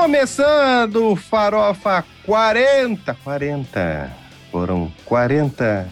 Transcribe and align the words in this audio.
Começando 0.00 1.14
Farofa 1.14 2.02
40. 2.24 3.14
40. 3.22 4.10
Foram 4.50 4.90
40 5.04 5.86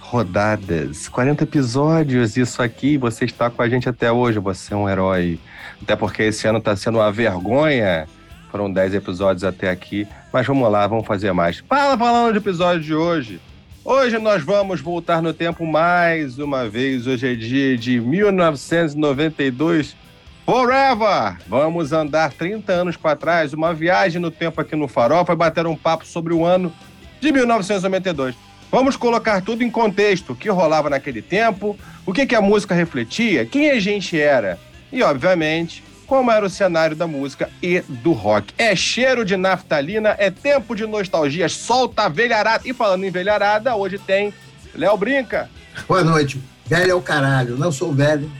rodadas, 0.00 1.06
40 1.06 1.44
episódios. 1.44 2.36
Isso 2.36 2.60
aqui, 2.60 2.98
você 2.98 3.26
está 3.26 3.48
com 3.48 3.62
a 3.62 3.68
gente 3.68 3.88
até 3.88 4.10
hoje. 4.10 4.40
Você 4.40 4.74
é 4.74 4.76
um 4.76 4.88
herói. 4.88 5.38
Até 5.80 5.94
porque 5.94 6.24
esse 6.24 6.48
ano 6.48 6.58
está 6.58 6.74
sendo 6.74 6.98
uma 6.98 7.12
vergonha. 7.12 8.08
Foram 8.50 8.72
10 8.72 8.94
episódios 8.94 9.44
até 9.44 9.70
aqui. 9.70 10.04
Mas 10.32 10.44
vamos 10.44 10.68
lá, 10.68 10.84
vamos 10.88 11.06
fazer 11.06 11.32
mais. 11.32 11.62
Fala, 11.68 11.96
falando 11.96 12.32
do 12.32 12.38
episódio 12.38 12.82
de 12.82 12.92
hoje. 12.92 13.40
Hoje 13.84 14.18
nós 14.18 14.42
vamos 14.42 14.80
voltar 14.80 15.22
no 15.22 15.32
tempo 15.32 15.64
mais 15.64 16.40
uma 16.40 16.68
vez. 16.68 17.06
Hoje 17.06 17.32
é 17.32 17.36
dia 17.36 17.78
de 17.78 18.00
1992 18.00 20.07
Forever! 20.48 21.36
Vamos 21.46 21.92
andar 21.92 22.32
30 22.32 22.72
anos 22.72 22.96
para 22.96 23.14
trás, 23.14 23.52
uma 23.52 23.74
viagem 23.74 24.18
no 24.18 24.30
tempo 24.30 24.58
aqui 24.58 24.74
no 24.74 24.88
Farol, 24.88 25.22
vai 25.22 25.36
bater 25.36 25.66
um 25.66 25.76
papo 25.76 26.06
sobre 26.06 26.32
o 26.32 26.42
ano 26.42 26.72
de 27.20 27.30
1992. 27.30 28.34
Vamos 28.72 28.96
colocar 28.96 29.42
tudo 29.42 29.62
em 29.62 29.70
contexto, 29.70 30.32
o 30.32 30.34
que 30.34 30.48
rolava 30.48 30.88
naquele 30.88 31.20
tempo, 31.20 31.76
o 32.06 32.14
que, 32.14 32.24
que 32.24 32.34
a 32.34 32.40
música 32.40 32.74
refletia, 32.74 33.44
quem 33.44 33.70
a 33.70 33.78
gente 33.78 34.18
era 34.18 34.58
e, 34.90 35.02
obviamente, 35.02 35.84
como 36.06 36.30
era 36.30 36.46
o 36.46 36.48
cenário 36.48 36.96
da 36.96 37.06
música 37.06 37.50
e 37.62 37.80
do 37.80 38.12
rock. 38.12 38.54
É 38.56 38.74
cheiro 38.74 39.26
de 39.26 39.36
naftalina, 39.36 40.16
é 40.18 40.30
tempo 40.30 40.74
de 40.74 40.86
nostalgia, 40.86 41.50
solta 41.50 42.04
a 42.04 42.08
velharada. 42.08 42.66
E 42.66 42.72
falando 42.72 43.04
em 43.04 43.10
velharada, 43.10 43.76
hoje 43.76 43.98
tem 43.98 44.32
Léo 44.74 44.96
Brinca. 44.96 45.50
Boa 45.86 46.02
noite. 46.02 46.40
Velho 46.64 46.90
é 46.90 46.94
o 46.94 47.02
caralho, 47.02 47.58
não 47.58 47.70
sou 47.70 47.92
velho, 47.92 48.30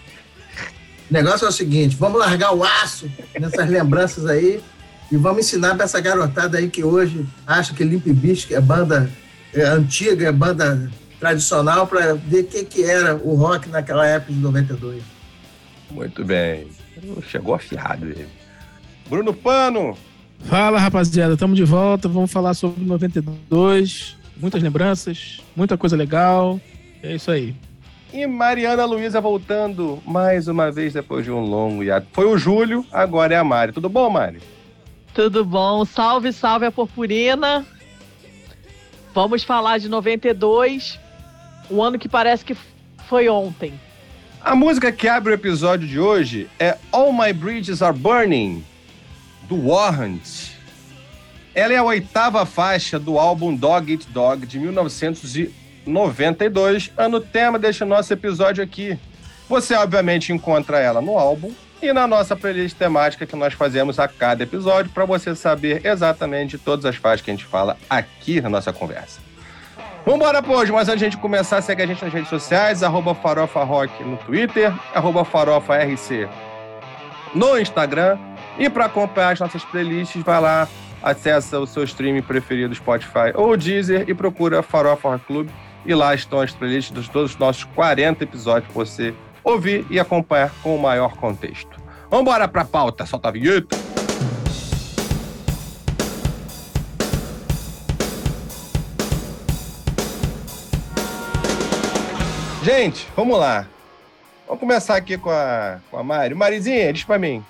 o 1.11 1.12
negócio 1.12 1.45
é 1.45 1.48
o 1.48 1.53
seguinte: 1.53 1.97
vamos 1.97 2.19
largar 2.19 2.55
o 2.55 2.64
aço 2.64 3.11
nessas 3.39 3.69
lembranças 3.69 4.27
aí 4.27 4.61
e 5.11 5.17
vamos 5.17 5.47
ensinar 5.47 5.75
para 5.75 5.84
essa 5.84 6.00
garotada 6.00 6.59
aí 6.59 6.69
que 6.69 6.84
hoje 6.84 7.27
acha 7.47 7.75
que 7.75 7.83
Limp 7.84 8.06
Bizkit 8.06 8.55
é 8.55 8.61
banda 8.61 9.11
é 9.55 9.62
antiga, 9.65 10.28
é 10.28 10.33
banda 10.33 10.91
tradicional, 11.19 11.87
para 11.87 12.15
ver 12.15 12.41
o 12.41 12.47
que, 12.47 12.65
que 12.65 12.84
era 12.84 13.17
o 13.17 13.34
rock 13.34 13.69
naquela 13.69 14.06
época 14.06 14.33
de 14.33 14.39
92. 14.39 15.03
Muito 15.91 16.25
bem. 16.25 16.69
Chegou 17.28 17.55
afiado 17.55 18.06
ele. 18.06 18.28
Bruno 19.09 19.33
Pano. 19.33 19.97
Fala, 20.45 20.78
rapaziada. 20.78 21.34
Estamos 21.34 21.56
de 21.56 21.65
volta. 21.65 22.09
Vamos 22.09 22.31
falar 22.31 22.55
sobre 22.55 22.84
92. 22.84 24.17
Muitas 24.37 24.62
lembranças, 24.62 25.41
muita 25.56 25.77
coisa 25.77 25.97
legal. 25.97 26.61
É 27.03 27.15
isso 27.15 27.31
aí. 27.31 27.56
E 28.12 28.27
Mariana 28.27 28.87
Luísa 28.87 29.20
voltando 29.20 30.03
mais 30.06 30.48
uma 30.48 30.70
vez 30.70 30.95
depois 30.95 31.25
de 31.25 31.31
um 31.31 31.41
longo 31.41 31.83
hiato. 31.84 32.06
Foi 32.12 32.25
o 32.25 32.39
Júlio, 32.39 32.84
agora 32.91 33.34
é 33.34 33.37
a 33.37 33.45
Mari. 33.45 33.73
Tudo 33.73 33.89
bom, 33.89 34.09
Mari? 34.09 34.41
Tudo 35.12 35.45
bom. 35.45 35.84
Salve, 35.84 36.33
salve 36.33 36.65
a 36.65 36.73
purpurina. 36.73 37.67
Vamos 39.12 39.42
falar 39.42 39.78
de 39.78 39.89
92, 39.89 40.98
um 41.70 41.83
ano 41.83 41.98
que 41.98 42.09
parece 42.09 42.45
que 42.45 42.56
foi 43.09 43.28
ontem. 43.28 43.78
A 44.41 44.55
música 44.55 44.93
que 44.93 45.09
abre 45.09 45.33
o 45.33 45.34
episódio 45.34 45.87
de 45.87 45.98
hoje 45.98 46.48
é 46.59 46.78
All 46.93 47.12
My 47.12 47.33
Bridges 47.33 47.83
Are 47.83 47.97
Burning, 47.97 48.65
do 49.48 49.69
Warrant. 49.69 50.53
Ela 51.55 51.72
é 51.72 51.77
a 51.77 51.83
oitava 51.83 52.47
faixa 52.47 52.98
do 52.98 53.19
álbum 53.19 53.55
Dog 53.55 53.93
Eat 53.93 54.06
Dog 54.11 54.47
de 54.47 54.59
1900 54.59 55.34
92, 55.89 56.92
ano 56.97 57.20
tema 57.20 57.58
deste 57.58 57.84
nosso 57.84 58.12
episódio 58.12 58.62
aqui. 58.62 58.98
Você, 59.48 59.75
obviamente, 59.75 60.33
encontra 60.33 60.78
ela 60.78 61.00
no 61.00 61.19
álbum 61.19 61.50
e 61.81 61.92
na 61.92 62.06
nossa 62.06 62.36
playlist 62.36 62.77
temática 62.77 63.25
que 63.25 63.34
nós 63.34 63.55
fazemos 63.55 63.98
a 63.98 64.06
cada 64.06 64.43
episódio 64.43 64.91
para 64.93 65.04
você 65.04 65.34
saber 65.34 65.84
exatamente 65.84 66.59
todas 66.59 66.84
as 66.84 66.97
faixas 66.97 67.22
que 67.22 67.31
a 67.31 67.34
gente 67.34 67.47
fala 67.47 67.77
aqui 67.88 68.41
na 68.41 68.48
nossa 68.48 68.72
conversa. 68.72 69.21
Vambora 70.04 70.43
por 70.43 70.56
hoje, 70.56 70.72
mas 70.72 70.88
antes 70.88 71.00
de 71.00 71.06
a 71.06 71.10
gente 71.10 71.21
começar, 71.21 71.60
segue 71.62 71.82
a 71.82 71.87
gente 71.87 72.03
nas 72.04 72.12
redes 72.12 72.28
sociais, 72.28 72.82
arroba 72.82 73.15
Farofa 73.15 73.62
Rock 73.65 74.04
no 74.04 74.16
Twitter, 74.19 74.72
arroba 74.94 75.25
Farofa 75.25 75.77
RC 75.77 76.28
no 77.34 77.59
Instagram. 77.59 78.19
E 78.59 78.69
para 78.69 78.87
acompanhar 78.87 79.32
as 79.32 79.41
nossas 79.41 79.65
playlists, 79.65 80.22
vai 80.22 80.41
lá, 80.41 80.69
acessa 81.03 81.59
o 81.60 81.66
seu 81.66 81.84
streaming 81.84 82.22
preferido, 82.22 82.75
Spotify 82.75 83.32
ou 83.34 83.56
Deezer 83.56 84.04
e 84.09 84.15
procura 84.15 84.62
Farofa 84.62 85.10
Rock 85.10 85.25
Club 85.27 85.48
e 85.88 85.94
lá 85.94 86.15
estão 86.15 86.41
as 86.41 86.53
playlists 86.53 87.03
de 87.03 87.10
todos 87.10 87.32
os 87.32 87.38
nossos 87.38 87.65
40 87.65 88.22
episódios 88.22 88.71
para 88.71 88.84
você 88.84 89.15
ouvir 89.43 89.87
e 89.88 89.99
acompanhar 89.99 90.53
com 90.62 90.76
o 90.76 90.78
maior 90.78 91.16
contexto. 91.16 91.81
Vamos 92.10 92.26
embora 92.26 92.47
para 92.47 92.60
a 92.60 92.65
pauta, 92.66 93.06
solta 93.06 93.28
a 93.28 93.31
vinheta. 93.31 93.75
Gente, 102.62 103.09
vamos 103.16 103.38
lá. 103.38 103.66
Vamos 104.47 104.60
começar 104.60 104.94
aqui 104.94 105.16
com 105.16 105.31
a, 105.31 105.78
com 105.91 105.97
a 105.97 106.03
Mari. 106.03 106.34
Marizinha, 106.34 106.93
diz 106.93 107.03
para 107.03 107.19
mim, 107.19 107.43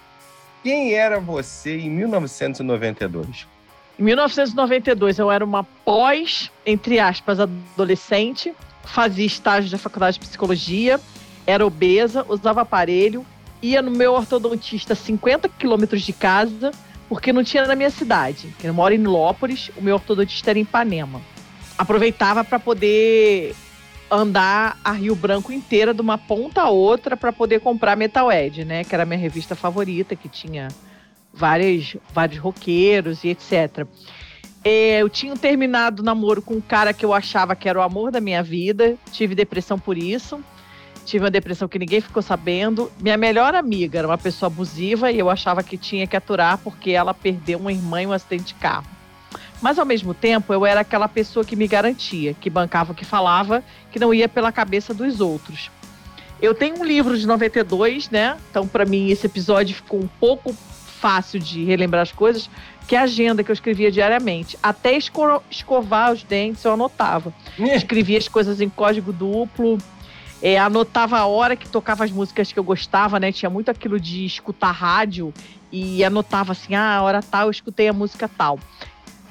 quem 0.62 0.94
era 0.94 1.18
você 1.18 1.76
em 1.76 1.90
1992? 1.90 3.57
Em 3.98 4.02
1992, 4.04 5.18
eu 5.18 5.28
era 5.28 5.44
uma 5.44 5.64
pós, 5.64 6.52
entre 6.64 7.00
aspas, 7.00 7.40
adolescente, 7.40 8.54
fazia 8.84 9.26
estágio 9.26 9.70
da 9.70 9.76
faculdade 9.76 10.20
de 10.20 10.26
psicologia, 10.26 11.00
era 11.44 11.66
obesa, 11.66 12.24
usava 12.28 12.60
aparelho, 12.60 13.26
ia 13.60 13.82
no 13.82 13.90
meu 13.90 14.12
ortodontista 14.12 14.94
50 14.94 15.48
quilômetros 15.48 16.02
de 16.02 16.12
casa, 16.12 16.70
porque 17.08 17.32
não 17.32 17.42
tinha 17.42 17.66
na 17.66 17.74
minha 17.74 17.90
cidade. 17.90 18.54
Eu 18.62 18.72
moro 18.72 18.94
em 18.94 19.02
Lópolis, 19.02 19.70
o 19.76 19.82
meu 19.82 19.96
ortodontista 19.96 20.50
era 20.50 20.60
em 20.60 20.62
Ipanema. 20.62 21.20
Aproveitava 21.76 22.44
para 22.44 22.60
poder 22.60 23.52
andar 24.08 24.78
a 24.84 24.92
Rio 24.92 25.16
Branco 25.16 25.52
inteira 25.52 25.92
de 25.92 26.00
uma 26.00 26.16
ponta 26.16 26.62
a 26.62 26.70
outra 26.70 27.16
para 27.16 27.32
poder 27.32 27.60
comprar 27.60 27.96
Metalhead, 27.96 28.64
né? 28.64 28.84
Que 28.84 28.94
era 28.94 29.02
a 29.02 29.06
minha 29.06 29.18
revista 29.18 29.56
favorita, 29.56 30.14
que 30.14 30.28
tinha 30.28 30.68
várias, 31.32 31.96
vários 32.12 32.38
roqueiros 32.38 33.24
e 33.24 33.28
etc. 33.28 33.86
É, 34.64 35.00
eu 35.00 35.08
tinha 35.08 35.36
terminado 35.36 36.02
o 36.02 36.04
namoro 36.04 36.42
com 36.42 36.54
um 36.54 36.60
cara 36.60 36.92
que 36.92 37.04
eu 37.04 37.14
achava 37.14 37.54
que 37.54 37.68
era 37.68 37.78
o 37.78 37.82
amor 37.82 38.10
da 38.10 38.20
minha 38.20 38.42
vida, 38.42 38.96
tive 39.12 39.34
depressão 39.34 39.78
por 39.78 39.96
isso. 39.96 40.42
Tive 41.04 41.24
uma 41.24 41.30
depressão 41.30 41.66
que 41.66 41.78
ninguém 41.78 42.02
ficou 42.02 42.22
sabendo. 42.22 42.92
Minha 43.00 43.16
melhor 43.16 43.54
amiga 43.54 43.98
era 43.98 44.06
uma 44.06 44.18
pessoa 44.18 44.48
abusiva 44.48 45.10
e 45.10 45.18
eu 45.18 45.30
achava 45.30 45.62
que 45.62 45.78
tinha 45.78 46.06
que 46.06 46.14
aturar 46.14 46.58
porque 46.58 46.90
ela 46.90 47.14
perdeu 47.14 47.58
uma 47.58 47.72
irmã 47.72 48.02
em 48.02 48.06
um 48.08 48.12
acidente 48.12 48.52
de 48.52 48.54
carro. 48.56 48.84
Mas 49.62 49.78
ao 49.78 49.86
mesmo 49.86 50.12
tempo, 50.12 50.52
eu 50.52 50.66
era 50.66 50.80
aquela 50.80 51.08
pessoa 51.08 51.46
que 51.46 51.56
me 51.56 51.66
garantia, 51.66 52.34
que 52.34 52.50
bancava 52.50 52.92
o 52.92 52.94
que 52.94 53.06
falava, 53.06 53.64
que 53.90 53.98
não 53.98 54.12
ia 54.12 54.28
pela 54.28 54.52
cabeça 54.52 54.92
dos 54.92 55.18
outros. 55.18 55.70
Eu 56.42 56.54
tenho 56.54 56.78
um 56.78 56.84
livro 56.84 57.18
de 57.18 57.26
92, 57.26 58.10
né? 58.10 58.36
Então, 58.50 58.68
para 58.68 58.84
mim, 58.84 59.08
esse 59.08 59.26
episódio 59.26 59.74
ficou 59.74 59.98
um 59.98 60.08
pouco 60.20 60.54
fácil 61.00 61.38
de 61.40 61.64
relembrar 61.64 62.02
as 62.02 62.12
coisas, 62.12 62.50
que 62.86 62.96
é 62.96 62.98
a 62.98 63.02
agenda 63.02 63.44
que 63.44 63.50
eu 63.50 63.54
escrevia 63.54 63.90
diariamente. 63.90 64.58
Até 64.62 64.96
escovar 64.96 66.12
os 66.12 66.22
dentes 66.22 66.64
eu 66.64 66.72
anotava. 66.72 67.32
Escrevia 67.58 68.18
as 68.18 68.28
coisas 68.28 68.60
em 68.60 68.68
código 68.68 69.12
duplo. 69.12 69.78
É, 70.40 70.58
anotava 70.58 71.18
a 71.18 71.26
hora 71.26 71.56
que 71.56 71.68
tocava 71.68 72.04
as 72.04 72.12
músicas 72.12 72.52
que 72.52 72.58
eu 72.58 72.64
gostava, 72.64 73.18
né? 73.18 73.32
Tinha 73.32 73.50
muito 73.50 73.70
aquilo 73.70 73.98
de 73.98 74.24
escutar 74.24 74.70
rádio 74.70 75.32
e 75.70 76.02
anotava 76.04 76.52
assim, 76.52 76.74
ah, 76.74 76.96
a 76.96 77.02
hora 77.02 77.22
tal 77.22 77.46
eu 77.46 77.50
escutei 77.50 77.88
a 77.88 77.92
música 77.92 78.28
tal. 78.28 78.58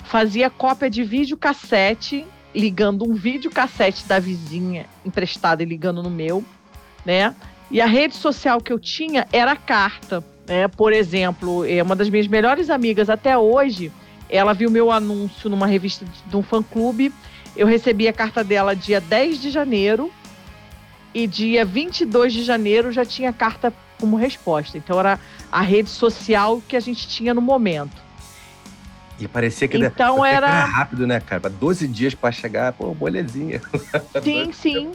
Fazia 0.03 0.49
cópia 0.49 0.89
de 0.89 1.03
videocassete, 1.03 2.25
ligando 2.53 3.09
um 3.09 3.13
videocassete 3.13 4.05
da 4.05 4.19
vizinha 4.19 4.85
emprestado 5.05 5.61
e 5.61 5.65
ligando 5.65 6.03
no 6.03 6.09
meu, 6.09 6.43
né? 7.05 7.33
E 7.69 7.81
a 7.81 7.85
rede 7.85 8.15
social 8.15 8.61
que 8.61 8.71
eu 8.71 8.79
tinha 8.79 9.27
era 9.31 9.53
a 9.53 9.55
carta. 9.55 10.23
É, 10.47 10.67
por 10.67 10.93
exemplo, 10.93 11.65
é 11.65 11.83
uma 11.83 11.95
das 11.95 12.09
minhas 12.09 12.27
melhores 12.27 12.69
amigas 12.69 13.09
até 13.09 13.37
hoje, 13.37 13.91
ela 14.29 14.53
viu 14.53 14.71
meu 14.71 14.91
anúncio 14.91 15.49
numa 15.49 15.67
revista 15.67 16.05
de 16.25 16.37
um 16.37 16.41
fã-clube. 16.41 17.13
Eu 17.55 17.67
recebi 17.67 18.07
a 18.07 18.13
carta 18.13 18.43
dela 18.43 18.75
dia 18.75 19.01
10 19.01 19.41
de 19.41 19.49
janeiro 19.49 20.11
e 21.13 21.27
dia 21.27 21.65
22 21.65 22.31
de 22.31 22.43
janeiro 22.43 22.91
já 22.91 23.03
tinha 23.03 23.33
carta 23.33 23.73
como 23.99 24.15
resposta. 24.15 24.77
Então 24.77 24.99
era 24.99 25.19
a 25.51 25.61
rede 25.61 25.89
social 25.89 26.61
que 26.65 26.77
a 26.77 26.79
gente 26.79 27.07
tinha 27.07 27.33
no 27.33 27.41
momento. 27.41 28.07
E 29.19 29.27
parecia 29.27 29.67
que 29.67 29.77
então 29.77 30.23
era... 30.23 30.47
era 30.47 30.65
rápido, 30.65 31.07
né, 31.07 31.19
cara? 31.19 31.49
12 31.49 31.87
dias 31.87 32.13
para 32.13 32.31
chegar, 32.31 32.71
pô, 32.73 32.93
molezinha. 32.93 33.59
Sim, 34.23 34.51
sim. 34.53 34.91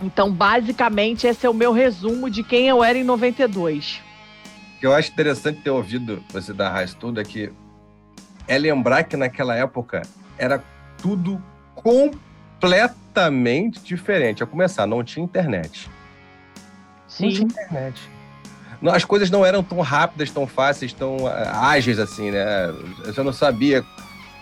Então, 0.00 0.30
basicamente, 0.30 1.26
esse 1.26 1.44
é 1.44 1.50
o 1.50 1.54
meu 1.54 1.72
resumo 1.72 2.30
de 2.30 2.44
quem 2.44 2.68
eu 2.68 2.84
era 2.84 2.96
em 2.96 3.02
92 3.02 4.05
que 4.78 4.86
eu 4.86 4.94
acho 4.94 5.10
interessante 5.10 5.62
ter 5.62 5.70
ouvido 5.70 6.22
você 6.30 6.52
dar 6.52 6.70
raiz 6.70 6.94
tudo 6.94 7.20
é 7.20 7.24
que 7.24 7.52
é 8.46 8.58
lembrar 8.58 9.04
que 9.04 9.16
naquela 9.16 9.54
época 9.54 10.02
era 10.38 10.62
tudo 10.98 11.42
completamente 11.74 13.80
diferente. 13.80 14.42
A 14.42 14.46
começar, 14.46 14.86
não 14.86 15.02
tinha 15.02 15.24
internet. 15.24 15.90
Sim. 17.08 17.24
Não 17.24 17.32
tinha 17.32 17.46
internet. 17.46 18.00
não, 18.80 18.92
as 18.92 19.04
coisas 19.04 19.30
não 19.30 19.44
eram 19.44 19.62
tão 19.62 19.80
rápidas, 19.80 20.30
tão 20.30 20.46
fáceis, 20.46 20.92
tão 20.92 21.26
ah, 21.26 21.70
ágeis 21.70 21.98
assim, 21.98 22.30
né? 22.30 22.68
Eu 23.04 23.12
já 23.12 23.24
não 23.24 23.32
sabia. 23.32 23.84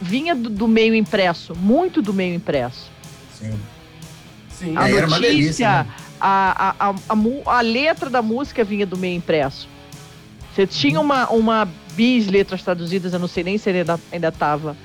vinha 0.00 0.34
do, 0.34 0.48
do, 0.48 0.68
meio 0.68 0.94
impresso, 0.94 1.54
muito 1.54 2.02
do 2.02 2.12
meio 2.12 2.34
impresso. 2.34 2.90
Sim. 3.38 3.58
Sim. 4.50 4.76
A 4.76 4.88
notícia, 4.88 5.20
delícia, 5.20 5.68
né? 5.84 5.86
a, 6.20 6.74
a, 6.80 6.88
a, 6.88 6.90
a, 6.90 7.58
a, 7.58 7.60
letra 7.60 8.08
da 8.08 8.22
música 8.22 8.64
vinha 8.64 8.86
do 8.86 8.96
meio 8.96 9.16
impresso. 9.16 9.68
Você 10.54 10.66
tinha 10.66 11.00
uma, 11.00 11.28
uma 11.28 11.68
bis 11.94 12.26
letras 12.26 12.62
traduzidas, 12.62 13.12
eu 13.12 13.18
não 13.18 13.28
sei 13.28 13.44
nem 13.44 13.58
se 13.58 13.68
ele 13.68 13.84
ainda 14.10 14.28
estava 14.28 14.76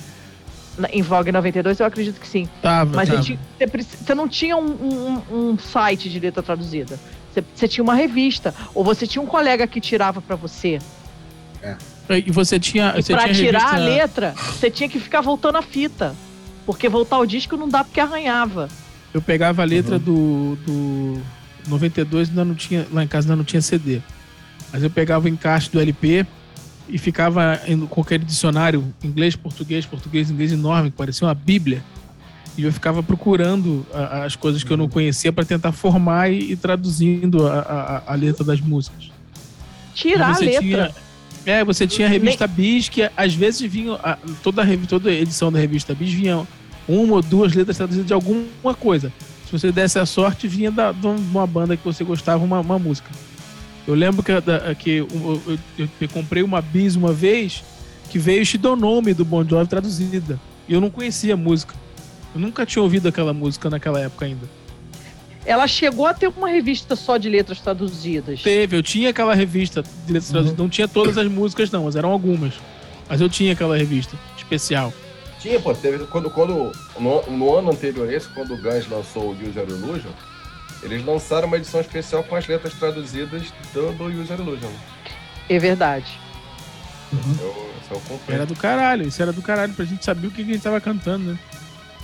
em 0.92 1.02
Vogue 1.02 1.32
92, 1.32 1.80
eu 1.80 1.86
acredito 1.86 2.20
que 2.20 2.28
sim. 2.28 2.48
Tava, 2.62 2.96
Mas 2.96 3.10
tava. 3.10 3.22
Você, 3.22 3.38
você, 3.68 4.16
não 4.16 4.28
tinha 4.28 4.56
um, 4.56 4.70
um, 4.72 5.50
um, 5.52 5.58
site 5.58 6.10
de 6.10 6.20
letra 6.20 6.42
traduzida. 6.42 7.00
Você, 7.32 7.44
você, 7.56 7.68
tinha 7.68 7.84
uma 7.84 7.94
revista, 7.94 8.54
ou 8.74 8.84
você 8.84 9.06
tinha 9.06 9.22
um 9.22 9.26
colega 9.26 9.68
que 9.68 9.80
tirava 9.80 10.22
para 10.22 10.36
você. 10.36 10.80
É. 11.62 11.76
E 12.10 12.32
você 12.32 12.60
tinha. 12.60 12.94
E 12.98 13.04
você 13.04 13.14
pra 13.14 13.24
tinha 13.24 13.36
tirar 13.36 13.72
revista... 13.72 13.76
a 13.76 13.80
letra, 13.80 14.36
você 14.38 14.70
tinha 14.70 14.90
que 14.90 15.00
ficar 15.00 15.22
voltando 15.22 15.58
a 15.58 15.62
fita. 15.62 16.16
Porque 16.66 16.88
voltar 16.88 17.20
o 17.20 17.26
disco 17.26 17.58
não 17.58 17.68
dá 17.68 17.84
porque 17.84 18.00
arranhava. 18.00 18.70
Eu 19.14 19.22
pegava 19.22 19.62
a 19.62 19.66
letra 19.66 19.96
uhum. 19.96 20.00
do, 20.00 20.56
do 20.66 21.22
92 21.68 22.30
ainda 22.30 22.46
não 22.46 22.56
tinha. 22.56 22.88
Lá 22.92 23.04
em 23.04 23.08
casa 23.08 23.28
ainda 23.28 23.36
não 23.36 23.44
tinha 23.44 23.62
CD. 23.62 24.02
Mas 24.72 24.84
eu 24.84 24.90
pegava 24.90 25.26
o 25.26 25.28
encaixe 25.28 25.70
do 25.70 25.80
LP 25.80 26.26
e 26.88 26.98
ficava 26.98 27.60
com 27.90 28.02
aquele 28.02 28.24
dicionário 28.24 28.94
inglês, 29.04 29.36
português, 29.36 29.86
português, 29.86 30.30
inglês 30.30 30.52
enorme, 30.52 30.92
que 30.92 30.98
parecia 30.98 31.28
uma 31.28 31.34
bíblia. 31.34 31.84
E 32.58 32.64
eu 32.64 32.72
ficava 32.72 33.02
procurando 33.02 33.86
a, 33.94 34.24
as 34.26 34.36
coisas 34.36 34.64
que 34.64 34.72
eu 34.72 34.78
não 34.78 34.86
uhum. 34.86 34.92
conhecia 34.92 35.32
para 35.32 35.46
tentar 35.46 35.72
formar 35.72 36.30
e, 36.30 36.52
e 36.52 36.56
traduzindo 36.56 37.48
a, 37.48 37.60
a, 37.60 38.14
a, 38.14 38.16
letra 38.16 38.44
das 38.44 38.60
músicas. 38.60 39.10
Tirar 39.94 40.36
a 40.36 40.40
letra. 40.40 40.62
Tinha, 40.62 40.92
é, 41.46 41.64
você 41.64 41.88
tinha 41.88 42.08
a 42.08 42.10
revista 42.10 42.46
Nem... 42.48 42.56
Bis, 42.56 42.90
que 42.90 43.10
às 43.16 43.34
vezes 43.34 43.62
vinha. 43.62 43.98
toda, 44.44 44.62
a, 44.62 44.66
toda 44.88 45.12
edição 45.12 45.52
da 45.52 45.60
revista 45.60 45.94
Bis 45.94 46.12
vinha 46.14 46.46
uma 46.88 47.16
ou 47.16 47.22
duas 47.22 47.54
letras 47.54 47.78
traduzidas 47.78 48.08
de 48.08 48.14
alguma 48.14 48.74
coisa. 48.80 49.12
Se 49.46 49.52
você 49.52 49.72
desse 49.72 50.00
a 50.00 50.06
sorte, 50.06 50.48
vinha 50.48 50.72
da, 50.72 50.92
de 50.92 51.06
uma 51.06 51.46
banda 51.46 51.76
que 51.76 51.84
você 51.84 52.04
gostava, 52.04 52.44
uma, 52.44 52.60
uma 52.60 52.80
música. 52.80 53.10
Eu 53.88 53.96
lembro 53.96 54.24
que, 54.24 54.40
da, 54.40 54.76
que 54.76 54.92
eu, 54.92 55.08
eu, 55.12 55.60
eu, 55.78 55.90
eu, 56.00 56.10
comprei 56.10 56.44
uma 56.44 56.62
Bis 56.62 56.96
uma 56.96 57.12
vez 57.12 57.64
que 58.10 58.20
veio 58.20 58.46
Shidonome 58.46 59.14
do 59.14 59.26
Bon 59.26 59.44
Jovi 59.44 59.68
traduzida. 59.68 60.40
E 60.68 60.74
eu 60.74 60.80
não 60.82 60.90
conhecia 60.90 61.34
a 61.34 61.38
música. 61.38 61.76
Eu 62.34 62.40
nunca 62.40 62.66
tinha 62.66 62.82
ouvido 62.82 63.08
aquela 63.08 63.34
música 63.34 63.70
naquela 63.70 64.00
época 64.00 64.26
ainda. 64.26 64.48
Ela 65.46 65.68
chegou 65.68 66.06
a 66.06 66.14
ter 66.14 66.28
uma 66.28 66.48
revista 66.48 66.96
só 66.96 67.18
de 67.18 67.28
letras 67.28 67.60
traduzidas. 67.60 68.42
Teve, 68.42 68.78
eu 68.78 68.84
tinha 68.84 69.10
aquela 69.10 69.34
revista 69.34 69.82
de 69.82 70.14
letras 70.14 70.28
uhum. 70.28 70.34
traduzidas. 70.34 70.60
Não 70.60 70.70
tinha 70.70 70.88
todas 70.88 71.18
as 71.18 71.28
músicas, 71.28 71.72
não, 71.72 71.86
mas 71.86 71.96
eram 71.96 72.12
algumas. 72.12 72.54
Mas 73.10 73.20
eu 73.20 73.30
tinha 73.30 73.54
aquela 73.54 73.76
revista 73.76 74.16
especial. 74.38 74.94
Tinha, 75.40 75.60
pô, 75.60 75.74
teve. 75.74 76.06
Quando, 76.06 76.30
quando, 76.30 76.72
no, 77.00 77.22
no 77.24 77.58
ano 77.58 77.72
anterior 77.72 78.08
a 78.08 78.14
esse, 78.14 78.28
quando 78.30 78.54
o 78.54 78.58
Guns 78.58 78.88
lançou 78.88 79.32
o 79.32 79.32
User 79.32 79.68
Illusion, 79.68 80.12
eles 80.84 81.04
lançaram 81.04 81.48
uma 81.48 81.58
edição 81.58 81.82
especial 81.82 82.24
com 82.24 82.36
as 82.36 82.48
letras 82.48 82.74
traduzidas 82.76 83.42
do, 83.74 83.92
do 83.94 84.06
User 84.22 84.40
Illusion. 84.40 84.70
É 85.50 85.58
verdade. 85.58 86.20
Uhum. 87.12 87.36
Eu, 87.42 87.72
eu 87.90 88.20
era 88.30 88.46
do 88.46 88.56
caralho, 88.56 89.08
isso 89.08 89.22
era 89.22 89.34
do 89.34 89.42
caralho, 89.42 89.74
pra 89.74 89.84
gente 89.84 90.06
saber 90.06 90.28
o 90.28 90.32
que, 90.32 90.46
que 90.46 90.52
a 90.52 90.54
gente 90.54 90.64
tava 90.64 90.80
cantando, 90.80 91.32
né? 91.32 91.40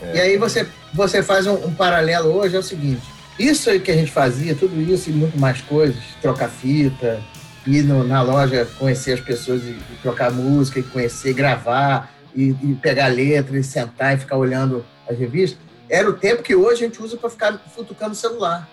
É, 0.02 0.18
e 0.18 0.22
aí 0.22 0.38
você, 0.38 0.68
você 0.94 1.24
faz 1.24 1.48
um, 1.48 1.54
um 1.54 1.74
paralelo 1.74 2.30
hoje, 2.30 2.56
é 2.56 2.60
o 2.60 2.64
seguinte 2.64 3.17
isso 3.40 3.70
aí 3.70 3.80
que 3.80 3.92
a 3.92 3.96
gente 3.96 4.12
fazia, 4.12 4.56
tudo 4.56 4.82
isso 4.82 5.10
e 5.10 5.14
muito 5.14 5.40
mais 5.40 5.62
coisas, 5.62 6.02
trocar 6.22 6.50
fita, 6.50 7.22
ir 7.66 7.84
no, 7.84 8.04
na 8.04 8.22
loja 8.22 8.68
conhecer 8.80 9.14
as 9.14 9.20
pessoas 9.20 9.64
e, 9.64 9.70
e, 9.70 9.98
trocar 10.02 10.32
música, 10.32 10.80
e 10.80 10.84
conhecer, 10.84 11.34
gravar, 11.34 12.12
e, 12.36 12.56
e 12.64 12.78
pegar 12.82 13.08
letra, 13.08 13.58
e 13.58 13.64
sentar 13.64 14.16
e 14.16 14.20
ficar 14.20 14.38
olhando 14.38 14.86
as 15.10 15.18
revistas, 15.18 15.60
era 15.90 16.10
o 16.10 16.14
tempo 16.14 16.44
que 16.44 16.56
hoje 16.56 16.84
a 16.84 16.88
gente 16.88 17.02
usa 17.02 17.18
para 17.18 17.30
ficar 17.30 17.62
futucando 17.74 18.12
o 18.12 18.16
celular. 18.16 18.68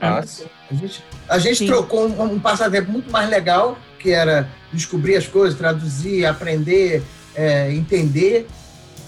Nossa. 0.00 0.44
A 0.70 0.74
gente, 0.74 1.04
a 1.28 1.38
gente 1.38 1.66
trocou 1.66 2.06
um, 2.06 2.22
um, 2.34 2.40
passatempo 2.40 2.90
muito 2.90 3.10
mais 3.10 3.28
legal, 3.28 3.78
que 3.98 4.10
era 4.10 4.48
descobrir 4.72 5.16
as 5.16 5.26
coisas, 5.26 5.56
traduzir, 5.56 6.26
aprender, 6.26 7.02
é, 7.34 7.72
entender, 7.72 8.46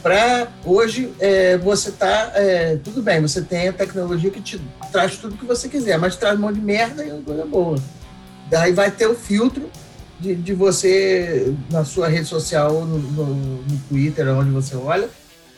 para 0.02 0.48
hoje 0.64 1.12
é, 1.18 1.56
você 1.58 1.90
tá 1.90 2.32
é, 2.34 2.76
tudo 2.76 3.02
bem, 3.02 3.20
você 3.20 3.42
tem 3.42 3.68
a 3.68 3.72
tecnologia 3.72 4.30
que 4.30 4.40
te 4.40 4.60
traz 4.92 5.16
tudo 5.16 5.36
que 5.36 5.44
você 5.44 5.68
quiser, 5.68 5.98
mas 5.98 6.16
traz 6.16 6.38
um 6.38 6.42
monte 6.42 6.56
de 6.56 6.62
merda 6.62 7.04
e 7.04 7.22
coisa 7.22 7.44
boa. 7.44 7.78
Daí 8.48 8.72
vai 8.72 8.90
ter 8.90 9.06
o 9.06 9.14
filtro 9.14 9.70
de, 10.18 10.34
de 10.34 10.54
você 10.54 11.54
na 11.70 11.84
sua 11.84 12.08
rede 12.08 12.26
social, 12.26 12.84
no, 12.84 12.98
no, 12.98 13.26
no 13.26 13.78
Twitter, 13.88 14.28
onde 14.28 14.50
você 14.50 14.76
olha, 14.76 15.08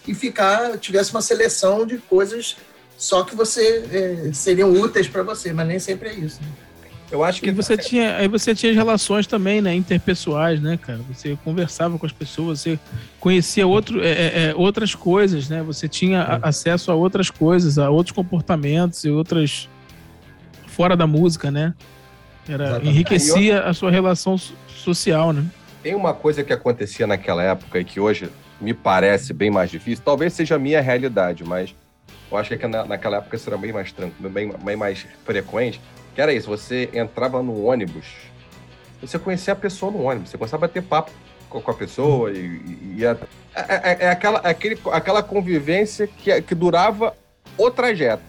e 0.07 0.15
ficar 0.15 0.77
tivesse 0.79 1.13
uma 1.13 1.23
seleção 1.23 1.87
de 1.87 1.99
coisas 1.99 2.57
só 3.01 3.25
que 3.25 3.35
você 3.35 3.85
é, 3.91 4.31
seriam 4.35 4.71
úteis 4.73 5.09
para 5.09 5.23
você, 5.23 5.55
mas 5.55 5.67
nem 5.67 5.79
sempre 5.79 6.11
é 6.11 6.15
isso. 6.15 6.39
Né? 6.43 6.49
Eu 7.11 7.25
acho 7.25 7.41
que 7.41 7.49
e 7.49 7.53
você 7.53 7.77
tinha, 7.77 8.17
aí 8.17 8.29
você 8.29 8.55
tinha 8.55 8.71
as 8.71 8.77
relações 8.77 9.27
também, 9.27 9.61
né, 9.61 9.75
interpessoais, 9.75 10.61
né, 10.61 10.77
cara? 10.77 11.01
Você 11.13 11.37
conversava 11.45 11.99
com 11.99 12.07
as 12.07 12.13
pessoas, 12.13 12.61
você 12.61 12.79
conhecia 13.19 13.67
outro, 13.67 14.01
é, 14.03 14.11
é, 14.11 14.45
é 14.51 14.55
outras 14.55 14.95
coisas, 14.95 15.49
né? 15.49 15.61
Você 15.63 15.89
tinha 15.89 16.23
a, 16.23 16.49
acesso 16.49 16.93
a 16.93 16.95
outras 16.95 17.29
coisas, 17.29 17.79
a 17.79 17.91
outros 17.91 18.15
comportamentos 18.15 19.05
e 19.05 19.11
outras 19.11 19.69
fora 20.69 20.97
da 20.97 21.07
música, 21.07 21.51
né? 21.51 21.75
Era 22.49 22.65
Exatamente. 22.65 22.89
enriquecia 22.89 23.63
a 23.65 23.75
sua 23.75 23.91
relação 23.91 24.39
social, 24.69 25.33
né? 25.33 25.45
Tem 25.83 25.95
uma 25.95 26.15
coisa 26.15 26.45
que 26.45 26.53
acontecia 26.53 27.07
naquela 27.07 27.43
época 27.43 27.81
e 27.81 27.85
que 27.85 27.99
hoje 27.99 28.31
me 28.61 28.73
parece 28.73 29.33
bem 29.33 29.51
mais 29.51 29.71
difícil, 29.71 30.05
talvez 30.05 30.33
seja 30.33 30.55
a 30.55 30.59
minha 30.59 30.81
realidade, 30.81 31.43
mas 31.43 31.75
eu 32.31 32.37
acho 32.37 32.57
que 32.57 32.67
na, 32.67 32.85
naquela 32.85 33.17
época 33.17 33.37
isso 33.37 33.49
era 33.49 33.59
bem 33.59 33.73
mais 33.73 33.91
tranquilo, 33.91 34.31
bem, 34.31 34.53
bem 34.63 34.77
mais 34.77 35.07
frequente, 35.25 35.81
que 36.15 36.21
era 36.21 36.33
isso, 36.33 36.49
você 36.49 36.91
entrava 36.93 37.43
no 37.43 37.65
ônibus, 37.65 38.07
você 39.01 39.19
conhecia 39.19 39.53
a 39.53 39.57
pessoa 39.57 39.91
no 39.93 40.03
ônibus, 40.03 40.31
você 40.31 40.39
começava 40.39 40.65
a 40.65 40.69
bater 40.69 40.83
papo 40.83 41.11
com, 41.49 41.71
a 41.71 41.75
pessoa 41.75 42.31
e, 42.31 42.39
e, 42.39 42.95
e 42.99 43.05
é, 43.05 43.17
é, 43.55 44.05
é, 44.05 44.11
aquela, 44.11 44.41
é 44.45 44.51
aquele, 44.51 44.79
aquela 44.93 45.23
convivência 45.23 46.07
que, 46.07 46.43
que 46.43 46.55
durava 46.55 47.15
o 47.57 47.71
trajeto. 47.71 48.23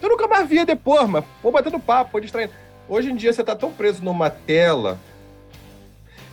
Eu 0.00 0.08
nunca 0.08 0.28
mais 0.28 0.48
via 0.48 0.66
depois, 0.66 1.08
mas 1.08 1.24
vou 1.42 1.50
batendo 1.50 1.80
papo, 1.80 2.12
vou 2.12 2.20
distraindo. 2.20 2.52
Hoje 2.88 3.10
em 3.10 3.16
dia 3.16 3.32
você 3.32 3.42
tá 3.42 3.56
tão 3.56 3.72
preso 3.72 4.04
numa 4.04 4.28
tela 4.28 4.98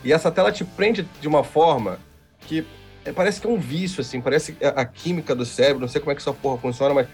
e 0.04 0.12
essa 0.12 0.30
tela 0.30 0.52
te 0.52 0.64
prende 0.64 1.06
de 1.20 1.28
uma 1.28 1.42
forma 1.42 1.98
que 2.40 2.66
é, 3.04 3.12
parece 3.12 3.40
que 3.40 3.46
é 3.46 3.50
um 3.50 3.58
vício, 3.58 4.00
assim, 4.00 4.20
parece 4.20 4.56
a, 4.62 4.82
a 4.82 4.84
química 4.84 5.34
do 5.34 5.44
cérebro, 5.44 5.80
não 5.80 5.88
sei 5.88 6.00
como 6.00 6.12
é 6.12 6.14
que 6.14 6.20
essa 6.20 6.32
porra 6.32 6.58
funciona, 6.58 6.94
mas 6.94 7.08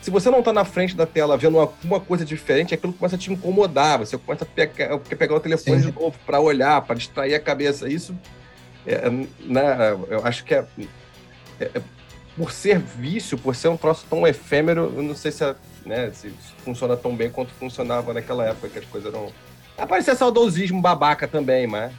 se 0.00 0.10
você 0.10 0.30
não 0.30 0.42
tá 0.42 0.52
na 0.52 0.64
frente 0.64 0.94
da 0.94 1.06
tela 1.06 1.36
vendo 1.36 1.58
alguma 1.58 2.00
coisa 2.00 2.24
diferente, 2.24 2.72
aquilo 2.72 2.92
começa 2.92 3.16
a 3.16 3.18
te 3.18 3.32
incomodar, 3.32 3.98
você 3.98 4.16
começa 4.16 4.44
a 4.44 4.46
pegar, 4.46 4.98
pegar 4.98 5.34
o 5.34 5.40
telefone 5.40 5.82
Sim. 5.82 5.90
de 5.90 5.94
novo 5.94 6.16
para 6.24 6.40
olhar, 6.40 6.80
para 6.82 6.96
distrair 6.96 7.34
a 7.34 7.40
cabeça. 7.40 7.88
Isso, 7.88 8.16
é, 8.86 9.10
né, 9.40 9.98
eu 10.08 10.24
acho 10.24 10.44
que 10.44 10.54
é, 10.54 10.64
é, 11.60 11.64
é, 11.74 11.82
por 12.36 12.52
ser 12.52 12.78
vício, 12.78 13.36
por 13.36 13.54
ser 13.54 13.68
um 13.68 13.76
troço 13.76 14.06
tão 14.08 14.26
efêmero, 14.26 14.92
eu 14.96 15.02
não 15.02 15.14
sei 15.14 15.32
se, 15.32 15.44
né, 15.84 16.10
se 16.12 16.32
funciona 16.64 16.96
tão 16.96 17.14
bem 17.14 17.30
quanto 17.30 17.50
funcionava 17.54 18.14
naquela 18.14 18.46
época, 18.46 18.68
que 18.68 18.78
as 18.78 18.84
coisas 18.84 19.12
eram... 19.12 19.32
Aparecia 19.76 20.14
saudosismo 20.14 20.80
babaca 20.80 21.26
também, 21.26 21.66
mas... 21.66 21.92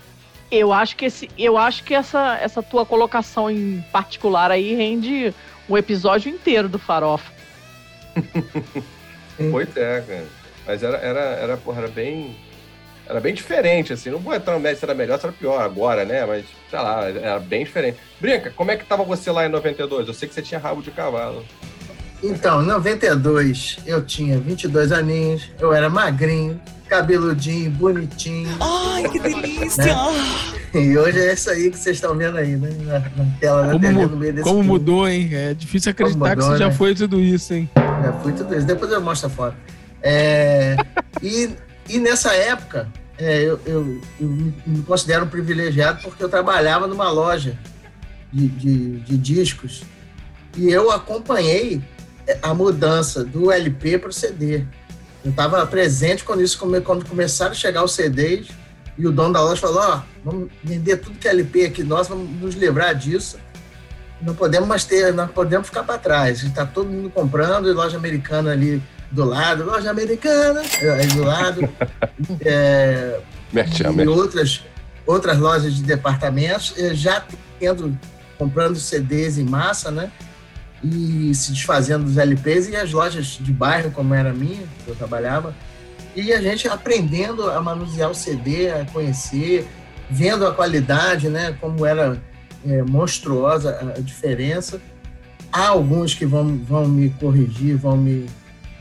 Eu 0.51 0.73
acho 0.73 0.95
que, 0.95 1.05
esse, 1.05 1.29
eu 1.37 1.57
acho 1.57 1.83
que 1.83 1.93
essa, 1.93 2.37
essa 2.41 2.63
tua 2.63 2.85
colocação 2.85 3.51
em 3.51 3.85
particular 3.91 4.49
aí 4.49 4.73
rende 4.73 5.33
um 5.69 5.77
episódio 5.77 6.31
inteiro 6.31 6.67
do 6.67 6.79
Farofa. 6.79 7.38
Pois 9.51 9.75
é, 9.77 10.01
cara. 10.01 10.25
Mas 10.65 10.83
era, 10.83 10.97
era, 10.97 11.19
era, 11.19 11.57
porra, 11.57 11.79
era 11.79 11.87
bem. 11.87 12.35
Era 13.07 13.19
bem 13.19 13.33
diferente, 13.33 13.91
assim. 13.91 14.11
Não 14.11 14.19
vou 14.19 14.35
entrar 14.35 14.53
no 14.53 14.59
médio 14.59 14.77
se 14.77 14.85
era 14.85 14.93
melhor, 14.93 15.19
se 15.19 15.25
era 15.25 15.33
pior 15.33 15.59
agora, 15.59 16.05
né? 16.05 16.23
Mas, 16.25 16.45
sei 16.69 16.79
lá, 16.79 17.09
era 17.09 17.39
bem 17.39 17.63
diferente. 17.63 17.97
Brinca, 18.19 18.51
como 18.51 18.69
é 18.69 18.77
que 18.77 18.85
tava 18.85 19.03
você 19.03 19.31
lá 19.31 19.45
em 19.45 19.49
92? 19.49 20.07
Eu 20.07 20.13
sei 20.13 20.27
que 20.27 20.35
você 20.35 20.43
tinha 20.43 20.59
rabo 20.59 20.83
de 20.83 20.91
cavalo. 20.91 21.43
Então, 22.21 22.61
em 22.61 22.67
92, 22.67 23.79
eu 23.85 24.05
tinha 24.05 24.37
22 24.37 24.91
aninhos, 24.91 25.49
eu 25.59 25.73
era 25.73 25.89
magrinho, 25.89 26.61
cabeludinho, 26.89 27.69
bonitinho. 27.71 28.49
Ai, 28.59 29.07
que 29.07 29.19
delícia! 29.19 29.85
Né? 29.85 30.81
E 30.81 30.97
hoje 30.97 31.19
é 31.19 31.33
isso 31.33 31.49
aí 31.49 31.69
que 31.69 31.77
vocês 31.77 31.97
estão 31.97 32.15
vendo 32.15 32.37
aí, 32.37 32.55
né? 32.55 32.69
Na, 32.81 32.99
na 32.99 33.31
tela 33.39 33.61
da 33.67 33.71
como, 33.73 33.79
TV, 33.79 34.05
no 34.07 34.17
meio 34.17 34.33
desse 34.33 34.43
Como 34.43 34.63
filme. 34.63 34.69
mudou, 34.69 35.07
hein? 35.07 35.29
É 35.31 35.53
difícil 35.53 35.91
acreditar 35.91 36.17
mudou, 36.17 36.35
que 36.35 36.43
você 36.43 36.51
né? 36.51 36.57
já 36.57 36.71
foi 36.71 36.95
tudo 36.95 37.19
isso, 37.19 37.53
hein? 37.53 37.69
Já 37.75 38.13
fui 38.21 38.33
tudo 38.33 38.55
isso. 38.55 38.65
Depois 38.65 38.91
eu 38.91 39.01
mostro 39.01 39.27
a 39.27 39.29
foto. 39.29 39.55
É, 40.01 40.75
e, 41.21 41.49
e 41.87 41.99
nessa 41.99 42.33
época, 42.33 42.87
é, 43.17 43.41
eu, 43.41 43.59
eu, 43.65 44.01
eu, 44.19 44.27
me 44.65 44.81
considero 44.83 45.25
um 45.25 45.27
privilegiado 45.27 46.01
porque 46.01 46.23
eu 46.23 46.29
trabalhava 46.29 46.87
numa 46.87 47.09
loja 47.11 47.57
de, 48.31 48.47
de, 48.47 48.99
de 48.99 49.17
discos 49.17 49.83
e 50.57 50.69
eu 50.69 50.91
acompanhei 50.91 51.81
a 52.41 52.53
mudança 52.53 53.23
do 53.23 53.51
LP 53.51 53.97
para 53.97 54.09
o 54.09 54.13
CD. 54.13 54.63
Eu 55.23 55.31
estava 55.31 55.65
presente 55.65 56.23
quando 56.23 56.41
isso 56.41 56.57
quando 56.83 57.05
começaram 57.05 57.51
a 57.51 57.55
chegar 57.55 57.83
os 57.83 57.91
CDs 57.93 58.47
e 58.97 59.05
o 59.07 59.11
dono 59.11 59.33
da 59.33 59.41
loja 59.41 59.61
falou: 59.61 59.79
ó, 59.79 59.97
oh, 59.97 60.01
vamos 60.23 60.49
vender 60.63 60.97
tudo 60.97 61.17
que 61.17 61.27
é 61.27 61.31
LP 61.31 61.65
aqui, 61.65 61.83
nós 61.83 62.07
vamos 62.07 62.29
nos 62.39 62.55
livrar 62.55 62.95
disso. 62.95 63.37
Não 64.21 64.35
podemos 64.35 64.67
mais 64.67 64.83
ter, 64.83 65.13
não 65.13 65.27
podemos 65.27 65.67
ficar 65.67 65.83
para 65.83 65.97
trás. 65.97 66.43
Está 66.43 66.65
todo 66.65 66.89
mundo 66.89 67.09
comprando 67.09 67.69
e 67.69 67.73
loja 67.73 67.95
americana 67.97 68.51
ali 68.51 68.81
do 69.09 69.23
lado, 69.23 69.65
loja 69.65 69.89
americana 69.89 70.61
aí 70.61 71.07
do 71.07 71.23
lado, 71.23 71.69
é, 72.41 73.19
e 74.03 74.07
outras 74.07 74.63
outras 75.07 75.39
lojas 75.39 75.73
de 75.73 75.81
departamentos 75.81 76.73
eh, 76.77 76.93
já 76.93 77.25
tendo 77.59 77.97
comprando 78.37 78.75
CDs 78.75 79.39
em 79.39 79.43
massa, 79.43 79.89
né? 79.89 80.11
E 80.83 81.33
se 81.33 81.51
desfazendo 81.51 82.05
dos 82.05 82.17
LPs 82.17 82.69
e 82.69 82.75
as 82.75 82.91
lojas 82.91 83.37
de 83.39 83.51
bairro, 83.51 83.91
como 83.91 84.13
era 84.13 84.29
a 84.29 84.33
minha, 84.33 84.63
que 84.83 84.89
eu 84.89 84.95
trabalhava, 84.95 85.53
e 86.15 86.33
a 86.33 86.41
gente 86.41 86.67
aprendendo 86.67 87.49
a 87.49 87.61
manusear 87.61 88.09
o 88.09 88.15
CD, 88.15 88.71
a 88.71 88.85
conhecer, 88.85 89.67
vendo 90.09 90.45
a 90.45 90.53
qualidade, 90.53 91.29
né, 91.29 91.55
como 91.59 91.85
era 91.85 92.21
é, 92.65 92.81
monstruosa 92.81 93.93
a 93.95 93.99
diferença. 93.99 94.81
Há 95.51 95.67
alguns 95.67 96.13
que 96.13 96.25
vão, 96.25 96.57
vão 96.57 96.87
me 96.87 97.09
corrigir, 97.11 97.75
vão 97.75 97.97
me 97.97 98.29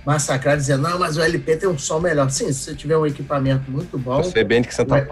massacrar, 0.04 0.56
dizendo, 0.56 0.82
não, 0.82 0.98
mas 0.98 1.16
o 1.16 1.22
LP 1.22 1.56
tem 1.56 1.68
um 1.68 1.78
som 1.78 1.98
melhor. 1.98 2.30
Sim, 2.30 2.52
se 2.52 2.60
você 2.60 2.74
tiver 2.74 2.96
um 2.96 3.06
equipamento 3.06 3.70
muito 3.70 3.98
bom... 3.98 4.22
Você 4.22 4.42
bem 4.42 4.62
que 4.62 4.74
você 4.74 4.84
tá... 4.84 5.06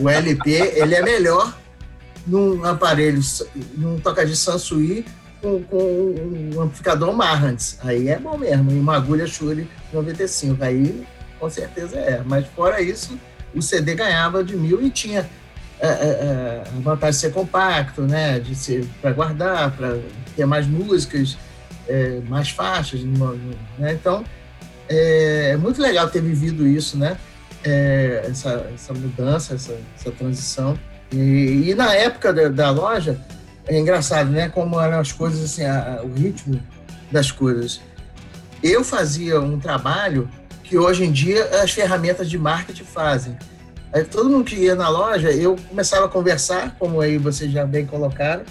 O 0.00 0.08
LP, 0.08 0.50
ele 0.50 0.94
é 0.94 1.02
melhor 1.02 1.56
num 2.26 2.64
aparelho, 2.64 3.20
num 3.76 3.98
toca 3.98 4.24
de 4.24 4.36
Sansui 4.36 5.04
com, 5.40 5.62
com 5.64 6.14
um 6.54 6.60
amplificador 6.60 7.12
Marantz. 7.14 7.78
Aí 7.82 8.08
é 8.08 8.18
bom 8.18 8.36
mesmo. 8.36 8.70
E 8.70 8.78
uma 8.78 8.96
agulha 8.96 9.26
Shure 9.26 9.68
95. 9.92 10.62
Aí 10.62 11.06
com 11.38 11.48
certeza 11.48 11.98
é. 11.98 12.22
Mas 12.24 12.46
fora 12.48 12.80
isso, 12.80 13.18
o 13.54 13.62
CD 13.62 13.94
ganhava 13.94 14.44
de 14.44 14.56
mil 14.56 14.82
e 14.84 14.90
tinha 14.90 15.28
é, 15.80 15.88
é, 15.88 15.88
é 15.88 16.64
a 16.66 16.80
vantagem 16.80 17.12
de 17.12 17.16
ser 17.16 17.32
compacto, 17.32 18.02
né? 18.02 18.38
De 18.38 18.54
ser 18.54 18.86
para 19.00 19.12
guardar, 19.12 19.70
para 19.72 19.98
ter 20.36 20.44
mais 20.44 20.66
músicas, 20.66 21.38
é, 21.88 22.20
mais 22.28 22.50
faixas, 22.50 23.02
né? 23.02 23.92
Então 23.92 24.24
é, 24.90 25.50
é, 25.52 25.56
muito 25.56 25.80
legal 25.80 26.10
ter 26.10 26.20
vivido 26.20 26.66
isso, 26.66 26.98
né? 26.98 27.16
É, 27.62 28.24
essa, 28.28 28.70
essa 28.74 28.92
mudança, 28.92 29.54
essa, 29.54 29.78
essa 29.96 30.10
transição. 30.10 30.76
E, 31.12 31.70
e, 31.70 31.74
na 31.74 31.94
época 31.94 32.32
da, 32.32 32.48
da 32.48 32.70
loja, 32.70 33.18
é 33.70 33.78
engraçado, 33.78 34.30
né? 34.30 34.48
Como 34.48 34.80
eram 34.80 34.98
as 34.98 35.12
coisas, 35.12 35.44
assim, 35.44 35.64
a, 35.64 36.00
o 36.02 36.12
ritmo 36.12 36.60
das 37.10 37.30
coisas. 37.30 37.80
Eu 38.60 38.82
fazia 38.82 39.40
um 39.40 39.60
trabalho 39.60 40.28
que 40.64 40.76
hoje 40.76 41.04
em 41.04 41.12
dia 41.12 41.44
as 41.62 41.70
ferramentas 41.70 42.28
de 42.28 42.36
marketing 42.36 42.84
fazem. 42.84 43.38
Aí, 43.92 44.04
todo 44.04 44.28
mundo 44.28 44.44
que 44.44 44.56
ia 44.56 44.74
na 44.74 44.88
loja, 44.88 45.30
eu 45.30 45.56
começava 45.68 46.06
a 46.06 46.08
conversar, 46.08 46.76
como 46.78 47.00
aí 47.00 47.16
vocês 47.16 47.50
já 47.50 47.64
bem 47.64 47.86
colocaram, 47.86 48.42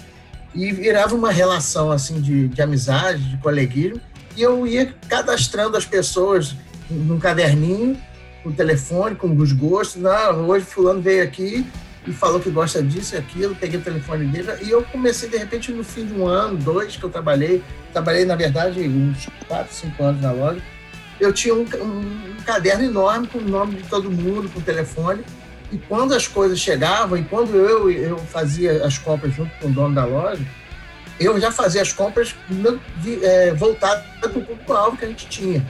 e 0.54 0.72
virava 0.72 1.14
uma 1.14 1.30
relação 1.30 1.92
assim 1.92 2.20
de, 2.20 2.48
de 2.48 2.62
amizade, 2.62 3.22
de 3.22 3.36
coleguismo, 3.38 4.00
e 4.36 4.42
eu 4.42 4.66
ia 4.66 4.94
cadastrando 5.06 5.76
as 5.76 5.84
pessoas 5.84 6.56
num 6.90 7.18
caderninho, 7.18 7.96
com 8.42 8.48
o 8.48 8.52
telefone, 8.52 9.16
com 9.16 9.34
os 9.36 9.52
gostos. 9.52 10.00
Não, 10.00 10.48
hoje 10.48 10.64
fulano 10.64 11.00
veio 11.00 11.22
aqui, 11.22 11.66
e 12.06 12.12
falou 12.12 12.40
que 12.40 12.50
gosta 12.50 12.82
disso 12.82 13.14
e 13.14 13.18
aquilo, 13.18 13.54
peguei 13.54 13.78
o 13.78 13.82
telefone 13.82 14.26
dele 14.26 14.48
e 14.62 14.70
eu 14.70 14.82
comecei 14.84 15.28
de 15.28 15.36
repente 15.36 15.70
no 15.70 15.84
fim 15.84 16.06
de 16.06 16.14
um 16.14 16.26
ano, 16.26 16.56
dois 16.56 16.96
que 16.96 17.04
eu 17.04 17.10
trabalhei, 17.10 17.62
trabalhei 17.92 18.24
na 18.24 18.36
verdade 18.36 18.80
uns 18.80 19.28
quatro, 19.46 19.74
cinco 19.74 20.02
anos 20.02 20.22
na 20.22 20.32
loja, 20.32 20.62
eu 21.18 21.32
tinha 21.32 21.54
um, 21.54 21.66
um, 21.82 22.00
um 22.38 22.42
caderno 22.44 22.84
enorme 22.84 23.26
com 23.26 23.38
o 23.38 23.42
nome 23.42 23.76
de 23.76 23.88
todo 23.88 24.10
mundo, 24.10 24.48
com 24.48 24.60
o 24.60 24.62
telefone 24.62 25.22
e 25.70 25.78
quando 25.78 26.14
as 26.14 26.26
coisas 26.26 26.58
chegavam 26.58 27.18
e 27.18 27.24
quando 27.24 27.54
eu, 27.54 27.90
eu 27.90 28.18
fazia 28.18 28.84
as 28.84 28.96
compras 28.96 29.34
junto 29.34 29.50
com 29.58 29.68
o 29.68 29.70
dono 29.70 29.94
da 29.94 30.04
loja, 30.04 30.44
eu 31.18 31.38
já 31.38 31.52
fazia 31.52 31.82
as 31.82 31.92
compras 31.92 32.34
é, 33.22 33.52
voltadas 33.52 34.02
para 34.18 34.30
o 34.30 34.42
público-alvo 34.42 34.96
que 34.96 35.04
a 35.04 35.08
gente 35.08 35.28
tinha, 35.28 35.64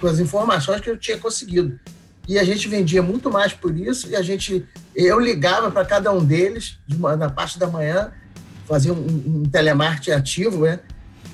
com 0.00 0.06
as 0.08 0.18
informações 0.18 0.80
que 0.80 0.90
eu 0.90 0.96
tinha 0.96 1.16
conseguido 1.16 1.78
e 2.26 2.38
a 2.38 2.44
gente 2.44 2.68
vendia 2.68 3.02
muito 3.02 3.30
mais 3.30 3.52
por 3.52 3.76
isso 3.76 4.08
e 4.08 4.16
a 4.16 4.22
gente 4.22 4.66
eu 4.94 5.20
ligava 5.20 5.70
para 5.70 5.84
cada 5.84 6.12
um 6.12 6.24
deles 6.24 6.78
de 6.86 6.96
uma, 6.96 7.16
na 7.16 7.28
parte 7.28 7.58
da 7.58 7.66
manhã 7.66 8.12
fazia 8.66 8.92
um, 8.92 9.42
um 9.42 9.42
telemarketing 9.44 10.12
ativo 10.12 10.64
né? 10.64 10.80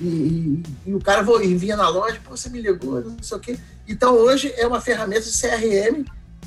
E, 0.01 0.05
e, 0.05 0.63
e, 0.87 0.95
o 0.95 0.99
cara 0.99 1.23
e 1.43 1.55
vinha 1.55 1.77
na 1.77 1.87
loja 1.87 2.19
pô 2.23 2.35
você 2.35 2.49
me 2.49 2.61
ligou 2.61 3.01
não 3.01 3.21
sei 3.21 3.37
o 3.37 3.39
quê. 3.39 3.57
Então 3.87 4.15
hoje 4.15 4.51
é 4.57 4.65
uma 4.67 4.81
ferramenta 4.81 5.21
de 5.21 5.31
CRM 5.31 6.03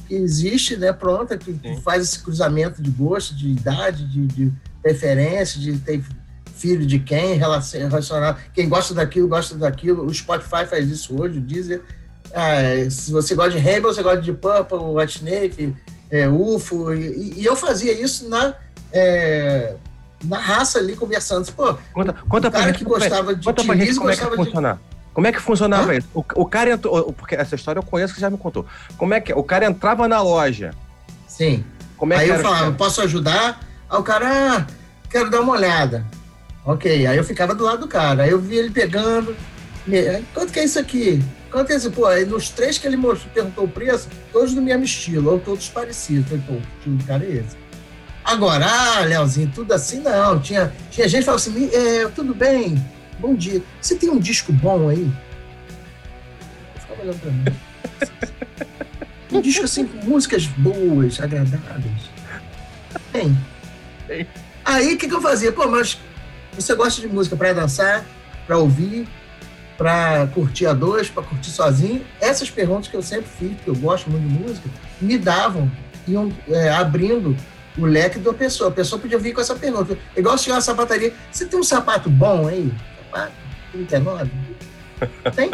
que 0.06 0.14
existe 0.14 0.76
né 0.76 0.92
pronta 0.92 1.38
que, 1.38 1.52
que 1.54 1.80
faz 1.80 2.02
esse 2.02 2.18
cruzamento 2.18 2.82
de 2.82 2.90
gosto 2.90 3.34
de 3.34 3.48
idade 3.48 4.06
de, 4.06 4.26
de 4.26 4.52
preferência 4.82 5.58
de 5.58 5.78
ter 5.78 6.04
filho 6.54 6.84
de 6.84 6.98
quem 6.98 7.34
relacionado 7.36 8.38
quem 8.52 8.68
gosta 8.68 8.92
daquilo 8.92 9.28
gosta 9.28 9.54
daquilo. 9.54 10.04
O 10.04 10.12
Spotify 10.12 10.66
faz 10.68 10.90
isso 10.90 11.18
hoje 11.18 11.38
o 11.38 11.40
Deezer 11.40 11.82
ah, 12.34 12.90
se 12.90 13.12
você 13.12 13.34
gosta 13.34 13.52
de 13.52 13.58
Rainbow, 13.58 13.92
você 13.92 14.02
gosta 14.02 14.20
de 14.20 14.32
Purple, 14.32 14.78
White 14.78 15.18
Snake, 15.18 15.74
é, 16.10 16.28
UFO, 16.28 16.92
e, 16.92 17.40
e, 17.40 17.44
eu 17.44 17.54
fazia 17.54 17.92
isso 17.92 18.28
na, 18.28 18.54
é, 18.92 19.74
na 20.24 20.38
raça 20.38 20.78
ali, 20.78 20.96
conversando. 20.96 21.50
Pô, 21.52 21.76
conta, 21.92 22.12
conta 22.28 22.50
cara 22.50 22.72
que 22.72 22.84
gostava 22.84 23.34
de 23.34 23.44
conta 23.44 23.64
pra 23.64 23.76
gente 23.76 23.94
como 23.96 24.10
é 24.10 24.16
que 24.16 24.24
funcionava. 24.24 24.80
Como 25.12 25.26
é 25.28 25.32
que 25.32 25.40
funcionava 25.40 25.92
Hã? 25.92 25.96
isso? 25.96 26.08
O, 26.12 26.24
o, 26.34 26.44
cara 26.44 26.72
entrou, 26.72 27.12
porque 27.12 27.36
essa 27.36 27.54
história 27.54 27.78
eu 27.78 27.84
conheço 27.84 28.12
que 28.12 28.20
já 28.20 28.28
me 28.28 28.36
contou. 28.36 28.66
Como 28.98 29.14
é 29.14 29.20
que 29.20 29.32
o 29.32 29.44
cara 29.44 29.64
entrava 29.64 30.08
na 30.08 30.20
loja? 30.20 30.72
Sim. 31.28 31.64
Como 31.96 32.12
é 32.12 32.16
aí 32.16 32.26
que 32.26 32.32
eu 32.32 32.40
falava, 32.40 32.72
posso 32.72 33.00
ajudar? 33.00 33.60
Aí 33.88 33.98
o 33.98 34.02
cara, 34.02 34.26
ah, 34.28 34.66
quero 35.08 35.30
dar 35.30 35.40
uma 35.40 35.52
olhada. 35.52 36.04
Ok, 36.66 37.06
aí 37.06 37.16
eu 37.16 37.22
ficava 37.22 37.54
do 37.54 37.62
lado 37.62 37.82
do 37.82 37.88
cara. 37.88 38.24
Aí 38.24 38.30
eu 38.30 38.40
via 38.40 38.58
ele 38.58 38.70
pegando, 38.70 39.36
Me- 39.86 40.22
Quanto 40.32 40.52
que 40.52 40.60
é 40.60 40.64
isso 40.64 40.78
aqui? 40.78 41.22
É 41.54 41.74
isso? 41.76 41.90
Pô, 41.90 42.06
aí 42.06 42.24
nos 42.24 42.48
três 42.50 42.78
que 42.78 42.86
ele 42.86 42.96
mostrou, 42.96 43.32
perguntou 43.32 43.64
o 43.64 43.68
preço, 43.68 44.08
todos 44.32 44.54
do 44.54 44.60
mesmo 44.62 44.84
estilo, 44.84 45.30
ou 45.32 45.38
todos 45.38 45.68
parecidos. 45.68 46.28
Falei, 46.28 46.42
pô, 46.46 46.54
que 46.54 46.78
estilo 46.78 46.96
do 46.96 47.04
cara 47.04 47.24
é 47.24 47.30
esse? 47.30 47.56
Agora, 48.24 48.66
ah, 48.66 49.00
Leozinho, 49.00 49.52
tudo 49.54 49.72
assim 49.72 50.00
não. 50.00 50.40
Tinha, 50.40 50.72
tinha 50.90 51.06
gente 51.06 51.20
que 51.20 51.24
falava 51.26 51.42
assim, 51.42 51.50
"Me- 51.52 51.70
é, 51.74 52.08
tudo 52.08 52.34
bem, 52.34 52.82
bom 53.20 53.34
dia. 53.34 53.62
Você 53.80 53.94
tem 53.94 54.08
um 54.10 54.18
disco 54.18 54.52
bom 54.52 54.88
aí? 54.88 55.10
Eu 56.74 56.80
ficava 56.80 57.02
olhando 57.02 57.20
pra 57.20 57.30
mim. 57.30 57.44
Um 59.30 59.40
disco 59.40 59.64
assim, 59.64 59.86
com 59.86 60.06
músicas 60.06 60.46
boas, 60.46 61.20
agradáveis. 61.20 62.02
Tem. 63.12 63.36
Tem. 64.06 64.26
Aí 64.64 64.94
o 64.94 64.98
que, 64.98 65.06
que 65.08 65.14
eu 65.14 65.20
fazia? 65.20 65.52
Pô, 65.52 65.66
mas 65.68 65.98
você 66.52 66.74
gosta 66.74 67.00
de 67.00 67.08
música 67.08 67.36
para 67.36 67.52
dançar, 67.52 68.04
para 68.46 68.56
ouvir, 68.58 69.06
para 69.76 70.26
curtir 70.28 70.66
a 70.66 70.72
dois, 70.72 71.08
para 71.08 71.22
curtir 71.22 71.50
sozinho? 71.50 72.04
Essas 72.20 72.50
perguntas 72.50 72.88
que 72.88 72.96
eu 72.96 73.02
sempre 73.02 73.26
fiz, 73.38 73.52
porque 73.56 73.70
eu 73.70 73.76
gosto 73.76 74.10
muito 74.10 74.26
de 74.26 74.34
música, 74.34 74.68
me 75.00 75.18
davam, 75.18 75.70
iam 76.06 76.32
é, 76.48 76.70
abrindo 76.70 77.36
o 77.76 77.84
leque 77.84 78.18
da 78.18 78.32
pessoa. 78.32 78.70
A 78.70 78.72
pessoa 78.72 79.00
podia 79.00 79.18
vir 79.18 79.32
com 79.32 79.40
essa 79.40 79.54
pergunta. 79.54 79.98
Igual 80.16 80.38
se 80.38 80.50
uma 80.50 80.60
sapataria. 80.60 81.12
Você 81.30 81.46
tem 81.46 81.58
um 81.58 81.64
sapato 81.64 82.08
bom 82.08 82.46
aí? 82.46 82.72
Sapato? 83.04 83.32
39? 83.72 84.30
Tem? 85.34 85.50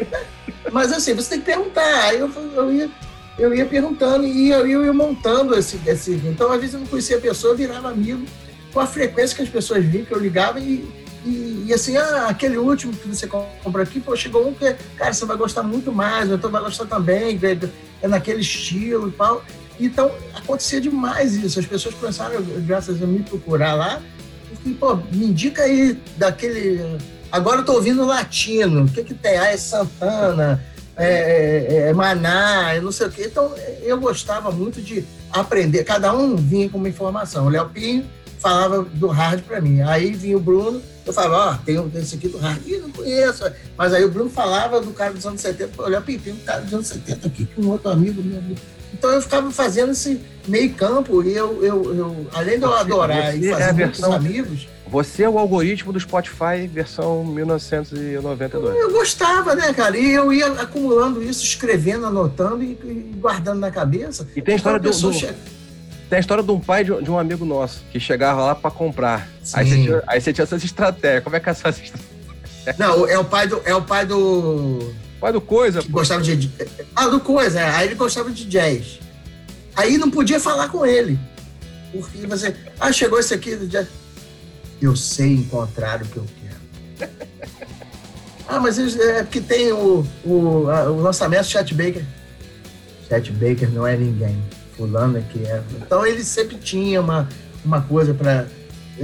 Mas 0.72 0.92
assim, 0.92 1.14
você 1.14 1.30
tem 1.30 1.40
que 1.40 1.46
perguntar. 1.46 2.04
Aí 2.04 2.18
eu, 2.18 2.30
eu, 2.54 2.72
ia, 2.72 2.90
eu 3.38 3.54
ia 3.54 3.66
perguntando 3.66 4.26
e 4.26 4.50
eu, 4.50 4.66
eu 4.66 4.84
ia 4.84 4.92
montando 4.92 5.54
esse, 5.54 5.78
esse. 5.86 6.12
Então, 6.24 6.50
às 6.50 6.60
vezes, 6.60 6.74
eu 6.74 6.80
não 6.80 6.86
conhecia 6.86 7.18
a 7.18 7.20
pessoa, 7.20 7.52
eu 7.52 7.56
virava 7.56 7.90
amigo 7.90 8.24
com 8.72 8.80
a 8.80 8.86
frequência 8.86 9.36
que 9.36 9.42
as 9.42 9.48
pessoas 9.48 9.84
vinham, 9.84 10.06
que 10.06 10.12
eu 10.12 10.18
ligava 10.18 10.58
e, 10.58 11.03
e, 11.24 11.64
e 11.68 11.72
assim, 11.72 11.96
ah, 11.96 12.26
aquele 12.28 12.58
último 12.58 12.92
que 12.92 13.08
você 13.08 13.26
comprou 13.26 13.82
aqui, 13.82 13.98
pô, 13.98 14.14
chegou 14.14 14.46
um 14.46 14.52
que, 14.52 14.74
cara, 14.96 15.12
você 15.12 15.24
vai 15.24 15.36
gostar 15.36 15.62
muito 15.62 15.90
mais, 15.90 16.30
então 16.30 16.50
vai 16.50 16.62
gostar 16.62 16.84
também, 16.84 17.40
é, 17.42 17.58
é 18.02 18.08
naquele 18.08 18.40
estilo 18.40 19.08
e 19.08 19.12
tal. 19.12 19.42
Então, 19.80 20.12
acontecia 20.34 20.80
demais 20.80 21.34
isso. 21.34 21.58
As 21.58 21.66
pessoas 21.66 21.94
começaram, 21.94 22.42
graças 22.66 23.02
a 23.02 23.06
me 23.06 23.22
procurar 23.22 23.74
lá, 23.74 24.02
fiquei, 24.50 24.74
pô, 24.74 24.96
me 24.96 25.26
indica 25.26 25.62
aí 25.62 25.98
daquele. 26.16 26.98
Agora 27.32 27.60
eu 27.60 27.64
tô 27.64 27.72
ouvindo 27.72 28.04
latino, 28.04 28.84
o 28.84 28.88
que 28.88 29.02
que 29.02 29.14
tem? 29.14 29.38
Ah, 29.38 29.46
é 29.46 29.56
Santana, 29.56 30.62
é, 30.96 31.66
é, 31.68 31.88
é 31.88 31.92
Maná, 31.94 32.74
é 32.74 32.80
não 32.80 32.92
sei 32.92 33.06
o 33.06 33.10
quê. 33.10 33.24
Então, 33.26 33.52
eu 33.82 33.98
gostava 33.98 34.52
muito 34.52 34.82
de 34.82 35.04
aprender. 35.32 35.84
Cada 35.84 36.14
um 36.14 36.36
vinha 36.36 36.68
com 36.68 36.76
uma 36.76 36.88
informação. 36.88 37.46
O 37.46 37.48
Léo 37.48 37.68
Pinho 37.70 38.04
falava 38.38 38.82
do 38.82 39.08
hard 39.08 39.40
para 39.42 39.60
mim. 39.60 39.80
Aí 39.80 40.12
vinha 40.12 40.36
o 40.36 40.40
Bruno, 40.40 40.80
eu 41.06 41.12
falava, 41.12 41.52
ó, 41.52 41.64
tem 41.64 41.78
um 41.78 41.88
desse 41.88 42.14
aqui 42.14 42.28
do 42.28 42.38
hard. 42.38 42.60
Ih, 42.66 42.78
não 42.78 42.90
conheço. 42.90 43.44
Mas 43.76 43.92
aí 43.92 44.04
o 44.04 44.10
Bruno 44.10 44.30
falava 44.30 44.80
do 44.80 44.90
cara 44.92 45.12
dos 45.12 45.26
anos 45.26 45.40
70. 45.40 45.82
O 45.82 45.86
Léo 45.88 46.02
Pinho, 46.02 46.20
tem 46.20 46.32
um 46.32 46.36
cara 46.38 46.60
dos 46.62 46.72
anos 46.74 46.86
70 46.86 47.26
aqui, 47.26 47.46
que 47.46 47.60
um 47.60 47.68
outro 47.70 47.90
amigo 47.90 48.22
meu. 48.22 48.40
Então 48.92 49.10
eu 49.10 49.20
ficava 49.20 49.50
fazendo 49.50 49.92
esse 49.92 50.20
meio 50.46 50.72
campo 50.74 51.22
e 51.22 51.34
eu, 51.34 51.62
eu, 51.64 51.94
eu 51.94 52.26
além 52.32 52.58
de 52.58 52.64
eu 52.64 52.72
adorar 52.74 53.32
você 53.32 53.38
e 53.38 53.48
é 53.48 53.52
fazer 53.52 53.70
a 53.70 53.72
muitos 53.74 54.04
amigos, 54.04 54.68
Você 54.86 55.24
é 55.24 55.28
o 55.28 55.36
algoritmo 55.38 55.92
do 55.92 55.98
Spotify 55.98 56.66
versão 56.72 57.24
1992. 57.24 58.76
eu 58.76 58.92
gostava, 58.92 59.54
né, 59.54 59.72
cara? 59.72 59.96
E 59.98 60.10
eu 60.12 60.32
ia 60.32 60.46
acumulando 60.52 61.22
isso, 61.22 61.42
escrevendo, 61.44 62.06
anotando 62.06 62.62
e, 62.62 62.72
e 62.84 63.14
guardando 63.18 63.58
na 63.58 63.70
cabeça. 63.70 64.26
E 64.36 64.40
tem 64.40 64.54
a 64.54 64.56
história 64.56 64.76
a 64.76 64.80
do, 64.80 64.90
do- 64.90 65.12
chega- 65.12 65.34
tem 66.14 66.18
a 66.18 66.20
história 66.20 66.44
de 66.44 66.50
um 66.52 66.60
pai 66.60 66.84
de, 66.84 66.92
um 66.92 67.18
amigo 67.18 67.44
nosso 67.44 67.82
que 67.90 67.98
chegava 67.98 68.40
lá 68.44 68.54
pra 68.54 68.70
comprar. 68.70 69.28
Aí 69.52 69.68
você, 69.68 69.74
tinha, 69.82 70.02
aí 70.06 70.20
você 70.20 70.32
tinha 70.32 70.44
essas 70.44 70.62
estratégias. 70.62 71.24
Como 71.24 71.34
é 71.34 71.40
que 71.40 71.48
é 71.48 71.50
essa 71.50 71.68
estratégia? 71.70 72.76
Não, 72.78 73.08
é 73.08 73.18
o 73.18 73.24
pai 73.24 73.48
do. 73.48 73.60
É 73.64 73.74
o 73.74 73.82
pai 73.82 74.06
do. 74.06 74.94
Pai 75.20 75.32
do 75.32 75.40
coisa, 75.40 75.82
que 75.82 75.88
gostava 75.88 76.22
de. 76.22 76.48
Ah, 76.94 77.08
do 77.08 77.18
coisa, 77.18 77.58
é. 77.58 77.68
Aí 77.70 77.88
ele 77.88 77.96
gostava 77.96 78.30
de 78.30 78.44
jazz. 78.44 79.00
Aí 79.74 79.98
não 79.98 80.08
podia 80.08 80.38
falar 80.38 80.68
com 80.68 80.86
ele. 80.86 81.18
Porque 81.90 82.28
você. 82.28 82.54
Ah, 82.78 82.92
chegou 82.92 83.18
esse 83.18 83.34
aqui 83.34 83.56
do 83.56 83.66
jazz. 83.66 83.88
Eu 84.80 84.94
sei 84.94 85.32
encontrar 85.34 86.00
o 86.00 86.06
que 86.06 86.16
eu 86.16 86.26
quero. 86.40 87.10
Ah, 88.46 88.60
mas 88.60 88.78
é 88.78 89.22
porque 89.22 89.40
tem 89.40 89.72
o, 89.72 90.06
o, 90.22 90.68
a- 90.70 90.90
o 90.90 91.00
lançamento 91.00 91.40
do 91.44 91.48
Chet 91.48 91.72
Baker. 91.74 92.04
Chet 93.08 93.32
Baker 93.32 93.70
não 93.72 93.86
é 93.86 93.96
ninguém. 93.96 94.38
Fulano 94.76 95.18
é 95.18 95.22
que 95.22 95.44
é. 95.46 95.62
Então 95.80 96.06
ele 96.06 96.22
sempre 96.24 96.56
tinha 96.56 97.00
uma, 97.00 97.28
uma 97.64 97.80
coisa 97.82 98.12
para. 98.14 98.46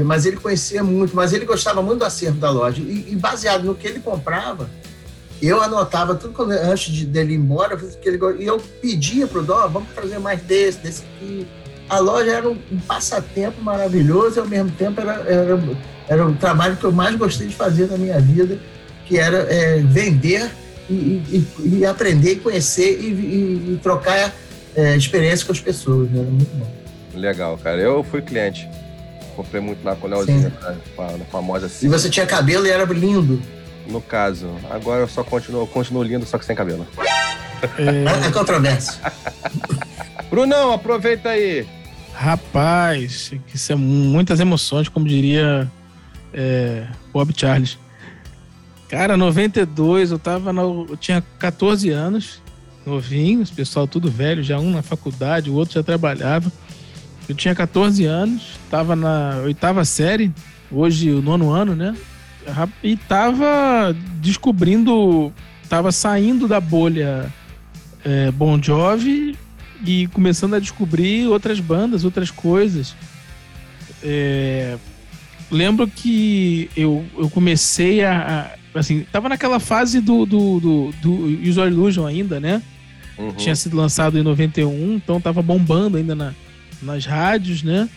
Mas 0.05 0.25
ele 0.25 0.37
conhecia 0.37 0.85
muito, 0.85 1.17
mas 1.17 1.33
ele 1.33 1.45
gostava 1.45 1.83
muito 1.83 1.99
do 2.01 2.05
acervo 2.05 2.39
da 2.39 2.51
loja. 2.51 2.81
E, 2.81 3.07
e 3.11 3.17
baseado 3.17 3.65
no 3.65 3.75
que 3.75 3.89
ele 3.89 3.99
comprava, 3.99 4.71
eu 5.43 5.61
anotava 5.61 6.15
tudo 6.15 6.33
quando, 6.33 6.53
antes 6.53 6.93
de, 6.93 7.05
dele 7.05 7.33
ir 7.33 7.37
embora, 7.37 7.77
que 7.77 8.09
ele, 8.09 8.19
e 8.39 8.47
eu 8.47 8.59
pedia 8.81 9.27
pro 9.27 9.43
Dó, 9.43 9.67
vamos 9.67 9.89
trazer 9.93 10.19
mais 10.21 10.41
desse, 10.43 10.79
desse 10.79 11.03
aqui. 11.03 11.47
A 11.89 11.99
loja 11.99 12.31
era 12.31 12.49
um, 12.49 12.57
um 12.71 12.79
passatempo 12.79 13.61
maravilhoso 13.63 14.39
e 14.39 14.41
ao 14.41 14.47
mesmo 14.47 14.71
tempo 14.71 15.01
era, 15.01 15.15
era, 15.29 15.59
era 16.07 16.27
o 16.27 16.37
trabalho 16.37 16.77
que 16.77 16.85
eu 16.85 16.93
mais 16.93 17.17
gostei 17.17 17.49
de 17.49 17.55
fazer 17.57 17.89
na 17.91 17.97
minha 17.99 18.21
vida, 18.21 18.61
que 19.07 19.19
era 19.19 19.39
é, 19.53 19.79
vender 19.79 20.49
e, 20.89 20.95
e- 20.95 21.49
e- 21.79 21.87
aprender, 21.87 22.37
conhecer 22.37 23.01
e- 23.01 23.73
e 23.75 23.81
trocar 23.83 24.33
é, 24.77 24.97
experiência 24.97 25.45
com 25.47 25.53
as 25.53 25.61
pessoas. 25.61 26.11
Né? 26.11 26.21
Era 26.21 26.31
muito 26.31 26.55
bom. 26.57 26.71
Legal, 27.15 27.59
cara. 27.59 27.79
Eu 27.81 28.03
fui 28.05 28.23
cliente. 28.23 28.69
Comprei 29.37 29.61
muito 29.61 29.83
lá 29.85 29.95
com 29.97 30.07
o 30.07 30.11
Leozinho, 30.11 30.53
na, 30.63 30.71
na- 30.71 31.17
na 31.19 31.25
famosa 31.27 31.67
E 31.67 31.71
Cis. 31.71 31.91
você 31.91 32.11
tinha 32.11 32.27
cabelo 32.27 32.67
e 32.67 32.71
era 32.71 32.85
lindo. 32.85 33.41
No 33.89 34.01
caso, 34.01 34.51
agora 34.71 35.01
eu 35.01 35.09
só 35.09 35.25
continuo, 35.25 35.67
continuo 35.67 36.03
lindo, 36.03 36.27
só 36.27 36.37
que 36.39 36.45
sem 36.45 36.55
cabelo. 36.55 36.87
É, 37.79 38.27
a 38.27 38.31
controvérsia. 38.33 39.01
Brunão, 40.29 40.73
aproveita 40.73 41.31
aí. 41.31 41.67
rapaz, 42.15 43.33
isso 43.55 43.73
é 43.73 43.75
muitas 43.75 44.39
emoções, 44.41 44.89
como 44.89 45.07
diria 45.07 45.71
é, 46.33 46.87
Bob 47.13 47.33
Charles. 47.37 47.79
Cara, 48.89 49.17
92, 49.17 50.11
eu 50.13 50.19
tava 50.19 50.53
na, 50.53 50.63
eu 50.63 50.97
tinha 51.01 51.23
14 51.39 51.91
anos, 51.91 52.41
novinho, 52.87 53.43
esse 53.43 53.53
pessoal 53.53 53.87
tudo 53.87 54.11
velho, 54.11 54.43
já 54.43 54.59
um 54.59 54.71
na 54.71 54.83
faculdade, 54.83 55.51
o 55.51 55.55
outro 55.55 55.75
já 55.75 55.83
trabalhava. 55.83 56.51
Eu 57.29 57.35
tinha 57.35 57.55
14 57.55 58.05
anos, 58.05 58.59
tava 58.71 58.97
na 58.97 59.41
oitava 59.45 59.85
série, 59.85 60.33
hoje 60.71 61.11
o 61.11 61.23
nono 61.23 61.51
ano, 61.51 61.77
né? 61.77 61.95
E 62.83 62.97
tava 62.97 63.95
descobrindo, 64.21 65.33
tava 65.69 65.93
saindo 65.93 66.49
da 66.49 66.59
bolha 66.61 67.33
é, 68.05 68.31
Bon 68.33 68.61
Jovi 68.61 69.37
e 69.87 70.09
começando 70.09 70.55
a 70.55 70.59
descobrir 70.59 71.29
outras 71.29 71.61
bandas, 71.61 72.05
outras 72.05 72.31
coisas. 72.31 72.97
É, 74.03 74.77
lembro 75.51 75.87
que 75.87 76.71
eu, 76.77 77.05
eu 77.17 77.29
comecei 77.31 78.05
a- 78.05 78.51
Assim, 78.75 79.05
tava 79.11 79.29
naquela 79.29 79.59
fase 79.59 80.01
do, 80.01 80.25
do, 80.25 80.61
do, 80.61 80.91
do 81.03 81.49
Usual 81.49 81.69
Illusion 81.69 82.07
ainda, 82.07 82.39
né? 82.39 82.63
Uhum. 83.19 83.33
Tinha 83.33 83.55
sido 83.57 83.77
lançado 83.77 84.19
em 84.19 84.23
91, 84.23 84.95
então 84.95 85.21
tava 85.21 85.43
bombando 85.43 85.97
ainda 85.97 86.15
na, 86.15 86.33
nas 86.81 87.05
rádios, 87.05 87.63
né? 87.63 87.89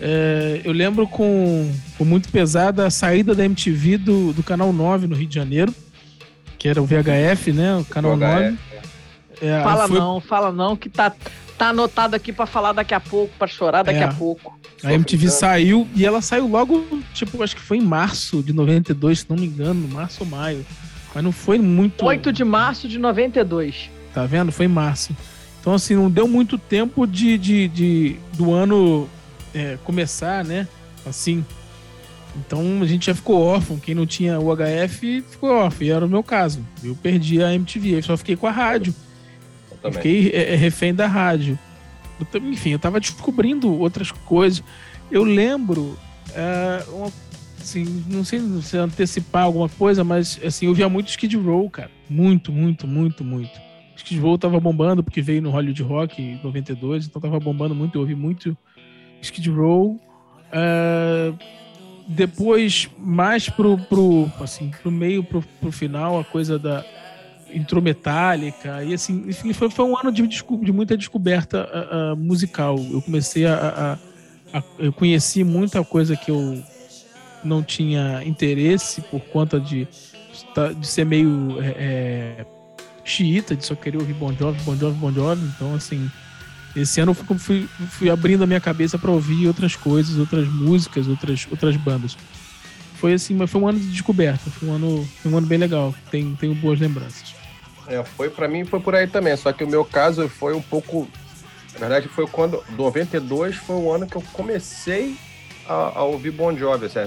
É, 0.00 0.60
eu 0.64 0.72
lembro 0.72 1.06
com, 1.08 1.72
com 1.96 2.04
muito 2.04 2.28
pesada 2.28 2.86
a 2.86 2.90
saída 2.90 3.34
da 3.34 3.44
MTV 3.44 3.98
do, 3.98 4.32
do 4.32 4.42
Canal 4.42 4.72
9 4.72 5.06
no 5.08 5.16
Rio 5.16 5.26
de 5.26 5.34
Janeiro, 5.34 5.74
que 6.58 6.68
era 6.68 6.80
o 6.80 6.86
VHF, 6.86 7.52
né? 7.52 7.76
O 7.76 7.84
Canal 7.84 8.16
VHF. 8.16 8.24
9. 8.24 8.58
É, 9.40 9.62
Fala 9.62 9.88
foi- 9.88 9.98
não, 9.98 10.20
fala 10.20 10.52
não, 10.52 10.76
que 10.76 10.88
tá, 10.88 11.12
tá 11.58 11.68
anotado 11.70 12.14
aqui 12.14 12.32
pra 12.32 12.46
falar 12.46 12.72
daqui 12.72 12.94
a 12.94 13.00
pouco, 13.00 13.32
pra 13.38 13.48
chorar 13.48 13.82
daqui 13.82 13.98
É. 13.98 14.04
a 14.04 14.08
pouco. 14.14 14.56
A 14.84 14.92
MTV 14.94 15.28
saiu 15.28 15.88
e 15.94 16.06
ela 16.06 16.22
saiu 16.22 16.46
logo, 16.46 16.86
tipo, 17.12 17.42
acho 17.42 17.56
que 17.56 17.62
foi 17.62 17.78
em 17.78 17.82
março 17.82 18.42
de 18.42 18.52
92, 18.52 19.20
se 19.20 19.26
não 19.28 19.36
me 19.36 19.46
engano, 19.46 19.88
março 19.88 20.18
ou 20.22 20.26
maio. 20.30 20.64
Mas 21.14 21.24
não 21.24 21.32
foi 21.32 21.58
muito. 21.58 22.04
8 22.04 22.32
de 22.32 22.44
março 22.44 22.86
de 22.88 22.96
92. 22.98 23.90
Tá 24.14 24.24
vendo? 24.24 24.52
Foi 24.52 24.66
em 24.66 24.68
março. 24.68 25.14
Então, 25.60 25.74
assim, 25.74 25.94
não 25.96 26.08
deu 26.10 26.28
muito 26.28 26.56
tempo 26.56 27.06
de, 27.06 27.36
de, 27.36 27.68
de- 27.68 28.16
do 28.36 28.52
ano 28.52 29.08
é, 29.52 29.76
começar, 29.84 30.44
né? 30.44 30.68
Assim. 31.04 31.44
Então 32.36 32.80
a 32.82 32.86
gente 32.86 33.06
já 33.06 33.14
ficou 33.14 33.42
órfão. 33.42 33.78
Quem 33.78 33.94
não 33.94 34.06
tinha 34.06 34.38
o 34.38 34.54
HF 34.54 35.24
ficou 35.28 35.50
órfão. 35.50 35.86
E 35.86 35.90
era 35.90 36.04
o 36.04 36.08
meu 36.08 36.22
caso. 36.22 36.64
Eu 36.84 36.94
perdi 36.94 37.42
a 37.42 37.52
MTV. 37.54 37.96
Eu 37.98 38.02
só 38.02 38.16
fiquei 38.16 38.36
com 38.36 38.46
a 38.46 38.50
rádio. 38.52 38.94
Também. 39.82 39.96
fiquei 39.96 40.30
é, 40.30 40.52
é, 40.54 40.56
refém 40.56 40.94
da 40.94 41.06
rádio. 41.06 41.58
Enfim, 42.42 42.70
eu 42.70 42.78
tava 42.78 42.98
descobrindo 42.98 43.72
outras 43.80 44.10
coisas. 44.10 44.62
Eu 45.10 45.24
lembro, 45.24 45.96
é, 46.34 46.84
uma- 46.92 47.12
assim, 47.60 48.04
não 48.08 48.24
sei 48.24 48.40
se 48.62 48.76
antecipar 48.76 49.44
alguma 49.44 49.68
coisa, 49.68 50.02
mas 50.02 50.38
assim, 50.44 50.66
eu 50.66 50.74
via 50.74 50.88
muito 50.88 51.08
Skid 51.08 51.36
Row, 51.36 51.68
cara. 51.70 51.90
Muito, 52.10 52.52
muito, 52.52 52.86
muito, 52.86 53.22
muito. 53.24 53.68
Skid 53.96 54.20
Row 54.20 54.36
tava 54.38 54.58
bombando, 54.60 55.02
porque 55.02 55.20
veio 55.22 55.42
no 55.42 55.50
Hollywood 55.50 55.82
Rock 55.82 56.22
em 56.22 56.40
92, 56.42 57.06
então 57.06 57.20
tava 57.20 57.38
bombando 57.40 57.74
muito, 57.74 57.96
eu 57.96 58.00
ouvi 58.02 58.14
muito 58.14 58.56
Skid 59.22 59.50
Row. 59.50 60.00
É, 60.52 61.32
depois, 62.06 62.88
mais 62.98 63.48
pro, 63.48 63.76
pro, 63.76 64.30
assim, 64.40 64.70
pro 64.82 64.90
meio, 64.90 65.22
pro, 65.22 65.42
pro 65.60 65.70
final, 65.70 66.18
a 66.18 66.24
coisa 66.24 66.58
da 66.58 66.84
intro 67.52 67.80
metálica, 67.82 68.82
e 68.84 68.92
assim, 68.94 69.24
enfim, 69.28 69.52
foi, 69.52 69.70
foi 69.70 69.84
um 69.84 69.96
ano 69.98 70.10
de, 70.12 70.26
de 70.26 70.72
muita 70.72 70.96
descoberta 70.96 71.68
ah, 71.72 71.88
ah, 72.12 72.16
musical. 72.16 72.78
Eu 72.90 73.00
comecei 73.02 73.46
a, 73.46 73.54
a- 74.52 74.58
a- 74.58 74.62
Eu 74.78 74.92
conheci 74.92 75.44
muita 75.44 75.82
coisa 75.84 76.16
que 76.16 76.30
eu 76.30 76.62
não 77.44 77.62
tinha 77.62 78.22
interesse 78.24 79.00
por 79.02 79.20
conta 79.20 79.60
de, 79.60 79.86
de 80.78 80.86
ser 80.86 81.04
meio 81.04 81.56
é, 81.60 81.66
é, 81.78 82.46
xiita, 83.04 83.54
de 83.56 83.64
só 83.64 83.74
querer 83.74 83.98
ouvir 83.98 84.14
Bon 84.14 84.32
Jovi, 84.32 84.60
Bon 84.62 84.76
Jovi, 84.76 84.98
Bon 84.98 85.12
Jovi. 85.12 85.44
Então, 85.56 85.74
assim, 85.74 86.10
esse 86.74 87.00
ano 87.00 87.10
eu 87.10 87.14
fui, 87.14 87.38
fui, 87.38 87.68
fui 87.90 88.10
abrindo 88.10 88.42
a 88.44 88.46
minha 88.46 88.60
cabeça 88.60 88.98
para 88.98 89.10
ouvir 89.10 89.46
outras 89.46 89.76
coisas, 89.76 90.18
outras 90.18 90.48
músicas, 90.48 91.06
outras, 91.08 91.46
outras 91.50 91.76
bandas. 91.76 92.16
Foi 92.96 93.12
assim, 93.12 93.34
mas 93.34 93.48
foi 93.48 93.60
um 93.60 93.68
ano 93.68 93.78
de 93.78 93.86
descoberta, 93.92 94.50
foi 94.50 94.68
um 94.68 94.72
ano, 94.72 95.08
foi 95.22 95.30
um 95.30 95.38
ano 95.38 95.46
bem 95.46 95.58
legal, 95.58 95.94
tem, 96.10 96.34
tenho 96.34 96.54
boas 96.56 96.80
lembranças. 96.80 97.37
É, 97.88 98.04
foi 98.04 98.28
para 98.30 98.46
mim 98.46 98.64
foi 98.64 98.80
por 98.80 98.94
aí 98.94 99.06
também, 99.06 99.34
só 99.36 99.52
que 99.52 99.64
o 99.64 99.68
meu 99.68 99.84
caso 99.84 100.28
foi 100.28 100.54
um 100.54 100.60
pouco, 100.62 101.08
na 101.74 101.78
verdade 101.80 102.06
foi 102.08 102.26
quando 102.26 102.62
92 102.76 103.56
foi 103.56 103.76
o 103.76 103.90
ano 103.92 104.06
que 104.06 104.16
eu 104.16 104.22
comecei 104.32 105.16
a, 105.66 105.98
a 105.98 106.02
ouvir 106.02 106.30
Bon 106.32 106.54
Jovi, 106.56 106.86
assim, 106.86 106.98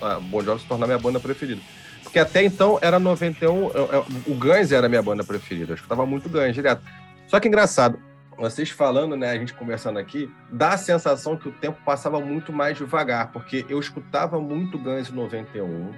a, 0.00 0.14
a 0.14 0.20
Bon 0.20 0.42
Jovi 0.42 0.60
se 0.62 0.66
tornar 0.66 0.86
minha 0.86 0.98
banda 0.98 1.20
preferida. 1.20 1.60
Porque 2.02 2.18
até 2.18 2.42
então 2.44 2.78
era 2.82 2.98
91, 2.98 3.70
eu- 3.70 3.86
eu- 3.92 4.06
o 4.26 4.34
Guns 4.34 4.72
era 4.72 4.88
minha 4.88 5.02
banda 5.02 5.22
preferida, 5.24 5.72
eu 5.72 5.76
escutava 5.76 6.04
muito 6.06 6.28
Guns 6.28 6.54
direto. 6.54 6.82
Só 7.26 7.38
que 7.38 7.48
engraçado, 7.48 7.98
vocês 8.36 8.70
falando, 8.70 9.16
né, 9.16 9.30
a 9.30 9.36
gente 9.38 9.54
conversando 9.54 9.98
aqui, 9.98 10.30
dá 10.50 10.70
a 10.70 10.78
sensação 10.78 11.36
que 11.36 11.48
o 11.48 11.52
tempo 11.52 11.78
passava 11.84 12.20
muito 12.20 12.52
mais 12.52 12.76
devagar, 12.76 13.30
porque 13.32 13.64
eu 13.68 13.78
escutava 13.78 14.40
muito 14.40 14.78
Guns 14.78 15.10
em 15.10 15.14
91, 15.14 15.90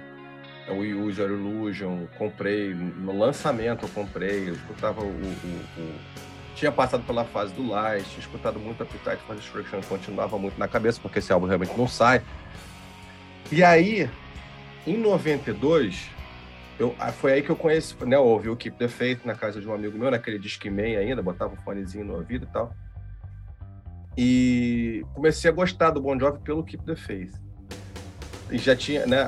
o 0.69 1.05
Use 1.05 1.19
Your 1.21 1.29
Illusion, 1.31 2.05
comprei, 2.17 2.73
no 2.73 3.17
lançamento 3.17 3.85
eu 3.85 3.89
comprei, 3.89 4.49
eu 4.49 4.53
escutava 4.53 5.01
o, 5.01 5.05
o- 5.07 5.81
o- 5.81 5.95
Tinha 6.55 6.71
passado 6.71 7.03
pela 7.05 7.25
fase 7.25 7.53
do 7.53 7.67
Light, 7.67 8.05
tinha 8.09 8.19
escutado 8.21 8.57
muito 8.59 8.81
Appetite 8.81 9.21
for 9.27 9.35
Destruction, 9.35 9.81
continuava 9.89 10.37
muito 10.39 10.57
na 10.57 10.67
cabeça, 10.67 10.99
porque 11.01 11.19
esse 11.19 11.31
álbum 11.33 11.45
realmente 11.47 11.77
não 11.77 11.87
sai. 11.87 12.21
E 13.51 13.61
aí, 13.63 14.09
em 14.87 14.97
92, 14.97 16.09
eu, 16.79 16.95
ah, 16.97 17.11
foi 17.11 17.33
aí 17.33 17.41
que 17.41 17.49
eu 17.49 17.55
conheci, 17.55 17.93
né, 18.05 18.15
eu 18.15 18.23
ouvi 18.23 18.49
o 18.49 18.55
Keep 18.55 18.77
the 18.77 18.87
Faith 18.87 19.25
na 19.25 19.35
casa 19.35 19.59
de 19.59 19.67
um 19.67 19.73
amigo 19.73 19.97
meu, 19.97 20.09
naquele 20.09 20.39
Discman 20.39 20.95
ainda, 20.97 21.21
botava 21.21 21.53
um 21.53 21.57
fonezinho 21.57 22.05
no 22.05 22.15
ouvido 22.15 22.45
e 22.45 22.53
tal. 22.53 22.73
E 24.17 25.05
comecei 25.13 25.49
a 25.51 25.53
gostar 25.53 25.89
do 25.91 26.01
Bon 26.01 26.17
Jovi 26.17 26.39
pelo 26.39 26.63
Keep 26.63 26.85
the 26.85 26.95
Faith 26.95 27.33
e 28.51 28.57
já 28.57 28.75
tinha, 28.75 29.05
né? 29.05 29.27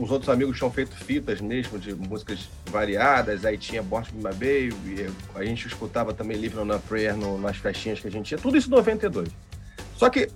Os 0.00 0.10
outros 0.10 0.28
amigos 0.28 0.56
tinham 0.58 0.70
feito 0.70 0.94
fitas 0.94 1.40
mesmo 1.40 1.78
de 1.78 1.94
músicas 1.94 2.48
variadas, 2.66 3.44
aí 3.44 3.56
tinha 3.56 3.82
My 3.82 3.90
Baby, 4.34 5.10
a 5.34 5.44
gente 5.44 5.66
escutava 5.66 6.12
também 6.12 6.36
Livre 6.36 6.60
on 6.60 6.70
a 6.72 6.78
Prayer 6.78 7.16
no, 7.16 7.38
nas 7.38 7.56
festinhas 7.56 7.98
que 8.00 8.08
a 8.08 8.10
gente 8.10 8.26
tinha, 8.26 8.38
tudo 8.38 8.56
isso 8.58 8.68
em 8.68 8.72
92. 8.72 9.28
Só 9.96 10.10
que 10.10 10.28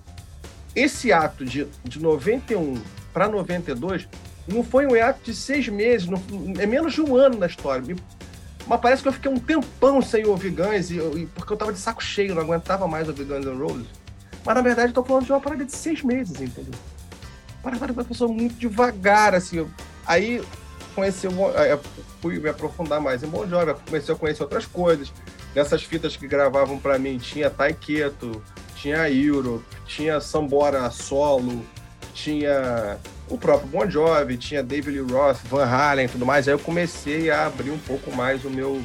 esse 0.75 1.13
ato 1.13 1.45
de, 1.45 1.67
de 1.83 2.01
91 2.01 2.81
para 3.13 3.27
92 3.27 4.07
não 4.47 4.63
foi 4.63 4.87
um 4.87 5.01
ato 5.01 5.19
de 5.23 5.35
seis 5.35 5.67
meses, 5.67 6.07
não- 6.07 6.21
é 6.59 6.65
menos 6.65 6.93
de 6.93 7.01
um 7.01 7.15
ano 7.15 7.37
na 7.37 7.45
história. 7.45 7.85
Me- 7.85 7.95
Mas 8.65 8.79
parece 8.81 9.01
que 9.03 9.07
eu 9.07 9.13
fiquei 9.13 9.31
um 9.31 9.37
tempão 9.39 10.01
sem 10.01 10.25
ouvir 10.25 10.49
Guns, 10.49 10.89
e, 10.89 10.95
e- 10.97 11.27
porque 11.35 11.53
eu 11.53 11.57
tava 11.57 11.71
de 11.71 11.79
saco 11.79 12.03
cheio, 12.03 12.33
não 12.33 12.41
aguentava 12.41 12.87
mais 12.87 13.07
ouvir 13.07 13.25
Guns 13.25 13.45
N' 13.45 13.57
Roses. 13.57 13.87
Mas 14.43 14.55
na 14.55 14.61
verdade 14.61 14.89
eu 14.89 14.93
tô 14.93 15.03
falando 15.03 15.25
de 15.25 15.31
uma 15.31 15.39
parada 15.39 15.63
de 15.63 15.71
seis 15.71 16.01
meses, 16.01 16.41
entendeu? 16.41 16.73
Para, 17.63 17.77
para, 17.77 17.93
para, 17.93 18.03
pessoa 18.03 18.31
muito 18.31 18.55
devagar, 18.55 19.33
assim. 19.33 19.57
eu- 19.57 19.69
Aí 20.05 20.43
conheci, 20.93 21.25
eu 21.25 21.33
fui 22.21 22.37
me 22.39 22.49
aprofundar 22.49 22.99
mais 22.99 23.23
em 23.23 23.27
Bon 23.27 23.47
Jovi, 23.47 23.73
comecei 23.85 24.13
a 24.13 24.17
conhecer 24.17 24.43
outras 24.43 24.65
coisas. 24.65 25.11
Nessas 25.55 25.81
fitas 25.83 26.15
que 26.17 26.27
gravavam 26.27 26.77
pra 26.77 26.99
mim, 26.99 27.17
tinha 27.17 27.49
Taiketo, 27.49 28.43
tinha 28.75 29.09
Euro, 29.09 29.63
tinha 29.87 30.19
Sambora 30.19 30.89
solo, 30.91 31.63
tinha 32.13 32.97
o 33.29 33.37
próprio 33.37 33.69
Bon 33.69 33.89
Jovi, 33.89 34.35
tinha 34.37 34.61
David 34.61 34.99
Lee 34.99 35.11
Roth, 35.11 35.37
Van 35.49 35.65
Halen 35.65 36.05
e 36.05 36.09
tudo 36.09 36.25
mais. 36.25 36.47
Aí 36.47 36.53
eu 36.53 36.59
comecei 36.59 37.31
a 37.31 37.45
abrir 37.47 37.71
um 37.71 37.77
pouco 37.79 38.11
mais 38.13 38.43
o 38.43 38.49
meu, 38.49 38.81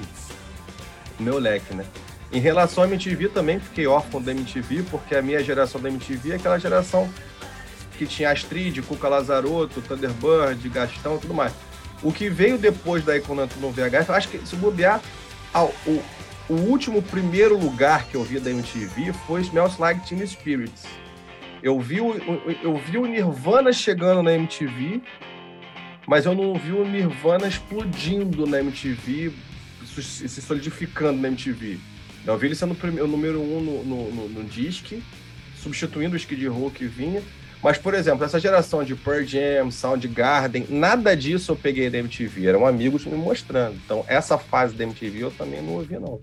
o 1.18 1.22
meu 1.22 1.38
leque, 1.38 1.74
né? 1.74 1.84
Em 2.30 2.38
relação 2.38 2.84
à 2.84 2.86
MTV 2.86 3.28
também, 3.30 3.58
fiquei 3.58 3.86
órfão 3.86 4.20
da 4.22 4.30
MTV, 4.30 4.84
porque 4.90 5.16
a 5.16 5.22
minha 5.22 5.42
geração 5.42 5.80
da 5.80 5.88
MTV 5.88 6.32
é 6.32 6.34
aquela 6.36 6.58
geração 6.58 7.08
que 7.98 8.06
tinha 8.06 8.30
Astrid, 8.30 8.80
Cuca 8.82 9.08
Lazarotto, 9.08 9.82
Thunderbird, 9.82 10.68
Gastão 10.68 11.16
e 11.16 11.18
tudo 11.18 11.34
mais. 11.34 11.52
O 12.02 12.12
que 12.12 12.30
veio 12.30 12.56
depois 12.56 13.04
quando 13.26 13.42
entrou 13.42 13.60
no 13.60 13.72
VHS, 13.72 14.10
acho 14.10 14.28
que 14.28 14.46
se 14.46 14.54
bobear, 14.54 15.02
o, 15.86 16.02
o 16.48 16.54
último 16.54 17.02
primeiro 17.02 17.58
lugar 17.58 18.06
que 18.06 18.14
eu 18.14 18.22
vi 18.22 18.38
da 18.38 18.50
MTV 18.50 19.12
foi 19.26 19.40
Smells 19.40 19.80
Like 19.80 20.08
Teen 20.08 20.24
Spirits. 20.24 20.84
Eu 21.60 21.80
vi, 21.80 22.00
o, 22.00 22.14
eu 22.62 22.76
vi 22.76 22.98
o 22.98 23.06
Nirvana 23.06 23.72
chegando 23.72 24.22
na 24.22 24.32
MTV, 24.32 25.02
mas 26.06 26.24
eu 26.24 26.34
não 26.34 26.54
vi 26.54 26.70
o 26.70 26.84
Nirvana 26.84 27.48
explodindo 27.48 28.46
na 28.46 28.60
MTV, 28.60 29.32
se 29.84 30.40
solidificando 30.40 31.20
na 31.20 31.26
MTV. 31.28 31.78
Eu 32.24 32.38
vi 32.38 32.46
ele 32.46 32.54
sendo 32.54 32.76
o 33.02 33.06
número 33.08 33.40
um 33.40 33.60
no, 33.60 33.84
no, 33.84 34.14
no, 34.14 34.28
no 34.28 34.44
disque, 34.44 35.02
substituindo 35.60 36.14
o 36.14 36.16
Skid 36.16 36.46
Row 36.46 36.70
que 36.70 36.86
vinha. 36.86 37.22
Mas, 37.62 37.76
por 37.76 37.92
exemplo, 37.94 38.24
essa 38.24 38.38
geração 38.38 38.84
de 38.84 38.94
Pearl 38.94 39.24
Jam, 39.24 39.70
Soundgarden, 39.70 40.66
nada 40.68 41.16
disso 41.16 41.52
eu 41.52 41.56
peguei 41.56 41.90
da 41.90 41.98
MTV. 41.98 42.46
Eram 42.46 42.64
amigos 42.66 43.04
me 43.04 43.16
mostrando. 43.16 43.74
Então, 43.84 44.04
essa 44.06 44.38
fase 44.38 44.74
da 44.74 44.84
MTV 44.84 45.24
eu 45.24 45.30
também 45.32 45.60
não 45.60 45.72
ouvi, 45.74 45.98
não. 45.98 46.20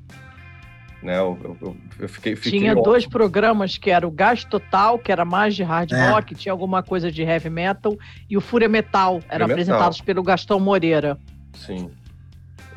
Né? 1.03 1.19
Eu, 1.19 1.37
eu- 1.61 1.77
eu- 1.99 2.09
fiquei, 2.09 2.35
fiquei 2.35 2.59
Tinha 2.59 2.71
órfão. 2.71 2.83
dois 2.83 3.05
programas 3.05 3.77
que 3.77 3.91
era 3.91 4.07
o 4.07 4.11
Gás 4.11 4.43
Total, 4.45 4.97
que 4.97 5.11
era 5.11 5.23
mais 5.25 5.55
de 5.55 5.61
hard 5.61 5.91
É. 5.91 6.09
rock, 6.09 6.33
tinha 6.33 6.51
alguma 6.53 6.81
coisa 6.81 7.11
de 7.11 7.21
heavy 7.21 7.49
metal, 7.49 7.95
e 8.29 8.35
o 8.37 8.41
Fúria 8.41 8.69
Metal, 8.69 9.21
eram 9.29 9.45
apresentados 9.45 10.01
pelo 10.01 10.23
Gastão 10.23 10.59
Moreira, 10.59 11.17
Sim. 11.53 11.91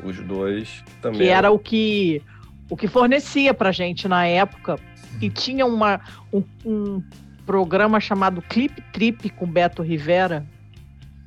Os 0.03 0.17
dois 0.19 0.83
também. 1.01 1.21
que 1.21 1.27
era 1.27 1.49
o 1.49 1.57
que 1.57 2.21
o 2.69 2.77
que 2.77 2.87
fornecia 2.87 3.51
pra 3.53 3.71
gente 3.71 4.07
na 4.07 4.27
época. 4.27 4.75
E 5.19 5.27
tinha 5.29 5.65
uma, 5.65 5.99
um, 6.31 6.43
um 6.63 7.03
programa 7.49 7.99
chamado 7.99 8.43
Clip 8.43 8.79
Trip 8.93 9.27
com 9.31 9.47
Beto 9.47 9.81
Rivera, 9.81 10.45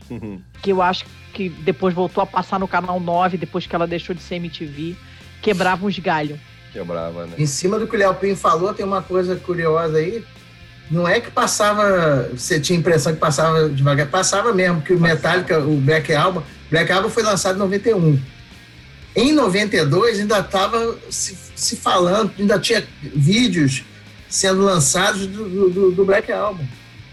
Uhum. 0.08 0.40
que 0.62 0.70
eu 0.70 0.80
acho 0.80 1.04
que 1.32 1.48
depois 1.48 1.92
voltou 1.92 2.22
a 2.22 2.26
passar 2.26 2.60
no 2.60 2.68
canal 2.68 3.00
9, 3.00 3.36
depois 3.36 3.66
que 3.66 3.74
ela 3.74 3.88
deixou 3.88 4.14
de 4.14 4.22
ser 4.22 4.36
MTV, 4.36 4.94
quebrava 5.40 5.84
uns 5.84 5.98
galhos. 5.98 6.38
Quebrava, 6.72 7.26
né? 7.26 7.34
Em 7.38 7.46
cima 7.46 7.76
do 7.76 7.88
que 7.88 7.96
o 7.96 7.98
Léo 7.98 8.14
Pinho 8.14 8.36
falou, 8.36 8.72
tem 8.72 8.86
uma 8.86 9.02
coisa 9.02 9.34
curiosa 9.34 9.98
aí. 9.98 10.24
Não 10.88 11.08
é 11.08 11.18
que 11.18 11.28
passava, 11.28 12.28
você 12.32 12.60
tinha 12.60 12.78
a 12.78 12.80
impressão 12.80 13.12
que 13.12 13.18
passava 13.18 13.68
devagar, 13.68 14.06
passava 14.06 14.52
mesmo, 14.52 14.80
que 14.80 14.92
o 14.92 15.00
Metallica, 15.00 15.58
o 15.58 15.76
Black 15.80 16.14
Album, 16.14 16.42
Black 16.70 16.92
Album 16.92 17.08
foi 17.08 17.24
lançado 17.24 17.56
em 17.56 17.58
91. 17.58 18.20
Em 19.16 19.32
92 19.32 20.20
ainda 20.20 20.38
estava 20.38 20.96
se, 21.10 21.36
se 21.56 21.74
falando, 21.74 22.30
ainda 22.38 22.60
tinha 22.60 22.84
vídeos 23.02 23.82
sendo 24.32 24.62
lançados 24.62 25.26
do, 25.26 25.68
do- 25.70 25.92
do 25.92 26.04
Black 26.06 26.32
Album. 26.32 26.64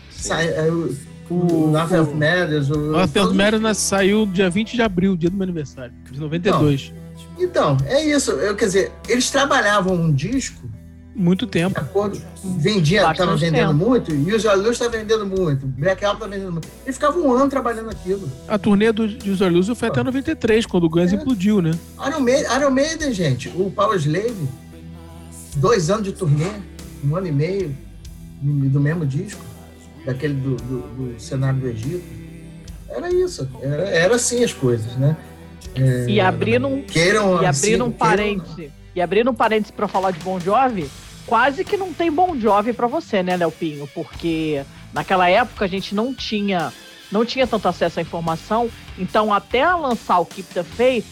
Sai- 0.09 0.47
é, 0.47 0.69
o, 0.71 0.95
o 1.29 1.67
Nothing 1.69 1.95
of 1.97 2.13
Matters, 2.13 2.69
o, 2.69 2.77
North 2.77 3.15
of 3.17 3.33
Matters 3.35 3.77
saiu 3.77 4.25
dia 4.25 4.49
20 4.49 4.75
de 4.75 4.81
abril, 4.81 5.15
dia 5.17 5.29
do 5.29 5.35
meu 5.35 5.43
aniversário, 5.43 5.93
de 6.09 6.19
92. 6.19 6.93
Então, 7.37 7.77
é 7.85 8.03
isso. 8.05 8.31
Eu, 8.31 8.55
quer 8.55 8.65
dizer, 8.65 8.91
eles 9.07 9.29
trabalhavam 9.29 9.93
um 9.93 10.11
disco 10.13 10.69
Muito 11.15 11.45
de 11.45 11.51
tempo. 11.51 11.79
acordo, 11.79 12.19
vendia, 12.57 13.09
estava 13.11 13.35
vendendo 13.35 13.67
tempo. 13.67 13.73
muito, 13.73 14.13
e 14.13 14.33
os 14.33 14.43
Luz 14.43 14.69
está 14.71 14.87
vendendo 14.87 15.25
muito, 15.25 15.65
Black 15.67 16.03
Album 16.03 16.25
está 16.25 16.27
vendendo 16.35 16.51
muito. 16.53 16.67
Eles 16.85 16.95
ficavam 16.95 17.21
um 17.25 17.33
ano 17.33 17.49
trabalhando 17.49 17.89
aquilo. 17.89 18.29
A 18.47 18.57
turnê 18.57 18.91
do 18.91 19.07
de 19.07 19.29
User 19.29 19.49
Illusion 19.51 19.75
foi 19.75 19.89
até 19.89 20.01
93, 20.03 20.65
quando 20.65 20.85
o 20.85 20.89
Guns 20.89 21.11
É. 21.11 21.15
implodiu, 21.15 21.61
né? 21.61 21.71
Iron 22.07 22.19
Maiden, 22.21 22.55
Iron 22.57 22.71
Maiden, 22.71 23.13
gente, 23.13 23.49
o 23.49 23.69
Power 23.71 23.97
Slave, 23.97 24.47
dois 25.57 25.89
anos 25.89 26.03
de 26.03 26.11
turnê, 26.13 26.49
um 27.03 27.15
ano 27.15 27.27
e 27.27 27.31
meio 27.31 27.75
do 28.41 28.79
mesmo 28.79 29.05
disco, 29.05 29.41
daquele 30.05 30.33
do, 30.33 30.55
do- 30.55 31.11
do 31.13 31.19
cenário 31.19 31.59
do 31.59 31.67
Egito. 31.67 32.03
Era 32.89 33.13
isso, 33.13 33.47
era, 33.61 33.83
era 33.89 34.15
assim 34.15 34.43
as 34.43 34.53
coisas, 34.53 34.95
né? 34.95 35.15
E 36.07 36.19
abrindo 36.19 36.67
um, 36.67 36.81
Queiram 36.83 37.41
e 37.41 37.45
assim, 37.45 37.67
abrindo 37.75 37.85
um 37.85 37.91
queiram- 37.91 37.97
parêntese, 38.07 38.71
e 38.95 39.01
abrindo 39.01 39.29
um 39.31 39.35
parêntese 39.35 39.71
para 39.73 39.87
falar 39.87 40.11
de 40.11 40.19
Bon 40.19 40.39
Jovi, 40.39 40.89
quase 41.27 41.63
que 41.63 41.77
não 41.77 41.93
tem 41.93 42.11
Bon 42.11 42.37
Jovi 42.39 42.73
para 42.73 42.87
você, 42.87 43.21
né, 43.21 43.37
Léo? 43.37 43.53
Porque 43.93 44.63
naquela 44.93 45.29
época 45.29 45.65
a 45.65 45.67
gente 45.67 45.93
não 45.93 46.13
tinha 46.13 46.73
não 47.11 47.25
tinha 47.25 47.45
tanto 47.47 47.67
acesso 47.67 47.99
à 47.99 48.01
informação, 48.03 48.69
então 48.97 49.33
até 49.33 49.67
lançar 49.73 50.19
o 50.19 50.25
Keep 50.25 50.53
the 50.53 50.63
Faith, 50.63 51.05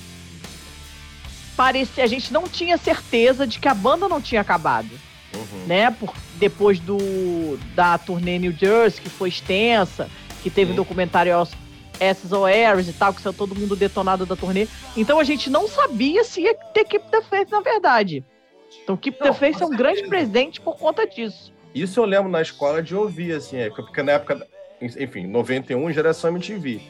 parecia 1.56 2.04
a 2.04 2.08
gente 2.08 2.32
não 2.32 2.44
tinha 2.48 2.78
certeza 2.78 3.48
de 3.48 3.60
que 3.60 3.68
a 3.68 3.74
banda 3.74 4.08
não 4.08 4.22
tinha 4.22 4.42
acabado 4.42 4.90
Uhum. 5.38 5.66
né? 5.68 5.92
Por, 5.92 6.14
depois 6.36 6.80
do 6.80 7.58
da 7.76 7.98
turnê 7.98 8.40
New 8.40 8.52
Jersey, 8.52 9.02
que 9.02 9.10
foi 9.10 9.30
extensa, 9.30 10.10
que 10.42 10.50
teve 10.50 10.72
o 10.72 10.76
documentário 10.76 11.34
SOS 11.98 12.88
e 12.88 12.94
tal, 12.94 13.14
que 13.14 13.22
saiu 13.22 13.34
todo 13.34 13.56
mundo 13.56 13.76
detonado 13.76 14.26
da 14.26 14.36
turnê. 14.36 14.68
Então 14.96 15.20
a 15.20 15.24
gente 15.24 15.50
não 15.50 15.68
sabia 15.68 16.24
se 16.24 16.42
ia 16.42 16.56
ter 16.74 16.86
Keep 16.86 17.10
the 17.10 17.22
Faith 17.22 17.50
na 17.50 17.62
verdade. 17.62 18.24
Então 18.84 18.98
Keep 18.98 19.20
Não, 19.20 19.28
the 19.28 19.34
Faith 19.34 19.62
é 19.62 19.66
um 19.66 19.76
grande 19.76 20.08
presente 20.08 20.62
por 20.62 20.78
conta 20.78 21.06
disso. 21.08 21.54
Isso 21.74 22.00
eu 22.00 22.06
lembro 22.06 22.30
na 22.30 22.42
escola 22.42 22.82
de 22.82 22.96
ouvir, 22.96 23.34
assim, 23.34 23.58
é, 23.58 23.70
porque 23.70 24.02
na 24.02 24.14
época, 24.14 24.48
enfim, 24.82 25.28
91, 25.28 25.92
geração 25.92 26.32
MTV, 26.32 26.82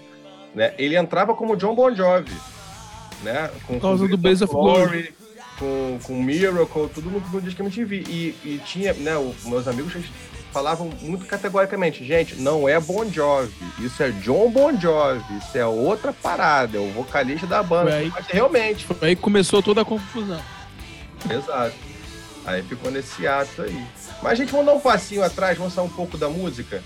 né? 0.55 0.73
Ele 0.77 0.95
entrava 0.95 1.33
como 1.33 1.55
John 1.57 1.75
Bon 1.75 1.93
Jovi, 1.93 2.31
né? 3.23 3.49
Com, 3.65 3.73
Por 3.73 3.81
causa 3.81 4.03
com 4.03 4.09
do 4.11 4.17
Blaze 4.17 4.43
of 4.43 4.53
Glory. 4.53 5.13
Com, 5.59 5.99
com 6.03 6.21
Miracle, 6.21 6.89
tudo 6.93 7.09
no, 7.09 7.19
no 7.19 7.41
disco 7.41 7.61
MTV. 7.61 8.03
E, 8.07 8.35
e 8.43 8.61
tinha, 8.65 8.93
né, 8.93 9.17
os 9.17 9.43
meus 9.45 9.67
amigos 9.67 9.93
falavam 10.51 10.89
muito 11.01 11.25
categoricamente, 11.25 12.03
gente, 12.05 12.35
não 12.35 12.67
é 12.67 12.79
Bon 12.79 13.05
Jovi, 13.11 13.51
isso 13.79 14.01
é 14.01 14.09
John 14.09 14.49
Bon 14.49 14.75
Jovi, 14.79 15.37
isso 15.37 15.55
é 15.57 15.65
outra 15.65 16.11
parada, 16.13 16.77
é 16.77 16.81
o 16.81 16.89
vocalista 16.93 17.45
da 17.45 17.61
banda. 17.61 17.91
Foi 17.91 17.99
aí- 17.99 18.09
Mas 18.09 18.25
realmente, 18.27 18.87
Aí 19.01 19.15
começou 19.15 19.61
toda 19.61 19.81
a 19.81 19.85
confusão. 19.85 20.41
Exato. 21.29 21.75
Aí 22.45 22.63
ficou 22.63 22.89
nesse 22.89 23.27
ato 23.27 23.61
aí. 23.61 23.85
Mas 24.23 24.31
a 24.31 24.35
gente 24.35 24.51
vamos 24.51 24.65
dar 24.67 24.73
um 24.73 24.79
passinho 24.79 25.21
atrás, 25.21 25.57
vamos 25.57 25.73
sair 25.73 25.83
um 25.85 25.89
pouco 25.89 26.17
da 26.17 26.29
música. 26.29 26.81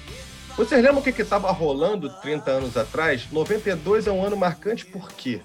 Vocês 0.57 0.83
lembram 0.83 0.99
o 0.99 1.03
que 1.03 1.21
estava 1.21 1.49
rolando 1.51 2.09
30 2.21 2.51
anos 2.51 2.75
atrás? 2.75 3.27
92 3.31 4.07
é 4.07 4.11
um 4.11 4.25
ano 4.25 4.35
marcante 4.35 4.85
por 4.85 5.11
quê? 5.11 5.39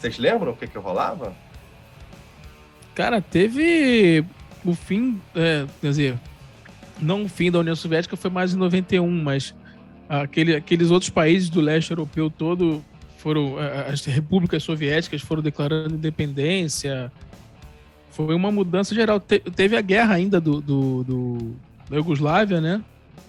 Vocês 0.00 0.18
lembram 0.18 0.52
o 0.52 0.56
que, 0.56 0.66
que 0.66 0.78
rolava? 0.78 1.32
Cara, 2.94 3.20
teve 3.20 4.24
o 4.64 4.74
fim, 4.74 5.20
é, 5.34 5.66
quer 5.80 5.88
dizer, 5.88 6.14
não 7.00 7.24
o 7.24 7.28
fim 7.28 7.50
da 7.50 7.58
União 7.58 7.74
Soviética, 7.74 8.16
foi 8.16 8.30
mais 8.30 8.54
em 8.54 8.56
91, 8.56 9.08
mas 9.10 9.54
aquele, 10.08 10.54
aqueles 10.54 10.90
outros 10.90 11.10
países 11.10 11.48
do 11.50 11.60
leste 11.60 11.90
europeu 11.90 12.30
todo 12.30 12.84
foram, 13.18 13.56
as 13.90 14.04
repúblicas 14.04 14.62
soviéticas 14.62 15.22
foram 15.22 15.42
declarando 15.42 15.94
independência. 15.94 17.10
Foi 18.10 18.34
uma 18.34 18.52
mudança 18.52 18.94
geral. 18.94 19.18
Te- 19.18 19.40
teve 19.40 19.76
a 19.76 19.80
guerra 19.80 20.14
ainda 20.14 20.40
do, 20.40 20.60
do, 20.60 21.02
do- 21.04 21.56
da 21.90 21.96
Iugoslávia, 21.96 22.60
né? 22.60 22.80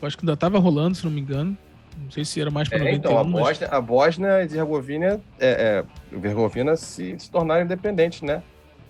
Eu 0.02 0.08
acho 0.08 0.16
que 0.18 0.24
ainda 0.24 0.34
estava 0.34 0.60
rolando, 0.60 0.96
se 0.96 1.04
não 1.06 1.12
me 1.12 1.22
engano. 1.22 1.58
Não 2.04 2.12
sei 2.12 2.24
se 2.26 2.40
era 2.40 2.52
mais 2.52 2.68
para 2.70 2.78
É, 2.78 2.82
91. 2.82 2.98
então, 3.00 3.18
a 3.18 3.24
mas- 3.24 3.42
Bósnia, 3.42 3.68
a 3.70 3.82
Bósnia 3.82 4.28
e 4.40 4.44
Herzegovina, 4.44 5.20
é, 5.40 5.84
é, 6.14 6.16
Herzegovina 6.16 6.76
se, 6.76 7.16
se 7.18 7.32
tornaram 7.32 7.64
independentes, 7.64 8.22
né? 8.22 8.44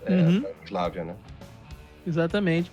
É, 0.06 0.12
Uhum. 0.14 0.44
Yugoslávia, 0.58 1.04
né? 1.04 1.14
Exatamente. 2.06 2.70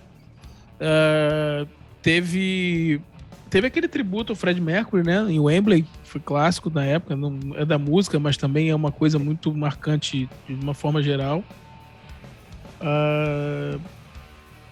Ah, 0.80 1.66
teve 2.02 3.02
teve 3.50 3.68
aquele 3.68 3.88
tributo 3.88 4.32
ao 4.32 4.36
Fred 4.36 4.60
Mercury, 4.60 5.04
né, 5.04 5.24
em 5.30 5.40
Wembley, 5.40 5.86
foi 6.04 6.20
clássico 6.20 6.72
na 6.72 6.84
época, 6.84 7.16
não 7.16 7.38
é 7.56 7.64
da 7.64 7.78
música, 7.78 8.20
mas 8.20 8.36
também 8.36 8.70
é 8.72 8.76
uma 8.76 8.92
coisa 8.92 9.20
muito 9.20 9.54
marcante 9.54 10.28
de 10.50 10.54
uma 10.56 10.74
forma 10.74 11.04
geral. 11.04 11.44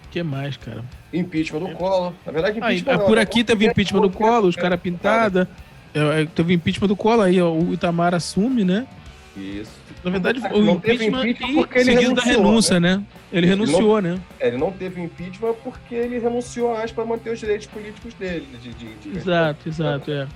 O 0.04 0.08
que 0.10 0.22
mais, 0.22 0.56
cara? 0.56 0.84
Impeachment 1.12 1.60
do 1.60 1.68
Collor. 1.76 2.12
Na 2.26 2.32
verdade, 2.32 2.58
Ah, 2.60 2.72
impeachment 2.72 2.98
não, 2.98 3.06
por 3.06 3.16
né? 3.16 3.22
aqui 3.22 3.44
teve 3.44 3.66
impeachment 3.66 4.00
do 4.02 4.10
Collor, 4.10 4.44
os 4.46 4.56
caras 4.56 4.80
pintada. 4.80 5.48
É, 5.94 6.22
é, 6.22 6.26
teve 6.26 6.52
impeachment 6.54 6.88
do 6.88 6.96
Collor 6.96 7.24
aí, 7.26 7.40
ó, 7.40 7.50
o 7.52 7.72
Itamar 7.72 8.14
assume, 8.14 8.64
né? 8.64 8.86
Isso. 9.36 9.72
Na 10.04 10.10
verdade, 10.10 10.40
Não 10.40 10.48
o 10.76 10.80
teve 10.80 11.06
impeachment, 11.06 11.26
impeachment 11.30 11.54
porque 11.54 11.78
ele 11.78 11.92
seguido 11.92 12.14
da 12.14 12.22
renúncia, 12.22 12.78
né? 12.78 13.02
Ele 13.32 13.46
Ele 13.46 13.46
renunciou, 13.46 14.00
né? 14.02 14.20
É, 14.38 14.48
Ele 14.48 14.58
não 14.58 14.70
teve 14.70 15.00
impeachment 15.00 15.54
porque 15.64 15.94
ele 15.94 16.18
renunciou 16.18 16.76
antes 16.76 16.92
para 16.92 17.04
manter 17.06 17.30
os 17.30 17.38
direitos 17.38 17.66
políticos 17.66 18.12
dele. 18.14 18.46
De, 18.62 18.74
de, 18.74 18.94
de- 18.94 19.16
Exato, 19.18 19.68
exato, 19.68 20.10
é. 20.10 20.28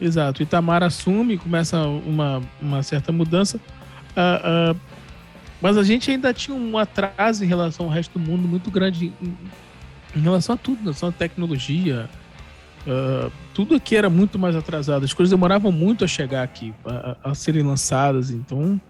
Exato. 0.00 0.42
Itamar 0.42 0.82
assume, 0.82 1.38
começa 1.38 1.80
uma, 1.86 2.42
uma 2.60 2.82
certa 2.82 3.10
mudança. 3.12 3.60
Ah, 4.16 4.72
ah, 4.72 4.76
mas 5.60 5.76
a 5.76 5.82
gente 5.82 6.10
ainda 6.10 6.32
tinha 6.34 6.56
um 6.56 6.76
atraso 6.76 7.44
em 7.44 7.46
relação 7.46 7.86
ao 7.86 7.92
resto 7.92 8.18
do 8.18 8.24
mundo 8.24 8.46
muito 8.46 8.70
grande 8.70 9.12
em, 9.22 9.36
em 10.16 10.20
relação 10.20 10.54
a 10.54 10.58
tudo, 10.58 10.80
em 10.80 10.82
relação 10.84 11.08
à 11.08 11.12
tecnologia. 11.12 12.08
Ah, 12.86 13.30
tudo 13.54 13.74
aqui 13.74 13.96
era 13.96 14.08
muito 14.10 14.38
mais 14.38 14.56
atrasado. 14.56 15.04
As 15.04 15.12
coisas 15.12 15.30
demoravam 15.30 15.70
muito 15.72 16.04
a 16.04 16.08
chegar 16.08 16.42
aqui, 16.42 16.72
a, 16.84 17.16
a- 17.30 17.34
serem 17.34 17.62
lançadas. 17.62 18.30
Então, 18.30 18.80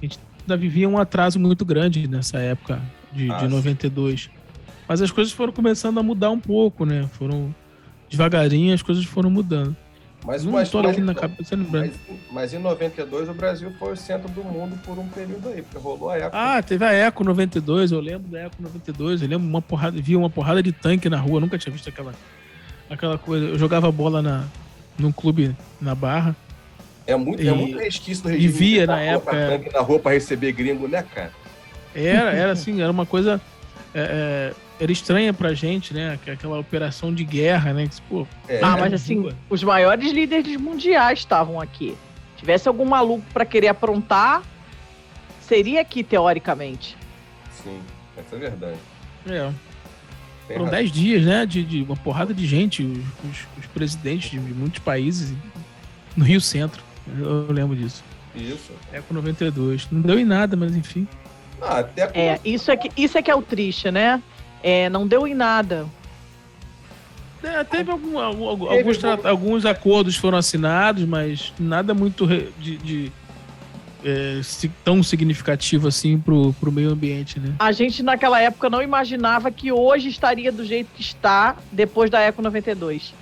a 0.00 0.04
gente 0.04 0.18
ainda 0.42 0.56
vivia 0.56 0.88
um 0.88 0.98
atraso 0.98 1.38
muito 1.38 1.64
grande 1.64 2.06
nessa 2.08 2.38
época 2.38 2.80
de, 3.12 3.30
Ah, 3.30 3.36
de 3.38 3.44
sim. 3.44 3.48
92. 3.48 4.30
Mas 4.88 5.02
as 5.02 5.10
coisas 5.10 5.32
foram 5.32 5.52
começando 5.52 5.98
a 5.98 6.02
mudar 6.02 6.30
um 6.30 6.38
pouco, 6.38 6.84
né? 6.84 7.08
Foram 7.12 7.52
devagarinho, 8.08 8.72
as 8.72 8.82
coisas 8.82 9.04
foram 9.04 9.30
mudando. 9.30 9.76
Mas, 10.24 10.44
Não 10.44 10.52
mas, 10.52 10.72
mas, 10.72 10.98
na 10.98 11.14
cabeça 11.14 11.56
mas, 11.56 11.94
mas 12.32 12.52
em 12.52 12.58
92 12.58 13.28
o 13.28 13.34
Brasil 13.34 13.70
foi 13.78 13.92
o 13.92 13.96
centro 13.96 14.28
do 14.28 14.42
mundo 14.42 14.76
por 14.84 14.98
um 14.98 15.06
período 15.08 15.48
aí, 15.48 15.62
porque 15.62 15.78
rolou 15.78 16.10
a 16.10 16.16
época. 16.16 16.36
Ah, 16.36 16.60
teve 16.60 16.84
a 16.84 16.92
Eco 16.92 17.22
92, 17.22 17.92
eu 17.92 18.00
lembro 18.00 18.26
da 18.28 18.40
Eco 18.40 18.60
92, 18.60 19.22
eu 19.22 19.28
lembro 19.28 19.46
uma 19.46 19.62
porrada, 19.62 20.00
vi 20.00 20.16
uma 20.16 20.28
porrada 20.28 20.60
de 20.60 20.72
tanque 20.72 21.08
na 21.08 21.18
rua, 21.20 21.38
nunca 21.38 21.56
tinha 21.56 21.72
visto 21.72 21.88
aquela, 21.88 22.12
aquela 22.90 23.18
coisa. 23.18 23.46
Eu 23.46 23.58
jogava 23.58 23.90
bola 23.90 24.20
na, 24.22 24.44
num 24.98 25.12
clube 25.12 25.54
na 25.80 25.94
Barra. 25.94 26.34
é, 27.06 27.14
muito, 27.16 27.42
e- 27.42 27.48
é 27.48 27.52
muito 27.52 27.78
resquício 27.78 28.24
do 28.24 28.30
e 28.30 28.34
regime. 28.34 28.52
via 28.52 28.70
militar, 28.78 28.96
na 28.96 29.02
época, 29.02 29.36
é. 29.36 29.58
tanque 29.58 29.72
na 29.72 29.80
rua 29.80 29.98
para 29.98 30.12
receber 30.12 30.52
gringo, 30.52 30.88
né, 30.88 31.02
cara? 31.14 31.32
Era, 31.94 32.30
era 32.32 32.52
assim, 32.52 32.80
era 32.82 32.90
uma 32.90 33.06
coisa. 33.06 33.40
é, 33.94 34.52
é, 34.52 34.54
era 34.78 34.92
estranha 34.92 35.32
pra 35.32 35.54
gente, 35.54 35.94
né? 35.94 36.18
que- 36.22 36.30
Aquela 36.30 36.58
operação 36.58 37.14
de 37.14 37.24
guerra, 37.24 37.72
né? 37.72 37.86
Que, 37.88 38.00
pô, 38.02 38.26
É, 38.46 38.60
Ah, 38.62 38.76
é 38.76 38.80
mas 38.82 38.92
assim, 38.92 39.20
rua. 39.20 39.32
os 39.48 39.62
maiores 39.64 40.12
líderes 40.12 40.54
mundiais 40.60 41.20
estavam 41.20 41.58
aqui. 41.60 41.96
Tivesse 42.36 42.68
algum 42.68 42.84
maluco 42.84 43.24
pra 43.32 43.46
querer 43.46 43.68
aprontar, 43.68 44.42
seria 45.40 45.80
aqui, 45.80 46.04
teoricamente. 46.04 46.94
Sim, 47.50 47.80
essa 48.18 48.36
é 48.36 48.38
verdade. 48.38 48.76
é, 49.26 49.50
foram 50.54 50.64
razão. 50.66 50.78
10 50.80 50.92
dias, 50.92 51.24
né? 51.24 51.46
De, 51.46 51.62
de 51.64 51.82
uma 51.82 51.96
porrada 51.96 52.32
de 52.34 52.46
gente, 52.46 52.82
os, 52.82 52.98
os- 52.98 53.46
os 53.58 53.66
presidentes 53.66 54.30
de 54.30 54.38
muitos 54.38 54.78
países 54.80 55.34
no 56.16 56.24
Rio 56.24 56.40
Centro. 56.40 56.82
Eu, 57.18 57.46
eu 57.48 57.52
lembro 57.52 57.76
disso. 57.76 58.02
Isso. 58.34 58.72
Eco 58.92 59.12
92. 59.14 59.88
Não 59.90 60.00
deu 60.02 60.18
em 60.18 60.24
nada, 60.24 60.56
mas 60.56 60.74
enfim. 60.76 61.06
Ah, 61.60 61.78
até 61.78 62.06
com- 62.06 62.18
É, 62.18 62.38
isso 62.44 62.70
é 62.70 62.76
que, 62.76 62.90
isso 63.00 63.16
é, 63.16 63.22
que 63.22 63.30
é 63.30 63.34
o 63.34 63.40
triste, 63.42 63.90
né? 63.90 64.22
É, 64.62 64.88
não 64.90 65.06
deu 65.06 65.26
em 65.26 65.34
nada. 65.34 65.86
É, 67.42 67.62
teve 67.64 67.90
algum- 67.90 68.18
algum- 68.18 68.48
alguns, 68.68 69.04
alguns 69.24 69.64
acordos 69.66 70.16
foram 70.16 70.36
assinados, 70.38 71.04
mas 71.04 71.52
nada 71.60 71.94
muito 71.94 72.26
de, 72.58 72.76
de, 72.78 73.12
é, 74.04 74.40
tão 74.84 75.02
significativo 75.02 75.88
assim 75.88 76.18
pro, 76.18 76.52
pro 76.54 76.70
meio 76.70 76.90
ambiente, 76.90 77.40
né? 77.40 77.54
A 77.58 77.72
gente 77.72 78.02
naquela 78.02 78.40
época 78.40 78.70
não 78.70 78.82
imaginava 78.82 79.50
que 79.50 79.72
hoje 79.72 80.08
estaria 80.08 80.52
do 80.52 80.64
jeito 80.64 80.88
que 80.94 81.00
está 81.00 81.56
depois 81.72 82.10
da 82.10 82.20
Eco 82.20 82.42
92. 82.42 83.14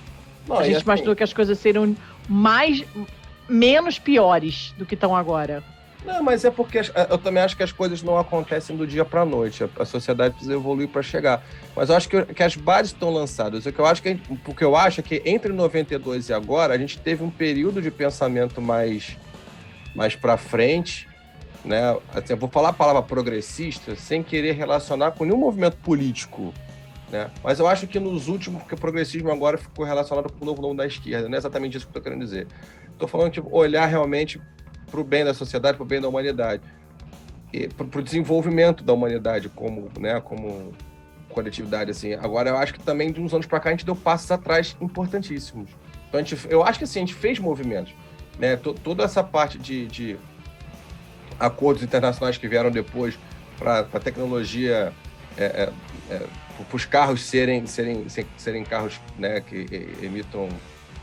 Não, 0.47 0.57
a 0.57 0.63
gente 0.63 0.77
assim, 0.77 0.85
imaginou 0.85 1.15
que 1.15 1.23
as 1.23 1.33
coisas 1.33 1.57
seriam 1.57 1.95
mais 2.27 2.83
menos 3.47 3.99
piores 3.99 4.73
do 4.77 4.85
que 4.85 4.95
estão 4.95 5.15
agora. 5.15 5.63
Não, 6.05 6.21
mas 6.21 6.45
é 6.45 6.51
porque 6.51 6.81
eu 7.09 7.17
também 7.17 7.41
acho 7.41 7.57
que 7.57 7.63
as 7.63 7.71
coisas 7.71 8.03
não 8.03 8.17
acontecem 8.17 8.77
do 8.77 8.85
dia 8.85 9.03
para 9.03 9.25
noite. 9.25 9.63
A, 9.63 9.69
a 9.79 9.85
sociedade 9.85 10.35
precisa 10.35 10.53
evoluir 10.53 10.87
para 10.87 11.01
chegar. 11.01 11.43
Mas 11.75 11.89
eu 11.89 11.95
acho 11.95 12.07
que, 12.07 12.25
que 12.25 12.43
as 12.43 12.55
bases 12.55 12.91
estão 12.93 13.11
lançadas. 13.11 13.65
O 13.65 13.71
que 13.71 13.79
eu 13.79 13.85
acho 13.87 14.03
que 14.03 14.09
a 14.09 14.15
o 14.47 14.53
que 14.53 14.63
eu 14.63 14.75
acho 14.75 14.99
é 14.99 15.03
que 15.03 15.21
entre 15.25 15.51
92 15.51 16.29
e 16.29 16.33
agora 16.33 16.75
a 16.75 16.77
gente 16.77 16.99
teve 16.99 17.23
um 17.23 17.29
período 17.31 17.81
de 17.81 17.89
pensamento 17.89 18.61
mais 18.61 19.17
mais 19.95 20.15
para 20.15 20.37
frente, 20.37 21.07
né? 21.63 21.97
Assim, 22.13 22.35
vou 22.35 22.49
falar 22.49 22.69
a 22.69 22.73
palavra 22.73 23.01
progressista 23.01 23.95
sem 23.95 24.21
querer 24.21 24.53
relacionar 24.53 25.11
com 25.11 25.25
nenhum 25.25 25.39
movimento 25.39 25.77
político. 25.77 26.53
Né? 27.11 27.29
Mas 27.43 27.59
eu 27.59 27.67
acho 27.67 27.87
que 27.87 27.99
nos 27.99 28.27
últimos, 28.27 28.61
porque 28.61 28.75
o 28.75 28.77
progressismo 28.77 29.31
agora 29.31 29.57
ficou 29.57 29.85
relacionado 29.85 30.31
com 30.31 30.43
o 30.43 30.45
novo 30.45 30.61
nome 30.61 30.77
da 30.77 30.85
esquerda, 30.85 31.27
não 31.27 31.35
é 31.35 31.37
exatamente 31.37 31.77
isso 31.77 31.85
que 31.85 31.89
eu 31.89 31.99
estou 31.99 32.03
querendo 32.03 32.23
dizer. 32.23 32.47
Estou 32.91 33.07
falando 33.07 33.31
de 33.31 33.41
olhar 33.51 33.85
realmente 33.85 34.39
para 34.89 34.99
o 34.99 35.03
bem 35.03 35.23
da 35.23 35.33
sociedade, 35.33 35.77
para 35.77 35.83
o 35.83 35.87
bem 35.87 35.99
da 35.99 36.07
humanidade, 36.07 36.61
para 37.75 37.99
o 37.99 38.03
desenvolvimento 38.03 38.83
da 38.83 38.93
humanidade 38.93 39.49
como, 39.49 39.89
né, 39.99 40.19
como 40.21 40.73
coletividade 41.29 41.91
assim. 41.91 42.13
Agora 42.13 42.49
eu 42.49 42.57
acho 42.57 42.73
que 42.73 42.79
também 42.79 43.11
de 43.11 43.19
uns 43.19 43.33
anos 43.33 43.45
para 43.45 43.59
cá 43.59 43.69
a 43.69 43.71
gente 43.73 43.85
deu 43.85 43.95
passos 43.95 44.31
atrás 44.31 44.75
importantíssimos. 44.79 45.69
Então 46.07 46.19
a 46.19 46.23
gente, 46.23 46.47
eu 46.49 46.63
acho 46.63 46.79
que 46.79 46.85
assim 46.85 46.99
a 46.99 47.01
gente 47.01 47.13
fez 47.13 47.39
movimentos, 47.39 47.93
né? 48.39 48.55
To- 48.57 48.73
toda 48.73 49.03
essa 49.03 49.23
parte 49.23 49.57
de, 49.57 49.85
de 49.87 50.17
acordos 51.39 51.83
internacionais 51.83 52.37
que 52.37 52.47
vieram 52.47 52.71
depois 52.71 53.17
para 53.57 53.79
a 53.79 53.99
tecnologia, 53.99 54.93
é, 55.37 55.43
é, 55.43 55.71
é, 56.11 56.19
para 56.67 56.75
os 56.75 56.85
carros 56.85 57.21
serem 57.23 57.65
serem 57.67 58.07
se- 58.09 58.25
serem 58.37 58.63
carros 58.63 58.99
né, 59.17 59.41
que 59.41 59.65
emitam 60.01 60.47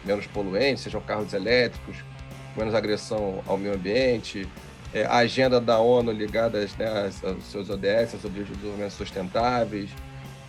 menos 0.05 0.27
poluentes, 0.27 0.83
sejam 0.83 1.01
carros 1.01 1.33
elétricos, 1.33 1.97
menos 2.57 2.75
agressão 2.75 3.43
ao 3.47 3.57
meio 3.57 3.75
ambiente, 3.75 4.49
é, 4.95 5.05
a 5.05 5.17
agenda 5.19 5.61
da 5.61 5.79
ONU 5.79 6.11
ligada 6.13 6.61
né, 6.79 7.11
aos 7.25 7.45
seus 7.45 7.71
ODS, 7.71 8.15
aos 8.15 8.25
Objetivos 8.25 8.49
de 8.49 8.55
Desenvolvimento 8.57 8.93
Sustentáveis, 8.93 9.91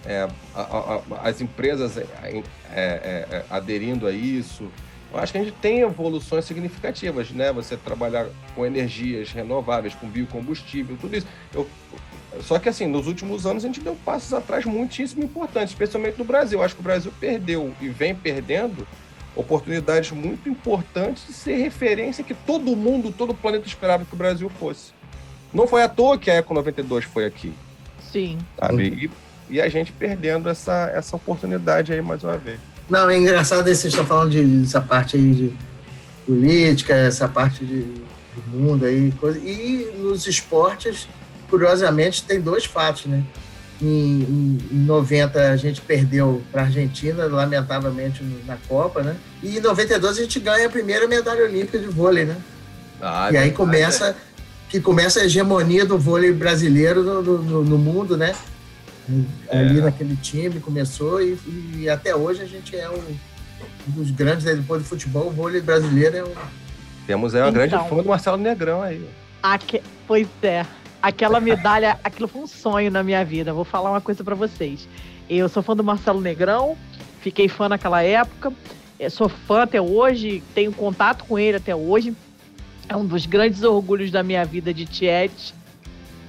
é, 0.05 0.27
a- 0.55 0.61
a- 0.61 1.01
as 1.29 1.39
empresas 1.39 1.97
é, 1.97 2.05
é, 2.33 2.43
é, 2.75 3.45
aderindo 3.49 4.05
a 4.07 4.11
isso. 4.11 4.69
Eu 5.13 5.19
acho 5.19 5.31
que 5.31 5.37
a 5.37 5.43
gente 5.43 5.55
tem 5.61 5.81
evoluções 5.81 6.43
significativas, 6.43 7.29
né? 7.29 7.53
Você 7.53 7.77
trabalhar 7.77 8.27
com 8.55 8.65
energias 8.65 9.31
renováveis, 9.31 9.93
com 9.93 10.07
biocombustível, 10.07 10.97
tudo 10.99 11.15
isso. 11.15 11.27
Eu, 11.53 11.69
só 12.41 12.57
que, 12.57 12.67
assim, 12.67 12.87
nos 12.87 13.05
últimos 13.05 13.45
anos 13.45 13.63
a 13.63 13.67
gente 13.67 13.79
deu 13.79 13.95
passos 14.03 14.33
atrás 14.33 14.65
muitíssimo 14.65 15.23
importantes, 15.23 15.69
especialmente 15.69 16.17
no 16.17 16.25
Brasil. 16.25 16.57
Eu 16.57 16.65
acho 16.65 16.73
que 16.73 16.81
o 16.81 16.83
Brasil 16.83 17.13
perdeu 17.19 17.75
e 17.79 17.89
vem 17.89 18.15
perdendo 18.15 18.87
oportunidades 19.35 20.11
muito 20.11 20.49
importantes 20.49 21.27
de 21.27 21.33
ser 21.33 21.57
referência 21.57 22.23
que 22.23 22.33
todo 22.33 22.75
mundo, 22.75 23.11
todo 23.11 23.31
o 23.31 23.35
planeta 23.35 23.67
esperava 23.67 24.05
que 24.05 24.13
o 24.13 24.17
Brasil 24.17 24.49
fosse. 24.49 24.93
Não 25.53 25.67
foi 25.67 25.83
à 25.83 25.89
toa 25.89 26.17
que 26.17 26.31
a 26.31 26.35
Eco 26.35 26.55
92 26.55 27.05
foi 27.05 27.25
aqui, 27.25 27.53
Sim. 28.11 28.39
sabe? 28.59 29.11
E, 29.49 29.55
e 29.55 29.61
a 29.61 29.69
gente 29.69 29.91
perdendo 29.91 30.49
essa, 30.49 30.91
essa 30.93 31.15
oportunidade 31.15 31.93
aí 31.93 32.01
mais 32.01 32.23
uma 32.23 32.37
vez. 32.37 32.59
Não, 32.89 33.09
é 33.09 33.17
engraçado 33.17 33.63
vocês 33.63 33.85
estão 33.85 34.05
falando 34.05 34.31
de, 34.31 34.43
dessa 34.43 34.81
parte 34.81 35.15
aí 35.17 35.31
de 35.33 35.53
política, 36.25 36.93
essa 36.93 37.27
parte 37.27 37.65
de, 37.65 37.81
do 37.81 38.57
mundo 38.57 38.85
aí, 38.85 39.11
coisa. 39.19 39.39
E 39.39 39.91
nos 39.97 40.27
esportes, 40.27 41.07
curiosamente, 41.49 42.23
tem 42.23 42.39
dois 42.41 42.65
fatos, 42.65 43.05
né? 43.05 43.23
Em, 43.81 43.87
em, 44.21 44.57
em 44.71 44.85
90 44.85 45.39
a 45.51 45.57
gente 45.57 45.81
perdeu 45.81 46.41
para 46.51 46.61
a 46.61 46.65
Argentina, 46.65 47.25
lamentavelmente, 47.25 48.23
na 48.45 48.55
Copa, 48.67 49.01
né? 49.01 49.15
E 49.41 49.57
em 49.57 49.61
92 49.61 50.17
a 50.17 50.21
gente 50.21 50.39
ganha 50.39 50.67
a 50.67 50.69
primeira 50.69 51.07
medalha 51.07 51.43
olímpica 51.43 51.79
de 51.79 51.87
vôlei, 51.87 52.25
né? 52.25 52.37
Ah, 53.01 53.29
e 53.31 53.37
aí 53.37 53.51
começa 53.51 54.15
que 54.69 54.79
começa 54.79 55.19
a 55.19 55.25
hegemonia 55.25 55.85
do 55.85 55.97
vôlei 55.99 56.31
brasileiro 56.31 57.03
no- 57.03 57.21
no- 57.21 57.63
no 57.63 57.77
mundo, 57.77 58.15
né? 58.17 58.33
Ali 59.51 59.81
naquele 59.81 60.15
time 60.15 60.59
começou 60.59 61.21
e, 61.21 61.37
e 61.77 61.89
até 61.89 62.15
hoje 62.15 62.41
a 62.41 62.45
gente 62.45 62.75
é 62.75 62.89
um, 62.89 63.17
um 63.87 63.91
dos 63.91 64.11
grandes 64.11 64.45
né, 64.45 64.55
depois 64.55 64.81
do 64.81 64.87
futebol, 64.87 65.27
o 65.27 65.31
vôlei 65.31 65.61
brasileiro 65.61 66.17
é 66.17 66.23
um 66.23 66.31
Temos 67.05 67.35
aí 67.35 67.41
uma 67.41 67.51
grande 67.51 67.75
Então. 67.75 67.87
fã 67.87 67.97
do 67.97 68.09
Marcelo 68.09 68.37
Negrão 68.37 68.81
aí. 68.81 69.05
Aque... 69.41 69.81
Pois 70.07 70.27
é. 70.41 70.65
Aquela 71.01 71.39
medalha, 71.41 71.99
aquilo 72.01 72.29
foi 72.29 72.41
um 72.43 72.47
sonho 72.47 72.89
na 72.89 73.03
minha 73.03 73.25
vida. 73.25 73.51
Vou 73.51 73.65
falar 73.65 73.89
uma 73.91 73.99
coisa 73.99 74.23
pra 74.23 74.35
vocês. 74.35 74.87
Eu 75.29 75.49
sou 75.49 75.61
fã 75.61 75.75
do 75.75 75.83
Marcelo 75.83 76.21
Negrão, 76.21 76.77
fiquei 77.21 77.49
fã 77.49 77.67
naquela 77.67 78.01
época, 78.01 78.53
eh, 78.99 79.09
sou 79.09 79.27
fã 79.27 79.63
até 79.63 79.81
hoje, 79.81 80.41
tenho 80.55 80.71
contato 80.71 81.25
com 81.25 81.37
ele 81.37 81.57
até 81.57 81.75
hoje. 81.75 82.15
É 82.87 82.95
um 82.95 83.05
dos 83.05 83.25
grandes 83.25 83.63
orgulhos 83.63 84.11
da 84.11 84.23
minha 84.23 84.45
vida 84.45 84.73
de 84.73 84.85
Tiete. 84.85 85.53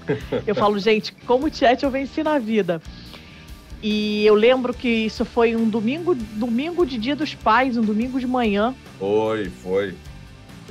Eu 0.47 0.55
falo, 0.55 0.79
gente, 0.79 1.13
como 1.27 1.51
Tiete 1.51 1.85
eu 1.85 1.91
venci 1.91 2.23
na 2.23 2.39
vida. 2.39 2.81
E 3.83 4.25
eu 4.25 4.35
lembro 4.35 4.73
que 4.73 4.89
isso 4.89 5.25
foi 5.27 5.55
um 5.55 5.69
domingo, 5.69 6.15
domingo 6.15 6.87
de 6.87 6.97
Dia 6.97 7.15
dos 7.15 7.35
Pais, 7.35 7.77
um 7.77 7.83
domingo 7.83 8.19
de 8.19 8.27
manhã. 8.27 8.75
Foi, 8.99 9.51
foi. 9.63 9.95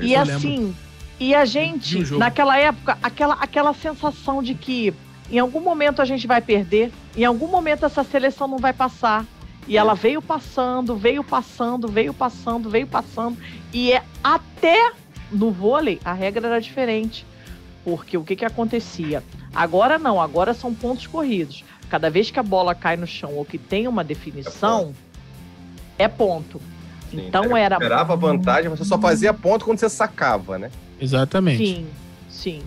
E 0.02 0.14
eu 0.14 0.22
assim, 0.22 0.76
e 1.20 1.36
a 1.36 1.46
gente, 1.46 2.04
jogo. 2.04 2.20
naquela 2.20 2.58
época, 2.58 2.98
aquela, 3.04 3.36
aquela 3.36 3.74
sensação 3.74 4.42
de 4.42 4.56
que 4.56 4.94
em 5.32 5.38
algum 5.38 5.60
momento 5.60 6.02
a 6.02 6.06
gente 6.06 6.26
vai 6.26 6.42
perder, 6.42 6.92
em 7.16 7.24
algum 7.24 7.48
momento 7.48 7.86
essa 7.86 8.04
seleção 8.04 8.48
não 8.48 8.58
vai 8.58 8.74
passar. 8.74 9.26
E 9.68 9.78
ela 9.78 9.94
veio 9.94 10.22
passando, 10.22 10.96
veio 10.96 11.24
passando, 11.24 11.88
veio 11.88 12.14
passando, 12.14 12.70
veio 12.70 12.88
passando. 12.88 13.38
E 13.72 13.94
é 13.94 14.04
até 14.24 14.92
no 15.32 15.52
vôlei 15.52 16.00
a 16.04 16.14
regra 16.14 16.48
era 16.48 16.60
diferente. 16.60 17.26
Porque 17.84 18.18
o 18.18 18.24
que, 18.24 18.36
que 18.36 18.46
acontecia? 18.46 19.24
Agora 19.54 20.00
não, 20.00 20.22
agora 20.22 20.54
são 20.54 20.74
pontos 20.74 21.06
corridos. 21.08 21.64
Cada 21.90 22.10
vez 22.10 22.32
que 22.32 22.40
a 22.40 22.44
bola 22.44 22.74
cai 22.74 22.96
no 22.96 23.06
chão 23.06 23.34
ou 23.36 23.46
que 23.46 23.58
tem 23.58 23.88
uma 23.88 24.04
definição, 24.04 24.94
é 25.98 26.08
ponto. 26.08 26.60
Sim, 27.12 27.28
Então 27.28 27.50
você 27.50 27.60
era 27.60 27.76
Esperava 27.76 28.16
vantagem, 28.16 28.70
você 28.70 28.84
só 28.86 28.98
fazia 28.98 29.34
ponto 29.34 29.66
quando 29.66 29.80
você 29.80 29.90
sacava, 29.90 30.58
né? 30.58 30.72
Exatamente. 31.00 31.58
Sim, 31.66 31.88
sim. 32.30 32.62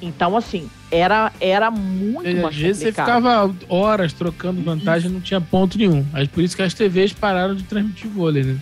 Então, 0.00 0.36
assim, 0.36 0.68
era, 0.90 1.32
era 1.40 1.70
muito 1.70 2.28
E, 2.28 2.34
mais 2.34 2.54
Às 2.54 2.56
vezes 2.56 2.82
você 2.82 2.90
ficava 2.90 3.54
horas 3.68 4.12
trocando 4.12 4.60
vantagem 4.62 5.10
e 5.10 5.12
não 5.12 5.20
tinha 5.20 5.40
ponto 5.40 5.78
nenhum. 5.78 6.04
Aí 6.12 6.26
por 6.26 6.42
isso 6.42 6.56
que 6.56 6.62
as 6.62 6.74
TVs 6.74 7.12
pararam 7.12 7.54
de 7.54 7.62
transmitir 7.64 8.10
vôlei, 8.10 8.42
né? 8.42 8.58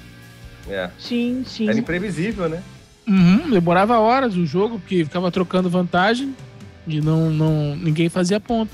É. 0.69 0.91
Sim, 0.99 1.43
sim. 1.47 1.69
Era 1.69 1.79
imprevisível, 1.79 2.49
né? 2.49 2.63
Uhum, 3.11 3.51
demorava 3.51 3.99
horas 3.99 4.37
o 4.37 4.47
jogo, 4.47 4.79
porque 4.79 5.05
ficava 5.05 5.33
trocando 5.33 5.69
vantagem 5.69 6.33
e 6.87 7.01
não, 7.01 7.29
não, 7.29 7.75
ninguém 7.75 8.09
fazia 8.09 8.39
ponto. 8.39 8.71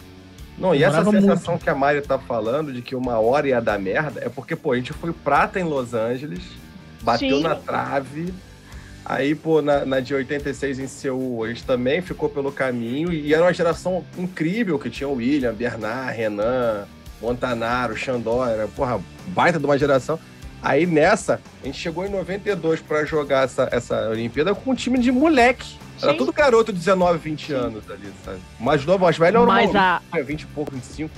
Não, 0.59 0.75
e 0.75 0.85
essa 0.85 1.03
sensação 1.03 1.57
que 1.57 1.70
a 1.70 1.75
Mari 1.75 2.03
tá 2.03 2.18
falando 2.18 2.70
de 2.70 2.83
que 2.83 2.94
uma 2.94 3.18
hora 3.18 3.49
ia 3.49 3.61
dar 3.62 3.79
merda 3.79 4.20
é 4.22 4.29
porque, 4.29 4.55
pô, 4.55 4.72
a 4.72 4.77
gente 4.77 4.92
foi 4.92 5.11
prata 5.11 5.59
em 5.59 5.64
Los 5.64 5.94
Angeles, 5.94 6.42
bateu 7.03 7.38
Sim. 7.38 7.42
na 7.42 7.55
trave. 7.55 8.35
Aí, 9.07 9.35
pô, 9.35 9.62
na, 9.62 9.87
na 9.87 10.01
de 10.01 10.14
86 10.14 10.81
em 10.81 10.87
Seul, 10.87 11.44
a 11.44 11.49
gente 11.49 11.64
também 11.64 12.03
ficou 12.03 12.29
pelo 12.29 12.53
caminho. 12.53 13.12
E 13.12 13.33
era 13.33 13.42
uma 13.42 13.55
geração 13.55 14.05
incrível 14.18 14.79
que 14.79 14.90
tinha 14.90 15.09
o 15.09 15.14
William, 15.14 15.55
Bernard, 15.55 16.14
Renan, 16.14 16.85
Montanaro, 17.22 17.96
Xandó. 17.96 18.46
Era, 18.46 18.68
porra, 18.68 19.01
baita 19.29 19.59
de 19.59 19.64
uma 19.64 19.79
geração. 19.79 20.18
Aí 20.62 20.87
nessa, 20.87 21.40
a 21.62 21.66
gente 21.66 21.79
chegou 21.79 22.05
em 22.05 22.11
92 22.11 22.81
pra 22.81 23.05
jogar 23.05 23.45
essa, 23.45 23.69
essa 23.71 24.09
Olimpíada 24.09 24.55
com 24.55 24.71
um 24.71 24.75
time 24.75 24.99
de 24.99 25.12
moleque. 25.12 25.77
Era 26.03 26.12
Sim. 26.12 26.19
tudo 26.19 26.33
garoto 26.33 26.73
de 26.73 26.79
19, 26.79 27.19
20 27.19 27.53
anos 27.53 27.90
ali, 27.90 28.12
sabe? 28.25 28.38
Mais 28.61 28.85
novo, 28.85 29.05
mais 29.05 29.16
velho 29.16 29.37
era 29.37 29.42
o 29.42 29.47
Mas 29.47 29.75
a, 29.75 30.03
20 30.12 30.42
e 30.42 30.47
pouco, 30.47 30.73
25. 30.73 31.11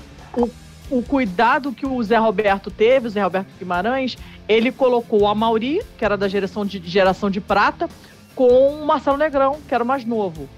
o 0.91 1.03
cuidado 1.03 1.73
que 1.73 1.85
o 1.87 2.03
Zé 2.03 2.17
Roberto 2.17 2.71
teve, 2.71 3.09
o 3.09 3.11
Zé 3.11 3.23
Roberto 3.23 3.49
Guimarães, 3.59 4.17
ele 4.49 4.71
colocou 4.71 5.27
a 5.27 5.35
Mauri, 5.35 5.83
que 5.97 6.05
era 6.05 6.17
da 6.17 6.29
geração 6.29 6.65
de, 6.65 6.81
geração 6.85 7.31
de 7.31 7.41
prata, 7.41 7.89
com 8.35 8.83
o 8.83 8.87
Marcelo 8.87 9.17
Negrão, 9.17 9.59
que 9.67 9.75
era 9.75 9.83
o 9.83 9.87
mais 9.87 10.05
novo. 10.05 10.49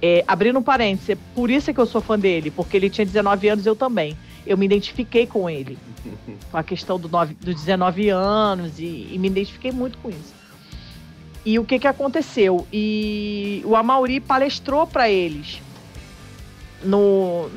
É, 0.00 0.22
abrindo 0.26 0.58
um 0.58 0.62
parênteses, 0.62 1.10
é 1.10 1.16
por 1.34 1.50
isso 1.50 1.70
é 1.70 1.74
que 1.74 1.80
eu 1.80 1.86
sou 1.86 2.00
fã 2.00 2.18
dele, 2.18 2.50
porque 2.50 2.76
ele 2.76 2.88
tinha 2.88 3.04
19 3.04 3.48
anos, 3.48 3.66
eu 3.66 3.74
também. 3.74 4.16
Eu 4.46 4.56
me 4.58 4.66
identifiquei 4.66 5.26
com 5.26 5.48
ele. 5.48 5.78
Com 6.50 6.56
a 6.56 6.62
questão 6.62 6.98
do 7.00 7.08
nove- 7.08 7.34
dos 7.40 7.54
19 7.56 8.08
anos, 8.10 8.78
e, 8.78 9.08
e 9.12 9.18
me 9.18 9.28
identifiquei 9.28 9.72
muito 9.72 9.96
com 9.98 10.10
isso. 10.10 10.34
E 11.44 11.58
o 11.58 11.64
que, 11.64 11.78
que 11.78 11.86
aconteceu? 11.86 12.66
E 12.72 13.62
o 13.66 13.74
Amauri 13.76 14.18
palestrou 14.20 14.86
para 14.86 15.10
eles 15.10 15.60
no, 16.82 17.48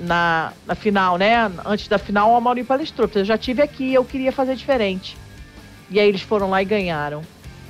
na, 0.00 0.52
na 0.66 0.74
final, 0.74 1.16
né? 1.18 1.50
Antes 1.64 1.88
da 1.88 1.98
final, 1.98 2.32
o 2.32 2.36
Amauri 2.36 2.64
palestrou. 2.64 3.08
Eu 3.14 3.24
já 3.24 3.36
tive 3.38 3.62
aqui, 3.62 3.92
eu 3.94 4.04
queria 4.04 4.32
fazer 4.32 4.54
diferente. 4.56 5.16
E 5.90 6.00
aí 6.00 6.08
eles 6.08 6.22
foram 6.22 6.50
lá 6.50 6.62
e 6.62 6.64
ganharam. 6.64 7.22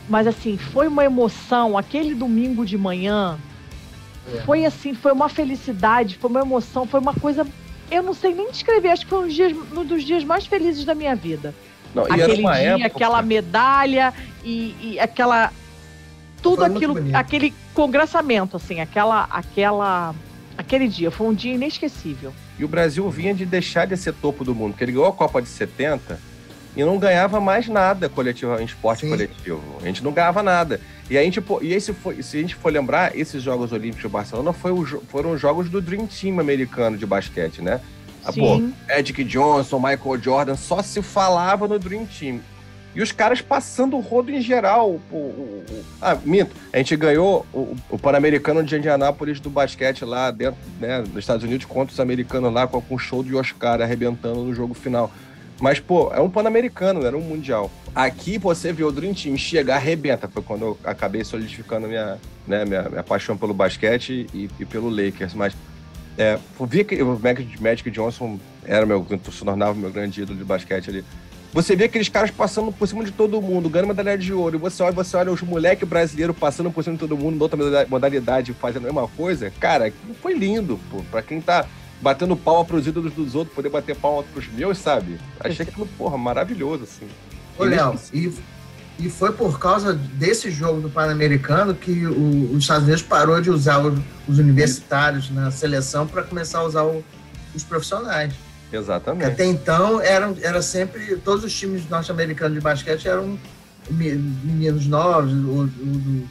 Mas 0.09 0.27
assim, 0.27 0.57
foi 0.57 0.87
uma 0.89 1.05
emoção. 1.05 1.77
Aquele 1.77 2.15
domingo 2.15 2.65
de 2.65 2.79
manhã 2.79 3.39
É. 4.35 4.41
foi 4.43 4.65
assim, 4.65 4.95
foi 4.95 5.13
uma 5.13 5.29
felicidade, 5.29 6.17
foi 6.17 6.31
uma 6.31 6.41
emoção, 6.41 6.87
foi 6.87 7.01
uma 7.01 7.15
coisa. 7.15 7.47
Eu 7.91 8.03
não 8.03 8.15
sei 8.15 8.35
nem 8.35 8.51
descrever, 8.51 8.89
acho 8.91 9.05
que 9.05 9.11
foi 9.11 9.25
um, 9.25 9.29
dias, 9.29 9.53
um 9.53 9.85
dos 9.85 10.03
dias 10.03 10.25
mais 10.25 10.47
felizes 10.47 10.85
da 10.85 10.95
minha 10.95 11.15
vida. 11.15 11.55
Não, 11.95 12.05
e 12.05 12.13
era 12.13 12.25
Aquele 12.25 12.43
uma 12.43 12.55
dia, 12.55 12.71
época... 12.71 12.87
aquela 12.87 13.23
medalha 13.23 14.15
e, 14.45 14.75
e 14.81 15.01
aquela. 15.01 15.53
Tudo 16.43 16.65
aquilo, 16.65 16.95
aquele 17.15 17.55
congressamento, 17.73 18.57
assim, 18.57 18.81
aquela, 18.81 19.25
aquela. 19.31 20.15
Aquele 20.59 20.89
dia, 20.89 21.11
foi 21.11 21.27
um 21.27 21.35
dia 21.35 21.55
inesquecível. 21.55 22.33
E 22.59 22.65
o 22.65 22.69
Brasil 22.69 23.09
vinha 23.11 23.35
de 23.35 23.45
deixar 23.45 23.87
de 23.87 23.97
ser 23.97 24.15
topo 24.15 24.43
do 24.43 24.55
mundo, 24.55 24.71
porque 24.71 24.85
ele 24.85 24.93
ganhou 24.93 25.07
a 25.07 25.13
Copa 25.13 25.43
de 25.43 25.49
70 25.49 26.19
e 26.77 26.85
não 26.85 26.99
ganhava 26.99 27.41
mais 27.41 27.67
nada 27.69 28.09
coletivo, 28.09 28.59
em 28.61 28.65
esporte 28.65 29.01
Sim. 29.01 29.09
coletivo. 29.11 29.63
A 29.83 29.87
gente 29.87 30.05
não 30.05 30.13
ganhava 30.13 30.43
nada. 30.43 30.81
E 31.09 31.17
a 31.17 31.23
gente, 31.23 31.41
pô, 31.41 31.61
e 31.63 31.73
esse 31.73 31.93
foi, 31.93 32.23
se 32.23 32.37
a 32.37 32.41
gente 32.41 32.55
for 32.55 32.71
lembrar, 32.73 33.17
esses 33.17 33.43
Jogos 33.43 33.73
Olímpicos 33.73 34.03
de 34.03 34.09
Barcelona 34.09 34.53
foi 34.53 34.73
o 34.73 34.85
foram 35.09 35.33
os 35.33 35.41
jogos 35.41 35.69
do 35.71 35.81
Dream 35.81 36.07
Team 36.07 36.39
americano 36.41 36.97
de 36.99 37.07
basquete, 37.07 37.63
né? 37.63 37.81
Ah, 38.25 38.33
pô, 38.33 38.57
Sim. 38.57 38.75
Magic 38.89 39.25
Johnson, 39.25 39.79
Michael 39.79 40.21
Jordan, 40.21 40.57
só 40.57 40.83
se 40.83 41.01
falava 41.01 41.67
no 41.69 41.79
Dream 41.79 42.05
Team. 42.07 42.41
E 42.93 43.03
os 43.03 43.13
caras 43.13 43.43
passando 43.43 43.95
o 43.95 44.01
rodo 44.01 44.31
em 44.33 44.41
geral. 44.41 44.99
O, 45.11 45.15
o- 45.15 45.65
o- 45.71 45.85
ah, 46.01 46.17
minto. 46.25 46.57
A 46.73 46.79
gente 46.79 46.97
ganhou 46.97 47.45
o, 47.53 47.77
o 47.91 47.99
Pan-Americano 47.99 48.65
de 48.65 48.75
Indianápolis 48.75 49.39
do 49.39 49.51
basquete 49.51 50.03
lá 50.03 50.31
dentro, 50.31 50.59
né, 50.81 51.01
nos 51.01 51.19
Estados 51.19 51.45
Unidos 51.45 51.67
contra 51.67 51.93
os 51.93 52.01
americanos 52.01 52.51
lá 52.53 52.67
com, 52.67 52.81
com 52.81 52.95
o 52.95 52.99
show 52.99 53.23
de 53.23 53.37
Oscar 53.37 53.83
arrebentando 53.83 54.43
no 54.43 54.55
jogo 54.55 54.73
final. 54.73 55.13
Mas, 55.61 55.81
pô, 55.81 56.13
é 56.13 56.21
um 56.21 56.29
Pan-Americano, 56.29 57.05
era 57.05 57.17
um 57.17 57.21
Mundial. 57.21 57.71
Aqui 57.95 58.37
você 58.37 58.73
vê 58.73 58.85
o 58.85 58.93
Dream 58.93 59.15
Team 59.15 59.37
chegar, 59.39 59.77
arrebenta. 59.77 60.29
Foi 60.29 60.43
quando 60.43 60.63
eu 60.63 60.79
acabei 60.85 61.25
solidificando 61.25 61.89
minha, 61.89 62.19
né, 62.47 62.65
minha, 62.65 62.83
minha 62.89 63.03
paixão 63.03 63.37
pelo 63.39 63.55
basquete 63.55 64.27
e, 64.35 64.51
e 64.61 64.65
pelo 64.67 64.91
Lakers. 64.91 65.33
Mas 65.33 65.55
é, 66.19 66.39
eu 66.59 66.85
que 66.85 67.03
o 67.03 67.19
Magic, 67.19 67.91
Johnson 67.91 68.39
era 68.65 68.85
meu, 68.85 69.07
se 69.33 69.45
tornava 69.45 69.75
meu 69.75 69.91
grande 69.91 70.21
ídolo 70.21 70.39
de 70.39 70.45
basquete 70.45 70.91
ali. 70.91 71.05
Você 71.55 71.75
vê 71.75 71.85
aqueles 71.85 72.11
caras 72.11 72.31
passando 72.31 72.71
por 72.71 72.87
cima 72.87 73.03
de 73.03 73.13
todo 73.13 73.41
mundo, 73.41 73.71
ganhando 73.71 73.89
medalha 73.89 74.19
de 74.19 74.31
ouro, 74.31 74.57
e 74.57 74.59
você 74.59 74.83
olha, 74.83 74.93
você 74.93 75.17
olha 75.17 75.33
os 75.33 75.41
moleques 75.41 75.89
brasileiros 75.89 76.37
passando 76.37 76.71
por 76.71 76.85
cima 76.85 76.97
de 76.97 77.01
todo 77.01 77.17
mundo, 77.17 77.39
em 77.39 77.41
outra 77.41 77.57
moda- 77.57 77.87
modalidade, 77.89 78.53
fazendo 78.53 78.83
a 78.83 78.93
mesma 78.93 79.09
coisa. 79.09 79.51
Cara, 79.59 79.91
foi 80.21 80.35
lindo, 80.35 80.79
pô. 80.91 81.03
Pra 81.11 81.23
quem 81.23 81.41
tá 81.41 81.65
batendo 82.07 82.37
palma 82.37 82.65
pros 82.65 82.87
ídolos 82.87 83.13
dos 83.15 83.35
outros, 83.35 83.53
poder 83.53 83.69
bater 83.69 83.97
palma 83.97 84.23
pros 84.23 84.47
meus, 84.53 84.79
sabe? 84.79 85.19
Achei 85.41 85.67
aquilo, 85.67 85.89
porra, 85.99 86.17
maravilhoso, 86.17 86.85
assim. 86.85 87.09
Ô, 87.59 87.65
Léo, 87.65 87.99
e, 88.15 88.33
e 89.01 89.11
foi 89.11 89.33
por 89.33 89.59
causa 89.59 89.93
desse 89.93 90.49
jogo 90.49 90.81
do 90.81 90.89
Pan-Americano 90.89 91.75
que 91.75 92.07
o- 92.07 92.53
os 92.53 92.59
Estados 92.63 92.85
Unidos 92.85 93.03
parou 93.03 93.41
de 93.41 93.51
usar 93.51 93.79
os, 93.81 93.99
os 94.29 94.39
universitários 94.39 95.29
na 95.33 95.51
seleção 95.51 96.07
para 96.07 96.23
começar 96.23 96.61
a 96.61 96.65
usar 96.65 96.85
o- 96.85 97.03
os 97.53 97.65
profissionais. 97.65 98.33
Porque 98.63 98.77
Exatamente. 98.77 99.25
até 99.33 99.45
então 99.45 100.01
eram 100.01 100.37
era 100.43 100.63
sempre 100.63 101.17
todos 101.17 101.43
os 101.45 101.53
times 101.53 101.89
norte-americanos 101.89 102.55
de 102.57 102.61
basquete 102.63 103.09
eram 103.09 103.37
me- 103.91 104.15
meninos 104.15 104.87
novos, 104.87 105.33
o, 105.33 105.63
o- 105.65 105.67
do- 105.67 106.29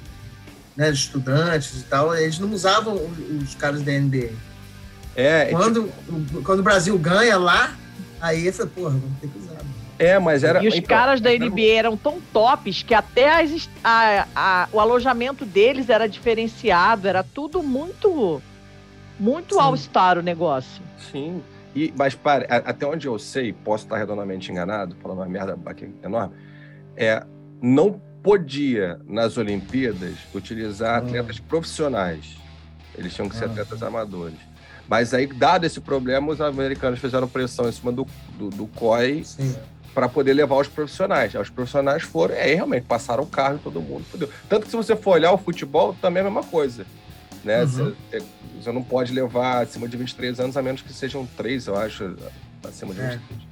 né, 0.77 0.89
estudantes 0.89 1.81
e 1.81 1.83
tal. 1.83 2.15
Eles 2.15 2.39
não 2.39 2.49
usavam 2.53 2.95
os, 2.95 3.43
os 3.49 3.55
caras 3.55 3.81
da 3.81 3.91
NBA. 3.91 4.29
É, 5.15 5.43
é, 5.43 5.51
Quando, 5.51 5.85
o- 6.09 6.41
quando 6.43 6.59
o 6.59 6.63
Brasil 6.63 6.97
ganha 6.97 7.37
lá, 7.37 7.75
aí 8.19 8.51
foi, 8.51 8.65
porra, 8.67 8.89
vamos 8.91 9.19
ter 9.19 9.27
que 9.27 9.37
usar. 9.39 9.55
é, 9.97 10.19
mas 10.19 10.43
era. 10.43 10.63
E 10.63 10.67
os 10.67 10.75
então, 10.75 10.87
caras 10.89 11.21
da 11.21 11.33
era- 11.33 11.45
NBA 11.45 11.73
eram 11.77 11.95
tão 11.95 12.19
tops 12.33 12.83
que 12.83 12.93
até 12.93 13.41
as 13.41 13.69
a- 13.83 14.27
a- 14.35 14.67
o 14.73 14.79
alojamento 14.79 15.45
deles 15.45 15.89
era 15.89 16.07
diferenciado, 16.07 17.07
era 17.07 17.23
tudo 17.23 17.63
muito, 17.63 18.41
muito 19.19 19.59
all-star 19.59 20.17
o 20.17 20.21
negócio. 20.21 20.81
Sim. 21.11 21.41
E, 21.73 21.93
mas 21.97 22.13
pare, 22.15 22.45
a- 22.49 22.57
até 22.69 22.85
onde 22.85 23.07
eu 23.07 23.17
sei, 23.19 23.51
posso 23.53 23.83
estar 23.85 23.97
redondamente 23.97 24.51
enganado, 24.51 24.95
falando 25.01 25.19
uma 25.19 25.27
merda 25.27 25.57
aqui 25.65 25.89
enorme, 26.03 26.33
é, 26.97 27.23
não 27.61 28.01
podia 28.23 28.99
nas 29.07 29.37
Olimpíadas 29.37 30.15
utilizar 30.33 30.95
Ah. 30.95 30.97
atletas 30.97 31.39
profissionais. 31.39 32.35
Eles 32.97 33.13
tinham 33.13 33.29
que 33.29 33.35
ser 33.35 33.45
Ah. 33.45 33.47
atletas 33.47 33.83
amadores. 33.83 34.35
Mas 34.87 35.13
aí, 35.13 35.25
dado 35.27 35.65
esse 35.65 35.79
problema, 35.79 36.31
os 36.31 36.39
americanos 36.41 36.99
fizeram 36.99 37.27
pressão 37.27 37.67
em 37.67 37.71
cima 37.71 37.91
do, 37.91 38.07
do, 38.37 38.49
do 38.49 38.67
COI 38.67 39.23
para 39.93 40.09
poder 40.09 40.33
levar 40.33 40.57
os 40.57 40.67
profissionais. 40.67 41.35
Aí 41.35 41.41
os 41.41 41.49
profissionais 41.49 42.03
foram, 42.03 42.35
aí 42.35 42.53
realmente 42.53 42.83
passaram 42.83 43.23
o 43.23 43.27
carro 43.27 43.55
em 43.55 43.59
todo 43.59 43.81
mundo. 43.81 44.03
Fudeu. 44.03 44.29
Tanto 44.49 44.63
que 44.63 44.69
se 44.69 44.75
você 44.75 44.95
for 44.95 45.11
olhar 45.11 45.31
o 45.31 45.37
futebol, 45.37 45.95
também 46.01 46.21
é 46.21 46.27
a 46.27 46.29
mesma 46.29 46.43
coisa. 46.43 46.85
Né? 47.43 47.61
Uhum. 47.61 47.67
Você, 47.67 48.23
você 48.61 48.71
não 48.71 48.83
pode 48.83 49.13
levar 49.13 49.63
acima 49.63 49.87
de 49.87 49.95
23 49.95 50.39
anos, 50.39 50.57
a 50.57 50.61
menos 50.61 50.81
que 50.81 50.91
sejam 50.91 51.27
três, 51.37 51.67
eu 51.67 51.77
acho, 51.77 52.15
acima 52.63 52.93
de 52.93 53.01
É. 53.01 53.09
23. 53.11 53.45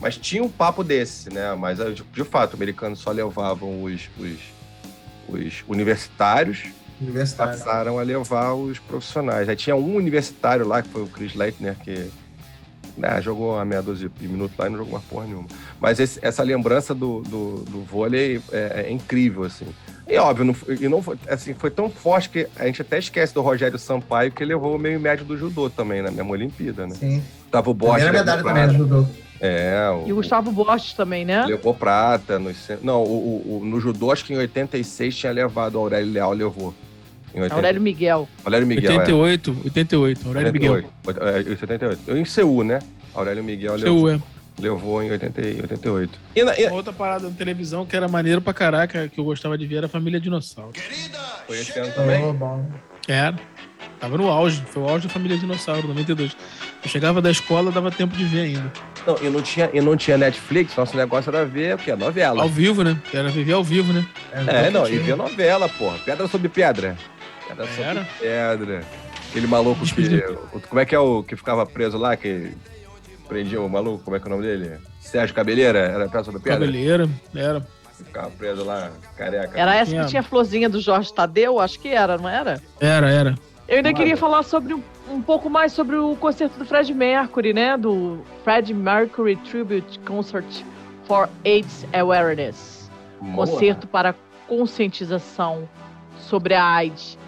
Mas 0.00 0.16
tinha 0.16 0.42
um 0.42 0.48
papo 0.48 0.84
desse, 0.84 1.32
né? 1.32 1.54
Mas 1.54 1.78
de, 1.78 2.04
de 2.04 2.24
fato, 2.24 2.50
os 2.50 2.54
americanos 2.54 3.00
só 3.00 3.10
levavam 3.10 3.82
os, 3.82 4.08
os, 4.16 4.38
os 5.28 5.64
universitários, 5.66 6.66
Universitário. 7.00 7.58
passaram 7.58 7.98
a 7.98 8.02
levar 8.02 8.54
os 8.54 8.78
profissionais. 8.78 9.48
Aí 9.48 9.56
tinha 9.56 9.76
um 9.76 9.94
universitário 9.94 10.66
lá, 10.66 10.82
que 10.82 10.88
foi 10.88 11.02
o 11.02 11.06
Chris 11.06 11.34
Leitner, 11.34 11.76
que 11.82 12.10
né, 12.96 13.22
jogou 13.22 13.54
uma 13.54 13.64
meia 13.64 13.80
dúzia 13.80 14.10
de 14.20 14.26
minutos 14.26 14.56
lá 14.58 14.66
e 14.66 14.70
não 14.70 14.78
jogou 14.78 14.94
uma 14.94 15.00
porra 15.08 15.26
nenhuma. 15.26 15.46
Mas 15.80 16.00
esse- 16.00 16.18
essa 16.20 16.42
lembrança 16.42 16.92
do, 16.94 17.20
do, 17.22 17.56
do 17.64 17.80
vôlei 17.82 18.40
é, 18.50 18.86
é 18.88 18.92
incrível, 18.92 19.44
assim. 19.44 19.66
E 20.08 20.16
óbvio, 20.16 20.44
não, 20.44 20.54
foi- 20.54 20.78
e 20.80 20.88
não 20.88 21.00
foi, 21.00 21.16
assim, 21.28 21.54
foi 21.54 21.70
tão 21.70 21.88
forte 21.88 22.28
que 22.30 22.48
a 22.56 22.64
gente 22.66 22.82
até 22.82 22.98
esquece 22.98 23.32
do 23.32 23.40
Rogério 23.42 23.78
Sampaio, 23.78 24.32
que 24.32 24.44
levou 24.44 24.74
o 24.74 24.78
meio 24.78 24.98
médio 24.98 25.24
do 25.24 25.36
judô 25.38 25.70
também, 25.70 26.02
na 26.02 26.10
mesma 26.10 26.32
Olimpíada, 26.32 26.86
né? 26.88 26.94
Sim. 26.96 27.22
Tava 27.52 27.70
o 27.70 27.74
Bosch, 27.74 27.92
Primeira 27.94 28.18
medalha 28.18 28.42
também 28.42 28.54
prata. 28.64 28.70
ajudou. 28.74 29.08
É, 29.40 29.88
o, 29.90 30.08
E 30.08 30.12
o 30.12 30.16
Gustavo 30.16 30.50
Bosch 30.50 30.94
também, 30.96 31.24
né? 31.24 31.44
levou 31.46 31.72
prata. 31.72 32.40
No, 32.40 32.50
não, 32.82 33.04
o- 33.04 33.60
o- 33.60 33.64
no 33.64 33.78
judô, 33.80 34.10
acho 34.10 34.24
que 34.24 34.32
em 34.32 34.36
86 34.38 35.14
tinha 35.14 35.30
levado, 35.30 35.76
o 35.76 35.78
Aurélio 35.78 36.12
Leal 36.12 36.32
levou. 36.32 36.74
Em 37.34 37.40
80, 37.40 37.54
Aurélio 37.54 37.80
Miguel. 37.80 38.28
Aurélio 38.44 38.66
Miguel, 38.66 38.90
é. 38.92 38.96
88, 38.98 39.56
88. 39.64 40.26
Aurélio 40.28 40.52
Miguel. 40.52 40.72
88, 41.06 41.52
é, 41.52 41.56
78. 41.56 42.00
Eu 42.06 42.16
em 42.18 42.24
Seul, 42.24 42.64
né? 42.64 42.78
Aurélio 43.14 43.44
Miguel 43.44 43.74
levou, 43.76 44.10
é. 44.10 44.20
levou 44.58 45.02
em 45.02 45.10
80, 45.10 45.40
e 45.40 45.60
88. 45.60 46.18
E, 46.36 46.42
na- 46.44 46.58
e- 46.58 46.66
outra 46.68 46.92
parada 46.92 47.28
na 47.28 47.34
televisão 47.34 47.84
que 47.86 47.96
era 47.96 48.08
maneiro 48.08 48.40
pra 48.40 48.52
caraca, 48.54 49.08
que 49.08 49.18
eu 49.20 49.24
gostava 49.24 49.56
de 49.58 49.66
ver, 49.66 49.76
era 49.76 49.86
a 49.86 49.88
Família 49.88 50.20
Dinossauro. 50.20 50.72
foi 51.46 51.58
esse 51.58 51.78
ano 51.78 51.92
também? 51.92 52.32
Bom. 52.32 52.64
Era. 53.06 53.36
Tava 54.00 54.16
no 54.16 54.28
auge, 54.28 54.62
foi 54.68 54.82
o 54.82 54.88
auge 54.88 55.08
da 55.08 55.12
Família 55.12 55.36
Dinossauro, 55.36 55.88
92. 55.88 56.36
Eu 56.84 56.88
chegava 56.88 57.20
da 57.20 57.30
escola, 57.32 57.72
dava 57.72 57.90
tempo 57.90 58.16
de 58.16 58.24
ver 58.24 58.40
ainda. 58.42 58.72
Não, 59.04 59.16
e 59.20 59.28
não 59.28 59.42
tinha, 59.42 59.68
e 59.72 59.80
não 59.80 59.96
tinha 59.96 60.16
Netflix, 60.16 60.76
nosso 60.76 60.96
negócio 60.96 61.30
era 61.30 61.44
ver 61.44 61.74
o 61.74 61.78
quê? 61.78 61.96
Novela. 61.96 62.42
Ao 62.42 62.48
vivo, 62.48 62.84
né? 62.84 62.96
Era 63.12 63.28
viver 63.28 63.54
ao 63.54 63.64
vivo, 63.64 63.92
né? 63.92 64.06
É, 64.32 64.70
não, 64.70 64.86
e 64.88 64.98
ver 64.98 65.16
novela, 65.16 65.68
porra. 65.68 65.98
Pedra 66.04 66.28
sobre 66.28 66.48
pedra. 66.48 66.96
Pedra 67.48 67.66
sobre 67.66 67.82
Era? 67.82 68.08
pedra. 68.20 68.84
Aquele 69.30 69.46
maluco 69.46 69.84
que. 69.84 70.20
Como 70.68 70.80
é 70.80 70.84
que 70.84 70.94
é 70.94 70.98
o 70.98 71.22
que 71.22 71.36
ficava 71.36 71.66
preso 71.66 71.98
lá, 71.98 72.16
que 72.16 72.52
prendia 73.28 73.60
o 73.60 73.68
maluco? 73.68 74.04
Como 74.04 74.16
é 74.16 74.20
que 74.20 74.26
é 74.26 74.28
o 74.28 74.30
nome 74.30 74.42
dele? 74.42 74.78
Sérgio 75.00 75.34
Cabeleira? 75.34 75.78
Era 75.78 76.04
Pedra 76.04 76.24
sobre 76.24 76.40
pedra? 76.40 76.60
Cabeleira, 76.60 77.08
era. 77.34 77.66
Ficava 77.94 78.30
preso 78.30 78.64
lá, 78.64 78.90
careca. 79.16 79.58
Era 79.58 79.74
essa 79.74 79.94
que 79.94 80.06
tinha 80.06 80.20
a 80.20 80.22
florzinha 80.22 80.68
do 80.68 80.80
Jorge 80.80 81.12
Tadeu? 81.12 81.58
Acho 81.58 81.80
que 81.80 81.88
era, 81.88 82.16
não 82.16 82.28
era? 82.28 82.62
Era, 82.80 83.10
era. 83.10 83.34
Eu 83.66 83.78
ainda 83.78 83.92
queria 83.92 84.16
falar 84.16 84.44
sobre 84.44 84.72
um, 84.72 84.82
um 85.10 85.20
pouco 85.20 85.50
mais 85.50 85.72
sobre 85.72 85.96
o 85.96 86.16
concerto 86.16 86.58
do 86.58 86.64
Fred 86.64 86.94
Mercury, 86.94 87.52
né? 87.52 87.76
Do 87.76 88.24
Fred 88.44 88.72
Mercury 88.72 89.36
Tribute 89.36 89.98
Concert 90.00 90.46
for 91.06 91.28
AIDS 91.44 91.86
Awareness. 91.92 92.90
Lá. 93.20 93.34
Concerto 93.34 93.86
para 93.86 94.14
conscientização 94.46 95.68
sobre 96.20 96.54
a 96.54 96.64
AIDS. 96.64 97.18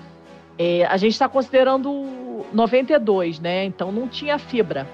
É, 0.62 0.84
a 0.84 0.98
gente 0.98 1.12
está 1.12 1.26
considerando 1.26 2.44
92, 2.52 3.40
né? 3.40 3.64
Então 3.64 3.90
não 3.90 4.06
tinha 4.06 4.38
fibra. 4.38 4.86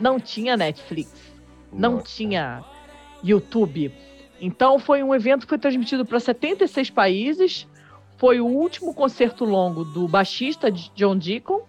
Não 0.00 0.18
tinha 0.18 0.56
Netflix. 0.56 1.12
Não 1.72 1.92
Nossa. 1.92 2.06
tinha 2.06 2.64
YouTube. 3.22 3.92
Então 4.40 4.80
foi 4.80 5.04
um 5.04 5.14
evento 5.14 5.42
que 5.42 5.50
foi 5.50 5.58
transmitido 5.58 6.04
para 6.04 6.18
76 6.18 6.90
países. 6.90 7.64
Foi 8.16 8.40
o 8.40 8.46
último 8.46 8.92
concerto 8.92 9.44
longo 9.44 9.84
do 9.84 10.08
baixista 10.08 10.68
John 10.68 11.16
Deacon. 11.16 11.60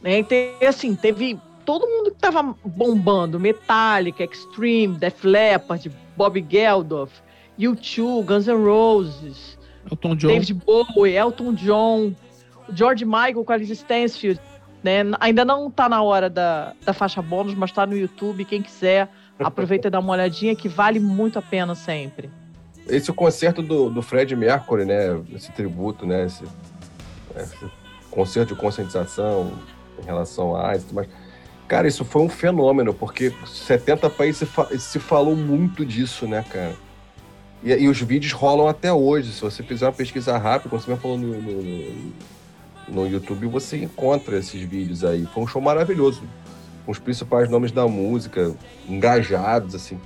Né? 0.00 0.20
E 0.20 0.22
te- 0.24 0.64
assim, 0.64 0.94
teve 0.94 1.36
todo 1.66 1.88
mundo 1.88 2.10
que 2.12 2.16
estava 2.16 2.54
bombando: 2.64 3.40
Metallica, 3.40 4.22
Extreme, 4.22 4.96
Def 4.96 5.24
Leppard, 5.24 5.90
Bob 6.16 6.46
Geldof, 6.48 7.12
U2, 7.58 8.24
Guns 8.24 8.46
N' 8.46 8.64
Roses, 8.64 9.58
Elton 9.90 10.14
John. 10.14 10.28
David 10.28 10.54
Bowie, 10.64 11.16
Elton 11.16 11.54
John, 11.54 12.14
George 12.72 13.04
Michael 13.04 13.44
com 13.44 13.52
a 13.52 13.54
Alice 13.54 13.72
Stansfield. 13.72 14.40
Né? 14.82 15.02
Ainda 15.18 15.44
não 15.44 15.70
tá 15.70 15.88
na 15.88 16.02
hora 16.02 16.28
da, 16.28 16.74
da 16.84 16.92
faixa 16.92 17.22
bônus, 17.22 17.54
mas 17.54 17.72
tá 17.72 17.86
no 17.86 17.96
YouTube. 17.96 18.44
Quem 18.44 18.62
quiser, 18.62 19.08
aproveita 19.38 19.88
e 19.88 19.90
dá 19.90 19.98
uma 19.98 20.12
olhadinha 20.12 20.54
que 20.54 20.68
vale 20.68 21.00
muito 21.00 21.38
a 21.38 21.42
pena 21.42 21.74
sempre. 21.74 22.30
Esse 22.86 23.10
concerto 23.12 23.62
do, 23.62 23.88
do 23.88 24.02
Fred 24.02 24.36
Mercury, 24.36 24.84
né? 24.84 25.18
Esse 25.34 25.50
tributo, 25.52 26.06
né? 26.06 26.26
Esse, 26.26 26.44
esse 27.36 27.56
concerto 28.10 28.54
de 28.54 28.60
conscientização 28.60 29.52
em 30.02 30.04
relação 30.04 30.54
a 30.54 30.68
AIDS, 30.68 30.92
mas 30.92 31.08
cara, 31.66 31.88
isso 31.88 32.04
foi 32.04 32.22
um 32.22 32.28
fenômeno 32.28 32.92
porque 32.92 33.32
70 33.46 34.10
países 34.10 34.48
se 34.78 34.98
falou 34.98 35.34
muito 35.34 35.84
disso, 35.84 36.26
né, 36.26 36.44
cara? 36.48 36.74
E, 37.62 37.72
e 37.72 37.88
os 37.88 38.00
vídeos 38.00 38.32
rolam 38.32 38.68
até 38.68 38.92
hoje. 38.92 39.32
Se 39.32 39.40
você 39.40 39.62
fizer 39.62 39.86
uma 39.86 39.92
pesquisa 39.92 40.36
rápida, 40.36 40.68
como 40.68 40.80
você 40.80 40.90
mesmo 40.90 41.02
falou 41.02 41.16
no, 41.16 41.40
no, 41.40 42.12
no- 42.88 43.06
YouTube, 43.06 43.46
você 43.46 43.82
encontra 43.82 44.38
esses 44.38 44.60
vídeos 44.62 45.04
aí. 45.04 45.26
Foi 45.32 45.42
um 45.42 45.46
show 45.46 45.60
maravilhoso, 45.62 46.22
com 46.84 46.92
os 46.92 46.98
principais 46.98 47.48
nomes 47.48 47.72
da 47.72 47.86
música, 47.86 48.54
engajados, 48.88 49.74
assim. 49.74 49.98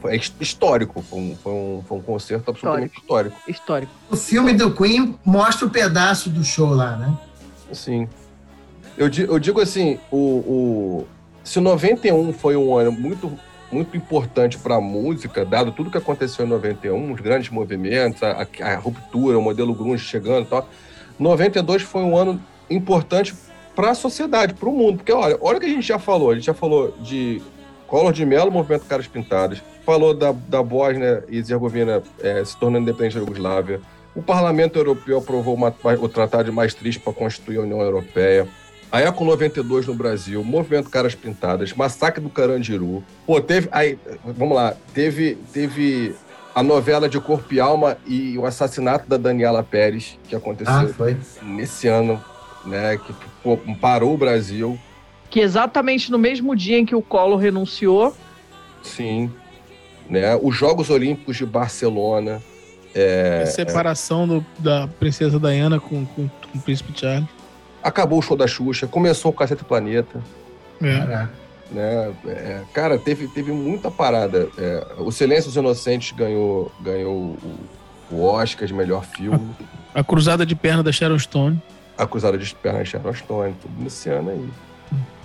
Foi 0.00 0.16
his- 0.16 0.34
histórico, 0.40 1.00
foi 1.02 1.18
um, 1.20 1.36
foi 1.36 1.52
um, 1.52 1.82
foi 1.88 1.98
um 1.98 2.02
concerto 2.02 2.50
absolutamente 2.50 2.98
histórico. 2.98 3.36
Histórico. 3.48 3.92
O 4.10 4.16
filme 4.16 4.52
do 4.52 4.70
Queen 4.74 5.16
mostra 5.24 5.66
o 5.66 5.70
pedaço 5.70 6.28
do 6.28 6.44
show 6.44 6.70
lá, 6.70 6.96
né? 6.96 7.16
Sim. 7.72 8.08
Eu, 8.98 9.08
eu 9.08 9.38
digo 9.38 9.60
assim, 9.60 9.98
o, 10.10 10.16
o, 10.16 11.06
se 11.44 11.60
91 11.60 12.32
foi 12.32 12.56
um 12.56 12.74
ano 12.76 12.90
muito, 12.92 13.32
muito 13.70 13.96
importante 13.96 14.58
para 14.58 14.76
a 14.76 14.80
música, 14.80 15.44
dado 15.44 15.70
tudo 15.72 15.90
que 15.90 15.98
aconteceu 15.98 16.44
em 16.44 16.48
91, 16.48 17.12
os 17.12 17.20
grandes 17.20 17.50
movimentos, 17.50 18.22
a, 18.22 18.42
a- 18.60 18.72
a 18.72 18.76
ruptura, 18.76 19.38
o 19.38 19.42
modelo 19.42 19.72
grunge 19.74 20.04
chegando 20.04 20.46
e 20.46 20.48
tal, 20.48 20.68
92 21.18 21.82
foi 21.82 22.02
um 22.02 22.16
ano 22.16 22.40
importante 22.70 23.34
para 23.74 23.90
a 23.90 23.94
sociedade, 23.94 24.54
para 24.54 24.68
o 24.68 24.72
mundo. 24.72 24.96
Porque, 24.98 25.12
olha, 25.12 25.36
olha 25.40 25.58
o 25.58 25.60
que 25.60 25.66
a 25.66 25.70
gente 25.70 25.86
já 25.86 25.98
falou. 25.98 26.30
A 26.30 26.34
gente 26.34 26.44
já 26.46 26.54
falou 26.54 26.94
de 27.00 27.42
Collor 27.86 28.12
de 28.12 28.24
Mello, 28.26 28.50
Movimento 28.50 28.86
Caras 28.86 29.06
Pintadas, 29.06 29.62
falou 29.84 30.12
da, 30.14 30.32
da 30.32 30.62
Bósnia 30.62 31.22
e 31.28 31.38
Herzegovina 31.38 32.02
eh, 32.20 32.42
se 32.44 32.56
tornando 32.58 32.82
independente 32.88 33.14
da 33.14 33.20
Iugoslávia, 33.20 33.80
o 34.14 34.22
Parlamento 34.22 34.76
Europeu 34.78 35.18
aprovou 35.18 35.54
uma- 35.54 35.74
o 36.00 36.08
Tratado 36.08 36.44
de 36.44 36.50
Maastricht 36.50 37.00
para 37.00 37.12
constituir 37.12 37.58
a 37.58 37.62
União 37.62 37.80
Europeia. 37.80 38.48
A 38.90 39.00
Eco 39.00 39.24
92 39.24 39.86
no 39.86 39.94
Brasil, 39.94 40.42
Movimento 40.42 40.88
Caras 40.88 41.14
Pintadas, 41.14 41.72
Massacre 41.74 42.20
do 42.22 42.30
Carandiru. 42.30 43.04
Pô, 43.26 43.40
teve. 43.40 43.68
Aí, 43.70 43.98
vamos 44.24 44.56
lá, 44.56 44.74
teve, 44.94 45.36
teve 45.52 46.14
a 46.56 46.62
novela 46.62 47.06
de 47.06 47.20
Corpo 47.20 47.52
e 47.52 47.60
Alma 47.60 47.98
e 48.06 48.38
o 48.38 48.46
assassinato 48.46 49.06
da 49.06 49.18
Daniela 49.18 49.62
Pérez, 49.62 50.18
que 50.26 50.34
aconteceu 50.34 50.72
Ah, 50.72 50.88
foi. 50.88 51.14
nesse 51.42 51.86
ano, 51.86 52.18
né? 52.64 52.96
Que 52.96 53.14
parou 53.78 54.14
o 54.14 54.16
Brasil. 54.16 54.78
que 55.28 55.40
exatamente 55.40 56.10
no 56.10 56.18
mesmo 56.18 56.56
dia 56.56 56.78
em 56.78 56.86
que 56.86 56.94
o 56.94 57.02
Collor 57.02 57.36
renunciou, 57.38 58.16
Sim. 58.82 59.30
Né? 60.08 60.34
Os 60.40 60.54
Jogos 60.56 60.88
Olímpicos 60.88 61.36
de 61.36 61.44
Barcelona. 61.44 62.40
É, 62.94 63.40
A 63.42 63.46
separação 63.46 64.26
do- 64.26 64.46
da 64.58 64.86
princesa 65.00 65.38
Diana 65.38 65.78
com, 65.78 66.06
com, 66.06 66.28
com 66.28 66.58
o 66.58 66.60
príncipe 66.62 66.98
Charles. 66.98 67.28
acabou 67.82 68.18
o 68.20 68.22
show 68.22 68.36
da 68.36 68.46
Xuxa, 68.46 68.86
começou 68.86 69.30
o 69.32 69.34
Cacete 69.34 69.62
Planeta. 69.64 70.22
É. 70.80 70.98
Caraca. 71.00 71.32
Né? 71.70 72.14
É, 72.26 72.60
cara, 72.72 72.98
teve, 72.98 73.28
teve 73.28 73.52
muita 73.52 73.90
parada. 73.90 74.48
É, 74.56 74.86
o 74.98 75.10
Silêncio 75.10 75.46
dos 75.46 75.56
Inocentes 75.56 76.12
ganhou, 76.12 76.70
ganhou 76.80 77.14
o, 77.14 77.58
o 78.10 78.24
Oscar 78.24 78.66
de 78.66 78.74
melhor 78.74 79.04
filme. 79.04 79.50
A 79.94 80.04
cruzada 80.04 80.46
de 80.46 80.54
perna 80.54 80.82
da 80.82 80.92
Sharon 80.92 81.18
Stone. 81.18 81.60
A 81.98 82.06
Cruzada 82.06 82.36
de 82.36 82.54
Pernas 82.54 82.84
de 82.84 82.90
Sharon 82.90 83.14
Stone, 83.14 83.54
tudo 83.60 83.72
nesse 83.78 84.10
ano 84.10 84.30
aí. 84.30 84.48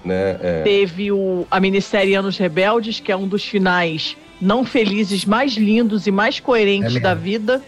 Né? 0.06 0.38
É, 0.42 0.62
teve 0.64 1.12
o, 1.12 1.46
a 1.52 1.60
minissérie 1.60 2.16
Anos 2.16 2.38
Rebeldes, 2.38 3.00
que 3.00 3.12
é 3.12 3.16
um 3.16 3.28
dos 3.28 3.44
finais 3.46 4.16
não 4.42 4.66
felizes 4.66 5.24
mais 5.24 5.54
lindos 5.54 6.08
e 6.08 6.12
mais 6.12 6.40
coerentes 6.40 6.96
É 6.96 7.00
da 7.00 7.14
vida. 7.14 7.62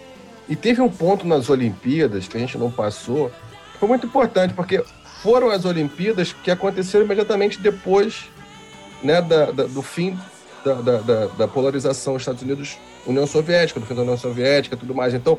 E 0.50 0.56
teve 0.56 0.82
um 0.82 0.90
ponto 0.90 1.26
nas 1.28 1.50
Olimpíadas 1.50 2.28
que 2.28 2.36
a 2.36 2.40
gente 2.40 2.58
não 2.58 2.72
passou, 2.72 3.32
que 3.74 3.80
foi 3.80 3.88
muito 3.88 4.08
importante, 4.08 4.54
porque 4.54 4.84
foram 5.22 5.50
as 5.50 5.64
Olimpíadas 5.64 6.34
que 6.34 6.50
aconteceram 6.50 7.06
imediatamente 7.06 7.60
depois 7.60 8.26
né, 9.04 9.22
da- 9.22 9.52
da- 9.52 9.66
do 9.66 9.82
fim 9.82 10.18
da, 10.64 10.74
da- 10.76 11.26
da- 11.38 11.48
polarização 11.48 12.16
Estados 12.16 12.42
Unidos-União 12.42 13.28
Soviética, 13.28 13.82
do 13.82 13.86
fim 13.86 13.96
da 13.96 14.02
União 14.02 14.18
Soviética 14.18 14.76
e 14.76 14.80
tudo 14.80 14.96
mais. 14.96 15.14
Então, 15.14 15.38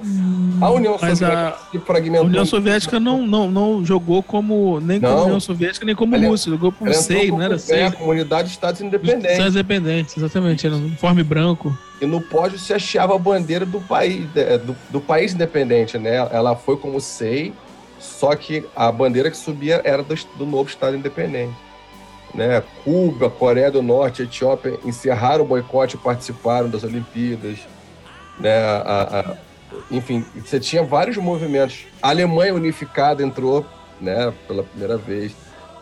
a 0.61 0.71
União 0.71 0.99
Mas 1.01 1.19
Soviética 1.19 1.49
a- 1.49 1.71
se 1.71 1.77
A 1.79 1.81
fragmentou. 1.81 2.27
União 2.27 2.45
Soviética 2.45 3.01
não, 3.01 3.27
não, 3.27 3.51
não 3.51 3.83
jogou 3.83 4.23
como. 4.23 4.79
nem 4.81 5.01
como 5.01 5.13
Não. 5.15 5.23
União 5.25 5.41
Soviética, 5.41 5.87
nem 5.87 5.95
como 5.95 6.15
Ela- 6.15 6.27
Rússia. 6.27 6.51
Jogou 6.51 6.71
como 6.73 6.91
Ela 6.91 7.01
SEI, 7.01 7.31
não 7.31 7.41
era 7.41 7.49
como- 7.55 7.59
SEI. 7.61 7.79
É, 7.81 7.87
a 7.87 7.93
Comunidade 7.93 8.49
de 8.49 8.55
Estados 8.55 8.81
Independentes. 8.83 9.37
São 9.39 9.47
independentes, 9.49 10.15
exatamente. 10.17 10.67
Era 10.67 10.77
um 10.77 10.81
uniforme 10.81 11.23
branco. 11.23 11.75
E 12.03 12.07
no 12.07 12.21
pódio 12.21 12.59
se 12.59 12.75
achava 12.75 13.15
a 13.15 13.19
bandeira 13.19 13.65
do 13.65 13.81
país, 13.81 14.27
é, 14.37 14.59
do, 14.59 14.77
do 14.91 15.01
país 15.01 15.33
independente, 15.33 15.97
né? 15.97 16.17
Ela 16.31 16.55
foi 16.55 16.77
como 16.77 17.01
SEI, 17.01 17.55
só 17.99 18.37
que 18.37 18.63
a 18.77 18.93
bandeira 18.93 19.31
que 19.31 19.37
subia 19.39 19.81
era 19.85 20.03
do, 20.03 20.15
do 20.37 20.45
novo 20.45 20.69
Estado 20.69 20.95
independente. 20.97 21.55
Né? 22.35 22.63
Cuba, 22.83 23.31
Coreia 23.31 23.71
do 23.71 23.81
Norte, 23.83 24.23
Etiópia 24.23 24.79
encerraram 24.85 25.45
o 25.45 25.47
boicote 25.47 25.95
e 25.97 25.99
participaram 25.99 26.69
das 26.69 26.83
Olimpíadas. 26.83 27.59
Né? 28.39 28.59
A- 28.59 29.25
a- 29.31 29.37
enfim, 29.91 30.25
você 30.45 30.59
tinha 30.59 30.83
vários 30.83 31.17
movimentos. 31.17 31.87
A 32.03 32.09
Alemanha 32.11 32.55
unificada 32.55 33.23
entrou 33.23 33.65
né, 34.01 34.33
pela 34.49 34.63
primeira 34.65 34.97
vez. 34.97 35.33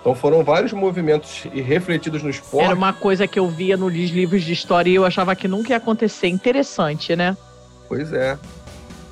Então 0.00 0.14
foram 0.14 0.42
vários 0.44 0.72
movimentos 0.72 1.44
e 1.54 1.60
refletidos 1.62 2.22
no 2.22 2.28
esporte. 2.28 2.66
Era 2.66 2.74
uma 2.74 2.92
coisa 2.92 3.26
que 3.26 3.38
eu 3.38 3.48
via 3.48 3.76
nos 3.76 3.92
livros 4.10 4.42
de 4.42 4.52
história 4.52 4.90
e 4.90 4.94
eu 4.94 5.04
achava 5.04 5.34
que 5.36 5.46
nunca 5.48 5.70
ia 5.70 5.76
acontecer. 5.76 6.26
Interessante, 6.28 7.14
né? 7.16 7.36
Pois 7.88 8.12
é. 8.12 8.36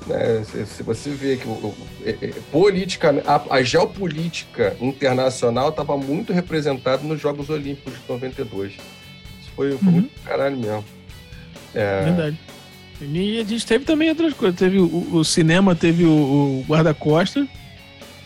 Né, 0.07 0.43
se, 0.65 0.81
você 0.81 1.11
vê 1.11 1.37
que 1.37 1.47
é- 2.05 2.17
é, 2.25 2.33
politicamente, 2.51 3.27
a, 3.27 3.41
a 3.51 3.61
geopolítica 3.63 4.75
internacional 4.81 5.69
estava 5.69 5.95
muito 5.95 6.33
representada 6.33 7.03
nos 7.03 7.21
Jogos 7.21 7.49
Olímpicos 7.49 7.93
de 7.93 7.99
92. 8.09 8.73
Isso 8.73 8.81
foi, 9.55 9.71
foi 9.77 9.87
Uhum. 9.87 9.91
muito 9.91 10.09
caralho 10.25 10.57
mesmo. 10.57 10.83
É, 11.75 12.03
Verdade. 12.05 12.39
E 13.01 13.39
a 13.39 13.43
gente 13.43 13.65
teve 13.65 13.85
também 13.85 14.09
outras 14.09 14.33
coisas. 14.33 14.57
Teve 14.59 14.77
o, 14.79 15.09
o 15.15 15.23
cinema, 15.23 15.75
teve 15.75 16.03
o, 16.05 16.09
o 16.09 16.65
guarda-costa, 16.67 17.47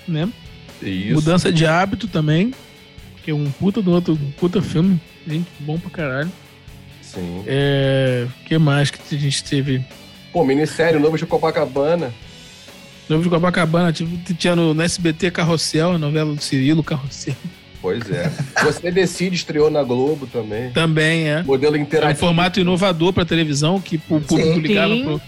né? 0.07 0.29
isso. 0.81 1.13
Mudança 1.15 1.51
de 1.51 1.65
hábito 1.65 2.07
também. 2.07 2.53
Que 3.23 3.31
é 3.31 3.33
um 3.33 3.49
puta 3.51 3.81
do 3.81 3.91
outro, 3.91 4.13
um 4.13 4.31
puta 4.31 4.61
filme. 4.61 4.99
Gente, 5.27 5.47
bom 5.59 5.79
pra 5.79 5.89
caralho. 5.89 6.31
Sim. 7.01 7.43
É. 7.47 8.27
O 8.41 8.43
que 8.45 8.57
mais 8.57 8.91
que 8.91 9.15
a 9.15 9.17
gente 9.19 9.43
teve? 9.43 9.83
Pô, 10.35 10.43
minissérie 10.43 10.99
Novo 10.99 11.17
de 11.17 11.25
Copacabana. 11.25 12.13
Novo 13.07 13.23
de 13.23 13.29
Copacabana, 13.29 13.93
tive- 13.93 14.17
tinha 14.33 14.53
no, 14.53 14.73
no 14.73 14.81
SBT 14.81 15.31
Carrossel, 15.31 15.93
a 15.93 15.97
novela 15.97 16.35
do 16.35 16.41
Cirilo, 16.43 16.83
Carrossel. 16.83 17.33
Pois 17.81 18.11
é. 18.11 18.29
Você 18.61 18.91
Decide 18.91 19.33
estreou 19.37 19.69
na 19.69 19.81
Globo 19.81 20.27
também. 20.27 20.71
Também 20.71 21.29
é. 21.29 21.41
Modelo 21.41 21.77
É 21.77 21.79
um 21.79 21.81
interativo. 21.83 22.19
formato 22.19 22.59
inovador 22.59 23.13
pra 23.13 23.23
televisão, 23.23 23.79
que 23.79 23.95
o 24.09 24.19
público 24.19 24.59
ligava 24.59 24.93
pro, 24.97 25.21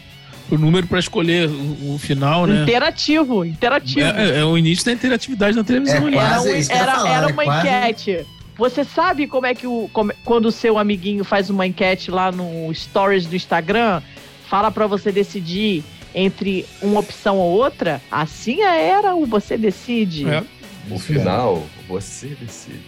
pro 0.49 0.60
número 0.60 0.86
pra 0.88 0.99
escolher 0.99 1.47
o, 1.47 1.93
o 1.93 1.97
final, 1.97 2.45
né? 2.45 2.64
Interativo, 2.64 3.45
interativo. 3.45 4.01
É, 4.08 4.39
é 4.39 4.43
o 4.43 4.58
início 4.58 4.84
da 4.84 4.91
interatividade 4.91 5.55
na 5.55 5.64
televisão 5.64 6.05
É 6.10 6.12
quase- 6.12 6.49
Era, 6.49 6.58
um- 6.58 6.60
isso 6.60 6.72
era- 6.74 6.95
falar, 6.95 7.10
era 7.16 7.30
é 7.30 7.32
uma 7.32 7.43
quase- 7.45 7.68
enquete. 7.70 8.26
Você 8.58 8.84
sabe 8.84 9.26
como 9.28 9.45
é 9.45 9.55
que 9.55 9.68
o. 9.68 9.89
como- 9.93 10.12
quando 10.26 10.47
o 10.47 10.51
seu 10.51 10.78
amiguinho 10.78 11.24
faz 11.24 11.49
uma 11.49 11.66
enquete 11.66 12.12
lá 12.12 12.30
no 12.30 12.74
Stories 12.74 13.26
do 13.28 13.36
Instagram, 13.38 14.01
fala 14.50 14.72
pra 14.72 14.88
você 14.88 15.12
decidir 15.12 15.84
entre 16.16 16.66
uma 16.82 17.00
opção 17.00 17.38
ou 17.38 17.52
outra? 17.52 18.02
Assim 18.12 18.62
era 18.62 19.16
o 19.16 19.26
Você 19.26 19.58
Decide. 19.58 20.28
É. 20.28 20.43
O 20.89 20.98
final, 20.98 21.66
você 21.88 22.28
decide. 22.39 22.80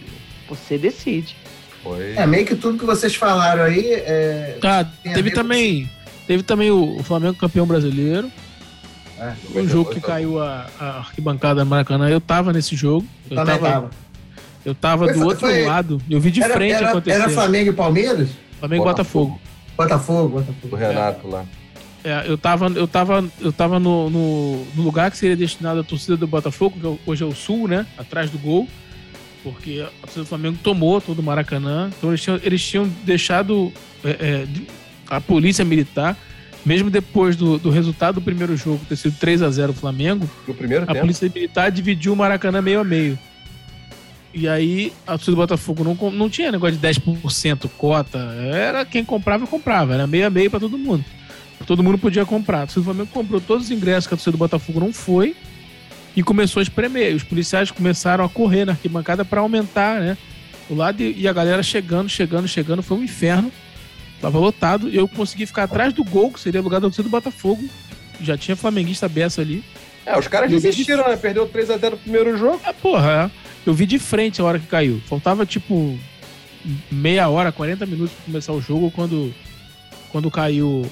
Você 0.48 0.78
decide. 0.78 1.36
Foi. 1.82 2.14
É, 2.16 2.26
meio 2.26 2.46
que 2.46 2.56
tudo 2.56 2.78
que 2.78 2.84
vocês 2.86 3.14
falaram 3.14 3.62
aí 3.64 3.92
é. 3.92 4.58
Ah, 4.62 4.86
teve 5.02 5.30
também, 5.30 5.88
teve 6.26 6.42
também 6.42 6.70
o, 6.70 7.02
Flamengo 7.02 7.34
campeão 7.36 7.66
brasileiro. 7.66 8.30
é, 9.18 9.34
Um 9.54 9.68
jogo 9.68 9.90
que 9.90 10.00
caiu 10.00 10.40
a, 10.42 10.66
a 10.80 10.86
arquibancada 10.98 11.62
do 11.62 11.68
Maracanã. 11.68 12.08
Eu 12.08 12.22
tava 12.22 12.52
nesse 12.54 12.74
jogo. 12.74 13.06
Eu 13.30 13.36
também 13.36 13.54
tava, 13.58 13.70
tava. 13.70 13.90
eu 14.64 14.74
tava 14.74 15.04
Foi- 15.04 15.14
do 15.14 15.24
outro 15.24 15.40
foi- 15.40 15.64
lado. 15.66 16.00
Eu 16.08 16.20
vi 16.20 16.30
de 16.30 16.42
Era, 16.42 16.54
frente 16.54 16.74
era, 16.76 16.88
acontecer. 16.90 17.20
era 17.20 17.28
Flamengo 17.28 17.68
e 17.70 17.72
Palmeiras? 17.74 18.28
Flamengo 18.58 18.82
e 18.82 18.86
Botafogo. 18.86 19.24
Botafogo, 19.32 19.49
Do 19.80 20.28
Botafogo. 20.28 20.44
Renato 20.76 21.28
lá. 21.28 21.44
É, 22.02 22.24
eu 22.26 22.38
tava, 22.38 22.66
eu 22.68 22.88
tava, 22.88 23.24
eu 23.40 23.52
tava 23.52 23.78
no, 23.78 24.08
no, 24.08 24.64
no 24.74 24.82
lugar 24.82 25.10
que 25.10 25.16
seria 25.18 25.36
destinado 25.36 25.80
à 25.80 25.84
torcida 25.84 26.16
do 26.16 26.26
Botafogo, 26.26 26.78
que 26.80 26.86
é 26.86 26.88
o- 26.88 26.98
hoje 27.06 27.22
é 27.22 27.26
o 27.26 27.34
Sul, 27.34 27.68
né? 27.68 27.86
Atrás 27.98 28.30
do 28.30 28.38
gol. 28.38 28.66
Porque 29.42 29.80
a 29.86 30.00
torcida 30.02 30.22
do 30.24 30.26
Flamengo 30.28 30.58
tomou 30.62 31.00
todo 31.00 31.18
o 31.18 31.22
Maracanã. 31.22 31.90
Então 31.96 32.10
eles 32.10 32.22
tinham, 32.22 32.40
eles 32.42 32.62
tinham 32.66 32.88
deixado 33.04 33.72
é, 34.04 34.10
é, 34.10 34.46
a 35.08 35.20
polícia 35.20 35.64
militar, 35.64 36.16
mesmo 36.64 36.88
depois 36.90 37.36
do, 37.36 37.58
do 37.58 37.68
resultado 37.70 38.14
do 38.16 38.20
primeiro 38.22 38.56
jogo 38.56 38.80
ter 38.88 38.96
sido 38.96 39.16
3 39.18 39.42
a 39.42 39.50
0 39.50 39.72
o 39.72 39.74
Flamengo, 39.74 40.28
No 40.48 40.54
primeiro 40.54 40.84
a 40.84 40.86
tempo. 40.88 41.00
polícia 41.00 41.30
militar 41.34 41.70
dividiu 41.70 42.12
o 42.14 42.16
Maracanã 42.16 42.60
meio 42.62 42.80
a 42.80 42.84
meio. 42.84 43.18
E 44.32 44.48
aí 44.48 44.92
a 45.06 45.12
torcida 45.12 45.32
do 45.32 45.36
Botafogo 45.36 45.82
não, 45.82 46.10
não 46.10 46.30
tinha 46.30 46.52
negócio 46.52 46.76
de 46.76 46.88
10% 46.88 47.68
cota. 47.76 48.18
Era 48.18 48.84
quem 48.84 49.04
comprava, 49.04 49.46
comprava. 49.46 49.94
Era 49.94 50.06
meio 50.06 50.26
a 50.26 50.30
meio 50.30 50.50
pra 50.50 50.60
todo 50.60 50.78
mundo. 50.78 51.04
Todo 51.66 51.82
mundo 51.82 51.98
podia 51.98 52.24
comprar. 52.24 52.58
A 52.58 52.60
torcida 52.62 52.80
do 52.80 52.84
Flamengo 52.84 53.10
comprou 53.12 53.40
todos 53.40 53.66
os 53.66 53.70
ingressos 53.70 54.06
que 54.06 54.14
a 54.14 54.16
torcida 54.16 54.32
do 54.32 54.38
Botafogo 54.38 54.80
não 54.80 54.92
foi 54.92 55.34
e 56.16 56.22
começou 56.22 56.60
a 56.60 56.62
espremer. 56.62 57.14
Os 57.14 57.22
policiais 57.22 57.70
começaram 57.70 58.24
a 58.24 58.28
correr 58.28 58.64
na 58.64 58.72
arquibancada 58.72 59.24
pra 59.24 59.40
aumentar, 59.40 60.00
né? 60.00 60.16
O 60.68 60.74
lado 60.74 61.02
e 61.02 61.26
a 61.26 61.32
galera 61.32 61.62
chegando, 61.62 62.08
chegando, 62.08 62.46
chegando. 62.46 62.82
Foi 62.82 62.96
um 62.96 63.02
inferno. 63.02 63.50
Tava 64.20 64.38
lotado. 64.38 64.88
Eu 64.88 65.08
consegui 65.08 65.44
ficar 65.44 65.64
atrás 65.64 65.92
do 65.92 66.04
gol, 66.04 66.30
que 66.30 66.38
seria 66.38 66.60
o 66.60 66.64
lugar 66.64 66.80
da 66.80 66.86
torcida 66.86 67.04
do 67.04 67.10
Botafogo. 67.10 67.68
Já 68.20 68.36
tinha 68.36 68.56
flamenguista 68.56 69.08
beça 69.08 69.40
ali. 69.40 69.64
É, 70.06 70.18
os 70.18 70.28
caras 70.28 70.50
desistiram, 70.50 71.08
né? 71.08 71.16
Perdeu 71.16 71.48
3x0 71.48 71.90
no 71.90 71.96
primeiro 71.98 72.36
jogo. 72.36 72.60
É, 72.64 72.72
porra, 72.72 73.30
é. 73.34 73.49
Eu 73.66 73.74
vi 73.74 73.86
de 73.86 73.98
frente 73.98 74.40
a 74.40 74.44
hora 74.44 74.58
que 74.58 74.66
caiu. 74.66 75.00
Faltava 75.06 75.44
tipo 75.46 75.98
meia 76.90 77.28
hora, 77.28 77.50
40 77.52 77.86
minutos 77.86 78.12
pra 78.14 78.24
começar 78.26 78.52
o 78.52 78.60
jogo 78.60 78.90
quando, 78.90 79.34
quando 80.10 80.30
caiu 80.30 80.84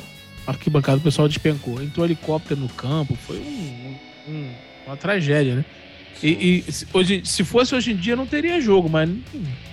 a 0.47 0.51
arquibancada, 0.53 0.99
o 0.99 1.03
pessoal 1.03 1.29
despencou. 1.29 1.83
Entrou 1.83 2.07
helicóptero 2.07 2.61
no 2.61 2.69
campo, 2.69 3.15
foi 3.17 3.37
um- 3.39 3.95
um- 4.33 4.53
uma 4.87 4.97
tragédia, 4.97 5.57
né? 5.57 5.65
E, 6.23 6.65
e 6.67 6.73
se, 6.73 6.87
hoje, 6.93 7.21
se 7.25 7.45
fosse 7.45 7.75
hoje 7.75 7.93
em 7.93 7.97
dia 7.97 8.17
não 8.17 8.27
teria 8.27 8.61
jogo, 8.61 8.89
mas 8.89 9.09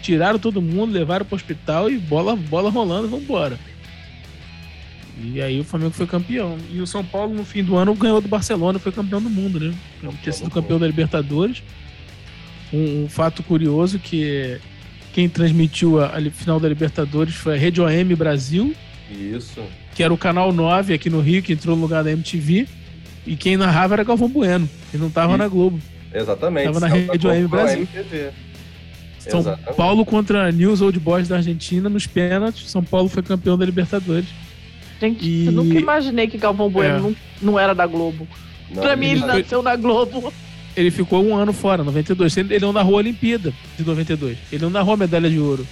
tiraram 0.03 0.37
todo 0.37 0.61
mundo, 0.61 0.91
levaram 0.93 1.25
pro 1.25 1.35
hospital 1.35 1.89
e 1.89 1.97
bola, 1.97 2.35
bola 2.35 2.69
rolando, 2.69 3.07
vambora. 3.07 3.57
E 5.23 5.41
aí 5.41 5.59
o 5.59 5.63
Flamengo 5.63 5.91
foi 5.91 6.05
campeão. 6.05 6.57
E 6.71 6.79
o 6.81 6.85
São 6.85 7.03
Paulo, 7.03 7.33
no 7.33 7.45
fim 7.45 7.63
do 7.63 7.75
ano, 7.77 7.95
ganhou 7.95 8.19
do 8.19 8.27
Barcelona 8.27 8.77
foi 8.79 8.91
campeão 8.91 9.21
do 9.21 9.29
mundo, 9.29 9.59
né? 9.59 9.73
Tinha 10.21 10.33
sido 10.33 10.51
campeão 10.51 10.77
da 10.77 10.85
Libertadores. 10.85 11.63
Um, 12.75 13.03
um 13.05 13.09
fato 13.09 13.41
curioso 13.43 13.99
que 13.99 14.59
quem 15.13 15.29
transmitiu 15.29 16.01
a, 16.03 16.17
a 16.17 16.31
final 16.31 16.59
da 16.59 16.67
Libertadores 16.67 17.35
foi 17.35 17.55
a 17.55 17.57
Rede 17.57 17.79
OM 17.81 18.15
Brasil, 18.17 18.73
Isso. 19.09 19.61
que 19.95 20.03
era 20.03 20.13
o 20.13 20.17
canal 20.17 20.51
9 20.51 20.93
aqui 20.93 21.09
no 21.09 21.21
Rio, 21.21 21.41
que 21.41 21.53
entrou 21.53 21.75
no 21.75 21.81
lugar 21.81 22.03
da 22.03 22.11
MTV. 22.11 22.67
E 23.25 23.35
quem 23.35 23.57
narrava 23.57 23.95
era 23.95 24.03
Galvão 24.03 24.29
Bueno, 24.29 24.69
que 24.91 24.97
não 24.97 25.09
tava 25.09 25.33
E- 25.33 25.37
na 25.37 25.47
Globo. 25.47 25.79
Exatamente. 26.13 26.65
Tava 26.65 26.79
na 26.79 26.87
da 26.87 26.93
Rede 26.93 27.27
OM 27.27 27.47
Brasil. 27.47 27.79
MTV. 27.79 28.29
São 29.19 29.39
Exatamente. 29.39 29.75
Paulo 29.75 30.05
contra 30.05 30.51
News 30.51 30.81
Old 30.81 30.99
Boys 30.99 31.27
da 31.27 31.37
Argentina 31.37 31.89
nos 31.89 32.05
pênaltis. 32.05 32.69
São 32.69 32.83
Paulo 32.83 33.09
foi 33.09 33.23
campeão 33.23 33.57
da 33.57 33.65
Libertadores. 33.65 34.27
Gente, 35.01 35.25
E- 35.27 35.47
eu 35.47 35.51
nunca 35.51 35.77
imaginei 35.79 36.27
que 36.27 36.37
Galvão 36.37 36.69
Bueno 36.69 36.97
É. 36.97 36.99
não, 37.01 37.15
não 37.41 37.59
era 37.59 37.73
da 37.73 37.87
Globo. 37.87 38.27
Não, 38.69 38.83
pra 38.83 38.95
mim, 38.95 39.07
ele 39.07 39.21
ele- 39.21 39.31
foi- 39.31 39.41
nasceu 39.41 39.63
na 39.63 39.75
Globo. 39.75 40.31
Ele 40.75 40.91
ficou 40.91 41.23
um 41.25 41.35
ano 41.35 41.53
fora, 41.53 41.83
92. 41.83 42.37
Ele 42.37 42.59
não 42.59 42.73
narrou 42.73 42.95
a 42.95 42.97
Olimpíada 42.97 43.53
de 43.77 43.83
92. 43.85 44.37
Ele 44.51 44.61
não 44.63 44.69
narrou 44.69 44.93
a 44.93 44.97
medalha 44.97 45.29
de 45.29 45.39
ouro 45.39 45.65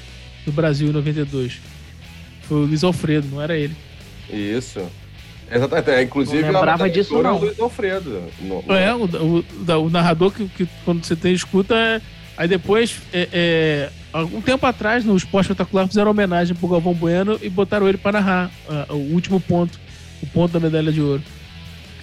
do 0.45 0.51
Brasil 0.51 0.89
em 0.89 0.91
92. 0.93 1.59
Foi 2.43 2.57
o 2.57 2.65
Luiz 2.65 2.83
Alfredo, 2.83 3.27
não 3.31 3.41
era 3.41 3.57
ele. 3.57 3.75
Isso. 4.29 4.81
Exatamente. 5.51 5.89
É, 5.91 6.01
inclusive, 6.01 6.41
Não 6.43 6.51
lembrava 6.53 6.85
a 6.85 6.87
disso, 6.87 7.15
ouro 7.15 7.27
é 7.27 7.31
não. 7.31 7.37
o 7.37 7.41
Luiz 7.41 7.59
Alfredo. 7.59 8.23
No- 8.41 8.61
no- 8.63 8.73
É, 8.73 8.93
o, 8.95 9.05
o- 9.05 9.85
o 9.85 9.89
narrador 9.89 10.31
que, 10.31 10.47
que 10.47 10.67
quando 10.85 11.03
você 11.05 11.15
tem 11.15 11.33
escuta. 11.33 11.75
é- 11.75 12.01
aí 12.37 12.47
depois, 12.47 12.95
é, 13.13 13.27
é, 13.31 13.89
algum 14.11 14.41
tempo 14.41 14.65
atrás, 14.65 15.05
no 15.05 15.15
Esporte 15.15 15.45
Espetacular, 15.45 15.87
fizeram 15.87 16.09
homenagem 16.11 16.55
pro 16.55 16.67
Galvão 16.67 16.93
Bueno 16.93 17.37
e 17.41 17.49
botaram 17.49 17.87
ele 17.87 17.97
para 17.97 18.13
narrar 18.19 18.51
ah, 18.67 18.87
o 18.89 18.95
último 19.13 19.39
ponto, 19.39 19.79
o 20.21 20.27
ponto 20.27 20.51
da 20.51 20.59
medalha 20.59 20.91
de 20.91 21.01
ouro. 21.01 21.21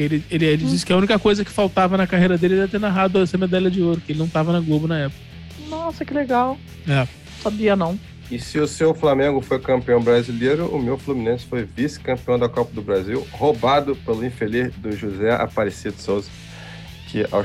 Ele, 0.02 0.24
ele, 0.30 0.46
ele 0.46 0.64
disse 0.64 0.86
que 0.86 0.92
a 0.92 0.96
única 0.96 1.18
coisa 1.18 1.44
que 1.44 1.50
faltava 1.50 1.96
na 1.96 2.06
carreira 2.06 2.38
dele 2.38 2.56
era 2.56 2.66
ter 2.66 2.80
narrado 2.80 3.20
essa 3.20 3.36
medalha 3.36 3.70
de 3.70 3.82
ouro, 3.82 4.00
que 4.00 4.12
ele 4.12 4.18
não 4.18 4.28
tava 4.28 4.50
na 4.52 4.60
Globo 4.60 4.88
na 4.88 4.98
época. 4.98 5.20
Nossa, 5.68 6.04
que 6.04 6.14
legal. 6.14 6.58
É. 6.88 7.06
Sabia 7.42 7.76
não. 7.76 7.98
E 8.30 8.38
se 8.38 8.58
o 8.58 8.66
seu 8.66 8.94
Flamengo 8.94 9.40
foi 9.40 9.58
campeão 9.58 10.00
brasileiro, 10.00 10.66
o 10.74 10.80
meu 10.80 10.96
Fluminense 10.96 11.44
foi 11.44 11.64
vice-campeão 11.64 12.38
da 12.38 12.48
Copa 12.48 12.72
do 12.72 12.80
Brasil, 12.80 13.26
roubado 13.32 13.94
pelo 13.96 14.24
infeliz 14.24 14.72
do 14.76 14.92
José 14.96 15.32
Aparecido 15.32 16.00
Souza, 16.00 16.30
que 17.08 17.26
ao 17.30 17.44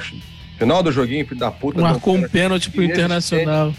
final 0.57 0.81
do 0.81 0.91
joguinho, 0.91 1.25
filho 1.25 1.39
da 1.39 1.51
puta, 1.51 1.81
Marcou 1.81 2.15
um 2.15 2.27
pênalti 2.27 2.69
pro 2.69 2.83
Internacional. 2.83 3.73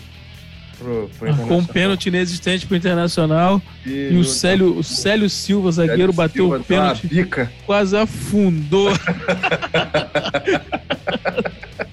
Pro, 0.78 1.10
pro 1.18 1.28
Marcou 1.34 1.58
um 1.58 1.64
pênalti 1.64 2.06
inexistente 2.06 2.66
pro 2.66 2.76
Internacional. 2.76 3.60
E 3.84 4.16
o 4.16 4.24
Célio, 4.24 4.76
o 4.78 4.84
Célio 4.84 5.28
Silva, 5.30 5.70
zagueiro, 5.72 6.12
bateu 6.12 6.46
o 6.46 6.48
deu 6.50 6.58
uma 6.58 6.64
pênalti. 6.64 7.06
bica. 7.06 7.50
quase 7.64 7.96
afundou. 7.96 8.90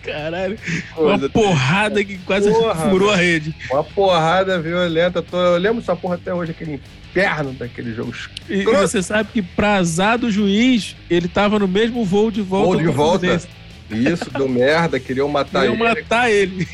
Caralho, 0.04 0.58
uma 0.98 1.18
Coisa. 1.18 1.30
porrada 1.30 2.04
que 2.04 2.18
quase 2.20 2.50
Porra, 2.52 2.90
furou 2.90 3.10
a 3.10 3.16
rede. 3.16 3.56
Uma 3.72 3.84
porrada 3.84 4.60
violenta. 4.60 5.22
Tô- 5.22 5.38
Eu 5.42 5.58
lembro 5.58 5.80
dessa 5.80 5.96
porra 5.96 6.16
até 6.16 6.34
hoje, 6.34 6.52
aquele 6.52 6.74
inferno 7.10 7.54
daquele 7.54 7.94
jogo. 7.94 8.14
E, 8.50 8.60
e 8.60 8.64
você 8.64 9.02
sabe 9.02 9.30
que, 9.34 9.42
pra 9.42 9.76
azar 9.76 10.18
do 10.18 10.30
juiz, 10.30 10.96
ele 11.10 11.28
tava 11.28 11.58
no 11.58 11.68
mesmo 11.68 12.04
voo 12.06 12.30
de 12.32 12.42
volta. 12.42 12.68
Gol 12.68 12.78
de 12.78 12.88
volta. 12.96 13.42
Isso, 13.90 14.30
deu 14.32 14.48
merda, 14.50 15.00
queriam 15.00 15.28
matar 15.28 15.62
Queriam 15.68 15.76
ele. 15.76 15.84
matar 16.02 16.30
ele. 16.32 16.68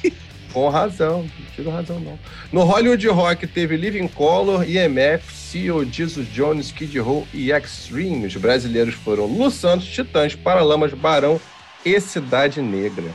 Com 0.51 0.67
razão, 0.69 1.23
não 1.23 1.45
tive 1.55 1.69
razão 1.69 1.99
não. 1.99 2.17
No 2.51 2.63
Hollywood 2.63 3.07
Rock 3.07 3.45
teve 3.45 3.77
Living 3.77 4.07
Color, 4.07 4.67
IMF, 4.67 5.31
CEO, 5.31 5.85
Jesus 5.85 6.27
Jones, 6.27 6.71
Kid 6.71 6.97
Roll 6.99 7.27
e 7.33 7.51
Extreme. 7.51 8.25
Os 8.25 8.35
brasileiros 8.35 8.95
foram 8.95 9.25
Lu 9.25 9.51
Santos, 9.51 9.87
Titãs, 9.87 10.33
Paralamas, 10.35 10.93
Barão 10.93 11.39
e 11.85 11.99
Cidade 11.99 12.61
Negra. 12.61 13.11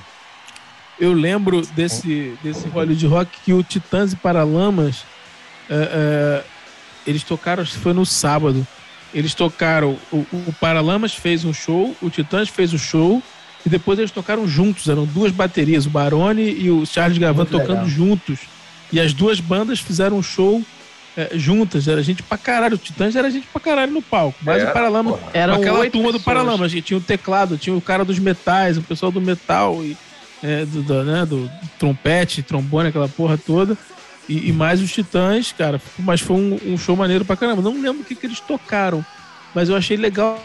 Eu 0.99 1.13
lembro 1.13 1.63
desse, 1.75 2.39
desse 2.43 2.69
Hollywood 2.69 3.07
Rock 3.07 3.31
que 3.45 3.53
o 3.53 3.63
Titãs 3.63 4.13
e 4.13 4.17
Paralamas 4.17 5.05
é, 5.69 5.75
é, 5.75 6.45
eles 7.07 7.23
tocaram, 7.25 7.65
foi 7.67 7.93
no 7.93 8.07
sábado. 8.07 8.67
Eles 9.13 9.35
tocaram, 9.35 9.99
o, 10.13 10.27
o 10.33 10.55
Paralamas 10.61 11.15
fez 11.15 11.45
um 11.45 11.53
show, 11.53 11.97
o 12.03 12.11
Titãs 12.11 12.49
fez 12.49 12.73
o 12.73 12.79
show, 12.79 13.23
e 13.65 13.69
depois 13.69 13.99
eles 13.99 14.11
tocaram 14.11 14.47
juntos. 14.47 14.89
Eram 14.89 15.05
duas 15.05 15.33
baterias, 15.33 15.87
o 15.87 15.91
Barone 15.91 16.43
e 16.43 16.71
o 16.71 16.85
Charles 16.85 17.19
Gavan 17.19 17.45
tocando 17.45 17.69
legal. 17.69 17.89
juntos. 17.89 18.41
E 18.93 19.01
as 19.01 19.13
duas 19.13 19.41
bandas 19.41 19.81
fizeram 19.81 20.19
um 20.19 20.23
show 20.23 20.63
é, 21.17 21.31
juntas. 21.35 21.89
Era 21.89 22.03
gente 22.03 22.23
pra 22.23 22.37
caralho. 22.37 22.75
O 22.75 22.79
Titãs 22.79 23.17
era 23.17 23.31
gente 23.31 23.47
pra 23.47 23.61
caralho 23.61 23.93
no 23.93 24.03
palco. 24.03 24.39
Mas 24.43 24.61
Era, 24.61 24.71
o 24.71 24.73
Paralamas. 24.73 25.19
porra. 25.19 25.31
Eram 25.33 25.55
aquela 25.55 25.91
turma 25.91 26.13
do. 26.13 26.21
Paralamas, 26.21 26.73
que 26.73 26.83
tinha 26.83 26.99
o 26.99 27.01
teclado, 27.01 27.57
tinha 27.57 27.75
o 27.75 27.81
cara 27.81 28.05
dos 28.05 28.19
metais, 28.19 28.77
o 28.77 28.83
pessoal 28.83 29.11
do 29.11 29.21
metal, 29.21 29.83
e, 29.83 29.97
é, 30.43 30.65
do, 30.65 30.83
do, 30.83 31.05
né, 31.05 31.25
do 31.25 31.51
trompete, 31.79 32.43
trombone, 32.43 32.89
aquela 32.89 33.09
porra 33.09 33.39
toda. 33.39 33.77
E, 34.29 34.49
e 34.49 34.53
mais 34.53 34.81
os 34.81 34.93
Titãs, 34.93 35.53
cara. 35.53 35.81
Mas 35.99 36.21
foi 36.21 36.37
um, 36.37 36.59
um 36.73 36.79
show 36.79 36.97
maneiro 36.97 37.25
pra 37.25 37.37
caramba. 37.37 37.63
Não 37.63 37.75
lembro 37.81 38.03
o 38.03 38.05
que, 38.05 38.15
que 38.15 38.27
eles 38.27 38.41
tocaram. 38.41 39.05
Mas 39.55 39.69
eu 39.69 39.77
achei 39.77 39.97
legal, 39.97 40.43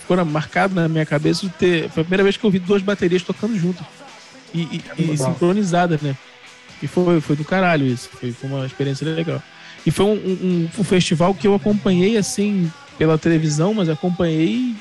ficou 0.00 0.22
marcado 0.24 0.74
na 0.74 0.88
minha 0.88 1.06
cabeça 1.06 1.46
de 1.46 1.52
ter. 1.52 1.88
Foi 1.90 2.02
a 2.02 2.04
primeira 2.04 2.22
vez 2.22 2.36
que 2.36 2.44
eu 2.44 2.50
vi 2.50 2.58
duas 2.58 2.82
baterias 2.82 3.22
tocando 3.22 3.58
juntas. 3.58 3.86
E, 4.54 4.60
e- 4.60 4.82
e 4.98 5.16
sincronizadas, 5.16 6.00
né? 6.00 6.16
E 6.82 6.86
foi, 6.86 7.20
foi 7.20 7.36
do 7.36 7.44
caralho 7.44 7.86
isso. 7.86 8.08
Foi, 8.12 8.30
foi 8.32 8.50
uma 8.50 8.66
experiência 8.66 9.06
legal. 9.14 9.42
E 9.86 9.90
foi 9.90 10.04
um, 10.06 10.12
um- 10.12 10.68
um 10.78 10.84
festival 10.84 11.34
que 11.34 11.46
eu 11.46 11.54
acompanhei 11.54 12.16
assim 12.16 12.70
pela 12.98 13.16
televisão, 13.18 13.72
mas 13.74 13.88
acompanhei 13.88 14.74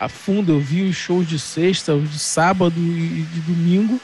a 0.00 0.08
fundo. 0.08 0.52
Eu 0.52 0.60
vi 0.60 0.82
os 0.82 0.96
shows 0.96 1.28
de 1.28 1.38
sexta, 1.38 1.94
os 1.94 2.10
de 2.10 2.18
sábado 2.18 2.78
e 2.80 3.26
de 3.32 3.40
domingo. 3.40 4.00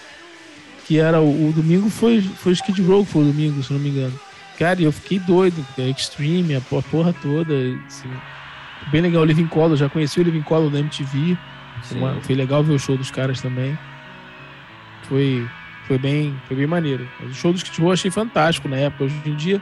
Que 0.87 0.99
era 0.99 1.21
o, 1.21 1.49
o 1.49 1.53
domingo 1.53 1.89
foi, 1.89 2.21
foi 2.21 2.53
Skid 2.53 2.83
Row, 2.83 3.05
foi 3.05 3.23
o 3.23 3.27
domingo, 3.27 3.63
se 3.63 3.73
não 3.73 3.81
me 3.81 3.89
engano. 3.89 4.19
Cara, 4.59 4.81
e 4.81 4.85
eu 4.85 4.93
fiquei 4.93 5.19
doido, 5.19 5.65
a 5.79 5.83
Extreme, 5.83 6.57
a 6.57 6.61
por- 6.61 6.83
porra 6.85 7.13
toda. 7.13 7.55
Assim, 7.87 8.09
bem 8.91 9.01
legal. 9.01 9.23
O 9.23 9.25
Living 9.25 9.47
Color, 9.47 9.77
já 9.77 9.89
conheci 9.89 10.21
o 10.21 10.23
Living 10.23 10.43
Color 10.43 10.71
da 10.71 10.79
MTV. 10.79 11.37
Foi, 11.83 11.99
uma- 11.99 12.21
foi 12.21 12.35
legal 12.35 12.63
ver 12.63 12.73
o 12.75 12.79
show 12.79 12.97
dos 12.97 13.11
caras 13.11 13.41
também. 13.41 13.77
Foi, 15.05 15.47
foi, 15.87 15.99
bem, 15.99 16.35
foi 16.47 16.57
bem 16.57 16.67
maneiro. 16.67 17.09
Mas 17.21 17.33
o 17.33 17.35
show 17.35 17.53
do 17.53 17.57
Skid 17.57 17.79
Row 17.81 17.89
eu 17.89 17.93
achei 17.93 18.11
fantástico 18.11 18.69
na 18.69 18.77
época. 18.77 19.05
Hoje 19.05 19.21
em 19.27 19.35
dia, 19.35 19.61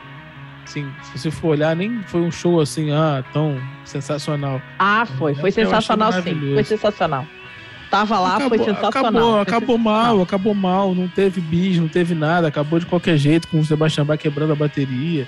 assim, 0.64 0.86
se 1.02 1.18
você 1.18 1.30
for 1.30 1.48
olhar, 1.48 1.74
nem 1.74 2.02
foi 2.06 2.20
um 2.20 2.30
show 2.30 2.60
assim, 2.60 2.90
ah, 2.92 3.24
tão 3.32 3.58
sensacional. 3.84 4.60
Ah, 4.78 5.06
foi. 5.06 5.34
Foi 5.34 5.50
sensacional, 5.50 6.12
sim. 6.12 6.20
Foi 6.54 6.64
sensacional. 6.64 7.26
Tava 7.90 8.20
lá, 8.20 8.38
foi 8.48 8.58
sensacional. 8.58 8.88
Acabou, 8.88 9.32
Foi 9.32 9.42
acabou 9.42 9.78
mal, 9.78 10.22
acabou 10.22 10.54
mal. 10.54 10.94
Não 10.94 11.08
teve 11.08 11.40
bis, 11.40 11.76
não 11.78 11.88
teve 11.88 12.14
nada. 12.14 12.46
Acabou 12.46 12.78
de 12.78 12.86
qualquer 12.86 13.16
jeito, 13.16 13.48
com 13.48 13.58
o 13.58 13.64
Sebastião 13.64 14.06
Bach 14.06 14.16
quebrando 14.20 14.52
a 14.52 14.56
bateria. 14.56 15.26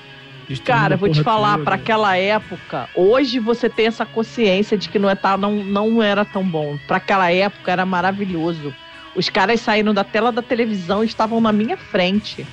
Cara, 0.65 0.97
vou 0.97 1.09
te 1.09 1.23
falar, 1.23 1.59
pra 1.65 1.75
aquela 1.77 2.17
época, 2.17 2.89
hoje 2.95 3.39
você 3.39 3.69
tem 3.69 3.87
essa 3.87 4.05
consciência 4.05 4.77
de 4.77 4.89
que 4.89 4.99
não, 4.99 5.09
é 5.09 5.15
tá, 5.15 5.37
não, 5.37 5.53
não 5.65 6.03
era 6.03 6.25
tão 6.25 6.45
bom. 6.45 6.79
Pra 6.87 6.97
aquela 6.99 7.31
época 7.33 7.71
era 7.71 7.87
maravilhoso. 7.87 8.75
Os 9.15 9.29
caras 9.29 9.61
saíram 9.61 9.93
da 9.95 10.05
tela 10.05 10.33
da 10.33 10.43
televisão 10.43 11.03
e 11.03 11.07
estavam 11.07 11.41
na 11.41 11.53
minha 11.53 11.77
frente. 11.77 12.47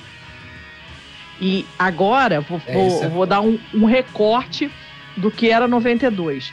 E 1.40 1.66
agora, 1.78 2.40
vou, 2.40 2.60
É, 2.66 2.72
vou- 2.74 3.02
é 3.04 3.08
vou 3.08 3.26
dar 3.26 3.40
um, 3.40 3.58
um 3.74 3.84
recorte 3.86 4.70
do 5.16 5.30
que 5.30 5.50
era 5.50 5.66
92. 5.66 6.52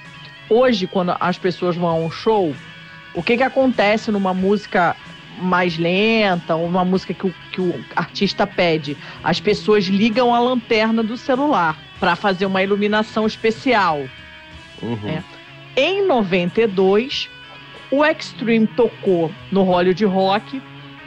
Hoje, 0.50 0.88
quando 0.88 1.16
as 1.20 1.38
pessoas 1.38 1.76
vão 1.76 1.90
a 1.90 1.96
um 1.96 2.10
show, 2.10 2.56
o 3.14 3.22
que, 3.22 3.36
que 3.38 3.44
acontece 3.44 4.12
numa 4.12 4.34
música 4.34 4.96
mais 5.38 5.78
lenta, 5.78 6.56
ou 6.56 6.66
uma 6.66 6.84
música 6.84 7.14
que 7.14 7.28
o, 7.28 7.34
que 7.52 7.62
o 7.62 7.84
artista 7.96 8.46
pede? 8.46 8.98
As 9.24 9.40
pessoas 9.40 9.86
ligam 9.86 10.34
a 10.34 10.40
lanterna 10.40 11.04
do 11.04 11.18
celular 11.18 11.78
para 12.00 12.16
fazer 12.16 12.46
uma 12.46 12.64
iluminação 12.64 13.26
especial. 13.26 14.02
Uhum. 14.82 15.08
É. 15.08 15.24
Em 15.76 16.06
92, 16.08 17.30
o 17.92 18.04
Extreme 18.04 18.68
tocou 18.68 19.32
no 19.52 19.64
Hollywood 19.64 20.06
Rock. 20.06 20.62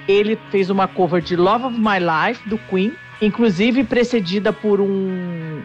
Ele 0.09 0.39
fez 0.51 0.71
uma 0.71 0.89
cover 0.89 1.21
de 1.21 1.37
Love 1.37 1.67
of 1.67 1.79
My 1.79 1.99
Life, 1.99 2.49
do 2.49 2.59
Queen, 2.59 2.93
inclusive 3.21 3.85
precedida 3.85 4.53
por 4.53 4.81
um, 4.81 5.63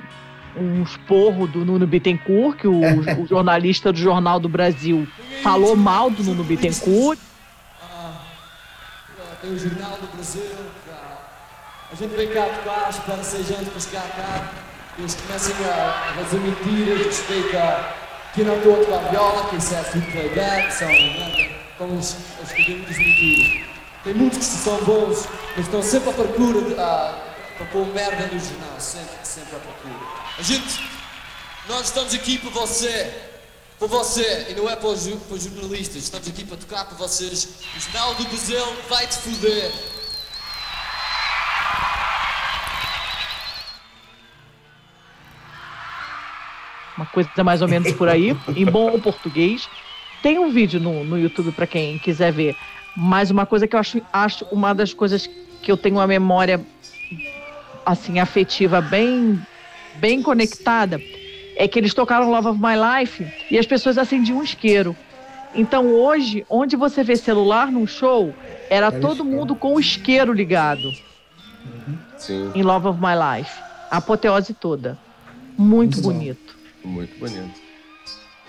um 0.57 0.83
esporro 0.83 1.47
do 1.47 1.65
Nuno 1.65 1.87
Bittencourt, 1.87 2.57
que 2.57 2.67
o, 2.67 2.81
o 3.21 3.27
jornalista 3.27 3.91
do 3.91 3.97
Jornal 3.97 4.39
do 4.39 4.49
Brasil 4.49 5.07
falou 5.41 5.75
mal 5.75 6.09
do 6.09 6.23
Nuno 6.23 6.43
Bittencourt. 6.43 7.17
Tem 9.45 9.53
o 9.53 9.59
Jornal 9.59 9.99
do 9.99 10.07
Brasil. 10.07 10.41
A 11.91 11.95
gente 11.95 12.15
vem 12.15 12.27
cá 12.29 12.45
tocar, 12.45 12.89
espera 12.89 13.23
ser 13.23 13.43
gente 13.43 13.69
para 13.69 13.79
chegar 13.79 14.09
cá. 14.15 14.51
Eles 14.97 15.13
começam 15.13 15.53
a 15.69 16.13
fazer 16.15 16.39
mentiras, 16.39 17.05
respeito 17.05 17.55
a 17.55 17.93
que 18.33 18.41
não 18.41 18.57
estou 18.57 18.73
a 18.73 18.77
tocar 18.77 19.11
viola, 19.11 19.47
que 19.47 19.57
isso 19.57 19.75
é 19.75 19.83
tudo 19.83 20.11
playback, 20.11 20.73
são 20.73 20.87
né, 20.87 21.59
como 21.77 21.93
eles 21.93 22.17
queriam 22.55 22.79
muitas 22.79 22.97
mentiras. 22.97 23.69
Tem 24.03 24.13
muitos 24.15 24.39
que 24.39 24.45
são 24.45 24.83
bons, 24.83 25.27
mas 25.55 25.65
estão 25.65 25.83
sempre 25.83 26.09
à 26.09 26.13
procura 26.13 26.61
de, 26.63 26.79
ah, 26.79 27.15
para 27.55 27.67
pôr 27.67 27.85
merda 27.85 28.25
no 28.25 28.39
jornal, 28.39 28.79
sempre, 28.79 29.15
sempre 29.21 29.57
à 29.57 29.59
procura. 29.59 30.09
A 30.39 30.41
gente, 30.41 30.89
nós 31.69 31.85
estamos 31.85 32.15
aqui 32.15 32.39
para 32.39 32.49
você, 32.49 33.13
para 33.77 33.87
você, 33.87 34.47
e 34.49 34.53
não 34.53 34.69
é 34.69 34.75
para 34.75 34.87
os, 34.87 35.07
para 35.07 35.35
os 35.35 35.43
jornalistas, 35.43 36.03
estamos 36.03 36.27
aqui 36.27 36.45
para 36.45 36.57
tocar 36.57 36.85
para 36.85 36.97
vocês. 36.97 37.61
O 37.75 37.79
Jornal 37.79 38.15
do 38.15 38.23
Brasil 38.25 38.65
vai 38.89 39.05
te 39.07 39.17
foder. 39.17 39.71
uma 46.97 47.05
coisa 47.05 47.43
mais 47.43 47.61
ou 47.61 47.67
menos 47.67 47.91
por 47.93 48.07
aí, 48.07 48.35
em 48.55 48.65
bom 48.65 48.99
português. 48.99 49.67
Tem 50.21 50.39
um 50.39 50.49
vídeo 50.49 50.79
no, 50.79 51.03
no 51.03 51.19
YouTube 51.19 51.51
para 51.51 51.67
quem 51.67 51.99
quiser 51.99 52.31
ver. 52.31 52.55
Mas 52.95 53.29
uma 53.29 53.45
coisa 53.45 53.67
que 53.67 53.75
eu 53.75 53.79
acho, 53.79 54.01
acho 54.11 54.45
uma 54.45 54.73
das 54.73 54.93
coisas 54.93 55.29
que 55.61 55.71
eu 55.71 55.77
tenho 55.77 55.95
uma 55.95 56.07
memória 56.07 56.65
assim 57.85 58.19
afetiva 58.19 58.81
bem 58.81 59.39
bem 59.97 60.21
conectada 60.21 60.99
é 61.55 61.67
que 61.67 61.79
eles 61.79 61.93
tocaram 61.93 62.29
Love 62.29 62.49
of 62.49 62.59
My 62.59 62.73
Life 62.75 63.25
e 63.49 63.57
as 63.57 63.65
pessoas 63.65 63.97
acendiam 63.97 64.39
um 64.39 64.43
isqueiro. 64.43 64.95
Então 65.53 65.87
hoje, 65.87 66.45
onde 66.49 66.75
você 66.75 67.03
vê 67.03 67.15
celular 67.15 67.71
num 67.71 67.87
show, 67.87 68.33
Era, 68.69 68.87
Era 68.87 68.99
todo 68.99 69.17
isqueiro. 69.17 69.37
mundo 69.37 69.55
com 69.55 69.75
o 69.75 69.79
isqueiro 69.79 70.33
ligado 70.33 70.91
Sim, 72.17 72.51
em 72.53 72.61
Love 72.63 72.87
of 72.87 72.99
My 72.99 73.13
Life. 73.39 73.51
A 73.89 73.97
apoteose 73.97 74.53
toda. 74.53 74.97
Muito 75.57 75.95
Muito 75.95 76.01
bom. 76.01 76.11
bonito. 76.13 76.55
muito 76.83 77.17
bonito. 77.19 77.65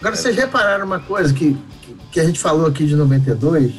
Agora, 0.01 0.17
vocês 0.17 0.37
repararam 0.37 0.85
uma 0.85 0.99
coisa 1.01 1.33
que, 1.33 1.57
que, 1.83 1.97
que 2.13 2.21
a 2.21 2.25
gente 2.25 2.39
falou 2.39 2.67
aqui 2.67 2.85
de 2.87 2.95
92? 2.97 3.73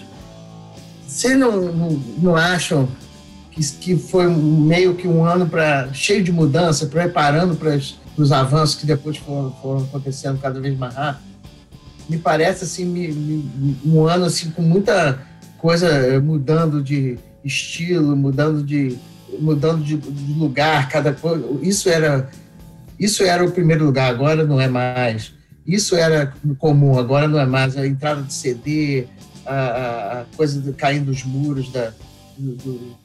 Vocês 1.06 1.38
não, 1.38 1.52
não, 1.62 1.90
não 2.18 2.36
acham 2.36 2.88
que, 3.52 3.62
que 3.74 3.98
foi 3.98 4.28
meio 4.28 4.96
que 4.96 5.08
um 5.08 5.24
ano 5.24 5.48
pra, 5.48 5.94
cheio 5.94 6.24
de 6.24 6.32
mudança, 6.32 6.86
preparando 6.88 7.56
para 7.56 7.78
os 8.18 8.32
avanços 8.32 8.76
que 8.76 8.86
depois 8.86 9.18
foram, 9.18 9.52
foram 9.62 9.84
acontecendo 9.84 10.40
cada 10.40 10.60
vez 10.60 10.78
mais 10.78 10.94
rápido? 10.96 11.26
Me 12.10 12.18
parece 12.18 12.64
assim, 12.64 12.86
me- 12.86 13.10
me- 13.10 13.78
um 13.86 14.06
ano 14.08 14.26
assim, 14.26 14.50
com 14.52 14.62
muita 14.62 15.22
coisa 15.58 15.88
eh, 15.88 16.20
mudando 16.20 16.82
de 16.82 17.18
estilo, 17.44 18.16
mudando 18.16 18.64
de, 18.64 18.98
mudando 19.40 19.84
de, 19.84 19.98
de 19.98 20.34
lugar, 20.34 20.88
cada 20.90 21.14
coisa. 21.14 21.46
Isso 21.62 21.90
era, 21.90 22.30
isso 23.00 23.24
era 23.24 23.46
o 23.46 23.52
primeiro 23.52 23.86
lugar, 23.86 24.10
agora 24.10 24.46
não 24.46 24.60
é 24.60 24.68
mais. 24.68 25.34
Isso 25.66 25.96
era 25.96 26.34
comum, 26.58 26.98
agora 26.98 27.28
não 27.28 27.40
é 27.40 27.46
mais. 27.46 27.76
A 27.76 27.86
entrada 27.86 28.22
de 28.22 28.34
CD, 28.34 29.06
a, 29.46 29.54
a- 30.22 30.26
coisa 30.38 30.62
de 30.62 30.72
caindo 30.74 31.06
dos 31.08 31.24
muros 31.24 31.70
da, 31.72 31.92
do- 32.38 32.56
do- 32.56 32.98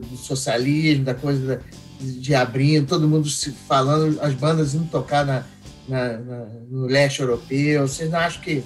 do 0.00 0.16
socialismo, 0.16 1.04
da 1.04 1.14
coisa 1.14 1.56
da- 1.56 1.62
de 2.00 2.34
abrindo, 2.34 2.86
todo 2.86 3.08
mundo 3.08 3.28
se 3.28 3.50
falando, 3.52 4.18
as 4.20 4.34
bandas 4.34 4.74
indo 4.74 4.88
tocar 4.90 5.24
na, 5.26 5.42
na- 5.88 6.18
na- 6.18 6.46
no 6.70 6.86
leste 6.86 7.20
europeu. 7.20 7.86
Vocês 7.88 8.10
não 8.10 8.18
acham 8.18 8.40
que, 8.42 8.62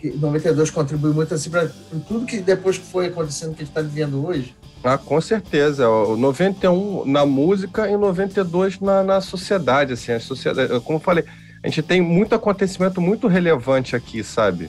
que 0.00 0.10
92 0.10 0.70
contribui 0.70 1.12
muito 1.12 1.32
assim 1.34 1.48
para 1.50 1.70
tudo 2.06 2.26
que 2.26 2.38
depois 2.38 2.76
que 2.78 2.84
foi 2.86 3.06
acontecendo 3.06 3.50
que 3.54 3.62
a 3.62 3.64
gente 3.64 3.68
está 3.70 3.80
vivendo 3.80 4.26
hoje? 4.26 4.54
Ah, 4.84 4.98
com 4.98 5.20
certeza. 5.20 5.88
O 5.88 6.16
91 6.16 7.04
na 7.06 7.24
música 7.26 7.88
e 7.90 7.96
92 7.96 8.78
na, 8.80 9.02
na 9.02 9.20
sociedade, 9.20 9.94
assim, 9.94 10.12
a 10.12 10.20
sociedade, 10.20 10.78
como 10.80 10.98
eu 10.98 11.02
falei, 11.02 11.24
a 11.62 11.68
gente 11.68 11.82
tem 11.82 12.00
muito 12.00 12.34
acontecimento 12.34 13.00
muito 13.00 13.26
relevante 13.26 13.96
aqui, 13.96 14.22
sabe? 14.22 14.68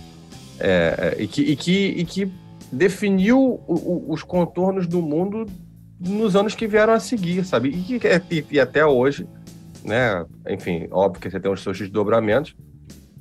É, 0.59 1.15
é, 1.19 1.21
e, 1.21 1.27
que, 1.27 1.41
e, 1.41 1.55
que, 1.55 1.71
e 1.97 2.05
que 2.05 2.31
definiu 2.71 3.37
o- 3.67 3.73
o- 3.73 4.05
os 4.13 4.23
contornos 4.23 4.87
do 4.87 5.01
mundo 5.01 5.45
nos 5.99 6.35
anos 6.35 6.53
que 6.55 6.67
vieram 6.67 6.93
a 6.93 6.99
seguir, 6.99 7.43
sabe? 7.45 7.69
E, 7.69 7.95
e- 8.35 8.45
e 8.51 8.59
até 8.59 8.85
hoje, 8.85 9.27
né? 9.83 10.25
Enfim, 10.49 10.87
óbvio 10.91 11.21
que 11.21 11.29
você 11.29 11.39
tem 11.39 11.51
os 11.51 11.61
seus 11.61 11.77
desdobramentos, 11.77 12.55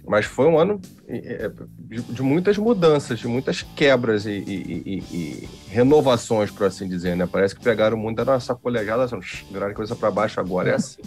mas 0.06 0.24
foi 0.24 0.46
um 0.46 0.58
ano 0.58 0.80
é, 1.08 1.50
de, 1.78 2.00
de 2.02 2.22
muitas 2.22 2.56
mudanças, 2.58 3.18
de 3.18 3.26
muitas 3.26 3.62
quebras 3.62 4.24
e, 4.26 4.30
e- 4.38 5.48
renovações, 5.68 6.50
por 6.50 6.66
assim 6.66 6.88
dizer, 6.88 7.16
né? 7.16 7.26
Parece 7.30 7.54
que 7.56 7.62
pegaram 7.62 7.96
o 7.96 8.00
mundo, 8.00 8.16
deram 8.16 8.32
uma 8.34 8.40
sacolejada, 8.40 9.04
assim, 9.04 9.18
viraram 9.50 9.72
a 9.72 9.74
coisa 9.74 9.94
para 9.96 10.10
baixo 10.10 10.38
agora, 10.40 10.70
é 10.70 10.74
assim. 10.74 11.02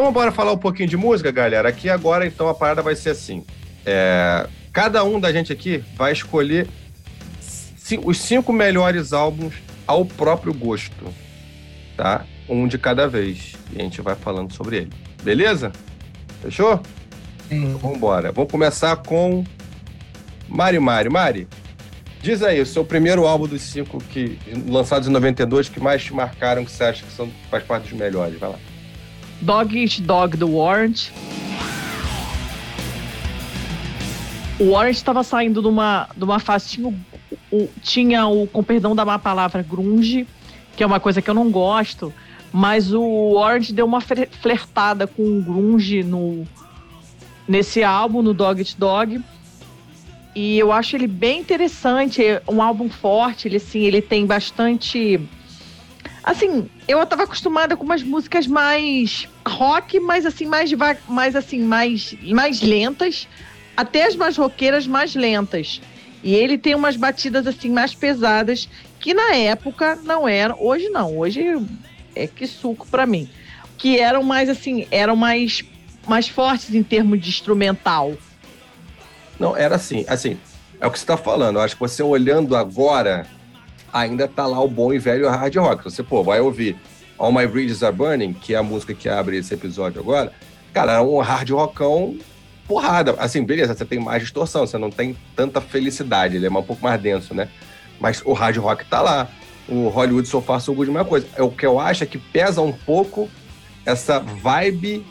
Então, 0.00 0.10
bora 0.10 0.32
falar 0.32 0.52
um 0.52 0.56
pouquinho 0.56 0.88
de 0.88 0.96
música, 0.96 1.30
galera. 1.30 1.68
Aqui 1.68 1.90
agora, 1.90 2.26
então, 2.26 2.48
a 2.48 2.54
parada 2.54 2.80
vai 2.80 2.96
ser 2.96 3.10
assim. 3.10 3.44
É, 3.84 4.48
cada 4.72 5.04
um 5.04 5.20
da 5.20 5.30
gente 5.30 5.52
aqui 5.52 5.84
vai 5.94 6.10
escolher 6.10 6.66
os 8.02 8.18
cinco 8.18 8.50
melhores 8.50 9.12
álbuns 9.12 9.52
ao 9.86 10.06
próprio 10.06 10.54
gosto, 10.54 11.04
tá? 11.98 12.24
Um 12.48 12.66
de 12.66 12.78
cada 12.78 13.06
vez. 13.06 13.52
E 13.74 13.78
a 13.78 13.82
gente 13.82 14.00
vai 14.00 14.14
falando 14.14 14.54
sobre 14.54 14.78
ele. 14.78 14.90
Beleza? 15.22 15.70
Fechou? 16.40 16.80
Sim. 17.50 17.76
Vamos 17.78 17.98
embora. 17.98 18.32
Vamos 18.32 18.50
começar 18.50 18.96
com 18.96 19.44
Mari 20.48 20.78
Mari. 20.78 21.10
Mari, 21.10 21.48
diz 22.22 22.42
aí 22.42 22.58
o 22.58 22.64
seu 22.64 22.86
primeiro 22.86 23.26
álbum 23.26 23.46
dos 23.46 23.60
cinco 23.60 23.98
que 24.04 24.38
lançados 24.66 25.08
em 25.08 25.12
92 25.12 25.68
que 25.68 25.78
mais 25.78 26.02
te 26.02 26.14
marcaram, 26.14 26.64
que 26.64 26.72
você 26.72 26.84
acha 26.84 27.04
que 27.04 27.12
são, 27.12 27.30
faz 27.50 27.62
parte 27.64 27.90
dos 27.90 27.98
melhores. 27.98 28.40
Vai 28.40 28.48
lá. 28.48 28.69
Dog 29.40 29.78
Eat 29.78 30.02
Dog 30.02 30.36
do 30.36 30.56
Warrant. 30.56 31.08
O 34.58 34.70
Warrant 34.70 34.92
estava 34.92 35.22
saindo 35.22 35.62
de 35.62 35.68
uma, 35.68 36.08
de 36.14 36.24
uma 36.24 36.38
fase. 36.38 36.68
Tinha 36.68 36.88
o, 37.50 37.68
tinha 37.82 38.26
o, 38.26 38.46
com 38.46 38.62
perdão 38.62 38.94
da 38.94 39.04
má 39.04 39.18
palavra, 39.18 39.62
grunge, 39.62 40.26
que 40.76 40.82
é 40.82 40.86
uma 40.86 41.00
coisa 41.00 41.22
que 41.22 41.30
eu 41.30 41.34
não 41.34 41.50
gosto, 41.50 42.12
mas 42.52 42.92
o 42.92 43.32
Warrant 43.32 43.70
deu 43.70 43.86
uma 43.86 44.00
flertada 44.00 45.06
com 45.06 45.22
o 45.22 45.42
grunge 45.42 46.02
no, 46.02 46.46
nesse 47.48 47.82
álbum, 47.82 48.22
no 48.22 48.34
Dog 48.34 48.60
Eat 48.60 48.76
Dog. 48.78 49.20
E 50.34 50.58
eu 50.58 50.70
acho 50.70 50.94
ele 50.94 51.08
bem 51.08 51.40
interessante, 51.40 52.24
é 52.24 52.42
um 52.48 52.62
álbum 52.62 52.88
forte, 52.88 53.48
ele 53.48 53.56
assim, 53.56 53.80
ele 53.80 54.00
tem 54.00 54.24
bastante 54.24 55.20
Assim, 56.22 56.68
eu 56.86 57.04
tava 57.06 57.22
acostumada 57.22 57.76
com 57.76 57.84
umas 57.84 58.02
músicas 58.02 58.46
mais 58.46 59.26
rock, 59.46 59.98
mas 59.98 60.26
assim, 60.26 60.46
mais 60.46 60.70
mais 61.08 61.34
assim, 61.34 61.60
mais, 61.62 62.14
mais 62.22 62.60
lentas, 62.60 63.26
até 63.76 64.06
as 64.06 64.14
mais 64.14 64.36
roqueiras 64.36 64.86
mais 64.86 65.14
lentas. 65.14 65.80
E 66.22 66.34
ele 66.34 66.58
tem 66.58 66.74
umas 66.74 66.96
batidas 66.96 67.46
assim 67.46 67.70
mais 67.70 67.94
pesadas 67.94 68.68
que 68.98 69.14
na 69.14 69.34
época 69.34 69.98
não 70.02 70.28
eram, 70.28 70.56
hoje 70.60 70.90
não, 70.90 71.18
hoje 71.18 71.42
é 72.14 72.26
que 72.26 72.46
suco 72.46 72.86
pra 72.86 73.06
mim. 73.06 73.28
Que 73.78 73.98
eram 73.98 74.22
mais 74.22 74.50
assim, 74.50 74.86
eram 74.90 75.16
mais 75.16 75.64
mais 76.06 76.28
fortes 76.28 76.74
em 76.74 76.82
termos 76.82 77.20
de 77.20 77.30
instrumental. 77.30 78.14
Não, 79.38 79.56
era 79.56 79.76
assim, 79.76 80.04
assim, 80.06 80.38
é 80.80 80.86
o 80.86 80.90
que 80.90 80.98
você 80.98 81.06
tá 81.06 81.16
falando. 81.16 81.56
Eu 81.56 81.62
acho 81.62 81.74
que 81.74 81.80
você 81.80 82.02
olhando 82.02 82.54
agora, 82.54 83.26
ainda 83.92 84.28
tá 84.28 84.46
lá 84.46 84.60
o 84.60 84.68
bom 84.68 84.92
e 84.92 84.98
velho 84.98 85.28
hard 85.28 85.56
rock. 85.56 85.84
Você, 85.84 86.02
pô, 86.02 86.22
vai 86.22 86.40
ouvir 86.40 86.76
All 87.18 87.32
My 87.32 87.46
Bridges 87.46 87.82
Are 87.82 87.94
Burning, 87.94 88.32
que 88.32 88.54
é 88.54 88.58
a 88.58 88.62
música 88.62 88.94
que 88.94 89.08
abre 89.08 89.36
esse 89.36 89.52
episódio 89.52 90.00
agora. 90.00 90.32
Cara, 90.72 90.94
é 90.94 91.00
um 91.00 91.18
hard 91.18 91.50
rockão 91.50 92.16
porrada. 92.66 93.14
Assim, 93.18 93.42
beleza, 93.42 93.74
você 93.74 93.84
tem 93.84 93.98
mais 93.98 94.22
distorção, 94.22 94.66
você 94.66 94.78
não 94.78 94.90
tem 94.90 95.16
tanta 95.34 95.60
felicidade, 95.60 96.36
ele 96.36 96.46
é 96.46 96.50
um 96.50 96.62
pouco 96.62 96.82
mais 96.82 97.00
denso, 97.00 97.34
né? 97.34 97.48
Mas 97.98 98.22
o 98.24 98.32
hard 98.32 98.56
rock 98.56 98.84
tá 98.86 99.02
lá. 99.02 99.28
O 99.68 99.88
Hollywood 99.88 100.28
Far 100.42 100.60
So 100.60 100.72
Good, 100.72 100.90
a 100.90 100.94
mesma 100.94 101.08
coisa. 101.08 101.26
É 101.36 101.42
o 101.42 101.50
que 101.50 101.66
eu 101.66 101.78
acho 101.78 102.02
é 102.02 102.06
que 102.06 102.18
pesa 102.18 102.60
um 102.60 102.72
pouco 102.72 103.28
essa 103.84 104.18
vibe 104.18 105.04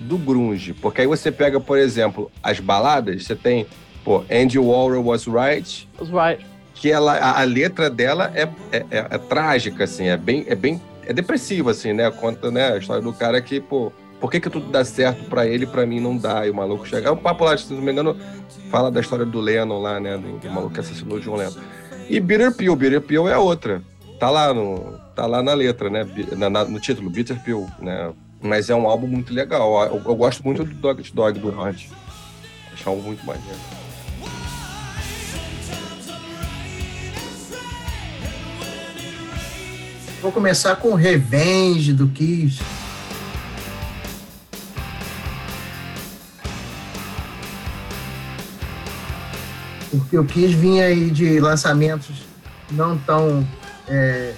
do 0.00 0.18
grunge. 0.18 0.72
Porque 0.74 1.00
aí 1.00 1.06
você 1.06 1.32
pega, 1.32 1.58
por 1.58 1.78
exemplo, 1.78 2.30
as 2.42 2.60
baladas, 2.60 3.24
você 3.24 3.34
tem, 3.34 3.66
pô, 4.04 4.24
Andy 4.30 4.58
Warhol 4.58 5.04
Was 5.04 5.26
Right, 5.26 5.88
Os 5.98 6.10
right. 6.10 6.44
Que 6.76 6.90
ela, 6.92 7.14
a, 7.16 7.40
a 7.40 7.44
letra 7.44 7.90
dela 7.90 8.30
é, 8.34 8.42
é, 8.70 8.84
é- 8.90 9.06
é 9.10 9.18
trágica, 9.18 9.84
assim, 9.84 10.06
é 10.06 10.16
bem, 10.16 10.44
é 10.46 10.54
bem, 10.54 10.80
é 11.06 11.12
depressiva, 11.12 11.70
assim, 11.72 11.92
né? 11.92 12.10
Conta, 12.10 12.50
né, 12.50 12.72
a 12.74 12.76
história 12.78 13.02
do 13.02 13.12
cara 13.12 13.40
que, 13.40 13.60
pô, 13.60 13.90
por 14.20 14.30
que 14.30 14.38
que 14.40 14.48
tudo 14.50 14.70
dá 14.70 14.84
certo 14.84 15.24
pra 15.28 15.46
ele 15.46 15.64
e 15.64 15.66
pra 15.66 15.84
mim 15.86 16.00
não 16.00 16.16
dá? 16.16 16.46
E 16.46 16.50
o 16.50 16.54
maluco 16.54 16.86
chega... 16.86 17.10
É 17.10 17.14
papo 17.16 17.44
lá, 17.44 17.56
se 17.56 17.72
não 17.72 17.80
me 17.82 17.92
engano, 17.92 18.16
fala 18.70 18.90
da 18.90 19.00
história 19.00 19.24
do 19.24 19.40
Lennon 19.40 19.80
lá, 19.80 19.98
né, 19.98 20.16
do, 20.16 20.50
maluco 20.50 20.74
que 20.74 20.80
assassinou 20.80 21.18
o 21.18 21.20
John 21.20 21.36
Lennon. 21.36 21.54
E 22.08 22.20
Bitter 22.20 22.52
Pill, 22.54 22.76
Bitter 22.76 23.00
Pill 23.00 23.28
é 23.28 23.36
outra. 23.36 23.82
Tá 24.20 24.30
lá, 24.30 24.52
no, 24.54 24.98
tá 25.14 25.26
lá 25.26 25.42
na 25.42 25.54
letra, 25.54 25.90
né, 25.90 26.06
na- 26.36 26.48
na- 26.50 26.64
no 26.64 26.78
título, 26.80 27.10
Bitter 27.10 27.38
Pill, 27.42 27.66
né? 27.80 28.12
Mas 28.40 28.68
é 28.70 28.74
um 28.74 28.86
álbum 28.86 29.06
muito 29.06 29.32
legal. 29.32 29.82
Eu, 29.86 30.02
eu 30.04 30.14
gosto 30.14 30.42
muito 30.44 30.62
do 30.64 30.74
Dog 30.74 31.02
Dog, 31.12 31.38
do 31.38 31.48
Hunt. 31.48 31.86
Acho 32.72 32.88
um 32.88 32.92
álbum 32.92 33.02
muito 33.02 33.24
maneiro. 33.26 33.58
Vou 40.26 40.32
começar 40.32 40.74
com 40.74 40.92
Revenge 40.94 41.92
do 41.92 42.08
Kiss. 42.08 42.58
Porque 49.90 50.18
o 50.18 50.24
Kiss 50.24 50.54
vinha 50.54 50.86
aí 50.86 51.10
de 51.10 51.38
lançamentos 51.40 52.16
não 52.70 52.98
tão 52.98 53.46
é, 53.88 54.34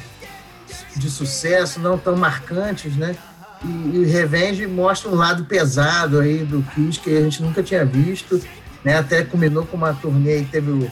de 0.96 1.08
sucesso, 1.10 1.80
não 1.80 1.96
tão 1.98 2.16
marcantes, 2.16 2.94
né? 2.96 3.16
E, 3.64 3.96
e 3.98 4.04
Revenge 4.04 4.66
mostra 4.66 5.10
um 5.10 5.14
lado 5.14 5.44
pesado 5.46 6.20
aí 6.20 6.44
do 6.44 6.62
Kiss 6.74 7.00
que 7.00 7.16
a 7.16 7.20
gente 7.22 7.42
nunca 7.42 7.62
tinha 7.62 7.84
visto, 7.84 8.40
né? 8.84 8.98
Até 8.98 9.24
combinou 9.24 9.64
com 9.66 9.76
uma 9.76 9.94
turnê 9.94 10.42
e 10.42 10.44
teve 10.44 10.70
o, 10.70 10.82
o- 10.84 10.90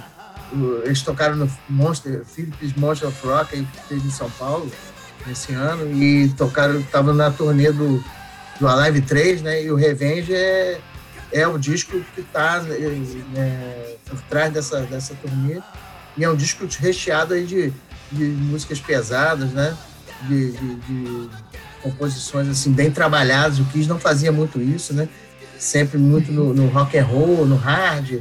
eles 0.85 1.03
tocaram 1.03 1.37
no 1.37 1.51
Monster, 1.69 2.25
Philips 2.25 2.75
Monster 2.77 3.09
of 3.09 3.27
Rock 3.27 3.55
aí 3.57 3.65
que 3.67 3.89
teve 3.89 4.07
em 4.07 4.11
São 4.11 4.31
Paulo 4.31 4.71
nesse 5.27 5.53
ano 5.53 5.93
e 5.93 6.29
tocaram, 6.37 6.79
estavam 6.81 7.13
na 7.15 7.31
turnê 7.31 7.73
do, 7.73 8.03
do 8.61 8.69
Alive 8.69 9.01
3, 9.03 9.43
né? 9.43 9.63
E 9.65 9.71
o 9.71 9.75
Revenge 9.77 10.33
é, 10.35 10.79
é 11.33 11.47
o 11.49 11.59
disco 11.59 12.01
que 12.15 12.21
está 12.21 12.63
por 14.09 14.21
trás 14.29 14.53
dessa, 14.53 14.81
dessa 14.83 15.15
turnê. 15.15 15.61
E 16.17 16.25
é 16.25 16.31
um 16.31 16.37
disco 16.37 16.67
recheado 16.79 17.35
aí 17.35 17.45
de, 17.45 17.73
de 18.13 18.25
músicas 18.25 18.79
pesadas, 18.81 19.51
né? 19.51 19.77
De, 20.29 20.53
de- 20.53 20.75
de 20.77 21.29
composições 21.83 22.49
assim 22.49 22.73
bem 22.73 22.91
trabalhadas. 22.91 23.59
O 23.59 23.65
Kiss 23.67 23.89
não 23.89 23.99
fazia 23.99 24.33
muito 24.33 24.61
isso, 24.61 24.95
né? 24.95 25.09
Sempre 25.59 25.99
muito 25.99 26.31
no, 26.33 26.55
no 26.55 26.69
rock 26.69 26.97
and 26.99 27.05
roll, 27.05 27.45
no 27.47 27.57
hard. 27.57 28.21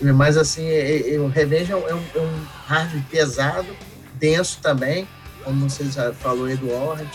Mas 0.00 0.36
assim, 0.36 0.66
é, 0.66 1.14
é, 1.14 1.18
o 1.18 1.28
Revenge 1.28 1.72
é 1.72 1.76
um, 1.76 1.86
é 1.88 1.94
um 1.94 2.44
hard 2.66 3.02
pesado, 3.10 3.68
denso 4.14 4.58
também, 4.62 5.06
como 5.44 5.68
você 5.68 5.84
já 5.84 6.12
falou 6.12 6.46
aí 6.46 6.56
do 6.56 6.72
Ward. 6.72 7.08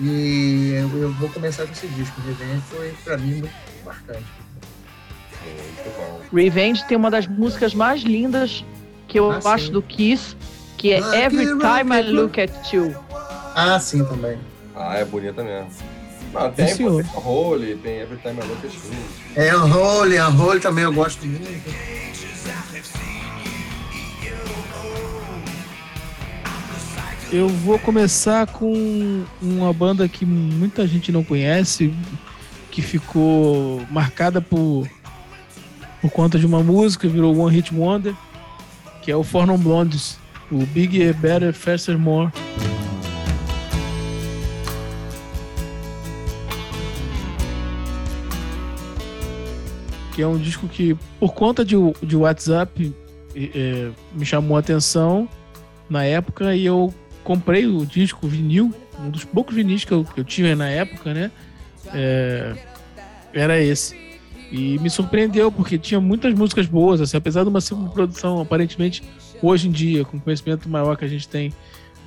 E 0.00 0.72
eu, 0.74 1.02
eu, 1.02 1.12
vou 1.14 1.28
começar 1.30 1.64
com 1.66 1.72
esse 1.72 1.86
disco. 1.88 2.20
O 2.20 2.24
Revenge 2.24 2.62
foi 2.68 2.94
para 3.04 3.16
mim 3.16 3.36
muito 3.36 3.54
marcante. 3.84 4.24
Revenge 6.32 6.84
tem 6.86 6.96
uma 6.96 7.10
das 7.10 7.26
músicas 7.26 7.74
mais 7.74 8.02
lindas 8.02 8.64
que 9.08 9.18
eu 9.18 9.30
ah, 9.30 9.40
acho 9.44 9.66
sim. 9.66 9.72
do 9.72 9.80
Kiss, 9.80 10.36
que 10.76 10.92
é 10.92 10.98
Every 11.24 11.46
Time 11.46 11.96
I 11.96 12.02
Look 12.10 12.40
at 12.40 12.72
You. 12.72 12.94
Ah, 13.54 13.78
sim, 13.78 14.04
também. 14.04 14.38
Ah, 14.74 14.96
é 14.96 15.04
bonita 15.04 15.42
mesmo. 15.42 15.70
Não, 16.32 16.50
tem 16.52 16.66
a 16.66 17.18
Holy, 17.18 17.76
tem 17.76 17.98
Every 17.98 18.18
Time 18.18 18.38
I 18.40 18.46
Look 18.46 18.66
at 18.66 18.74
You. 18.74 18.80
É, 19.34 19.50
a 19.50 19.64
Holy, 19.64 20.18
a 20.18 20.28
Holy 20.28 20.60
também 20.60 20.84
eu 20.84 20.92
gosto 20.92 21.26
muito. 21.26 21.46
Eu 27.32 27.48
vou 27.48 27.78
começar 27.78 28.46
com 28.46 29.24
uma 29.42 29.72
banda 29.72 30.08
que 30.08 30.24
muita 30.24 30.86
gente 30.86 31.10
não 31.10 31.24
conhece, 31.24 31.92
que 32.70 32.80
ficou 32.80 33.84
marcada 33.90 34.40
por, 34.40 34.88
por 36.00 36.10
conta 36.10 36.38
de 36.38 36.46
uma 36.46 36.62
música, 36.62 37.08
virou 37.08 37.36
One 37.36 37.54
Hit 37.54 37.74
Wonder, 37.74 38.14
que 39.02 39.10
é 39.10 39.16
o 39.16 39.24
For 39.24 39.44
Non 39.44 39.58
Blondes, 39.58 40.18
o 40.50 40.64
Bigger, 40.66 41.14
Better, 41.14 41.52
Faster, 41.52 41.98
More. 41.98 42.30
Que 50.16 50.22
é 50.22 50.26
um 50.26 50.38
disco 50.38 50.66
que, 50.66 50.96
por 51.20 51.34
conta 51.34 51.62
de, 51.62 51.76
de 52.02 52.16
WhatsApp, 52.16 52.90
é, 53.36 53.90
me 54.14 54.24
chamou 54.24 54.56
a 54.56 54.60
atenção 54.60 55.28
na 55.90 56.04
época 56.04 56.56
e 56.56 56.64
eu 56.64 56.92
comprei 57.22 57.66
o 57.66 57.84
disco 57.84 58.26
vinil, 58.26 58.72
um 58.98 59.10
dos 59.10 59.24
poucos 59.24 59.54
vinis 59.54 59.84
que 59.84 59.92
eu, 59.92 60.06
que 60.06 60.18
eu 60.18 60.24
tinha 60.24 60.56
na 60.56 60.70
época, 60.70 61.12
né? 61.12 61.30
É, 61.92 62.54
era 63.34 63.60
esse. 63.60 63.94
E 64.50 64.78
me 64.78 64.88
surpreendeu, 64.88 65.52
porque 65.52 65.76
tinha 65.76 66.00
muitas 66.00 66.32
músicas 66.32 66.64
boas, 66.64 66.98
assim, 67.02 67.18
apesar 67.18 67.44
de 67.44 67.50
uma 67.50 67.90
produção 67.90 68.40
aparentemente, 68.40 69.02
hoje 69.42 69.68
em 69.68 69.70
dia, 69.70 70.02
com 70.02 70.18
conhecimento 70.18 70.66
maior 70.66 70.96
que 70.96 71.04
a 71.04 71.08
gente 71.08 71.28
tem, 71.28 71.52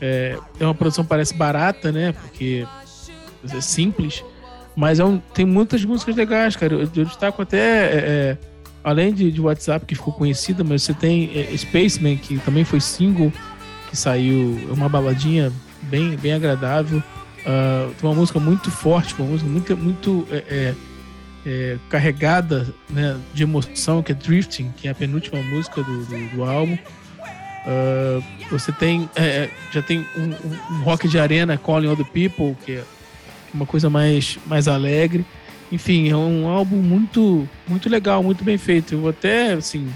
é, 0.02 0.36
é 0.60 0.66
uma 0.66 0.74
produção 0.74 1.06
parece 1.06 1.36
barata, 1.36 1.92
né? 1.92 2.12
Porque 2.14 2.66
é 3.54 3.62
simples, 3.62 4.24
mas 4.80 4.98
é 4.98 5.04
um, 5.04 5.18
tem 5.18 5.46
muitas 5.46 5.84
músicas 5.84 6.16
legais, 6.16 6.56
cara. 6.56 6.74
Eu, 6.74 6.80
eu 6.80 7.06
destaco 7.06 7.42
até, 7.42 7.58
é, 7.58 7.98
é 7.98 8.38
além 8.82 9.14
de, 9.14 9.30
de, 9.30 9.42
WhatsApp, 9.42 9.86
que 9.86 9.94
ficou 9.94 10.14
conhecida, 10.14 10.64
mas 10.64 10.84
você 10.84 10.94
tem 10.94 11.30
é, 11.38 11.58
Spaceman, 11.58 12.16
que 12.16 12.38
também 12.40 12.64
foi 12.64 12.80
single, 12.80 13.30
que 13.90 13.98
saiu, 13.98 14.58
é 14.70 14.72
uma 14.72 14.88
baladinha 14.88 15.52
bem, 15.82 16.16
bem 16.16 16.32
agradável. 16.32 17.00
Uh, 17.40 17.94
tem 17.96 18.10
uma 18.10 18.16
música 18.16 18.40
muito 18.40 18.72
forte, 18.72 19.14
uma 19.20 19.28
música 19.28 19.50
muito, 19.50 19.78
muito 19.78 20.28
é, 20.32 20.38
é, 20.48 20.76
é, 21.46 21.78
carregada 21.90 22.74
né, 22.90 23.18
de 23.34 23.44
emoção, 23.44 24.02
que 24.02 24.14
é 24.14 24.16
Drifting, 24.16 24.72
que 24.78 24.88
é 24.88 24.92
a 24.92 24.96
penúltima 24.96 25.42
música 25.42 25.84
do, 25.84 26.06
do, 26.06 26.36
do 26.38 26.44
álbum. 26.46 26.78
Uh, 27.66 28.24
você 28.50 28.72
tem 28.72 29.10
é, 29.14 29.50
já 29.74 29.82
tem 29.82 30.06
um, 30.16 30.74
um, 30.74 30.84
rock 30.84 31.06
de 31.10 31.20
arena, 31.20 31.58
Calling 31.58 31.90
All 31.90 31.98
the 31.98 32.06
People, 32.06 32.56
que 32.66 32.82
uma 33.54 33.66
coisa 33.66 33.90
mais, 33.90 34.38
mais 34.46 34.68
alegre. 34.68 35.26
Enfim, 35.72 36.10
é 36.10 36.16
um 36.16 36.48
álbum 36.48 36.78
muito 36.78 37.48
muito 37.68 37.90
legal, 37.90 38.24
muito 38.24 38.44
bem 38.44 38.58
feito. 38.58 38.96
Eu 38.96 39.02
vou 39.02 39.10
até 39.10 39.54
assim 39.54 39.88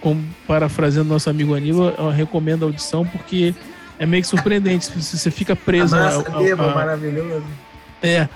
como 0.00 0.22
parafraseando 0.46 1.08
nosso 1.08 1.30
amigo 1.30 1.54
Aníbal, 1.54 1.94
eu 1.96 2.10
recomendo 2.10 2.64
a 2.64 2.66
audição 2.66 3.06
porque 3.06 3.54
é 3.98 4.04
meio 4.04 4.22
que 4.22 4.28
surpreendente. 4.28 4.90
Você 4.90 5.30
fica 5.30 5.56
preso 5.56 5.96
Abraça, 5.96 6.30
ao, 6.30 6.44
ao, 6.44 6.68
ao, 6.68 6.74
maravilhoso. 6.74 7.44
É, 8.02 8.28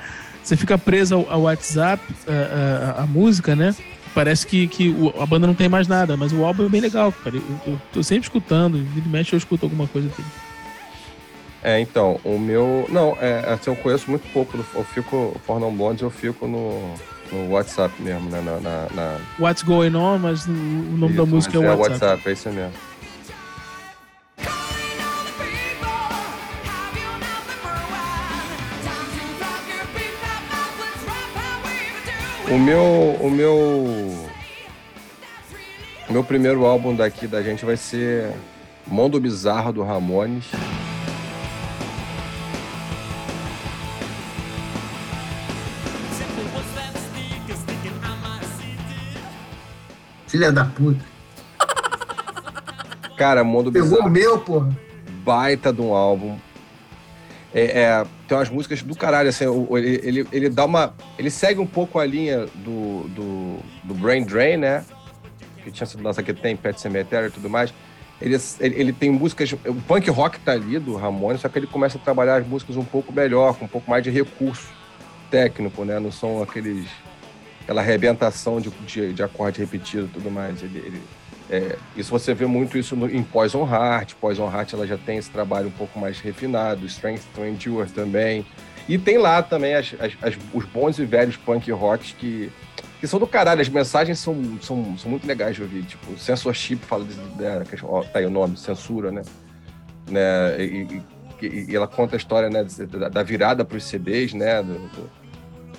você 0.42 0.56
fica 0.56 0.78
preso 0.78 1.16
ao, 1.16 1.30
ao 1.30 1.42
WhatsApp, 1.42 2.02
a, 2.26 3.00
a, 3.00 3.02
a, 3.02 3.06
música, 3.06 3.54
né? 3.54 3.76
Parece 4.14 4.46
que, 4.46 4.66
que 4.66 4.94
a 5.20 5.26
banda 5.26 5.46
não 5.46 5.52
tem 5.52 5.68
mais 5.68 5.86
nada, 5.86 6.16
mas 6.16 6.32
o 6.32 6.42
álbum 6.42 6.64
é 6.64 6.68
bem 6.70 6.80
legal, 6.80 7.12
cara. 7.12 7.36
Eu, 7.36 7.42
eu 7.66 7.80
tô 7.92 8.02
sempre 8.02 8.24
escutando, 8.24 8.82
mexe 9.06 9.34
eu 9.34 9.38
escuto 9.38 9.66
alguma 9.66 9.86
coisa 9.86 10.08
dele. 10.08 10.28
É, 11.62 11.80
então, 11.80 12.20
o 12.24 12.38
meu. 12.38 12.86
Não, 12.88 13.16
é, 13.20 13.52
assim, 13.52 13.70
eu 13.70 13.76
conheço 13.76 14.08
muito 14.08 14.30
pouco. 14.32 14.58
Eu 14.74 14.84
fico. 14.84 15.36
For 15.44 15.58
Non 15.58 15.74
Blondes, 15.74 16.02
eu 16.02 16.10
fico 16.10 16.46
no 16.46 16.94
no 17.32 17.50
WhatsApp 17.50 17.94
mesmo, 18.00 18.30
né? 18.30 18.40
Na, 18.40 18.60
na, 18.60 18.88
na... 18.94 19.18
What's 19.38 19.62
Going 19.62 19.94
On, 19.94 20.18
mas 20.18 20.46
o 20.46 20.50
nome 20.50 21.12
isso, 21.12 21.24
da 21.24 21.26
música 21.26 21.58
é, 21.58 21.64
é 21.64 21.74
WhatsApp. 21.74 22.04
É 22.04 22.06
WhatsApp, 22.06 22.28
é 22.28 22.32
isso 22.32 22.48
mesmo. 22.50 22.72
O 32.50 32.58
meu, 32.58 33.16
o 33.20 33.30
meu, 33.30 33.54
o 36.08 36.12
meu 36.12 36.24
primeiro 36.24 36.64
álbum 36.64 36.96
daqui 36.96 37.26
da 37.26 37.42
gente 37.42 37.62
vai 37.62 37.76
ser 37.76 38.32
Mundo 38.86 39.20
Bizarro 39.20 39.70
do 39.70 39.82
Ramones. 39.82 40.46
Filha 50.28 50.52
da 50.52 50.64
puta. 50.64 51.04
Cara, 53.16 53.42
Mundo 53.42 53.72
Pegou 53.72 53.88
Bizarro. 53.88 54.08
o 54.08 54.10
meu, 54.10 54.38
porra. 54.38 54.68
Baita 55.24 55.72
de 55.72 55.80
um 55.80 55.92
álbum. 55.92 56.38
É, 57.52 57.80
é, 57.80 58.06
tem 58.28 58.36
umas 58.36 58.50
músicas 58.50 58.82
do 58.82 58.94
caralho, 58.94 59.28
assim, 59.28 59.44
ele, 59.72 60.00
ele, 60.04 60.28
ele 60.30 60.48
dá 60.48 60.64
uma. 60.64 60.94
Ele 61.18 61.30
segue 61.30 61.58
um 61.58 61.66
pouco 61.66 61.98
a 61.98 62.04
linha 62.04 62.46
do, 62.56 63.08
do, 63.08 63.58
do 63.84 63.94
Brain 63.94 64.22
Drain, 64.22 64.58
né? 64.58 64.84
Que 65.64 65.72
tinha 65.72 65.86
sido 65.86 66.02
lançado 66.02 66.22
aqui, 66.22 66.34
tem 66.34 66.54
Pet 66.56 66.78
Cemetery 66.80 67.28
e 67.28 67.30
tudo 67.30 67.48
mais. 67.48 67.72
Ele, 68.20 68.36
ele, 68.60 68.80
ele, 68.80 68.92
tem 68.92 69.10
músicas. 69.10 69.52
O 69.52 69.74
punk 69.86 70.08
rock 70.10 70.38
tá 70.40 70.52
ali 70.52 70.78
do 70.78 70.94
Ramones, 70.96 71.40
só 71.40 71.48
que 71.48 71.58
ele 71.58 71.66
começa 71.66 71.96
a 71.96 72.00
trabalhar 72.00 72.36
as 72.36 72.46
músicas 72.46 72.76
um 72.76 72.84
pouco 72.84 73.12
melhor, 73.12 73.56
com 73.56 73.64
um 73.64 73.68
pouco 73.68 73.90
mais 73.90 74.04
de 74.04 74.10
recurso 74.10 74.68
técnico, 75.30 75.84
né? 75.84 75.98
Não 75.98 76.12
são 76.12 76.42
aqueles 76.42 76.86
aquela 77.68 77.82
arrebentação 77.82 78.58
de, 78.62 78.70
de, 78.70 79.12
de 79.12 79.22
acorde 79.22 79.60
repetido 79.60 80.06
e 80.06 80.08
tudo 80.08 80.30
mais. 80.30 80.62
Ele, 80.62 80.78
ele 80.78 81.02
é, 81.50 81.76
isso 81.94 82.10
você 82.10 82.32
vê 82.32 82.46
muito 82.46 82.78
isso 82.78 82.96
no, 82.96 83.10
em 83.10 83.22
Poison 83.22 83.68
Heart. 83.68 84.14
Poison 84.14 84.50
Heart 84.50 84.72
ela 84.72 84.86
já 84.86 84.96
tem 84.96 85.18
esse 85.18 85.30
trabalho 85.30 85.68
um 85.68 85.72
pouco 85.72 85.98
mais 85.98 86.18
refinado, 86.18 86.86
Strength 86.86 87.24
to 87.34 87.44
Endure 87.44 87.90
também. 87.90 88.46
E 88.88 88.96
tem 88.96 89.18
lá 89.18 89.42
também 89.42 89.74
as, 89.74 89.94
as, 90.00 90.12
as, 90.22 90.38
os 90.54 90.64
bons 90.64 90.98
e 90.98 91.04
velhos 91.04 91.36
punk 91.36 91.70
rocks 91.70 92.14
que, 92.18 92.50
que 93.00 93.06
são 93.06 93.20
do 93.20 93.26
caralho. 93.26 93.60
As 93.60 93.68
mensagens 93.68 94.18
são, 94.18 94.58
são, 94.62 94.96
são 94.96 95.10
muito 95.10 95.26
legais 95.26 95.54
de 95.54 95.62
ouvir. 95.62 95.82
Tipo, 95.82 96.18
Censorship 96.18 96.76
fala 96.76 97.04
de, 97.04 97.12
de, 97.12 97.84
ó, 97.84 98.02
tá 98.02 98.18
aí 98.18 98.24
o 98.24 98.30
nome, 98.30 98.56
censura, 98.56 99.12
né? 99.12 99.20
né? 100.10 100.64
E, 100.64 101.02
e, 101.42 101.66
e 101.68 101.76
ela 101.76 101.86
conta 101.86 102.16
a 102.16 102.18
história 102.18 102.48
né, 102.48 102.64
da, 102.98 103.10
da 103.10 103.22
virada 103.22 103.62
para 103.62 103.76
os 103.76 103.84
CDs, 103.84 104.32
né? 104.32 104.62
Do, 104.62 104.72
do, 104.72 105.27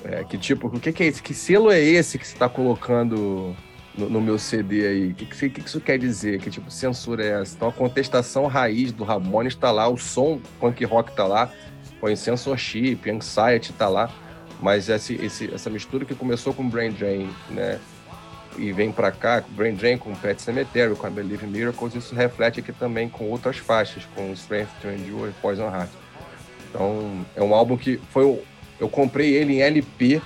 é, 0.04 0.24
que 0.24 0.38
tipo, 0.38 0.68
o 0.68 0.80
que, 0.80 0.91
que, 0.93 1.04
é 1.04 1.08
esse? 1.08 1.22
Que 1.22 1.34
selo 1.34 1.72
é 1.72 1.80
esse 1.80 2.18
que 2.18 2.26
você 2.26 2.34
está 2.34 2.47
colocando 2.47 3.56
no, 3.97 4.10
no, 4.10 4.22
meu 4.22 4.39
CD 4.39 4.88
aí? 4.88 5.08
O 5.10 5.16
que, 5.16 5.26
que, 5.26 5.50
que, 5.50 5.60
isso 5.60 5.82
quer 5.82 5.97
dizer? 5.97 6.39
Que 6.39 6.50
tipo 6.50 6.72
censura 6.72 7.24
é 7.24 7.41
essa? 7.41 7.56
Então 7.56 7.68
a 7.68 7.74
contestação 7.74 8.47
raiz 8.47 8.91
do 8.91 9.04
Ramones 9.04 9.54
está 9.54 9.72
lá, 9.72 9.88
o 9.88 9.97
som 9.97 10.39
punk 10.60 10.84
rock 10.86 11.12
está 11.12 11.26
lá, 11.26 11.52
o 12.02 12.16
censorship, 12.16 13.00
anxiety 13.10 13.72
está 13.72 13.89
lá, 13.89 14.10
mas 14.62 14.88
esse, 14.88 15.16
esse, 15.16 15.54
essa 15.54 15.70
mistura 15.70 16.06
que 16.06 16.16
começou 16.16 16.54
com 16.54 16.68
Brain 16.68 16.91
Drain, 16.91 17.30
né? 17.50 17.80
E 18.58 18.72
vem 18.74 18.91
para 18.91 19.12
cá, 19.12 19.43
Brain 19.50 19.76
Drain 19.76 19.97
com 19.97 20.14
Pet 20.16 20.41
Cemetery, 20.41 20.95
com 20.95 21.08
a 21.08 21.10
Believe 21.10 21.45
Miracles, 21.45 21.95
isso 21.95 22.16
reflete 22.16 22.60
aqui 22.60 22.74
também 22.74 23.08
com 23.08 23.26
outras 23.30 23.58
faixas, 23.58 24.04
com 24.16 24.34
Strength 24.34 24.70
to 24.82 24.89
Endure 24.89 25.30
e 25.30 25.34
Poison 25.41 25.68
Heart. 25.68 25.89
Então, 26.70 27.26
é 27.36 27.41
um 27.41 27.54
álbum 27.54 27.78
que 27.78 27.97
foi 28.12 28.41
eu 28.80 28.88
comprei 28.88 29.36
ele 29.36 29.53
em 29.53 29.61
LP. 29.61 30.21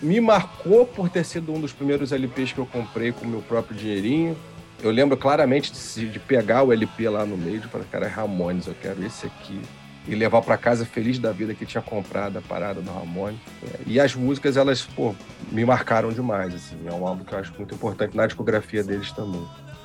Me 0.00 0.20
marcou 0.20 0.86
por 0.86 1.08
ter 1.08 1.24
sido 1.24 1.52
um 1.52 1.60
dos 1.60 1.72
primeiros 1.72 2.12
LPs 2.12 2.52
que 2.52 2.58
eu 2.58 2.66
comprei 2.66 3.12
com 3.12 3.26
meu 3.26 3.42
próprio 3.42 3.76
dinheirinho. 3.76 4.36
Eu 4.82 4.92
lembro 4.92 5.16
claramente 5.16 5.72
de, 5.72 6.08
de 6.08 6.18
pegar 6.20 6.62
o 6.62 6.72
LP 6.72 7.08
lá 7.08 7.26
no 7.26 7.36
meio 7.36 7.56
e 7.56 7.60
falar, 7.62 7.84
cara, 7.84 8.06
é 8.06 8.08
Ramones, 8.08 8.68
eu 8.68 8.76
quero 8.80 9.04
esse 9.04 9.26
aqui. 9.26 9.60
E 10.06 10.14
levar 10.14 10.40
para 10.40 10.56
casa 10.56 10.86
feliz 10.86 11.18
da 11.18 11.32
vida 11.32 11.52
que 11.52 11.66
tinha 11.66 11.82
comprado 11.82 12.38
a 12.38 12.40
parada 12.40 12.80
do 12.80 12.90
Ramones. 12.90 13.40
E 13.86 13.98
as 13.98 14.14
músicas, 14.14 14.56
elas, 14.56 14.82
pô, 14.82 15.14
me 15.50 15.64
marcaram 15.64 16.10
demais, 16.10 16.54
assim. 16.54 16.78
É 16.86 16.92
um 16.92 17.06
álbum 17.06 17.24
que 17.24 17.34
eu 17.34 17.38
acho 17.38 17.52
muito 17.58 17.74
importante 17.74 18.16
na 18.16 18.26
discografia 18.26 18.82
deles 18.84 19.10
também. 19.12 19.44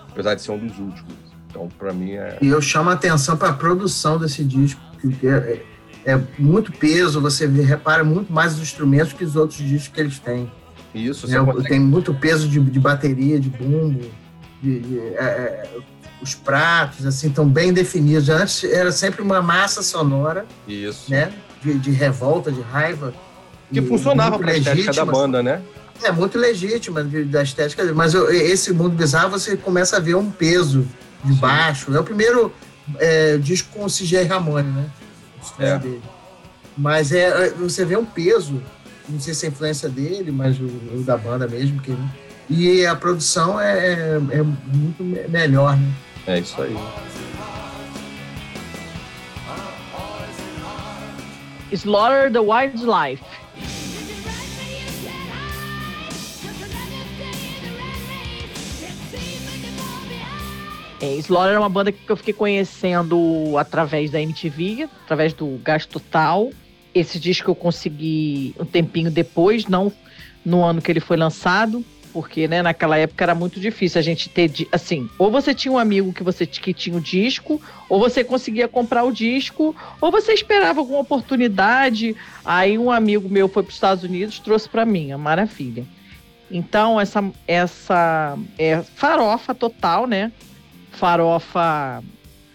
Apesar 0.10 0.36
de 0.36 0.44
ser 0.44 0.52
um 0.52 0.60
dos 0.60 0.78
últimos. 0.78 1.34
Então, 1.50 1.68
para 1.78 1.92
mim 1.92 2.14
é. 2.14 2.38
E 2.42 2.48
eu 2.48 2.62
chamo 2.62 2.90
a 2.90 2.94
atenção 2.94 3.36
para 3.36 3.50
a 3.50 3.54
produção 3.54 4.18
desse 4.18 4.44
disco, 4.44 4.80
que 5.20 5.28
é, 5.28 5.64
é 6.06 6.20
muito 6.38 6.72
peso, 6.72 7.22
você 7.22 7.46
repara 7.48 8.04
muito 8.04 8.32
mais 8.32 8.54
os 8.54 8.60
instrumentos 8.62 9.14
que 9.14 9.24
os 9.24 9.36
outros 9.36 9.60
discos 9.60 9.88
que 9.94 10.00
eles 10.02 10.20
têm. 10.20 10.52
Isso, 10.94 11.28
né? 11.28 11.40
você 11.40 11.46
consegue- 11.46 11.70
Tem 11.70 11.80
muito 11.80 12.14
peso 12.14 12.48
de, 12.48 12.60
de 12.60 12.80
bateria, 12.80 13.40
de 13.40 13.50
bumbo, 13.50 14.02
de- 14.62 14.80
de- 14.80 15.00
é, 15.16 15.24
é, 15.24 15.70
os 16.22 16.36
pratos 16.36 17.06
assim 17.06 17.28
estão 17.28 17.48
bem 17.48 17.74
definidos. 17.74 18.30
Antes 18.30 18.64
era 18.64 18.92
sempre 18.92 19.22
uma 19.22 19.42
massa 19.42 19.82
sonora, 19.82 20.46
Isso. 20.68 21.10
né? 21.10 21.32
De, 21.64 21.74
de 21.80 21.92
revolta, 21.92 22.52
de 22.52 22.62
raiva. 22.62 23.14
Que 23.72 23.80
E 23.80 23.88
funcionava 23.88 24.32
muito 24.38 24.44
pra 24.44 24.56
estética 24.58 24.94
da 24.94 25.06
banda, 25.06 25.42
né? 25.42 25.62
É 26.04 26.12
muito 26.12 26.38
legítima 26.38 27.04
da 27.04 27.42
estética, 27.44 27.92
mas 27.94 28.14
eu- 28.14 28.30
esse 28.32 28.72
mundo 28.74 28.90
bizarro 28.96 29.32
você 29.32 29.56
começa 29.58 29.98
a 29.98 30.00
ver 30.00 30.16
um 30.16 30.30
peso 30.30 30.86
de 31.24 31.34
baixo. 31.34 31.96
É 31.96 32.00
o 32.00 32.04
primeiro 32.04 32.52
é, 33.00 33.38
disco 33.38 33.70
com 33.74 33.86
o 33.86 33.90
CJ 33.90 34.24
Ramone, 34.26 34.70
né? 34.70 34.86
É. 35.60 35.78
dele. 35.78 36.02
Mas 36.78 37.12
é, 37.12 37.48
é, 37.48 37.50
você 37.52 37.86
vê 37.86 37.96
um 37.98 38.06
peso, 38.06 38.62
não 39.08 39.20
sei 39.20 39.34
se 39.34 39.46
é 39.46 39.50
a 39.50 39.52
influência 39.52 39.88
dele, 39.90 40.32
mas 40.32 40.60
o, 40.60 40.66
o 40.66 41.04
da 41.06 41.16
banda 41.18 41.48
mesmo. 41.48 41.80
Que, 41.82 41.96
e 42.50 42.86
a 42.86 42.96
produção 42.96 43.60
é, 43.60 43.94
é, 43.94 44.16
é 44.32 44.44
muito 44.44 45.04
me- 45.04 45.28
melhor, 45.28 45.78
né? 45.78 45.92
É 46.26 46.40
isso 46.40 46.62
aí. 46.62 46.76
Slaughter 51.72 52.32
the 52.32 52.40
Wildlife. 52.40 53.24
É, 61.04 61.16
Slaughter 61.18 61.56
é 61.56 61.60
uma 61.60 61.68
banda 61.68 61.92
que 61.92 62.10
eu 62.10 62.16
fiquei 62.16 62.34
conhecendo 62.34 63.58
através 63.58 64.10
da 64.10 64.22
MTV, 64.22 64.88
através 65.04 65.34
do 65.34 65.60
Gás 65.62 65.86
Total. 65.86 66.50
Esse 66.96 67.20
disco 67.20 67.52
eu 67.52 67.56
consegui 67.56 68.56
um 68.58 68.64
tempinho 68.64 69.12
depois, 69.12 69.68
não 69.68 69.92
no 70.46 70.64
ano 70.64 70.82
que 70.82 70.90
ele 70.90 71.02
foi 71.02 71.18
lançado, 71.18 71.84
porque 72.14 72.48
né, 72.48 72.62
naquela 72.62 72.98
época 72.98 73.22
era 73.22 73.36
muito 73.36 73.60
difícil 73.60 74.00
a 74.00 74.02
gente 74.02 74.30
ter, 74.30 74.50
assim, 74.72 75.10
ou 75.20 75.30
você 75.30 75.54
tinha 75.54 75.74
um 75.74 75.78
amigo 75.78 76.14
que 76.14 76.24
você 76.24 76.46
que 76.46 76.74
tinha 76.74 76.96
o 76.96 77.02
disco, 77.02 77.62
ou 77.90 78.00
você 78.00 78.24
conseguia 78.24 78.70
comprar 78.70 79.04
o 79.04 79.12
disco, 79.12 79.76
ou 80.00 80.10
você 80.10 80.32
esperava 80.32 80.80
alguma 80.80 81.02
oportunidade. 81.02 82.16
Aí 82.46 82.78
um 82.78 82.90
amigo 82.90 83.28
meu 83.28 83.50
foi 83.50 83.64
para 83.64 83.72
os 83.72 83.76
Estados 83.76 84.06
Unidos, 84.06 84.40
trouxe 84.40 84.70
para 84.70 84.86
mim, 84.86 85.12
a 85.12 85.18
maravilha. 85.18 85.84
Então 86.50 86.98
essa 86.98 87.22
essa 87.46 88.38
é 88.58 88.82
farofa 88.96 89.54
total, 89.54 90.08
né? 90.08 90.32
Farofa 90.94 92.04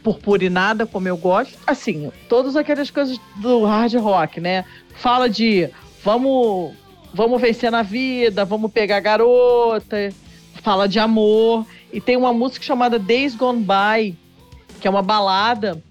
purpurinada, 0.03 0.87
como 0.87 1.09
eu 1.09 1.17
gosto. 1.17 1.59
Assim, 1.67 2.11
todas 2.29 2.57
aquelas 2.57 2.91
coisas 2.91 3.19
do 3.37 3.65
hard 3.65 3.95
rock, 3.95 4.41
né? 4.41 4.65
Fala 4.95 5.29
de 5.29 5.69
vamos 6.03 6.75
vamos 7.13 7.41
vencer 7.41 7.71
na 7.71 7.83
vida, 7.83 8.45
vamos 8.45 8.71
pegar 8.71 9.01
garota, 9.01 10.13
fala 10.63 10.89
de 10.89 10.99
amor. 10.99 11.67
E 11.93 12.01
tem 12.01 12.17
uma 12.17 12.33
música 12.33 12.65
chamada 12.65 12.99
Days 12.99 13.35
Gone 13.35 13.65
By, 13.65 14.17
que 14.81 14.87
é 14.87 14.91
uma 14.91 15.03
balada 15.03 15.83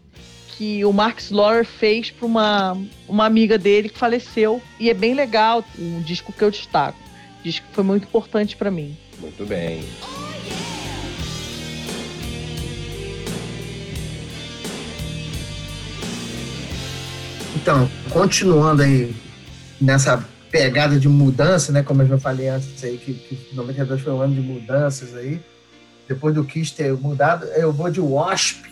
que 0.58 0.84
o 0.84 0.92
Mark 0.92 1.20
Slaughter 1.20 1.66
fez 1.66 2.10
para 2.10 2.26
uma, 2.26 2.78
uma 3.08 3.26
amiga 3.26 3.58
dele 3.58 3.90
que 3.90 3.98
faleceu. 3.98 4.62
E 4.80 4.90
é 4.90 4.94
bem 4.94 5.14
legal, 5.14 5.64
um 5.78 6.02
disco 6.02 6.34
que 6.34 6.44
eu 6.44 6.50
destaco. 6.50 6.98
Disco 7.44 7.68
que 7.68 7.76
foi 7.76 7.84
muito 7.84 8.06
importante 8.06 8.56
para 8.56 8.72
mim. 8.72 8.98
Muito 9.20 9.46
bem. 9.46 9.84
Então, 17.68 17.92
continuando 18.12 18.82
aí 18.82 19.14
nessa 19.82 20.24
pegada 20.50 20.98
de 20.98 21.10
mudança, 21.10 21.70
né? 21.70 21.84
Como 21.84 22.02
eu 22.02 22.08
já 22.08 22.18
falei 22.18 22.48
antes 22.48 22.82
aí, 22.82 22.98
que, 22.98 23.14
que 23.14 23.54
92 23.54 24.02
foi 24.02 24.14
um 24.14 24.22
ano 24.22 24.36
de 24.36 24.40
mudanças 24.40 25.14
aí. 25.14 25.42
Depois 26.08 26.34
do 26.34 26.46
Kiss 26.46 26.74
ter 26.74 26.94
mudado, 26.94 27.46
eu 27.58 27.74
vou 27.74 27.92
de 27.92 28.00
Wasp. 28.00 28.64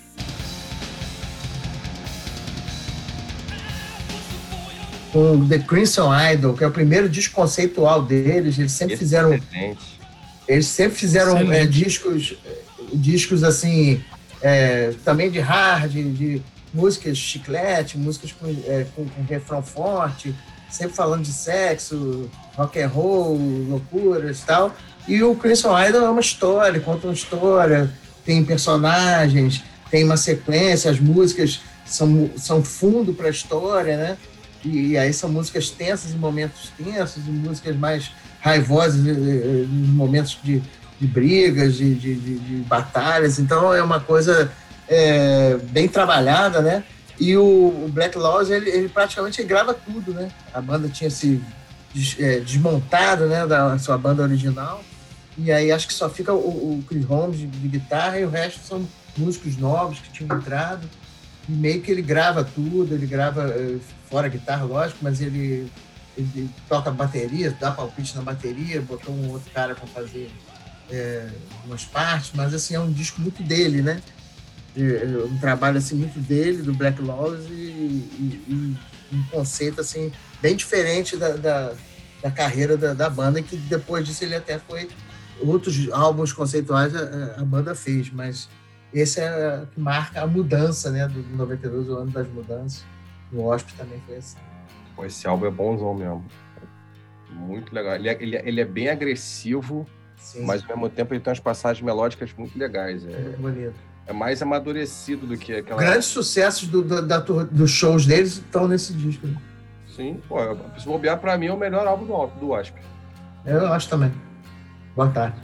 Com 5.12 5.46
The 5.46 5.60
Crimson 5.60 6.14
Idol, 6.32 6.54
que 6.54 6.64
é 6.64 6.68
o 6.68 6.72
primeiro 6.72 7.10
disco 7.10 7.36
conceitual 7.36 8.02
deles. 8.02 8.58
Eles 8.58 8.72
sempre 8.72 8.96
fizeram 8.96 9.34
Excelente. 9.34 10.00
eles 10.48 10.68
sempre 10.68 10.98
fizeram 10.98 11.52
é, 11.52 11.66
discos, 11.66 12.38
é, 12.46 12.56
discos 12.94 13.44
assim, 13.44 14.02
é, 14.42 14.94
também 15.04 15.30
de 15.30 15.42
hard, 15.42 15.92
de 15.92 16.42
músicas 16.76 17.18
chiclete, 17.18 17.98
músicas 17.98 18.32
com, 18.34 18.48
é, 18.48 18.86
com, 18.96 19.06
com 19.08 19.24
refrão 19.24 19.64
forte, 19.64 20.36
sempre 20.70 20.94
falando 20.96 21.24
de 21.24 21.32
sexo, 21.32 22.30
rock 22.56 22.82
and 22.82 22.88
roll, 22.90 23.38
loucuras 23.70 24.42
e 24.42 24.46
tal. 24.46 24.76
E 25.08 25.24
o 25.24 25.36
Crimson 25.36 25.78
Idol 25.88 26.04
é 26.06 26.10
uma 26.10 26.20
história, 26.22 26.80
conta 26.82 27.08
uma 27.08 27.14
história, 27.14 27.90
tem 28.26 28.44
personagens, 28.44 29.64
tem 29.90 30.04
uma 30.04 30.18
sequência, 30.18 30.92
as 30.92 31.00
músicas 31.00 31.62
são, 31.86 32.30
são 32.36 32.64
fundo 32.64 33.14
para 33.14 33.28
a 33.28 33.30
história, 33.32 33.96
né? 33.98 34.18
E, 34.64 34.90
e 34.92 34.98
aí 34.98 35.14
são 35.14 35.30
músicas 35.30 35.70
tensas 35.70 36.12
em 36.12 36.18
momentos 36.18 36.72
tensos, 36.78 37.26
e 37.26 37.30
músicas 37.30 37.76
mais 37.78 38.12
raivosas 38.42 39.06
eh, 39.06 39.12
eh, 39.12 39.64
em 39.64 39.88
momentos 39.94 40.40
de, 40.44 40.62
de 41.00 41.08
brigas, 41.08 41.76
de, 41.76 41.94
de, 41.94 42.16
de- 42.16 42.40
de 42.40 42.56
batalhas. 42.64 43.38
Então 43.40 43.72
é 43.74 43.82
uma 43.82 44.00
coisa 44.00 44.52
é, 44.88 45.58
bem 45.72 45.88
trabalhada, 45.88 46.62
né? 46.62 46.84
E 47.20 47.36
o, 47.38 47.90
Black 47.92 48.18
Laws, 48.18 48.50
ele, 48.50 48.70
ele 48.70 48.90
praticamente 48.90 49.42
grava 49.44 49.74
tudo, 49.74 50.14
né? 50.14 50.32
A 50.54 50.62
banda 50.62 50.90
tinha 50.90 51.10
se 51.10 51.42
des- 51.94 52.18
é, 52.20 52.40
desmontado, 52.40 53.26
né, 53.28 53.48
da 53.48 53.78
sua 53.80 53.98
banda 53.98 54.22
original. 54.24 54.84
E 55.38 55.52
aí 55.52 55.72
acho 55.72 55.88
que 55.88 55.94
só 55.94 56.10
fica 56.10 56.34
o, 56.34 56.80
o 56.80 56.84
Chris 56.88 57.06
Holmes 57.06 57.40
de, 57.40 57.48
de 57.48 57.68
guitarra 57.68 58.20
e 58.20 58.26
o 58.26 58.30
resto 58.30 58.60
são 58.66 58.86
músicos 59.18 59.58
novos 59.58 60.00
que 60.00 60.12
tinham 60.12 60.38
entrado. 60.38 60.88
E 61.48 61.52
meio 61.52 61.82
que 61.82 61.92
ele 61.92 62.02
grava 62.02 62.44
tudo, 62.44 62.94
ele 62.94 63.06
grava 63.06 63.48
eh, 63.50 63.78
fora 64.10 64.28
guitarra, 64.28 64.64
lógico, 64.66 65.00
mas 65.02 65.22
ele, 65.22 65.72
ele 66.18 66.50
toca 66.68 66.90
bateria, 66.90 67.56
dá 67.60 67.72
palpite 67.72 68.16
na 68.16 68.24
bateria, 68.24 68.82
botou 68.82 69.14
um 69.14 69.30
outro 69.30 69.52
cara 69.52 69.76
para 69.76 69.86
fazer 69.88 70.32
é, 70.90 71.28
umas 71.66 71.86
partes, 71.86 72.32
mas 72.34 72.54
assim, 72.54 72.76
é 72.76 72.80
um 72.80 72.92
disco 72.92 73.22
muito 73.22 73.44
dele, 73.44 73.82
né? 73.82 74.02
É 74.78 75.06
um 75.26 75.38
trabalho 75.38 75.78
assim 75.78 75.96
muito 75.96 76.20
dele, 76.20 76.62
do 76.62 76.74
Black 76.74 77.02
Laws, 77.02 77.46
e, 77.50 77.54
e- 77.54 78.44
e 78.48 79.16
um 79.16 79.24
conceito 79.32 79.80
assim 79.80 80.12
bem 80.42 80.56
diferente 80.56 81.16
da, 81.16 81.30
da, 81.38 81.74
da 82.22 82.32
carreira 82.32 82.76
da, 82.76 82.94
da 82.94 83.10
banda, 83.10 83.42
que 83.42 83.56
depois 83.56 84.06
disso 84.06 84.24
ele 84.24 84.36
até 84.36 84.60
foi 84.60 84.90
outros 85.42 85.90
álbuns 85.92 86.34
conceituais 86.34 86.94
a, 86.96 87.40
a 87.42 87.46
banda 87.46 87.74
fez, 87.76 88.10
mas 88.12 88.50
esse 88.94 89.20
é 89.20 89.62
o 89.64 89.68
que 89.68 89.80
marca 89.80 90.22
a 90.22 90.28
mudança, 90.28 90.90
né, 90.92 91.08
do 91.08 91.22
92, 91.36 91.88
o 91.90 91.98
ano 91.98 92.12
das 92.12 92.28
mudanças. 92.30 92.84
O 93.32 93.44
Wasp 93.44 93.70
também 93.78 94.02
foi 94.06 94.18
assim. 94.18 94.38
Pô, 94.96 95.06
esse 95.06 95.28
álbum 95.28 95.46
é 95.46 95.52
bonzão 95.52 95.94
mesmo. 95.94 96.26
Muito 97.32 97.74
legal. 97.74 97.96
Ele 97.96 98.08
é, 98.10 98.18
ele 98.22 98.36
é- 98.38 98.48
ele 98.48 98.62
é 98.62 98.66
bem 98.66 98.88
agressivo, 98.90 99.86
Sim, 100.18 100.46
mas 100.46 100.62
ao 100.64 100.70
mesmo 100.70 100.90
tempo 100.90 101.14
ele 101.14 101.20
tem 101.22 101.32
umas 101.32 101.40
passagens 101.40 101.84
melódicas 101.86 102.32
muito 102.38 102.58
legais. 102.58 103.06
É, 103.06 103.20
muito 103.20 103.38
bonito. 103.42 103.76
É 104.08 104.14
mais 104.14 104.42
amadurecido 104.42 105.26
do 105.28 105.38
que 105.38 105.54
aquela. 105.56 105.80
Grandes 105.82 106.06
sucessos 106.08 106.68
do, 106.68 106.82
do- 106.82 107.06
da 107.06 107.18
dos 107.20 107.72
shows 107.72 108.06
deles 108.06 108.34
estão 108.38 108.68
nesse 108.68 108.94
disco. 108.94 109.26
né? 109.28 109.36
Sim, 109.96 110.20
pô, 110.28 110.38
se 110.78 110.86
bobear 110.86 111.18
pra 111.20 111.38
mim 111.38 111.48
é 111.48 111.54
o 111.54 111.58
melhor 111.58 111.88
álbum 111.88 112.06
do, 112.06 112.28
do 112.40 112.48
Wasp. 112.50 112.76
Eu 113.46 113.72
acho 113.72 113.88
também. 113.90 114.12
Boa 114.96 115.10
tarde. 115.10 115.38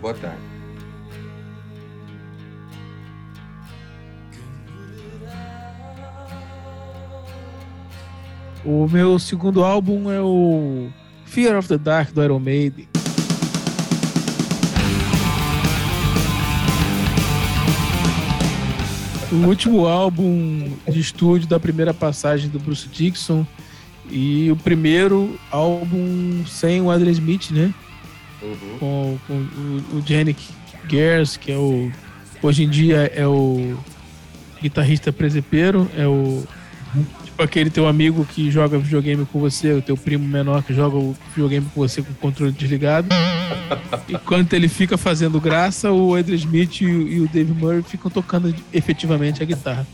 Boa 0.00 0.14
tarde. 0.14 0.38
O 8.64 8.86
meu 8.88 9.18
segundo 9.18 9.64
álbum 9.64 10.10
é 10.10 10.20
o 10.20 10.88
Fear 11.24 11.58
of 11.58 11.68
the 11.68 11.78
Dark 11.78 12.12
do 12.12 12.22
Iron 12.22 12.38
Maiden. 12.38 12.86
O 19.32 19.46
último 19.46 19.86
álbum 19.86 20.70
de 20.86 21.00
estúdio 21.00 21.48
da 21.48 21.58
primeira 21.58 21.94
passagem 21.94 22.50
do 22.50 22.58
Bruce 22.58 22.86
Dixon 22.86 23.46
e 24.10 24.50
o 24.50 24.56
primeiro 24.56 25.40
álbum 25.50 26.44
sem 26.46 26.82
o 26.82 26.90
Adrian 26.90 27.12
Smith, 27.12 27.50
né? 27.50 27.72
Uhum. 28.42 28.78
com, 28.78 29.18
com 29.26 29.32
o, 29.34 29.98
o 29.98 30.02
Janik 30.06 30.42
Gers, 30.88 31.38
que 31.38 31.50
é 31.50 31.56
o. 31.56 31.90
Hoje 32.42 32.64
em 32.64 32.68
dia 32.68 33.10
é 33.14 33.26
o 33.26 33.78
guitarrista 34.60 35.10
presepeiro, 35.10 35.88
é 35.96 36.06
o. 36.06 36.44
Tipo 37.24 37.42
aquele 37.42 37.70
teu 37.70 37.88
amigo 37.88 38.26
que 38.26 38.50
joga 38.50 38.78
videogame 38.78 39.24
com 39.24 39.40
você, 39.40 39.72
o 39.72 39.80
teu 39.80 39.96
primo 39.96 40.28
menor 40.28 40.62
que 40.62 40.74
joga 40.74 40.98
o 40.98 41.16
videogame 41.30 41.66
com 41.72 41.80
você 41.80 42.02
com 42.02 42.12
o 42.12 42.16
controle 42.16 42.52
desligado. 42.52 43.08
Enquanto 44.08 44.52
ele 44.54 44.68
fica 44.68 44.96
fazendo 44.96 45.40
graça, 45.40 45.90
o 45.92 46.14
Adrian 46.14 46.36
Smith 46.36 46.80
e, 46.80 46.86
o- 46.86 47.08
e 47.08 47.20
o 47.20 47.28
Dave 47.28 47.52
Murray 47.52 47.82
ficam 47.82 48.10
tocando 48.10 48.54
efetivamente 48.72 49.42
a 49.42 49.46
guitarra. 49.46 49.86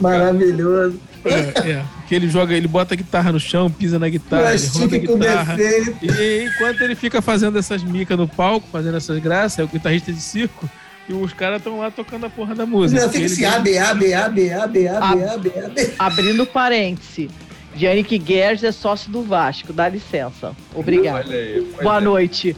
Maravilhoso. 0.00 0.98
É, 1.24 1.70
é, 1.70 1.84
que 2.08 2.14
ele 2.14 2.28
joga, 2.28 2.54
ele 2.54 2.66
bota 2.66 2.94
a 2.94 2.96
guitarra 2.96 3.30
no 3.32 3.38
chão, 3.38 3.70
pisa 3.70 3.98
na 3.98 4.08
guitarra, 4.08 4.52
ele 4.54 4.66
roda 4.66 4.96
a 4.96 4.98
guitarra. 4.98 5.56
defeito. 5.56 6.04
E 6.20 6.44
enquanto 6.46 6.80
ele 6.82 6.94
fica 6.96 7.22
fazendo 7.22 7.58
essas 7.58 7.82
micas 7.84 8.18
no 8.18 8.26
palco, 8.26 8.66
fazendo 8.72 8.96
essas 8.96 9.18
graças, 9.20 9.58
é 9.60 9.62
o 9.64 9.68
guitarrista 9.68 10.12
de 10.12 10.20
circo, 10.20 10.68
e 11.08 11.12
os 11.12 11.32
caras 11.32 11.58
estão 11.58 11.78
lá 11.78 11.90
tocando 11.90 12.26
a 12.26 12.30
porra 12.30 12.54
da 12.54 12.66
música. 12.66 13.00
Não, 13.00 13.08
tem 13.08 13.20
que 13.20 13.26
Ele 13.26 13.34
se 13.34 13.44
abre, 13.44 13.78
abre, 13.78 14.12
abre, 14.14 14.52
abre, 14.52 14.88
abre, 14.88 15.24
abre, 15.24 15.52
abre. 15.64 15.92
Abrindo 15.98 16.44
parêntese. 16.46 17.30
Yannick 17.76 18.18
Guedes 18.18 18.64
é 18.64 18.72
sócio 18.72 19.10
do 19.10 19.22
Vasco, 19.22 19.72
dá 19.72 19.88
licença. 19.88 20.52
Obrigado. 20.74 21.26
Olha 21.28 21.36
aí. 21.38 21.66
pois 21.72 21.82
Boa 21.84 21.98
é. 21.98 22.00
noite. 22.00 22.56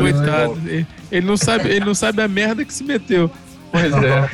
Coitado, 0.00 0.58
ele- 0.66 0.86
ele 1.10 1.26
não 1.26 1.36
sabe, 1.36 1.68
ele 1.68 1.84
não 1.84 1.94
sabe 1.94 2.22
a 2.22 2.28
merda 2.28 2.64
que 2.64 2.72
se 2.72 2.84
meteu. 2.84 3.30
Pois 3.70 3.92
é. 3.92 4.30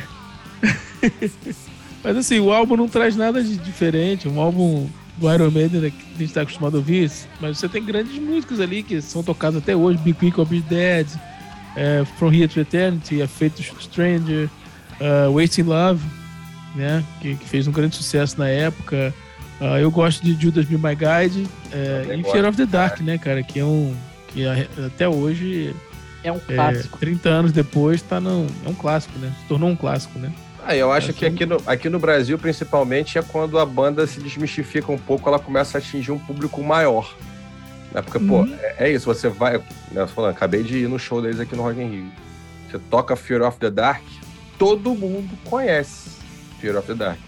Mas 2.03 2.17
assim, 2.17 2.39
o 2.39 2.51
álbum 2.51 2.75
não 2.75 2.87
traz 2.87 3.15
nada 3.15 3.43
de 3.43 3.55
diferente. 3.57 4.27
Um 4.27 4.39
álbum 4.39 4.89
do 5.17 5.31
Iron 5.33 5.51
Maiden 5.51 5.81
né, 5.81 5.89
que 5.91 6.15
a 6.15 6.19
gente 6.19 6.33
tá 6.33 6.41
acostumado 6.41 6.75
a 6.75 6.77
ouvir. 6.77 7.09
Mas 7.39 7.57
você 7.57 7.69
tem 7.69 7.83
grandes 7.83 8.17
músicas 8.19 8.59
ali 8.59 8.83
que 8.83 9.01
são 9.01 9.23
tocadas 9.23 9.61
até 9.61 9.75
hoje. 9.75 9.99
Be 9.99 10.13
Quick 10.13 10.39
or 10.39 10.45
Be 10.45 10.59
Dead, 10.61 11.07
é, 11.75 12.03
From 12.17 12.33
Here 12.33 12.47
to 12.47 12.59
Eternity, 12.59 13.21
A 13.21 13.27
Fate 13.27 13.63
to 13.63 13.81
Stranger, 13.81 14.49
uh, 14.99 15.31
Wasting 15.33 15.63
Love, 15.63 16.03
né? 16.75 17.03
Que, 17.21 17.35
que 17.35 17.47
fez 17.47 17.67
um 17.67 17.71
grande 17.71 17.95
sucesso 17.95 18.37
na 18.37 18.47
época. 18.47 19.13
Ah, 19.61 19.79
eu 19.79 19.89
gosto 19.89 20.23
de 20.25 20.33
Judas 20.41 20.65
Be 20.65 20.77
My 20.77 20.93
Guide 20.95 21.47
é, 21.71 22.17
e 22.19 22.23
Fear 22.31 22.45
of 22.49 22.57
the 22.57 22.65
Dark, 22.65 22.99
né, 22.99 23.17
cara? 23.17 23.41
Que 23.43 23.59
é 23.59 23.63
um... 23.65 23.95
Que 24.33 24.45
a- 24.45 24.85
até 24.87 25.07
hoje, 25.07 25.75
É 26.23 26.31
um 26.31 26.39
é, 26.47 26.55
clássico. 26.55 26.97
30 26.97 27.29
anos 27.29 27.51
depois, 27.51 28.01
tá 28.01 28.19
no, 28.19 28.47
é 28.65 28.69
um 28.69 28.73
clássico, 28.73 29.17
né? 29.19 29.33
Se 29.41 29.47
tornou 29.47 29.69
um 29.69 29.75
clássico, 29.75 30.17
né? 30.19 30.31
Ah, 30.65 30.75
eu 30.75 30.91
acho 30.91 31.09
É, 31.09 31.13
que 31.13 31.19
foi- 31.19 31.27
aqui 31.27 31.45
no, 31.45 31.61
aqui 31.65 31.89
no 31.89 31.99
Brasil, 31.99 32.39
principalmente, 32.39 33.17
é 33.17 33.21
quando 33.21 33.59
a 33.59 33.65
banda 33.65 34.07
se 34.07 34.19
desmistifica 34.21 34.91
um 34.91 34.97
pouco, 34.97 35.27
ela 35.27 35.37
começa 35.37 35.77
a 35.77 35.79
atingir 35.79 36.11
um 36.11 36.19
público 36.19 36.63
maior. 36.63 37.13
Né? 37.93 38.01
Porque, 38.01 38.17
pô, 38.17 38.37
Uhum. 38.43 38.55
é, 38.61 38.85
é 38.85 38.91
isso, 38.91 39.05
você 39.05 39.27
vai. 39.27 39.57
Né, 39.57 39.63
eu 40.01 40.07
tô 40.07 40.13
falando, 40.13 40.31
acabei 40.31 40.63
de 40.63 40.77
ir 40.79 40.87
no 40.87 40.97
show 40.97 41.21
deles 41.21 41.39
aqui 41.39 41.55
no 41.55 41.61
Rock 41.63 41.79
in 41.81 41.89
Rio. 41.89 42.11
Você 42.71 42.79
toca 42.89 43.15
Fear 43.15 43.41
of 43.43 43.59
the 43.59 43.69
Dark, 43.69 44.01
todo 44.57 44.95
mundo 44.95 45.37
conhece 45.43 46.11
Fear 46.61 46.77
of 46.77 46.87
the 46.87 46.95
Dark. 46.95 47.19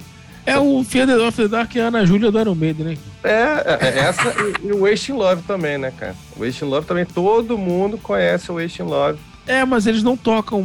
É 0.45 0.57
o 0.59 0.83
Fear 0.83 1.09
of 1.27 1.35
the 1.37 1.47
Dark 1.47 1.73
e 1.75 1.79
a 1.81 1.85
Ana 1.87 2.05
Júlia 2.05 2.31
do 2.31 2.39
Iron 2.39 2.53
Maiden, 2.55 2.85
né? 2.85 2.97
É, 3.23 3.31
é, 3.31 3.77
é 3.89 3.99
essa 3.99 4.21
e, 4.61 4.67
e 4.67 4.71
o 4.71 4.81
Wasting 4.87 5.13
Love 5.13 5.41
também, 5.43 5.77
né, 5.77 5.91
cara? 5.97 6.15
O 6.37 6.43
Wasting 6.45 6.65
Love 6.65 6.85
também, 6.85 7.05
todo 7.05 7.57
mundo 7.57 7.97
conhece 7.97 8.51
o 8.51 8.55
Wasting 8.61 8.83
Love. 8.83 9.17
É, 9.47 9.65
mas 9.65 9.87
eles 9.87 10.03
não 10.03 10.15
tocam. 10.15 10.63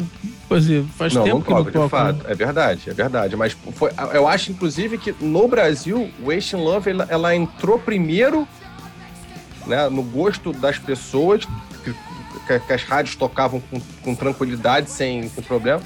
Quer 0.48 0.58
dizer, 0.58 0.84
faz 0.96 1.14
não, 1.14 1.22
tempo 1.22 1.36
não 1.36 1.42
que 1.42 1.50
não 1.50 1.58
toca, 1.64 1.72
tocam. 1.72 2.12
de 2.12 2.18
fato. 2.18 2.30
É 2.30 2.34
verdade, 2.34 2.90
é 2.90 2.92
verdade. 2.94 3.36
Mas 3.36 3.56
foi, 3.74 3.90
eu 4.12 4.26
acho, 4.28 4.50
inclusive, 4.50 4.98
que 4.98 5.14
no 5.20 5.46
Brasil, 5.48 6.10
o 6.22 6.30
Wasting 6.30 6.56
Love, 6.56 6.90
ela, 6.90 7.06
ela 7.08 7.34
entrou 7.36 7.78
primeiro 7.78 8.46
né, 9.66 9.88
no 9.88 10.02
gosto 10.02 10.52
das 10.52 10.78
pessoas, 10.78 11.44
que, 11.84 11.92
que- 12.46 12.60
que 12.66 12.72
as 12.72 12.82
rádios 12.82 13.14
tocavam 13.16 13.60
com, 13.70 13.80
com 14.02 14.14
tranquilidade, 14.14 14.90
sem, 14.90 15.28
sem 15.28 15.42
problema. 15.44 15.80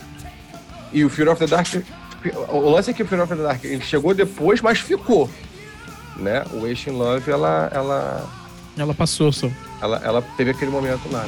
E 0.92 1.04
o 1.04 1.10
Fear 1.10 1.28
of 1.30 1.38
the 1.40 1.46
Dark, 1.46 1.68
o 2.48 2.70
lance 2.70 2.90
é 2.90 2.94
que 2.94 3.02
o 3.02 3.06
Fear 3.06 3.22
of 3.22 3.34
the 3.34 3.42
Dark, 3.42 3.64
ele 3.64 3.82
chegou 3.82 4.14
depois, 4.14 4.60
mas 4.60 4.78
ficou. 4.78 5.28
Né? 6.16 6.44
O 6.52 6.66
Wasting 6.66 6.90
Love, 6.90 7.30
ela, 7.30 7.70
ela, 7.72 8.30
Ela 8.76 8.94
passou 8.94 9.32
só. 9.32 9.48
ela, 9.82 10.00
ela 10.04 10.22
teve 10.36 10.50
aquele 10.52 10.70
momento 10.70 11.02
lá. 11.10 11.24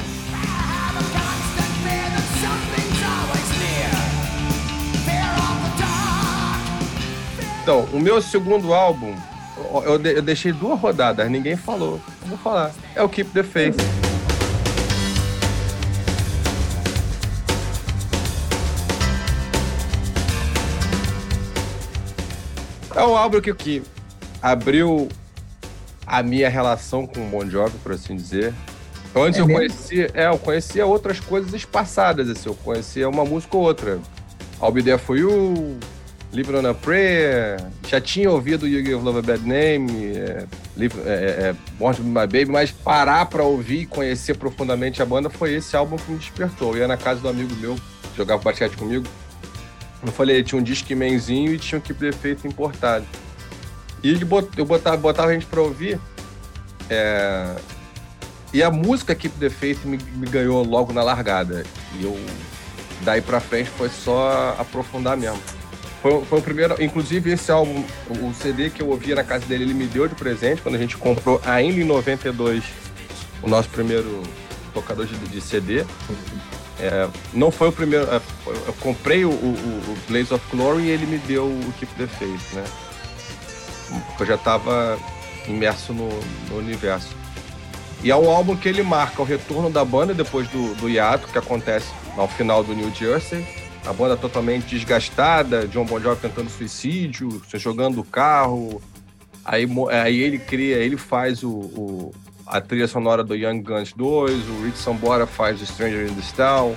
Então, 7.61 7.81
o 7.91 7.99
meu 7.99 8.21
segundo 8.21 8.73
álbum, 8.73 9.13
eu 9.83 10.21
deixei 10.21 10.53
duas 10.53 10.79
rodadas, 10.79 11.29
ninguém 11.29 11.57
falou. 11.57 11.99
Eu 12.21 12.27
vou 12.29 12.37
falar. 12.37 12.71
É 12.95 13.01
o 13.01 13.09
Keep 13.09 13.31
the 13.31 13.43
Faith. 13.43 13.75
É 22.97 23.03
um 23.03 23.15
álbum 23.15 23.39
que, 23.39 23.53
que 23.53 23.83
abriu 24.41 25.07
a 26.05 26.23
minha 26.23 26.49
relação 26.49 27.05
com 27.05 27.25
o 27.25 27.29
Bon 27.29 27.47
Jovi, 27.49 27.77
por 27.83 27.91
assim 27.91 28.15
dizer. 28.15 28.53
Antes 29.15 29.39
É 29.39 29.41
eu 29.43 29.47
mesmo? 29.47 29.59
conhecia, 29.59 30.11
é, 30.13 30.27
eu 30.27 30.37
conhecia 30.37 30.85
outras 30.85 31.19
coisas 31.19 31.53
espaçadas, 31.53 32.29
assim, 32.29 32.49
eu 32.49 32.55
conhecia 32.55 33.07
uma 33.09 33.23
música 33.25 33.55
ou 33.57 33.63
outra. 33.63 33.99
I'll 34.61 34.71
Be 34.71 34.81
There 34.81 34.97
For 34.97 35.17
You, 35.17 35.77
Living 36.33 36.55
on 36.55 36.65
a 36.69 36.73
Prayer, 36.73 37.57
já 37.87 38.01
tinha 38.01 38.29
ouvido 38.31 38.67
You 38.67 38.79
Give 38.79 38.95
Love 38.95 39.19
a 39.19 39.21
Bad 39.21 39.43
Name, 39.47 40.17
é, 40.17 40.45
Live- 40.75 40.99
é, 41.05 41.09
é, 41.09 41.47
é, 41.49 41.55
Born 41.77 41.95
to 41.95 42.03
Be 42.03 42.09
My 42.09 42.15
Baby, 42.27 42.45
mas 42.47 42.71
parar 42.71 43.25
pra 43.27 43.43
ouvir 43.43 43.81
e 43.81 43.85
conhecer 43.85 44.35
profundamente 44.37 45.01
a 45.01 45.05
banda 45.05 45.29
foi 45.29 45.53
esse 45.53 45.75
álbum 45.75 45.95
que 45.97 46.11
me 46.11 46.17
despertou. 46.17 46.73
Eu 46.73 46.79
ia 46.79 46.87
na 46.87 46.97
casa 46.97 47.21
do 47.21 47.29
amigo 47.29 47.55
meu, 47.57 47.75
jogava 48.15 48.41
basquete 48.41 48.75
comigo, 48.75 49.05
eu 50.03 50.11
falei, 50.11 50.43
tinha 50.43 50.59
um 50.59 50.63
Discmanzinho 50.63 51.53
e 51.53 51.57
tinha 51.57 51.79
um 51.79 51.81
Keep 51.81 51.99
the 51.99 52.11
Faith 52.11 52.45
importado. 52.45 53.05
E 54.03 54.19
eu 54.57 54.65
botava, 54.65 54.97
botava 54.97 55.29
a 55.29 55.33
gente 55.33 55.45
pra 55.47 55.61
ouvir, 55.61 55.99
é, 56.89 57.55
e 58.53 58.63
a 58.63 58.71
música 58.71 59.13
Keep 59.13 59.37
the 59.39 59.49
Faith 59.49 59.83
me, 59.85 59.97
me 59.97 60.27
ganhou 60.27 60.63
logo 60.63 60.93
na 60.93 61.03
largada. 61.03 61.65
E 61.99 62.03
eu, 62.03 62.17
daí 63.01 63.21
pra 63.21 63.39
frente, 63.39 63.69
foi 63.71 63.89
só 63.89 64.55
aprofundar 64.57 65.17
mesmo. 65.17 65.41
Foi, 66.01 66.23
foi 66.25 66.39
o 66.39 66.41
primeiro, 66.41 66.81
inclusive 66.81 67.31
esse 67.31 67.51
álbum, 67.51 67.83
o 68.09 68.33
CD 68.33 68.69
que 68.69 68.81
eu 68.81 68.89
ouvia 68.89 69.15
na 69.15 69.23
casa 69.23 69.45
dele, 69.45 69.63
ele 69.63 69.73
me 69.73 69.87
deu 69.87 70.07
de 70.07 70.15
presente 70.15 70.61
quando 70.61 70.75
a 70.75 70.77
gente 70.77 70.95
comprou, 70.95 71.41
ainda 71.43 71.81
em 71.81 71.83
92, 71.83 72.63
o 73.41 73.49
nosso 73.49 73.67
primeiro 73.69 74.21
tocador 74.73 75.05
de, 75.05 75.17
de 75.17 75.41
CD. 75.41 75.83
É, 76.79 77.07
não 77.33 77.49
foi 77.49 77.69
o 77.69 77.71
primeiro, 77.71 78.05
é, 78.05 78.21
eu 78.67 78.73
comprei 78.79 79.25
o, 79.25 79.29
o, 79.31 79.31
o 79.31 79.97
Blaze 80.07 80.31
of 80.33 80.43
Glory 80.55 80.83
e 80.83 80.89
ele 80.91 81.05
me 81.07 81.17
deu 81.17 81.45
o 81.45 81.73
Keep 81.79 81.93
the 81.95 82.05
Faith, 82.07 82.53
né? 82.53 82.63
Porque 84.07 84.23
eu 84.23 84.27
já 84.27 84.35
estava 84.35 84.97
imerso 85.47 85.93
no, 85.93 86.07
no 86.49 86.57
universo. 86.57 87.15
E 88.03 88.11
é 88.11 88.15
um 88.15 88.29
álbum 88.29 88.55
que 88.55 88.69
ele 88.69 88.83
marca 88.83 89.21
o 89.21 89.25
retorno 89.25 89.71
da 89.71 89.83
banda 89.83 90.13
depois 90.13 90.47
do, 90.49 90.75
do 90.75 90.87
hiato, 90.87 91.27
que 91.29 91.37
acontece 91.37 91.87
ao 92.15 92.27
final 92.27 92.63
do 92.63 92.75
New 92.75 92.93
Jersey. 92.93 93.43
A 93.85 93.93
banda 93.93 94.15
totalmente 94.15 94.67
desgastada, 94.67 95.67
John 95.67 95.85
Bon 95.85 95.99
Jovi 95.99 96.21
tentando 96.21 96.49
suicídio, 96.49 97.41
se 97.49 97.57
jogando 97.57 98.01
o 98.01 98.03
carro. 98.03 98.81
Aí, 99.43 99.65
aí 100.03 100.19
ele 100.19 100.37
cria, 100.37 100.75
ele 100.75 100.97
faz 100.97 101.41
o, 101.41 101.49
o- 101.49 102.11
a 102.47 102.61
trilha 102.61 102.87
sonora 102.87 103.23
do 103.23 103.35
Young 103.35 103.61
Guns 103.61 103.93
2, 103.93 104.49
o 104.49 104.63
Rich 104.63 104.77
Sambora 104.77 105.27
faz 105.27 105.61
o 105.61 105.65
Stranger 105.65 106.09
in 106.09 106.15
This 106.15 106.31
Town. 106.31 106.75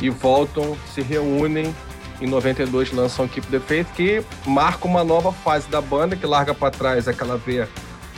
E 0.00 0.10
voltam, 0.10 0.76
se 0.94 1.00
reúnem. 1.00 1.74
Em 2.20 2.26
92 2.26 2.92
lançam 2.92 3.28
Keep 3.28 3.46
the 3.48 3.60
Faith, 3.60 3.86
que 3.94 4.24
marca 4.46 4.88
uma 4.88 5.04
nova 5.04 5.30
fase 5.32 5.68
da 5.68 5.82
banda, 5.82 6.16
que 6.16 6.24
larga 6.24 6.54
para 6.54 6.70
trás 6.70 7.06
aquela 7.06 7.36
veia 7.36 7.68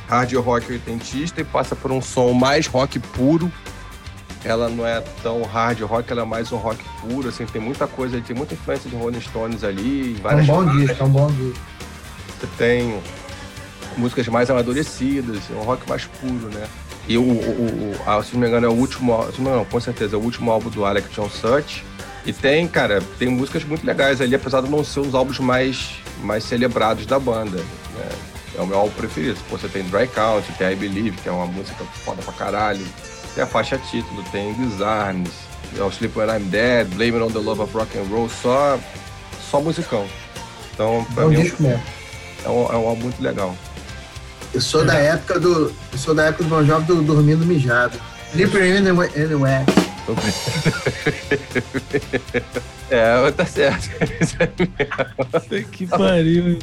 hard 0.08 0.32
rock 0.34 0.70
oitentista 0.70 1.40
e 1.40 1.44
passa 1.44 1.74
por 1.74 1.90
um 1.90 2.00
som 2.00 2.32
mais 2.32 2.68
rock 2.68 3.00
puro. 3.00 3.50
Ela 4.44 4.68
não 4.68 4.86
é 4.86 5.00
tão 5.20 5.42
hard 5.42 5.80
rock, 5.80 6.12
ela 6.12 6.22
é 6.22 6.24
mais 6.24 6.52
um 6.52 6.56
rock 6.58 6.78
puro, 7.00 7.28
assim, 7.28 7.44
tem 7.44 7.60
muita 7.60 7.88
coisa, 7.88 8.20
tem 8.20 8.36
muita 8.36 8.54
influência 8.54 8.88
de 8.88 8.94
Rolling 8.94 9.20
Stones 9.20 9.64
ali, 9.64 10.14
É 10.14 10.18
um 10.18 10.22
várias 10.22 10.46
bom 10.46 10.64
disco, 10.64 11.02
é 11.02 11.04
um 11.04 11.10
bom 11.10 11.26
disco. 11.26 11.60
você 12.38 12.46
tem 12.56 13.00
músicas 13.98 14.26
mais 14.28 14.48
amadurecidas, 14.50 15.38
um 15.50 15.60
rock 15.62 15.88
mais 15.88 16.04
puro, 16.06 16.48
né? 16.52 16.66
E 17.08 17.16
o, 17.18 17.22
o, 17.22 17.24
o- 17.26 17.96
a- 18.10 18.22
se 18.22 18.34
não 18.34 18.40
me 18.40 18.48
engano, 18.48 18.66
é 18.66 18.68
o 18.70 18.72
último, 18.72 19.26
se 19.34 19.40
não, 19.40 19.64
com 19.64 19.80
certeza, 19.80 20.16
é 20.16 20.18
o 20.18 20.22
último 20.22 20.50
álbum 20.50 20.68
do 20.70 20.84
Alec 20.84 21.08
John 21.14 21.28
Such. 21.28 21.84
E 22.26 22.32
tem, 22.32 22.68
cara, 22.68 23.02
tem 23.18 23.28
músicas 23.28 23.64
muito 23.64 23.86
legais 23.86 24.20
ali, 24.20 24.34
apesar 24.34 24.60
de 24.60 24.68
não 24.68 24.84
ser 24.84 25.00
os 25.00 25.14
álbuns 25.14 25.38
mais, 25.38 25.96
mais 26.22 26.44
celebrados 26.44 27.06
da 27.06 27.18
banda. 27.18 27.56
Né? 27.58 28.08
É 28.58 28.60
o 28.60 28.66
meu 28.66 28.76
álbum 28.78 28.92
preferido. 28.92 29.38
Pô, 29.48 29.56
você 29.56 29.68
tem 29.68 29.82
Dry 29.84 30.06
Count, 30.08 30.44
tem 30.58 30.72
I 30.72 30.76
Believe, 30.76 31.16
que 31.22 31.28
é 31.28 31.32
uma 31.32 31.46
música 31.46 31.82
foda 32.04 32.20
pra 32.22 32.32
caralho. 32.34 32.84
Tem 33.34 33.42
a 33.44 33.46
faixa 33.46 33.78
título, 33.78 34.22
tem 34.32 34.52
Disarms, 34.54 35.30
é 35.78 35.82
o 35.82 35.88
Sleep 35.88 36.18
When 36.18 36.28
I'm 36.28 36.44
Dead, 36.50 36.88
Blame 36.88 37.12
It 37.14 37.22
on 37.22 37.30
the 37.30 37.38
Love 37.38 37.62
of 37.62 37.72
Rock 37.72 37.96
and 37.96 38.02
Roll, 38.10 38.28
só, 38.28 38.78
só 39.50 39.60
musicão. 39.60 40.06
Então, 40.74 41.06
É 41.10 41.14
pra 41.14 41.26
um 41.26 41.28
mim, 41.30 41.36
é 42.44 42.48
um, 42.48 42.66
é 42.72 42.76
um 42.76 42.88
álbum 42.88 43.02
muito 43.04 43.22
legal. 43.22 43.54
Eu 44.54 44.60
sou 44.60 44.84
da 44.84 44.94
época 44.94 45.38
do. 45.38 45.72
Eu 45.92 45.98
sou 45.98 46.14
da 46.14 46.24
época 46.26 46.44
do 46.44 46.50
Bon 46.50 46.64
Jovi 46.64 46.86
do 46.86 47.02
Dormindo 47.02 47.44
Mijado. 47.44 47.98
Slippery 48.32 48.76
Anyway. 48.78 49.10
anyway. 49.16 49.64
É, 52.90 53.30
tá 53.32 53.44
certo. 53.44 53.88
Que 55.72 55.86
pariu. 55.86 56.48
hein? 56.52 56.58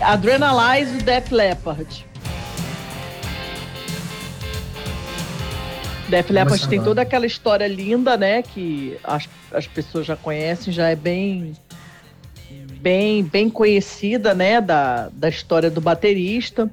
Adrenalize 0.00 0.92
do 0.96 1.04
Def 1.04 1.30
Leppard. 1.30 2.06
Def 6.10 6.30
Leppard 6.30 6.68
tem 6.68 6.82
toda 6.82 7.02
aquela 7.02 7.24
história 7.24 7.66
linda, 7.66 8.16
né? 8.16 8.42
Que 8.42 8.98
as, 9.04 9.28
as 9.52 9.66
pessoas 9.66 10.06
já 10.06 10.16
conhecem, 10.16 10.72
já 10.72 10.88
é 10.88 10.96
bem 10.96 11.54
bem 12.80 13.22
bem 13.22 13.48
conhecida, 13.48 14.34
né? 14.34 14.60
Da, 14.60 15.08
da 15.12 15.28
história 15.28 15.70
do 15.70 15.80
baterista 15.80 16.70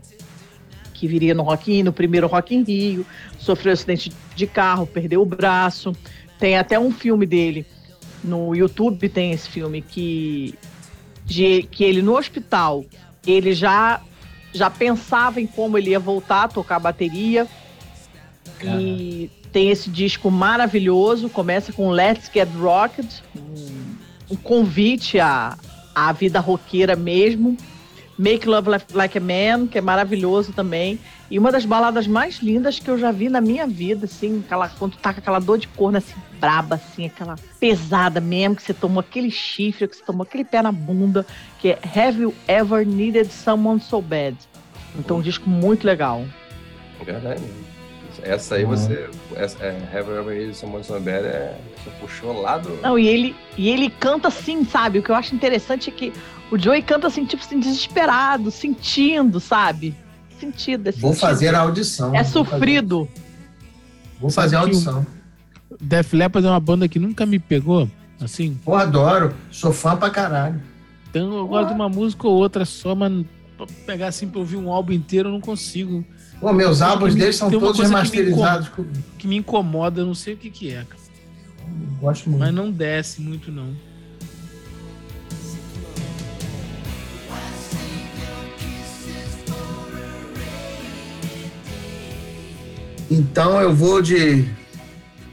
que 0.93 1.07
viria 1.07 1.35
no 1.35 1.43
Rock 1.43 1.71
in, 1.71 1.83
no 1.83 1.93
primeiro 1.93 2.25
Rock 2.25 2.55
in 2.55 2.63
Rio, 2.63 3.05
sofreu 3.37 3.71
acidente 3.71 4.11
de 4.35 4.47
carro, 4.47 4.87
perdeu 4.87 5.21
o 5.21 5.25
braço. 5.25 5.95
Tem 6.39 6.57
até 6.57 6.79
um 6.79 6.91
filme 6.91 7.25
dele 7.25 7.67
no 8.23 8.55
YouTube 8.55 9.07
tem 9.09 9.31
esse 9.31 9.47
filme 9.47 9.81
que 9.81 10.55
de, 11.25 11.63
que 11.63 11.83
ele 11.83 12.01
no 12.01 12.17
hospital 12.17 12.85
ele 13.25 13.53
já 13.53 14.01
já 14.53 14.69
pensava 14.69 15.39
em 15.39 15.45
como 15.45 15.77
ele 15.77 15.91
ia 15.91 15.99
voltar 15.99 16.43
a 16.43 16.47
tocar 16.47 16.79
bateria 16.79 17.47
e 18.65 19.29
tem 19.51 19.69
esse 19.69 19.89
disco 19.89 20.29
maravilhoso, 20.31 21.29
começa 21.29 21.71
com 21.71 21.89
Let's 21.89 22.29
Get 22.33 22.49
Rocked, 22.59 23.23
um, 23.35 23.95
um 24.31 24.35
convite 24.35 25.19
à, 25.19 25.57
à 25.93 26.11
vida 26.11 26.39
roqueira 26.39 26.95
mesmo. 26.95 27.55
Make 28.19 28.47
Love 28.47 28.69
Like- 28.69 28.93
Like 28.93 29.17
a 29.17 29.21
Man, 29.21 29.67
que 29.67 29.77
é 29.77 29.81
maravilhoso 29.81 30.51
também. 30.51 30.99
E 31.29 31.37
uma 31.37 31.51
das 31.51 31.65
baladas 31.65 32.07
mais 32.07 32.37
lindas 32.39 32.79
que 32.79 32.89
eu 32.89 32.97
já 32.97 33.11
vi 33.11 33.29
na 33.29 33.39
minha 33.39 33.67
vida, 33.67 34.05
assim, 34.05 34.41
aquela, 34.43 34.69
quando 34.69 34.97
tá 34.97 35.13
com 35.13 35.19
aquela 35.19 35.37
dor 35.37 35.59
de 35.59 35.67
corno 35.67 35.99
assim, 35.99 36.15
braba, 36.39 36.75
assim, 36.75 37.05
aquela 37.05 37.35
pesada 37.59 38.19
mesmo, 38.19 38.55
que 38.55 38.63
você 38.63 38.73
tomou 38.73 39.01
aquele 39.01 39.29
chifre, 39.29 39.87
que 39.87 39.95
você 39.97 40.03
tomou 40.03 40.23
aquele 40.23 40.43
pé 40.43 40.63
na 40.63 40.71
bunda, 40.71 41.27
que 41.59 41.69
é 41.69 41.79
Have 41.95 42.21
You 42.21 42.33
Ever 42.47 42.87
Needed 42.87 43.31
Someone 43.31 43.79
So 43.79 44.01
Bad? 44.01 44.35
Então, 44.97 45.17
um 45.17 45.21
disco 45.21 45.47
muito 45.47 45.85
legal. 45.85 46.25
Verdade. 47.05 47.43
Essa 48.23 48.55
aí 48.55 48.65
você. 48.65 49.09
Essa, 49.35 49.63
é, 49.63 49.77
Have 49.93 50.09
You 50.09 50.17
Ever 50.17 50.55
Someone 50.55 50.83
So 50.83 50.99
Bad 50.99 51.25
é, 51.25 51.57
você 51.83 51.89
puxou 51.99 52.41
lá 52.41 52.57
do. 52.57 52.69
Não, 52.81 52.97
e 52.97 53.07
ele, 53.07 53.35
e 53.57 53.69
ele 53.69 53.89
canta 53.89 54.27
assim, 54.27 54.65
sabe? 54.65 54.99
O 54.99 55.03
que 55.03 55.09
eu 55.09 55.15
acho 55.15 55.35
interessante 55.35 55.89
é 55.89 55.93
que 55.93 56.13
o 56.51 56.57
Joey 56.57 56.81
canta 56.81 57.07
assim, 57.07 57.25
tipo 57.25 57.43
assim, 57.43 57.59
desesperado, 57.59 58.49
sentindo, 58.51 59.39
sabe? 59.39 59.95
Sentido, 60.39 60.87
é 60.87 60.91
Vou 60.91 61.13
sentido. 61.13 61.19
fazer 61.19 61.55
a 61.55 61.59
audição. 61.61 62.15
É 62.15 62.23
vou 62.23 62.31
sofrido. 62.31 63.07
Vou 64.19 64.29
fazer 64.29 64.55
a 64.55 64.59
audição. 64.59 65.05
Def 65.81 66.13
Leppard 66.13 66.47
é 66.47 66.51
uma 66.51 66.59
banda 66.59 66.87
que 66.87 66.99
nunca 66.99 67.25
me 67.25 67.39
pegou, 67.39 67.89
assim. 68.21 68.57
Pô, 68.63 68.75
adoro. 68.75 69.33
Sou 69.51 69.73
fã 69.73 69.95
pra 69.95 70.09
caralho. 70.09 70.61
Então 71.09 71.35
eu 71.37 71.47
gosto 71.47 71.69
de 71.69 71.73
uma 71.73 71.89
música 71.89 72.27
ou 72.27 72.35
outra 72.35 72.65
só, 72.65 72.95
mas 72.95 73.25
pra 73.57 73.65
pegar 73.85 74.07
assim 74.07 74.27
pra 74.27 74.39
ouvir 74.39 74.57
um 74.57 74.71
álbum 74.71 74.93
inteiro 74.93 75.29
eu 75.29 75.33
não 75.33 75.41
consigo. 75.41 76.05
Pô, 76.39 76.53
meus 76.53 76.81
álbuns 76.81 77.15
deles 77.15 77.35
são 77.35 77.49
todos 77.49 77.77
coisa 77.77 77.83
que 77.83 77.87
me 77.89 77.95
remasterizados. 77.95 78.69
com- 78.69 78.85
Que 79.17 79.27
me 79.27 79.37
incomoda, 79.37 80.01
eu 80.01 80.05
não 80.05 80.13
sei 80.15 80.35
o 80.35 80.37
que 80.37 80.49
que 80.49 80.69
é, 80.71 80.83
cara. 80.83 81.01
Gosto 81.99 82.29
muito. 82.29 82.39
Mas 82.39 82.53
não 82.53 82.71
desce 82.71 83.19
muito, 83.21 83.51
não. 83.51 83.73
Então 93.09 93.59
eu 93.61 93.73
vou 93.73 94.01
de 94.01 94.45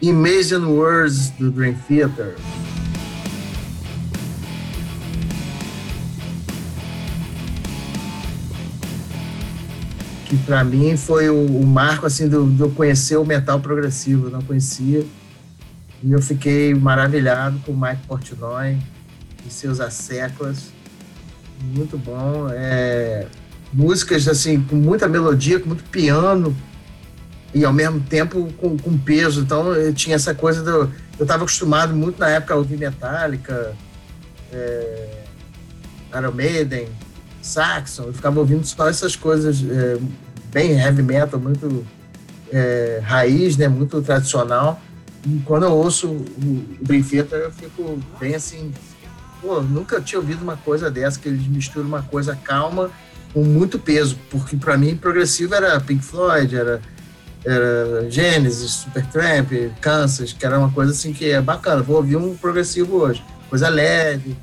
Amazing 0.03 0.65
Words 0.67 1.31
do 1.31 1.51
Dream 1.51 1.75
Theater. 1.89 2.37
Que 10.35 10.39
pra 10.39 10.65
mim 10.65 10.97
foi 10.97 11.31
o, 11.31 11.47
o 11.47 11.65
marco 11.65 12.07
assim 12.07 12.29
do, 12.29 12.53
eu 12.59 12.69
conhecer 12.71 13.17
o 13.17 13.25
metal 13.25 13.61
progressivo, 13.61 14.27
eu 14.27 14.31
não 14.33 14.43
conhecia. 14.43 15.07
E 16.03 16.11
eu 16.11 16.21
fiquei 16.21 16.75
maravilhado 16.75 17.61
com 17.65 17.71
o 17.71 17.81
Mike 17.81 18.05
Portnoy 18.09 18.77
e 19.47 19.51
seus 19.51 19.79
asseclas. 19.79 20.73
Muito 21.63 21.97
bom. 21.97 22.49
É, 22.51 23.29
músicas 23.73 24.27
assim 24.27 24.61
com 24.61 24.75
muita 24.75 25.07
melodia, 25.07 25.61
com 25.61 25.69
muito 25.69 25.85
piano 25.85 26.55
e 27.55 27.65
ao 27.65 27.73
mesmo 27.73 28.01
tempo 28.01 28.53
com, 28.55 28.77
com 28.77 28.99
peso. 28.99 29.43
Então 29.43 29.73
eu 29.73 29.95
tinha 29.95 30.17
essa 30.17 30.35
coisa 30.35 30.65
do. 30.65 30.93
Eu 31.17 31.23
estava 31.23 31.45
acostumado 31.45 31.95
muito 31.95 32.19
na 32.19 32.29
época 32.29 32.55
a 32.55 32.57
ouvir 32.57 32.77
Metallica, 32.77 33.73
é, 34.53 35.23
Iron 36.13 36.33
Maiden, 36.33 36.89
Saxon. 37.45 38.05
Eu 38.05 38.13
ficava 38.13 38.41
ouvindo 38.41 38.65
só 38.65 38.89
essas 38.89 39.15
coisas 39.15 39.63
é, 39.63 39.99
bem 40.53 40.79
heavy 40.79 41.03
metal, 41.03 41.39
muito 41.39 41.87
é, 42.51 43.01
raiz, 43.05 43.57
né? 43.57 43.69
Muito 43.69 44.01
tradicional. 44.03 44.81
E 45.27 45.41
quando 45.45 45.65
eu 45.65 45.73
ouço 45.73 46.09
o 46.09 46.77
Dream 46.81 47.03
Theater, 47.03 47.39
eu 47.39 47.53
fico 47.53 47.99
bem 48.19 48.35
assim. 48.35 48.73
Pô, 49.41 49.61
nunca 49.61 50.01
tinha 50.01 50.19
ouvido 50.19 50.43
uma 50.43 50.57
coisa 50.57 50.91
dessa, 50.91 51.19
que 51.21 51.29
eles 51.29 51.47
misturam 51.47 51.87
uma 51.87 52.03
coisa 52.03 52.35
calma 52.35 52.91
com 53.35 53.43
muito 53.43 53.79
peso, 53.79 54.17
porque 54.31 54.57
para 54.57 54.79
mim 54.79 54.97
progressivo 54.97 55.55
era 55.55 55.79
Pink 55.81 56.03
Floyd, 56.05 56.57
era 56.57 56.81
era 57.45 58.11
Genesis, 58.11 58.71
Supertramp, 58.71 59.53
Kansas, 59.81 60.33
que 60.33 60.47
era 60.47 60.59
uma 60.59 60.71
coisa 60.71 60.93
assim 60.93 61.13
que 61.13 61.31
é 61.31 61.43
bacana. 61.43 61.83
Vou 61.83 61.97
ouvir 61.97 62.17
um 62.17 62.35
progressivo 62.35 62.97
hoje, 62.97 63.23
coisa 63.51 63.69
leve, 63.69 64.35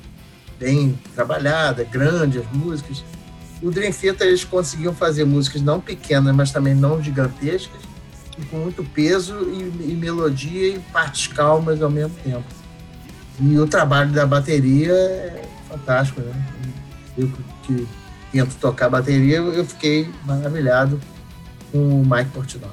bem 0.62 0.96
trabalhada, 1.12 1.82
grande 1.82 2.38
as 2.38 2.46
músicas. 2.52 3.04
O 3.60 3.70
Dream 3.70 3.92
Theater 3.92 4.28
eles 4.28 4.44
conseguiam 4.44 4.94
fazer 4.94 5.24
músicas 5.24 5.60
não 5.60 5.80
pequenas, 5.80 6.34
mas 6.34 6.52
também 6.52 6.74
não 6.74 7.02
gigantescas, 7.02 7.80
e 8.38 8.44
com 8.44 8.58
muito 8.58 8.84
peso 8.84 9.34
e, 9.50 9.90
e 9.90 9.94
melodia 9.96 10.76
e 10.76 10.78
partes 10.92 11.26
calmas 11.26 11.82
ao 11.82 11.90
mesmo 11.90 12.14
tempo. 12.22 12.44
E 13.40 13.58
o 13.58 13.66
trabalho 13.66 14.10
da 14.12 14.24
bateria 14.24 14.92
é 14.92 15.42
fantástico, 15.68 16.20
né? 16.20 16.32
Eu 17.18 17.30
que 17.64 17.86
tento 18.30 18.54
tocar 18.56 18.88
bateria, 18.88 19.38
eu 19.38 19.64
fiquei 19.64 20.08
maravilhado 20.24 21.00
com 21.70 22.02
o 22.02 22.06
Mike 22.06 22.30
Portnoy. 22.30 22.70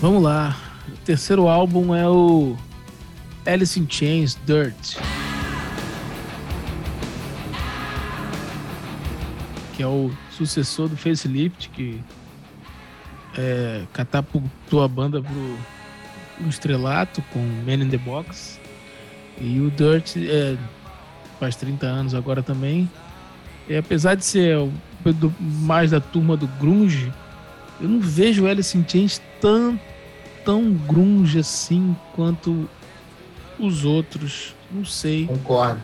Vamos 0.00 0.22
lá. 0.22 0.67
Terceiro 1.08 1.48
álbum 1.48 1.94
é 1.94 2.06
o 2.06 2.54
Alice 3.46 3.80
in 3.80 3.86
Chains 3.88 4.38
Dirt. 4.44 4.98
Que 9.74 9.82
é 9.82 9.86
o 9.86 10.10
sucessor 10.30 10.86
do 10.86 10.98
Facelift, 10.98 11.70
que 11.70 11.98
é, 13.38 13.84
catapultou 13.94 14.82
a 14.82 14.86
banda 14.86 15.22
pro, 15.22 15.58
pro 16.36 16.46
estrelato 16.46 17.22
com 17.32 17.38
Man 17.38 17.84
in 17.84 17.88
the 17.88 17.96
Box. 17.96 18.60
E 19.40 19.60
o 19.60 19.70
Dirt 19.70 20.14
é, 20.18 20.58
faz 21.40 21.56
30 21.56 21.86
anos 21.86 22.14
agora 22.14 22.42
também. 22.42 22.86
E 23.66 23.74
apesar 23.74 24.14
de 24.14 24.26
ser 24.26 24.58
mais 25.40 25.90
da 25.90 26.02
turma 26.02 26.36
do 26.36 26.46
grunge, 26.60 27.10
eu 27.80 27.88
não 27.88 27.98
vejo 27.98 28.44
o 28.44 28.46
Alice 28.46 28.76
in 28.76 28.84
Chains 28.86 29.22
tão, 29.40 29.80
tão 30.44 30.72
grunge 30.72 31.38
assim 31.38 31.94
quanto 32.14 32.68
os 33.58 33.84
outros. 33.84 34.54
Não 34.70 34.84
sei, 34.84 35.26
Concordo. 35.26 35.80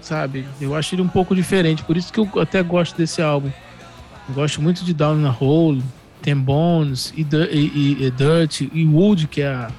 sabe? 0.00 0.44
Eu 0.60 0.74
acho 0.74 0.94
ele 0.94 1.02
um 1.02 1.08
pouco 1.08 1.34
diferente, 1.34 1.82
por 1.84 1.96
isso 1.96 2.12
que 2.12 2.20
eu 2.20 2.28
até 2.40 2.62
gosto 2.62 2.96
desse 2.96 3.22
álbum. 3.22 3.50
Eu 4.28 4.34
gosto 4.34 4.60
muito 4.60 4.84
de 4.84 4.92
Down 4.92 5.20
in 5.20 5.24
a 5.26 5.34
Hole, 5.38 5.82
Ten 6.22 6.36
Bones 6.36 7.12
e, 7.16 7.22
e, 7.22 7.56
e- 7.56 8.04
e 8.06 8.10
Dirt 8.10 8.60
e 8.72 8.84
Wood, 8.84 9.26
que 9.26 9.40
é 9.40 9.48
a, 9.48 9.70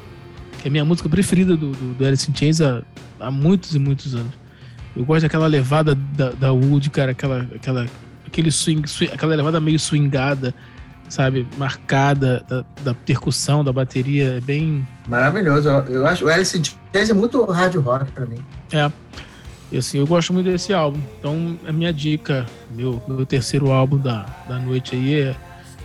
que 0.59 0.67
é 0.67 0.69
a 0.69 0.71
minha 0.71 0.83
música 0.83 1.07
preferida 1.07 1.55
do, 1.55 1.71
do, 1.71 1.93
do 1.93 2.05
Alice 2.05 2.29
in 2.29 2.35
Chains 2.35 2.59
há, 2.61 2.81
há 3.19 3.29
muitos 3.29 3.75
e 3.75 3.79
muitos 3.79 4.15
anos. 4.15 4.33
Eu 4.95 5.05
gosto 5.05 5.21
daquela 5.21 5.45
levada 5.47 5.93
da, 5.95 6.31
da 6.31 6.51
Wood, 6.51 6.89
cara, 6.89 7.11
aquela, 7.11 7.47
aquela, 7.55 7.85
aquele 8.25 8.51
swing, 8.51 8.85
swing- 8.89 9.13
aquela 9.13 9.35
levada 9.35 9.61
meio 9.61 9.79
swingada, 9.79 10.53
sabe? 11.11 11.45
Marcada 11.57 12.43
da, 12.47 12.65
da 12.83 12.93
percussão, 12.93 13.63
da 13.63 13.71
bateria, 13.73 14.37
é 14.37 14.41
bem. 14.41 14.87
Maravilhoso. 15.07 15.69
Eu, 15.69 15.85
eu 15.87 16.07
acho 16.07 16.25
o 16.25 16.29
Alice 16.29 16.57
in 16.57 16.63
Chains 16.63 17.09
é 17.09 17.13
muito 17.13 17.43
hard 17.43 17.75
rock 17.75 18.11
pra 18.11 18.25
mim. 18.25 18.39
É. 18.71 18.89
E 19.71 19.77
assim, 19.77 19.99
eu 19.99 20.07
gosto 20.07 20.33
muito 20.33 20.49
desse 20.49 20.73
álbum. 20.73 20.99
Então, 21.19 21.57
a 21.67 21.71
minha 21.71 21.93
dica, 21.93 22.45
meu, 22.71 23.01
meu 23.07 23.25
terceiro 23.25 23.71
álbum 23.71 23.97
da, 23.97 24.25
da 24.47 24.57
noite 24.57 24.95
aí 24.95 25.21
é, 25.21 25.35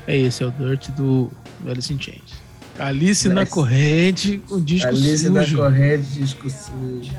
é 0.07 0.17
esse, 0.17 0.43
é 0.43 0.47
o 0.47 0.51
Dirt 0.51 0.91
do, 0.91 1.31
do 1.61 1.71
Alice 1.71 1.93
in 1.93 2.01
Chains. 2.01 2.47
Alice 2.79 3.29
na 3.29 3.41
Nice. 3.41 3.53
corrente, 3.53 4.43
um 4.51 4.61
disco 4.61 4.89
Alice 4.89 5.27
sujo. 5.27 5.57
Corrente, 5.57 6.05
disco 6.09 6.51
sujo. 6.51 7.13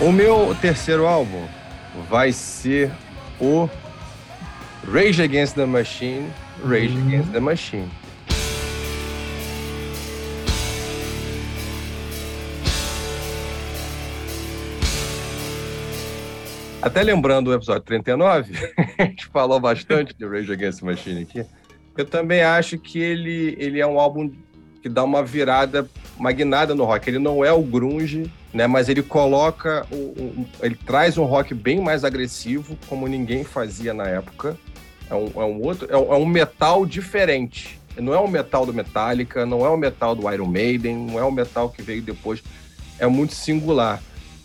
O 0.00 0.10
meu 0.12 0.56
terceiro 0.60 1.06
álbum 1.06 1.46
vai 2.08 2.32
ser 2.32 2.90
o 3.40 3.68
Rage 4.90 5.22
Against 5.22 5.54
the 5.54 5.66
Machine. 5.66 6.28
Rage 6.64 6.94
Uhum. 6.94 7.06
Against 7.06 7.32
the 7.32 7.40
Machine. 7.40 7.88
Até 16.82 17.02
lembrando 17.02 17.48
o 17.48 17.54
episódio 17.54 17.82
39, 17.82 18.54
a 18.98 19.02
gente 19.04 19.26
falou 19.26 19.60
bastante 19.60 20.14
de 20.16 20.26
Rage 20.26 20.50
Against 20.52 20.80
the 20.80 20.86
Machine 20.86 21.22
aqui. 21.22 21.44
Eu 21.96 22.06
também 22.06 22.42
acho 22.42 22.78
que 22.78 22.98
ele, 22.98 23.54
ele 23.58 23.80
é 23.80 23.86
um 23.86 24.00
álbum 24.00 24.32
que 24.82 24.88
dá 24.88 25.04
uma 25.04 25.22
virada, 25.22 25.88
uma 26.18 26.32
guinada 26.32 26.74
no 26.74 26.84
rock. 26.84 27.08
Ele 27.08 27.18
não 27.18 27.44
é 27.44 27.52
o 27.52 27.62
grunge, 27.62 28.32
né? 28.52 28.66
Mas 28.66 28.88
ele 28.88 29.02
coloca, 29.02 29.86
o, 29.90 29.94
o, 29.94 30.46
ele 30.62 30.74
traz 30.74 31.18
um 31.18 31.24
rock 31.24 31.54
bem 31.54 31.80
mais 31.80 32.04
agressivo, 32.04 32.76
como 32.88 33.06
ninguém 33.06 33.44
fazia 33.44 33.92
na 33.92 34.08
época. 34.08 34.56
É 35.08 35.14
um, 35.14 35.26
é 35.34 35.44
um 35.44 35.62
outro, 35.62 35.88
é 35.90 35.96
um, 35.96 36.14
é 36.14 36.16
um 36.16 36.26
metal 36.26 36.86
diferente. 36.86 37.78
Não 37.96 38.14
é 38.14 38.18
o 38.18 38.28
metal 38.28 38.64
do 38.64 38.72
Metallica, 38.72 39.44
não 39.44 39.66
é 39.66 39.68
o 39.68 39.76
metal 39.76 40.14
do 40.14 40.30
Iron 40.32 40.46
Maiden, 40.46 40.96
não 40.96 41.18
é 41.18 41.24
o 41.24 41.32
metal 41.32 41.68
que 41.68 41.82
veio 41.82 42.00
depois. 42.00 42.42
É 42.98 43.06
muito 43.06 43.34
singular. 43.34 44.00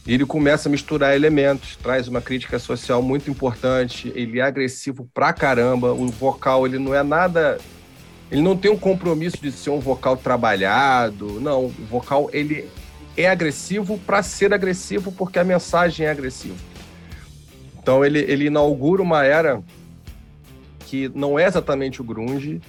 E 0.05 0.13
ele 0.13 0.25
começa 0.25 0.69
a 0.69 0.71
misturar 0.71 1.15
elementos, 1.15 1.75
traz 1.77 2.07
uma 2.07 2.21
crítica 2.21 2.59
social 2.59 3.01
muito 3.01 3.29
importante. 3.29 4.11
Ele 4.15 4.39
é 4.39 4.43
agressivo 4.43 5.09
pra 5.13 5.33
caramba. 5.33 5.93
O 5.93 6.07
vocal, 6.09 6.65
ele 6.65 6.77
não 6.77 6.93
é 6.93 7.01
nada. 7.01 7.57
Ele 8.31 8.41
não 8.41 8.57
tem 8.57 8.71
um 8.71 8.77
compromisso 8.77 9.37
de 9.41 9.51
ser 9.51 9.69
um 9.69 9.79
vocal 9.79 10.17
trabalhado. 10.17 11.39
Não, 11.39 11.65
o 11.65 11.69
vocal, 11.89 12.29
ele 12.33 12.67
é 13.15 13.29
agressivo 13.29 13.97
para 13.99 14.21
ser 14.23 14.53
agressivo 14.53 15.11
porque 15.11 15.39
a 15.39 15.43
mensagem 15.43 16.05
é 16.05 16.11
agressiva. 16.11 16.57
Então 17.77 18.03
ele, 18.03 18.19
ele 18.19 18.45
inaugura 18.45 19.01
uma 19.01 19.23
era 19.23 19.61
que 20.85 21.11
não 21.13 21.37
é 21.37 21.45
exatamente 21.45 22.01
o 22.01 22.03
grunge, 22.03 22.61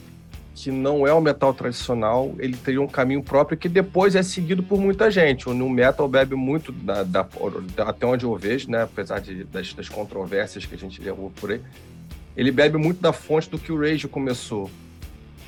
que 0.55 0.71
não 0.71 1.07
é 1.07 1.13
o 1.13 1.21
metal 1.21 1.53
tradicional, 1.53 2.35
ele 2.39 2.57
teria 2.57 2.81
um 2.81 2.89
caminho 2.89 3.23
próprio 3.23 3.59
que 3.59 3.69
depois 3.69 4.17
é 4.17 4.23
seguido 4.23 4.63
por 4.63 4.81
muita 4.81 5.11
gente. 5.11 5.49
O 5.49 5.55
new 5.55 5.69
metal 5.69 6.09
bebe 6.09 6.35
muito 6.35 6.73
da, 6.73 7.03
da 7.03 7.29
até 7.87 8.07
onde 8.07 8.25
eu 8.25 8.35
vejo, 8.37 8.71
né, 8.71 8.83
apesar 8.83 9.21
de, 9.21 9.45
das, 9.45 9.75
das, 9.75 9.89
controvérsias 9.89 10.65
que 10.65 10.75
a 10.75 10.79
gente 10.79 11.01
levou 11.03 11.31
por 11.31 11.53
aí, 11.53 11.61
ele 12.35 12.51
bebe 12.51 12.79
muito 12.79 13.03
da 13.03 13.13
fonte 13.13 13.51
do 13.51 13.59
que 13.59 13.71
o 13.71 13.79
Rage 13.79 14.09
começou, 14.09 14.71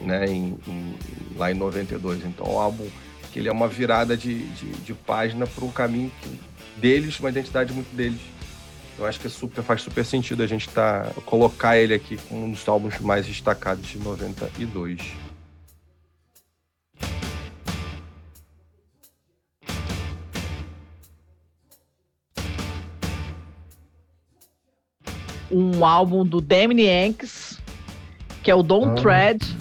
né, 0.00 0.26
em, 0.26 0.58
em, 0.66 0.94
lá 1.36 1.50
em 1.50 1.54
92. 1.54 2.24
Então, 2.24 2.46
o 2.46 2.58
álbum 2.58 2.86
que 3.32 3.38
ele 3.38 3.48
é 3.48 3.52
uma 3.52 3.68
virada 3.68 4.16
de, 4.16 4.46
de, 4.48 4.66
de 4.80 4.94
página 4.94 5.46
para 5.46 5.64
um 5.64 5.70
caminho 5.70 6.10
deles, 6.76 7.18
uma 7.20 7.28
identidade 7.28 7.72
muito 7.72 7.94
deles. 7.94 8.20
Eu 8.98 9.06
acho 9.06 9.20
que 9.20 9.28
é 9.28 9.30
super, 9.30 9.62
faz 9.62 9.82
super 9.82 10.04
sentido 10.04 10.42
a 10.42 10.46
gente 10.46 10.68
tá, 10.68 11.12
colocar 11.24 11.78
ele 11.78 11.94
aqui 11.94 12.16
como 12.28 12.44
um 12.44 12.50
dos 12.50 12.66
álbuns 12.68 12.98
mais 12.98 13.26
destacados 13.26 13.86
de 13.86 13.98
92. 13.98 15.00
Um 25.50 25.84
álbum 25.84 26.26
do 26.26 26.40
Damien 26.42 26.86
Yanks, 26.86 27.58
que 28.42 28.50
é 28.50 28.54
o 28.54 28.62
Don't 28.62 28.98
ah. 28.98 29.02
Tread. 29.02 29.57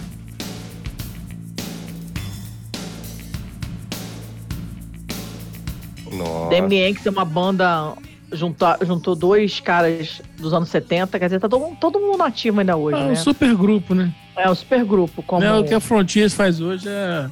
Nossa. 6.18 6.50
Damien 6.50 6.88
Yanks 6.88 7.06
é 7.06 7.10
uma 7.10 7.24
banda 7.24 7.94
juntou, 8.32 8.68
juntou 8.82 9.14
dois 9.14 9.60
caras 9.60 10.20
dos 10.36 10.52
anos 10.52 10.68
70, 10.68 11.18
quer 11.18 11.26
dizer, 11.26 11.40
tá 11.40 11.48
todo, 11.48 11.76
todo 11.80 11.98
mundo 11.98 12.22
ativo 12.22 12.60
ainda 12.60 12.76
hoje. 12.76 12.98
É 12.98 13.02
um 13.02 13.08
né? 13.08 13.14
super 13.14 13.54
grupo, 13.54 13.94
né? 13.94 14.12
É 14.36 14.50
um 14.50 14.54
super 14.54 14.84
grupo. 14.84 15.22
Como... 15.22 15.44
É, 15.44 15.52
o 15.58 15.64
que 15.64 15.74
a 15.74 15.80
Frontiers 15.80 16.34
faz 16.34 16.60
hoje 16.60 16.88
é. 16.88 17.30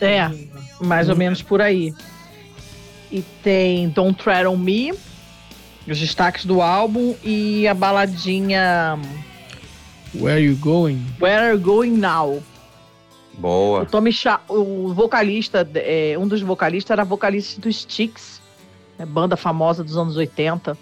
É, 0.00 0.30
mais 0.80 1.08
ou 1.08 1.16
menos 1.16 1.42
por 1.42 1.60
aí. 1.60 1.92
E 3.10 3.20
tem 3.42 3.88
Don't 3.90 4.20
Tread 4.22 4.46
on 4.46 4.56
Me, 4.56 4.92
os 5.86 5.98
destaques 5.98 6.44
do 6.44 6.62
álbum 6.62 7.14
e 7.22 7.66
a 7.68 7.74
baladinha. 7.74 8.98
Where 10.14 10.40
You 10.40 10.56
Going? 10.56 11.04
Where 11.20 11.42
Are 11.42 11.54
You 11.54 11.60
Going 11.60 11.96
Now? 11.96 12.42
Boa. 13.34 13.82
O 13.82 13.86
Tommy 13.86 14.12
Cha 14.12 14.40
o 14.48 14.92
vocalista, 14.92 15.68
é, 15.74 16.16
um 16.18 16.28
dos 16.28 16.42
vocalistas 16.42 16.90
era 16.90 17.04
vocalista 17.04 17.60
do 17.60 17.68
Styx 17.68 18.42
é 18.98 19.06
banda 19.06 19.36
famosa 19.36 19.82
dos 19.82 19.96
anos 19.96 20.16
80. 20.16 20.76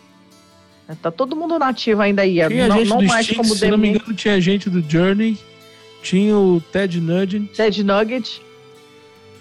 É, 0.89 0.95
tá 0.95 1.11
todo 1.11 1.35
mundo 1.35 1.59
nativo 1.59 2.03
ainda 2.03 2.23
aí. 2.23 2.35
Tinha 2.35 2.69
não, 2.69 2.77
gente 2.77 2.89
não 2.89 2.99
do 2.99 3.07
mais 3.07 3.27
Sticks, 3.27 3.49
como 3.49 3.59
Se 3.59 3.71
não 3.71 3.79
me 3.79 3.89
engano, 3.91 4.15
tinha 4.15 4.41
gente 4.41 4.69
do 4.69 4.83
Journey. 4.89 5.39
Tinha 6.03 6.37
o 6.37 6.61
Ted 6.61 7.01
Nugget. 7.01 7.47
Ted 7.55 7.85
Nugget. 7.85 8.43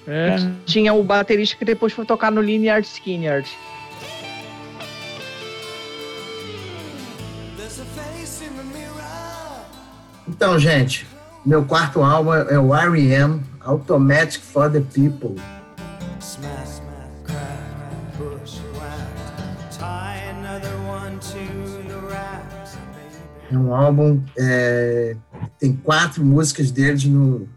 É. 0.08 0.38
Tinha 0.66 0.94
o 0.94 1.04
baterista 1.04 1.58
que 1.58 1.66
depois 1.66 1.94
foi 1.94 2.06
tocar 2.06 2.32
no 2.32 2.42
Linear 2.42 2.82
Skinner. 2.82 3.46
Então, 10.28 10.58
gente, 10.60 11.06
meu 11.46 11.64
quarto 11.64 12.02
álbum 12.02 12.34
é 12.34 12.60
o 12.60 12.76
R.E.M. 12.76 13.42
Automatic 13.62 14.42
for 14.42 14.70
the 14.70 14.82
People. 14.82 15.36
É 23.52 23.58
um 23.58 23.74
álbum, 23.74 24.22
é, 24.38 25.16
tem 25.60 25.74
quatro 25.74 26.24
músicas 26.24 26.70
deles 26.70 27.06
no, 27.06 27.48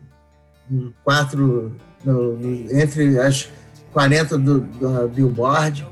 no 0.70 0.94
quatro, 1.04 1.76
no, 2.02 2.36
no, 2.38 2.72
entre 2.72 3.18
as 3.18 3.50
40 3.92 4.38
do, 4.38 4.60
do, 4.60 5.08
Billboard 5.08 5.86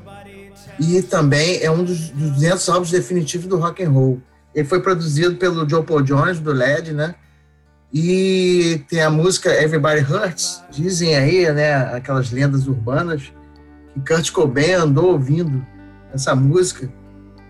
e 0.79 1.03
também 1.03 1.61
é 1.61 1.69
um 1.69 1.83
dos, 1.83 2.09
dos 2.09 2.31
200 2.31 2.69
álbuns 2.69 2.89
definitivos 2.89 3.45
do 3.45 3.57
rock 3.57 3.83
and 3.83 3.91
roll. 3.91 4.19
Ele 4.55 4.67
foi 4.67 4.81
produzido 4.81 5.35
pelo 5.35 5.69
Joe 5.69 5.83
Paul 5.83 6.01
Jones 6.01 6.39
do 6.39 6.51
LED, 6.51 6.93
né? 6.93 7.13
E 7.93 8.83
tem 8.87 9.01
a 9.01 9.09
música 9.09 9.49
Everybody 9.49 10.01
Hurts. 10.01 10.63
Dizem 10.71 11.15
aí, 11.15 11.51
né, 11.51 11.73
aquelas 11.95 12.31
lendas 12.31 12.67
urbanas 12.67 13.33
que 13.93 13.99
Kurt 13.99 14.31
Cobain 14.31 14.73
andou 14.73 15.11
ouvindo 15.11 15.65
essa 16.13 16.33
música 16.33 16.89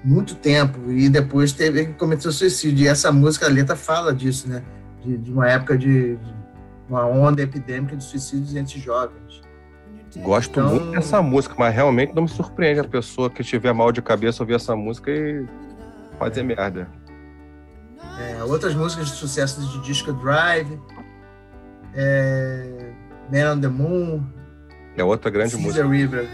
muito 0.03 0.35
tempo 0.35 0.91
e 0.91 1.09
depois 1.09 1.51
teve 1.51 1.85
que 1.85 1.93
cometer 1.93 2.31
suicídio. 2.31 2.85
E 2.85 2.87
essa 2.87 3.11
música, 3.11 3.45
a 3.45 3.49
letra 3.49 3.75
fala 3.75 4.13
disso, 4.13 4.49
né? 4.49 4.63
De, 5.03 5.17
de 5.17 5.31
uma 5.31 5.47
época 5.47 5.77
de, 5.77 6.15
de, 6.15 6.35
uma 6.89 7.05
onda 7.05 7.41
epidêmica 7.41 7.95
de 7.95 8.03
suicídios 8.03 8.55
entre 8.55 8.79
jovens. 8.79 9.41
Gosto 10.17 10.59
então, 10.59 10.69
muito 10.69 10.91
dessa 10.91 11.21
música, 11.21 11.55
mas 11.57 11.73
realmente 11.73 12.13
não 12.13 12.23
me 12.23 12.27
surpreende 12.27 12.81
a 12.81 12.83
pessoa 12.83 13.29
que 13.29 13.43
tiver 13.43 13.73
mal 13.73 13.91
de 13.91 14.01
cabeça 14.01 14.43
ouvir 14.43 14.55
essa 14.55 14.75
música 14.75 15.09
e 15.09 15.45
fazer 16.19 16.43
merda. 16.43 16.89
É, 18.19 18.43
outras 18.43 18.75
músicas 18.75 19.07
de 19.07 19.15
sucesso 19.15 19.61
de 19.61 19.79
Disco 19.81 20.13
Drive, 20.13 20.79
é, 21.93 22.91
Man 23.31 23.53
on 23.53 23.59
the 23.59 23.67
Moon. 23.67 24.23
É 24.97 25.03
outra 25.03 25.31
grande 25.31 25.55
música. 25.57 25.87
River. 25.87 26.27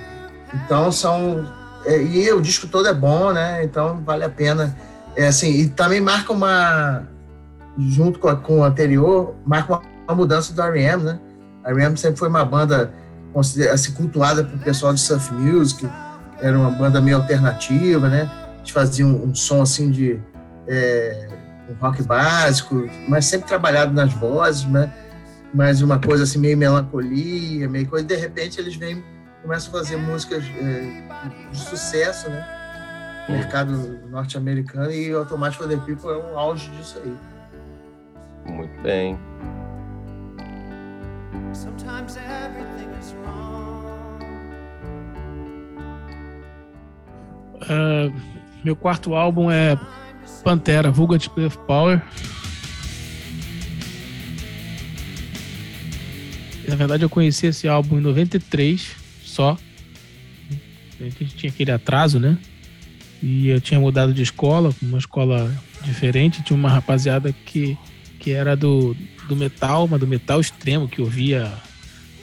Então 0.53 0.91
são 0.91 1.45
é, 1.85 2.01
e 2.01 2.31
o 2.33 2.41
disco 2.41 2.67
todo 2.67 2.87
é 2.87 2.93
bom, 2.93 3.31
né? 3.31 3.63
Então 3.63 4.01
vale 4.03 4.23
a 4.23 4.29
pena. 4.29 4.75
É 5.15 5.27
assim, 5.27 5.49
e 5.51 5.69
também 5.69 6.01
marca 6.01 6.31
uma 6.31 7.07
junto 7.77 8.19
com, 8.19 8.27
a, 8.27 8.35
com 8.35 8.59
o 8.59 8.63
anterior, 8.63 9.35
marca 9.45 9.73
uma, 9.73 9.81
uma 10.07 10.15
mudança 10.15 10.53
do 10.53 10.61
R.E.M., 10.61 11.03
né? 11.03 11.19
A 11.63 11.71
R.E.M. 11.71 11.97
sempre 11.97 12.17
foi 12.17 12.27
uma 12.27 12.43
banda 12.43 12.93
assim, 13.71 13.91
cultuada 13.93 14.43
pelo 14.43 14.59
pessoal 14.59 14.93
de 14.93 14.99
surf 14.99 15.33
music, 15.33 15.87
era 16.39 16.57
uma 16.57 16.71
banda 16.71 16.99
meio 16.99 17.17
alternativa, 17.17 18.09
né? 18.09 18.29
Eles 18.59 18.69
faziam 18.71 19.09
um, 19.09 19.29
um 19.29 19.35
som 19.35 19.61
assim 19.61 19.89
de 19.89 20.19
é, 20.67 21.29
um 21.69 21.73
rock 21.75 22.01
básico, 22.03 22.89
mas 23.07 23.25
sempre 23.25 23.47
trabalhado 23.47 23.93
nas 23.93 24.13
vozes, 24.13 24.65
né? 24.65 24.91
Mas 25.53 25.81
uma 25.81 25.99
coisa 25.99 26.23
assim 26.23 26.39
meio 26.39 26.57
melancolia, 26.57 27.67
meio 27.67 27.87
coisa. 27.87 28.05
E 28.05 28.07
de 28.07 28.15
repente 28.15 28.59
eles 28.59 28.75
vêm 28.75 29.03
começa 29.41 29.69
a 29.69 29.71
fazer 29.71 29.95
músicas 29.95 30.43
é, 30.43 31.49
de 31.51 31.57
sucesso, 31.57 32.29
né? 32.29 32.45
No 33.29 33.35
mercado 33.35 33.99
norte-americano 34.09 34.91
e 34.91 35.11
Automatic 35.11 35.57
for 35.57 35.67
the 35.67 35.77
People 35.77 36.11
é 36.11 36.17
um 36.17 36.37
auge 36.37 36.69
disso 36.71 37.01
aí. 37.03 37.15
Muito 38.53 38.81
bem. 38.81 39.17
Uh, 47.63 48.13
meu 48.63 48.75
quarto 48.75 49.13
álbum 49.13 49.51
é 49.51 49.77
Pantera, 50.47 50.89
Vulgar 50.89 51.19
of 51.45 51.57
Power. 51.67 52.01
Na 56.65 56.75
verdade, 56.77 57.03
eu 57.03 57.09
conheci 57.09 57.47
esse 57.47 57.67
álbum 57.67 57.97
em 57.97 58.01
93 58.01 58.95
só. 59.25 59.57
A 61.01 61.03
gente 61.03 61.35
tinha 61.35 61.51
aquele 61.51 61.69
atraso, 61.69 62.17
né? 62.17 62.37
E 63.21 63.49
eu 63.49 63.59
tinha 63.59 63.77
mudado 63.77 64.13
de 64.13 64.21
escola, 64.21 64.73
uma 64.81 64.97
escola 64.97 65.53
diferente. 65.83 66.41
Tinha 66.41 66.57
uma 66.57 66.69
rapaziada 66.69 67.35
que, 67.45 67.77
que 68.17 68.31
era 68.31 68.55
do, 68.55 68.95
do 69.27 69.35
metal, 69.35 69.85
mas 69.85 69.99
do 69.99 70.07
metal 70.07 70.39
extremo, 70.39 70.87
que 70.87 71.01
ouvia 71.01 71.51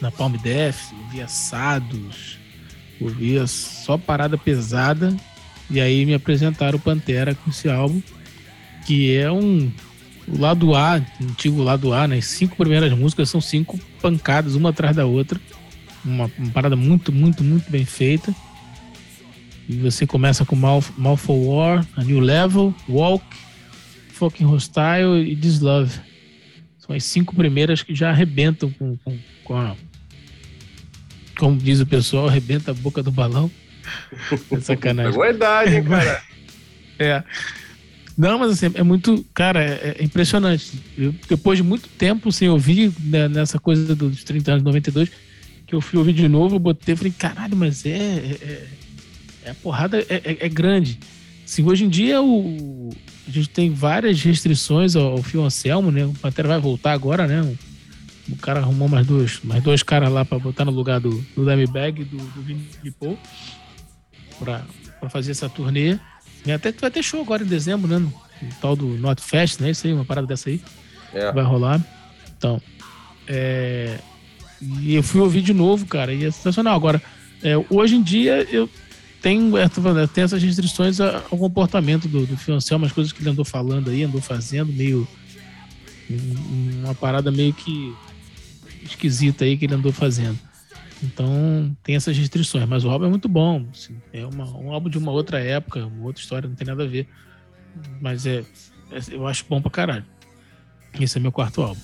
na 0.01 0.11
Palm 0.11 0.33
Death, 0.33 0.95
ouvia 1.03 1.29
Sados, 1.29 2.39
ouvia 2.99 3.47
só 3.47 3.99
parada 3.99 4.39
pesada. 4.39 5.15
E 5.71 5.79
aí 5.79 6.07
me 6.07 6.15
apresentaram 6.15 6.79
o 6.79 6.81
Pantera 6.81 7.35
com 7.35 7.51
esse 7.51 7.69
álbum, 7.69 8.01
que 8.85 9.17
é 9.17 9.31
um 9.31 9.71
o 10.27 10.41
lado 10.41 10.75
A, 10.75 11.03
antigo 11.21 11.63
lado 11.63 11.93
A, 11.93 12.09
né? 12.09 12.21
Cinco 12.21 12.57
primeiras 12.57 12.93
músicas 12.93 13.29
são 13.29 13.41
cinco 13.41 13.79
pancadas, 14.01 14.55
uma 14.55 14.71
atrás 14.71 14.97
da 14.97 15.05
outra. 15.05 15.41
Uma, 16.05 16.31
uma 16.39 16.51
parada 16.51 16.77
muito, 16.77 17.13
muito, 17.13 17.45
muito 17.45 17.71
bem 17.71 17.85
feita. 17.85 18.35
E 19.69 19.77
você 19.77 20.07
começa 20.07 20.45
com 20.45 20.57
Mal 20.57 21.17
for 21.17 21.37
War, 21.37 21.87
A 21.97 22.05
New 22.05 22.21
Level, 22.21 22.75
Walk, 22.89 23.25
Fucking 24.13 24.45
Hostile 24.45 25.23
e 25.27 25.37
This 25.37 25.61
Love. 25.61 25.93
São 26.79 26.95
as 26.95 27.05
cinco 27.05 27.35
primeiras 27.35 27.83
que 27.83 27.95
já 27.95 28.11
arrebentam 28.11 28.71
com, 28.71 28.97
com, 28.99 29.19
com 29.43 29.57
a. 29.57 29.75
Como 31.39 31.57
diz 31.57 31.81
o 31.81 31.87
pessoal, 31.87 32.29
arrebenta 32.29 32.71
a 32.71 32.75
boca 32.75 33.03
do 33.03 33.11
balão. 33.11 33.51
É 34.51 34.61
sacanagem. 34.61 35.13
Boa 35.13 35.31
idade, 35.31 35.75
hein, 35.77 35.85
cara? 35.85 36.23
É. 36.97 37.25
Não, 38.17 38.39
mas 38.39 38.53
assim, 38.53 38.71
é 38.75 38.83
muito. 38.83 39.25
Cara, 39.35 39.63
é, 39.63 39.97
é 39.99 40.05
impressionante. 40.05 40.73
Eu, 40.97 41.15
depois 41.29 41.59
de 41.59 41.63
muito 41.63 41.89
tempo 41.89 42.31
sem 42.31 42.49
ouvir 42.49 42.93
né, 43.01 43.29
nessa 43.29 43.59
coisa 43.59 43.95
dos 43.95 44.23
30 44.23 44.53
anos, 44.53 44.63
92, 44.63 45.11
que 45.67 45.75
eu 45.75 45.81
fui 45.81 45.99
ouvir 45.99 46.13
de 46.13 46.29
novo, 46.29 46.57
eu 46.57 46.61
botei 46.61 46.95
falei, 46.95 47.13
caralho, 47.17 47.57
mas 47.57 47.85
é. 47.85 47.91
é, 47.91 48.39
é, 48.43 48.69
é 49.47 49.51
a 49.51 49.55
porrada 49.55 49.99
é, 50.09 50.15
é, 50.25 50.47
é 50.47 50.49
grande. 50.49 50.99
Assim, 51.45 51.65
hoje 51.65 51.85
em 51.85 51.89
dia 51.89 52.23
o, 52.23 52.91
a 53.27 53.31
gente 53.31 53.49
tem 53.51 53.71
várias 53.71 54.23
restrições 54.23 54.95
ao, 54.97 55.13
ao 55.13 55.23
Fio 55.23 55.43
Anselmo, 55.43 55.91
né? 55.91 56.07
O 56.07 56.15
Pantera 56.15 56.49
vai 56.49 56.61
voltar 56.61 56.93
agora, 56.93 57.27
né? 57.27 57.43
O, 57.43 58.33
o 58.33 58.37
cara 58.37 58.61
arrumou 58.61 58.89
mais 58.89 59.07
dois, 59.07 59.41
mais 59.43 59.63
dois 59.63 59.83
caras 59.83 60.11
lá 60.11 60.25
pra 60.25 60.39
botar 60.39 60.65
no 60.65 60.71
lugar 60.71 61.01
do, 61.01 61.23
do 61.37 61.45
Demi 61.45 61.67
Bag 61.67 62.01
e 62.01 62.05
do, 62.05 62.17
do 62.17 62.43
Vini 62.43 62.67
Paul 62.99 63.19
pra 64.39 64.65
fazer 65.11 65.33
essa 65.33 65.49
turnê. 65.49 65.99
E 66.45 66.53
até 66.53 66.73
vai 66.73 66.91
ter 66.91 67.03
show 67.03 67.21
agora 67.21 67.43
em 67.43 67.47
dezembro, 67.47 67.89
né? 67.89 68.07
O 68.43 68.47
tal 68.61 68.77
do 68.77 68.87
Not 68.99 69.23
Fest, 69.23 69.61
né? 69.61 69.71
Isso 69.71 69.87
aí, 69.87 69.93
uma 69.93 70.05
parada 70.05 70.27
dessa 70.27 70.51
aí. 70.51 70.61
É. 71.13 71.33
Vai 71.33 71.45
rolar. 71.45 71.81
Então, 72.37 72.61
é... 73.27 73.99
E 74.61 74.95
eu 74.95 75.03
fui 75.03 75.21
ouvir 75.21 75.43
de 75.43 75.53
novo, 75.53 75.87
cara, 75.87 76.13
e 76.13 76.25
é 76.25 76.31
sensacional. 76.31 76.75
Agora, 76.75 77.03
é, 77.43 77.55
hoje 77.69 77.97
em 77.97 78.03
dia, 78.03 78.47
eu 78.51 78.69
tenho, 79.21 79.57
eu 79.59 79.69
falando, 79.69 80.01
eu 80.01 80.09
tenho 80.09 80.25
essas 80.25 80.43
restrições 80.43 81.01
ao 81.01 81.39
comportamento 81.39 82.09
do, 82.09 82.27
do 82.27 82.37
Fio 82.37 82.55
Anselmo, 82.55 82.85
umas 82.85 82.93
coisas 82.93 83.13
que 83.13 83.23
ele 83.23 83.31
andou 83.31 83.45
falando 83.45 83.91
aí, 83.91 84.03
andou 84.03 84.21
fazendo, 84.21 84.73
meio. 84.73 85.07
Uma 86.83 86.95
parada 86.95 87.31
meio 87.31 87.53
que 87.53 87.95
esquisita 88.83 89.45
aí 89.45 89.57
que 89.57 89.65
ele 89.65 89.75
andou 89.75 89.93
fazendo. 89.93 90.39
Então 91.05 91.77
tem 91.83 91.97
essas 91.97 92.17
restrições, 92.17 92.67
mas 92.67 92.85
o 92.85 92.91
álbum 92.91 93.05
é 93.05 93.09
muito 93.09 93.29
bom. 93.29 93.67
assim, 93.71 94.01
é 94.13 94.25
uma- 94.25 94.57
um 94.57 94.73
álbum 94.73 94.89
de 94.89 94.97
uma 94.97 95.13
outra 95.13 95.39
época, 95.39 95.85
uma 95.87 96.07
outra 96.07 96.23
história, 96.23 96.49
não 96.49 96.57
tem 96.57 96.67
nada 96.67 96.85
a 96.85 96.87
ver. 96.87 97.07
Mas 98.01 98.25
é, 98.27 98.41
é- 98.91 99.15
eu 99.15 99.27
acho 99.27 99.45
bom 99.49 99.61
pra 99.61 99.71
caralho. 99.71 100.05
Esse 100.99 101.19
é 101.19 101.21
meu 101.21 101.33
quarto 101.33 101.61
álbum. 101.63 101.81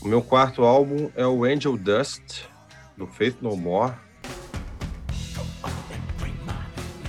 O 0.00 0.08
meu 0.08 0.22
quarto 0.22 0.62
álbum 0.62 1.10
é 1.16 1.26
o 1.26 1.44
Angel 1.44 1.76
Dust, 1.76 2.42
do 2.96 3.06
Faith 3.06 3.38
No 3.40 3.56
More. 3.56 3.94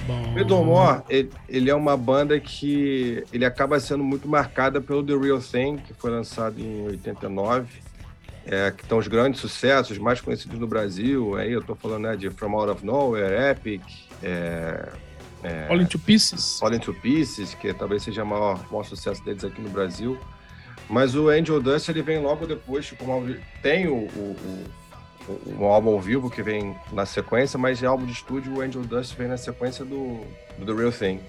Bom, 0.07 0.34
Faith 0.34 0.47
No 0.47 0.63
More, 0.63 1.01
ele, 1.09 1.29
ele 1.49 1.69
é 1.69 1.75
uma 1.75 1.97
banda 1.97 2.39
que 2.39 3.23
ele 3.34 3.43
acaba 3.45 3.79
sendo 3.79 4.03
muito 4.03 4.27
marcada 4.27 4.79
pelo 4.79 5.03
The 5.03 5.15
Real 5.15 5.39
Thing, 5.39 5.77
que 5.77 5.93
foi 5.93 6.09
lançado 6.11 6.59
em 6.59 6.88
89. 6.88 7.85
É, 8.49 8.71
que 8.71 8.84
estão 8.84 8.97
os 8.97 9.09
grandes 9.09 9.41
sucessos, 9.41 9.97
mais 9.97 10.21
conhecidos 10.21 10.57
no 10.57 10.65
Brasil. 10.65 11.35
Aí 11.35 11.51
eu 11.51 11.61
tô 11.61 11.75
falando 11.75 12.03
né, 12.03 12.15
de 12.15 12.29
From 12.29 12.55
Out 12.55 12.71
of 12.71 12.85
Nowhere, 12.85 13.51
Epic, 13.51 13.81
é, 14.23 14.88
é, 15.43 15.67
All 15.69 15.81
Into 15.81 15.99
Pieces. 15.99 16.57
Fallen 16.57 16.79
to 16.79 16.93
Pieces, 16.93 17.53
que 17.55 17.73
talvez 17.73 18.03
seja 18.03 18.23
o 18.23 18.25
maior, 18.25 18.65
maior 18.71 18.84
sucesso 18.85 19.21
deles 19.25 19.43
aqui 19.43 19.61
no 19.61 19.69
Brasil. 19.69 20.17
Mas 20.89 21.13
o 21.13 21.27
Angel 21.27 21.61
Dust 21.61 21.89
ele 21.89 22.01
vem 22.01 22.21
logo 22.21 22.47
depois, 22.47 22.85
tipo, 22.85 23.03
uma- 23.03 23.35
tem 23.61 23.88
o, 23.88 23.95
o, 23.95 24.35
o, 24.39 24.63
o 25.28 25.66
álbum 25.66 25.90
ao 25.90 26.02
vivo 26.02 26.30
que 26.30 26.41
vem 26.41 26.76
na 26.91 27.06
sequência, 27.06 27.58
mas 27.60 27.80
de 27.80 27.86
álbum 27.86 28.06
de 28.06 28.14
estúdio 28.14 28.54
o 28.54 28.62
Angel 28.62 28.82
Dust 28.84 29.16
vem 29.16 29.28
na 29.28 29.38
sequência 29.38 29.84
do, 29.84 30.22
do 30.58 30.66
The 30.66 30.74
Real 30.74 30.91
Thing. 30.91 31.20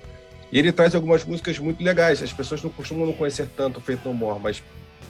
E 0.51 0.59
ele 0.59 0.73
traz 0.73 0.95
algumas 0.95 1.25
músicas 1.25 1.59
muito 1.59 1.83
legais. 1.83 2.23
As 2.23 2.33
pessoas 2.33 2.63
não 2.63 2.71
costumam 2.71 3.07
não 3.07 3.13
conhecer 3.13 3.49
tanto 3.57 3.79
o 3.79 3.81
Faith 3.81 4.01
No 4.05 4.15
More, 4.15 4.41
mas 4.41 4.63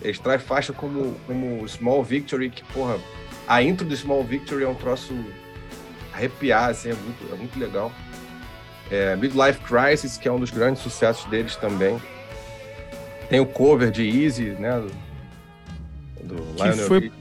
ele 0.03 0.19
traz 0.19 0.43
faixa 0.43 0.73
como, 0.73 1.15
como 1.27 1.67
Small 1.69 2.03
Victory, 2.03 2.51
que, 2.51 2.65
porra, 2.73 2.99
a 3.47 3.63
intro 3.63 3.87
do 3.87 3.97
Small 3.97 4.25
Victory 4.25 4.65
é 4.65 4.69
um 4.69 4.75
troço 4.75 5.15
arrepiar, 6.13 6.71
assim, 6.71 6.91
é 6.91 6.95
muito, 6.95 7.35
é 7.35 7.37
muito 7.37 7.59
legal. 7.59 7.93
É, 8.91 9.15
Midlife 9.17 9.61
Crisis, 9.61 10.17
que 10.17 10.27
é 10.27 10.33
um 10.33 10.41
dos 10.41 10.51
grandes 10.51 10.83
sucessos 10.83 11.25
deles 11.27 11.57
também. 11.57 12.01
Tem 13.29 13.39
o 13.39 13.47
cover 13.47 13.91
de 13.91 14.25
Easy, 14.25 14.51
né? 14.59 14.83
Do, 16.23 16.35
do 16.35 16.55
Que 16.55 16.63
Lionel 16.63 16.87
foi-. 16.87 17.13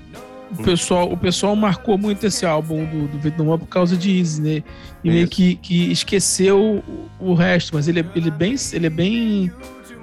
O 0.51 0.63
pessoal, 0.63 1.11
o 1.11 1.17
pessoal 1.17 1.55
marcou 1.55 1.97
muito 1.97 2.25
esse 2.25 2.45
álbum 2.45 2.85
do, 2.85 3.07
do 3.07 3.19
Vietnã 3.19 3.57
por 3.57 3.67
causa 3.67 3.97
de 3.97 4.17
Easy, 4.17 4.41
né? 4.41 4.63
E 5.03 5.09
meio 5.09 5.27
que, 5.27 5.55
que 5.55 5.91
esqueceu 5.91 6.83
o, 7.19 7.31
o 7.31 7.33
resto, 7.33 7.73
mas 7.75 7.87
ele, 7.87 7.99
é- 7.99 8.05
ele, 8.15 8.29
é 8.29 8.31
bem, 8.31 8.55
ele 8.73 8.87
é 8.87 8.89
bem. 8.89 9.51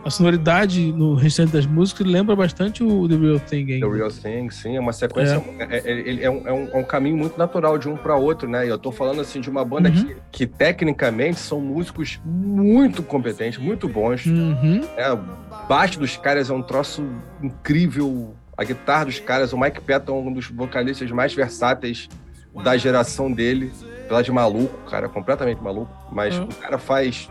A 0.04 0.10
sonoridade 0.10 0.92
no 0.92 1.14
restante 1.14 1.50
das 1.54 1.64
músicas 1.64 2.06
lembra 2.06 2.36
bastante 2.36 2.84
o 2.84 3.08
The 3.08 3.16
Real 3.16 3.40
Thing 3.40 3.64
The 3.66 3.72
ainda. 3.72 3.88
Real 3.90 4.10
Thing, 4.10 4.50
sim, 4.50 4.76
é 4.76 4.80
uma 4.80 4.92
sequência. 4.92 5.42
É, 5.58 5.78
é- 5.78 5.90
ele 6.06 6.22
é, 6.22 6.28
um, 6.30 6.46
é 6.46 6.52
um- 6.52 6.68
é 6.74 6.76
um 6.76 6.84
caminho 6.84 7.16
muito 7.16 7.38
natural 7.38 7.78
de 7.78 7.88
um 7.88 7.96
para 7.96 8.14
outro, 8.14 8.46
né? 8.46 8.66
E 8.66 8.68
eu 8.68 8.76
tô 8.76 8.92
falando 8.92 9.22
assim 9.22 9.40
de 9.40 9.48
uma 9.48 9.64
banda 9.64 9.88
Uhum. 9.88 9.94
que, 10.04 10.16
que 10.30 10.46
tecnicamente 10.46 11.40
são 11.40 11.58
músicos 11.58 12.20
muito 12.22 13.02
competentes, 13.02 13.58
muito 13.58 13.88
bons. 13.88 14.26
Uhum. 14.26 14.80
né? 14.94 15.18
Baixo 15.66 15.98
dos 15.98 16.18
caras 16.18 16.50
é 16.50 16.52
um 16.52 16.60
troço 16.62 17.02
incrível. 17.42 18.34
A 18.56 18.64
guitarra 18.64 19.04
dos 19.06 19.18
caras, 19.18 19.52
o 19.52 19.58
Mike 19.58 19.80
Patton 19.80 20.12
é 20.24 20.28
um 20.28 20.32
dos 20.32 20.46
vocalistas 20.48 21.10
mais 21.10 21.34
versáteis 21.34 22.08
da 22.62 22.76
geração 22.76 23.30
dele. 23.32 23.72
Apesar 24.04 24.22
de 24.22 24.30
maluco, 24.32 24.76
cara, 24.90 25.08
completamente 25.08 25.62
maluco. 25.62 25.90
Mas 26.12 26.36
Uhum. 26.38 26.44
o 26.44 26.54
cara 26.54 26.78
faz 26.78 27.28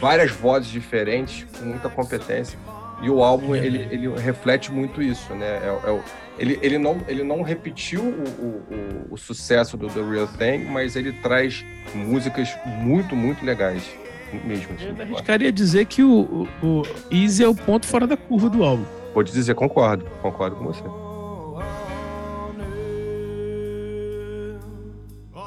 várias 0.00 0.30
vozes 0.30 0.68
diferentes, 0.70 1.46
com 1.58 1.64
muita 1.66 1.88
competência. 1.88 2.58
E 3.02 3.10
o 3.10 3.22
álbum, 3.22 3.54
É. 3.54 3.58
ele, 3.64 3.88
ele 3.90 4.08
reflete 4.20 4.70
muito 4.72 5.02
isso, 5.02 5.34
né? 5.34 5.46
É, 5.46 5.90
é 5.90 6.00
ele, 6.38 6.58
ele, 6.62 6.78
não, 6.78 7.00
ele 7.08 7.22
não 7.22 7.42
repetiu 7.42 8.00
o, 8.00 8.04
o, 9.10 9.14
o- 9.14 9.16
sucesso 9.18 9.76
do 9.76 9.88
The 9.88 10.00
Real 10.02 10.26
Thing, 10.28 10.64
mas 10.70 10.96
ele 10.96 11.12
traz 11.12 11.64
músicas 11.94 12.48
muito, 12.64 13.14
muito 13.14 13.44
legais. 13.44 13.82
Mesmo. 14.46 14.68
Eu 14.80 14.92
Assim. 14.92 15.02
arriscaria 15.02 15.52
dizer 15.52 15.84
que 15.86 16.02
o, 16.02 16.48
o, 16.62 16.66
o 16.66 16.82
Easy 17.10 17.44
é 17.44 17.48
o 17.48 17.54
ponto 17.54 17.86
fora 17.86 18.06
da 18.06 18.16
curva 18.16 18.48
do 18.48 18.64
álbum. 18.64 18.84
Vou 19.14 19.22
te 19.22 19.32
dizer, 19.32 19.54
concordo. 19.54 20.04
Concordo 20.22 20.56
com 20.56 20.64
você. 20.64 20.82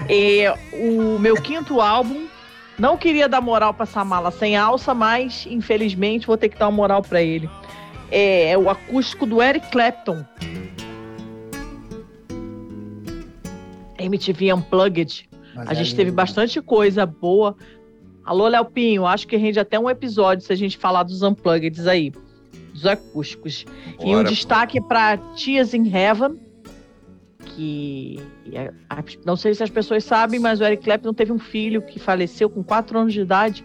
E 0.10 0.46
o 0.74 1.18
meu 1.20 1.36
quinto 1.36 1.82
álbum, 1.82 2.28
não 2.78 2.98
queria 2.98 3.28
dar 3.28 3.42
moral 3.42 3.74
pra 3.74 3.84
essa 3.84 4.04
mala 4.04 4.30
sem 4.32 4.56
alça, 4.56 4.94
mas 4.94 5.46
infelizmente 5.50 6.28
vou 6.28 6.38
ter 6.38 6.50
que 6.50 6.58
dar 6.60 6.68
uma 6.68 6.76
moral 6.76 7.02
pra 7.02 7.22
ele. 7.22 7.50
É, 8.12 8.52
é 8.52 8.58
o 8.58 8.70
acústico 8.70 9.26
do 9.26 9.42
Eric 9.42 9.72
Clapton. 9.72 10.24
MTV 13.98 14.54
Unplugged. 14.54 15.28
Mas 15.56 15.70
A 15.70 15.74
gente 15.74 15.92
aí- 15.92 15.96
teve 15.96 16.12
bastante 16.12 16.62
coisa 16.62 17.06
boa. 17.06 17.56
Alô, 18.24 18.48
Léo 18.48 18.66
Pinho, 18.66 19.06
acho 19.06 19.28
que 19.28 19.38
rende 19.38 19.60
até 19.60 19.80
um 19.80 19.90
episódio 19.90 20.46
se 20.46 20.52
a 20.52 20.56
gente 20.56 20.78
falar 20.78 21.04
dos 21.04 21.22
Unpluggeds 21.22 21.88
aí, 21.88 22.12
dos 22.76 22.86
acústicos. 22.86 23.66
E 24.00 24.04
um 24.04 24.18
Bora. 24.18 24.30
destaque 24.30 24.82
para 24.82 25.18
Tears 25.18 25.74
in 25.74 25.90
Heaven, 25.90 26.38
que 27.46 28.20
é- 28.52 28.72
não 29.26 29.38
sei 29.38 29.54
se 29.54 29.64
as 29.64 29.70
pessoas 29.70 30.04
sabem, 30.04 30.42
mas 30.42 30.60
o 30.60 30.64
Eric 30.66 30.84
Clapton 30.84 31.14
teve 31.14 31.32
um 31.32 31.40
filho 31.40 31.82
que 31.82 31.98
faleceu 32.00 32.50
com 32.50 32.62
4 32.62 33.00
anos 33.00 33.14
de 33.14 33.22
idade 33.22 33.64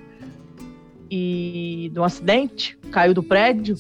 e 1.11 1.91
num 1.93 2.05
acidente, 2.05 2.78
caiu 2.93 3.12
do 3.12 3.23
prédio 3.23 3.74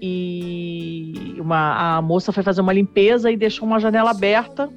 e 0.00 1.36
uma, 1.38 1.98
a 1.98 2.02
moça 2.02 2.32
foi 2.32 2.42
fazer 2.42 2.60
uma 2.60 2.72
limpeza 2.72 3.30
e 3.30 3.36
deixou 3.36 3.64
uma 3.64 3.78
janela 3.78 4.10
aberta, 4.10 4.68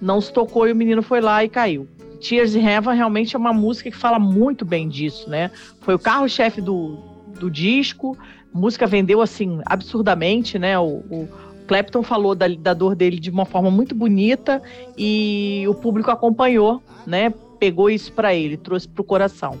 não 0.00 0.20
se 0.20 0.32
tocou 0.32 0.68
e 0.68 0.72
o 0.72 0.76
menino 0.76 1.02
foi 1.02 1.20
lá 1.20 1.42
e 1.42 1.48
caiu. 1.48 1.88
Tears 2.20 2.54
in 2.54 2.64
Heaven 2.64 2.94
realmente 2.94 3.34
é 3.34 3.38
uma 3.38 3.52
música 3.52 3.90
que 3.90 3.96
fala 3.96 4.20
muito 4.20 4.64
bem 4.64 4.88
disso, 4.88 5.28
né? 5.28 5.50
Foi 5.80 5.94
o 5.94 5.98
carro-chefe 5.98 6.60
do, 6.60 6.96
do 7.38 7.50
disco, 7.50 8.16
a 8.54 8.58
música 8.58 8.86
vendeu 8.86 9.20
assim 9.20 9.60
absurdamente, 9.66 10.58
né? 10.58 10.78
O, 10.78 11.02
o 11.10 11.28
Clapton 11.66 12.02
falou 12.02 12.34
da, 12.34 12.48
da 12.48 12.74
dor 12.74 12.94
dele 12.94 13.18
de 13.18 13.30
uma 13.30 13.44
forma 13.44 13.70
muito 13.70 13.94
bonita 13.94 14.62
e 14.96 15.64
o 15.68 15.74
público 15.74 16.10
acompanhou, 16.10 16.82
né? 17.06 17.30
Pegou 17.58 17.90
isso 17.90 18.12
para 18.12 18.34
ele, 18.34 18.56
trouxe 18.56 18.88
pro 18.88 19.04
coração. 19.04 19.58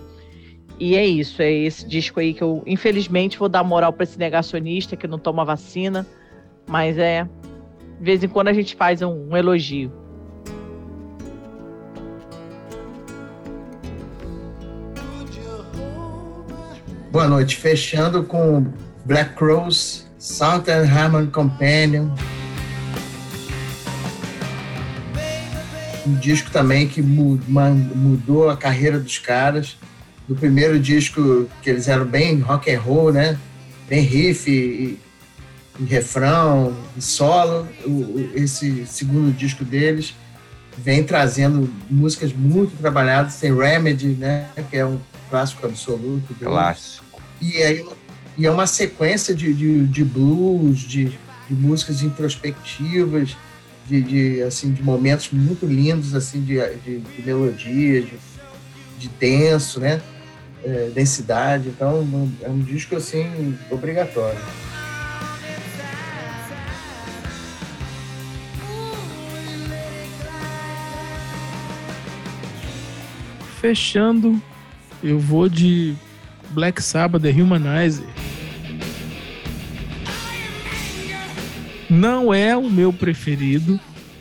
E 0.80 0.94
é 0.94 1.04
isso, 1.04 1.42
é 1.42 1.52
esse 1.52 1.86
disco 1.86 2.20
aí 2.20 2.32
que 2.32 2.42
eu, 2.42 2.62
infelizmente, 2.64 3.38
vou 3.38 3.48
dar 3.48 3.64
moral 3.64 3.92
para 3.92 4.04
esse 4.04 4.18
negacionista 4.18 4.96
que 4.96 5.08
não 5.08 5.18
toma 5.18 5.44
vacina, 5.44 6.06
Mas 6.66 6.98
é. 6.98 7.28
De 7.98 8.04
vez 8.04 8.22
em 8.22 8.28
quando 8.28 8.48
a 8.48 8.52
gente 8.52 8.76
faz 8.76 9.02
um, 9.02 9.30
um 9.30 9.36
elogio. 9.36 9.90
Boa 17.10 17.26
noite. 17.26 17.56
Fechando 17.56 18.22
com 18.22 18.66
Black 19.04 19.34
Crows, 19.34 20.06
Southern 20.18 20.88
Harmon 20.88 21.26
Companion. 21.26 22.10
Um 26.06 26.14
disco 26.16 26.50
também 26.50 26.88
que 26.88 27.02
mudou 27.02 28.48
a 28.50 28.56
carreira 28.56 28.98
dos 28.98 29.18
caras. 29.18 29.76
Do 30.26 30.34
primeiro 30.34 30.78
disco, 30.78 31.48
que 31.62 31.70
eles 31.70 31.88
eram 31.88 32.04
bem 32.04 32.40
rock 32.40 32.70
and 32.70 32.80
roll, 32.80 33.12
né? 33.12 33.38
Bem 33.88 34.02
riff 34.02 34.50
e, 34.50 34.98
e 35.80 35.84
refrão 35.84 36.74
e 36.96 37.00
solo. 37.00 37.66
O- 37.86 38.30
esse 38.34 38.84
segundo 38.86 39.34
disco 39.34 39.64
deles 39.64 40.14
vem 40.76 41.02
trazendo 41.02 41.72
músicas 41.90 42.32
muito 42.34 42.76
trabalhadas. 42.76 43.36
Tem 43.36 43.54
Remedy, 43.56 44.08
né? 44.08 44.48
Que 44.70 44.76
é 44.76 44.84
um 44.86 44.98
clássico 45.28 45.66
absoluto. 45.66 46.34
deles. 46.34 46.44
Clássico. 46.44 47.22
E, 47.40 47.62
aí, 47.62 47.86
e 48.36 48.46
é 48.46 48.50
uma 48.50 48.66
sequência 48.66 49.34
de, 49.34 49.52
de, 49.52 49.86
de 49.86 50.04
blues, 50.04 50.80
de, 50.80 51.04
de 51.48 51.54
músicas 51.54 52.02
introspectivas, 52.02 53.36
de, 53.86 54.02
de, 54.02 54.42
assim, 54.42 54.72
de 54.72 54.82
momentos 54.82 55.30
muito 55.32 55.66
lindos 55.66 56.14
assim, 56.14 56.42
de, 56.42 56.58
de, 56.84 56.98
de 57.00 57.22
melodia, 57.22 58.02
de, 58.02 58.12
de 58.98 59.08
denso, 59.08 59.80
né? 59.80 60.00
É, 60.64 60.90
densidade. 60.92 61.68
Então, 61.68 62.30
é 62.42 62.48
um 62.48 62.60
disco 62.60 62.96
assim, 62.96 63.56
obrigatório. 63.70 64.38
Fechando, 73.60 74.40
eu 75.02 75.18
vou 75.18 75.48
de 75.48 75.94
Black 76.50 76.82
Sabbath, 76.82 77.22
The 77.22 77.30
Humanizer. 77.30 78.06
Não 81.88 82.32
é 82.34 82.56
o 82.56 82.68
meu 82.68 82.92
preferido, 82.92 83.80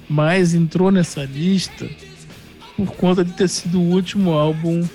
mas 0.09 0.53
entrou 0.53 0.89
nessa 0.89 1.23
lista 1.25 1.87
por 2.75 2.91
conta 2.93 3.25
de 3.25 3.33
ter 3.33 3.49
sido 3.49 3.79
o 3.79 3.89
último 3.91 4.31
álbum 4.31 4.87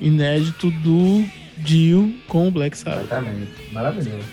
inédito 0.00 0.70
do 0.70 1.24
Dio 1.58 2.12
com 2.26 2.48
o 2.48 2.50
Black 2.50 2.76
Sabbath. 2.76 3.04
Exatamente. 3.04 3.52
Maravilhoso. 3.72 4.24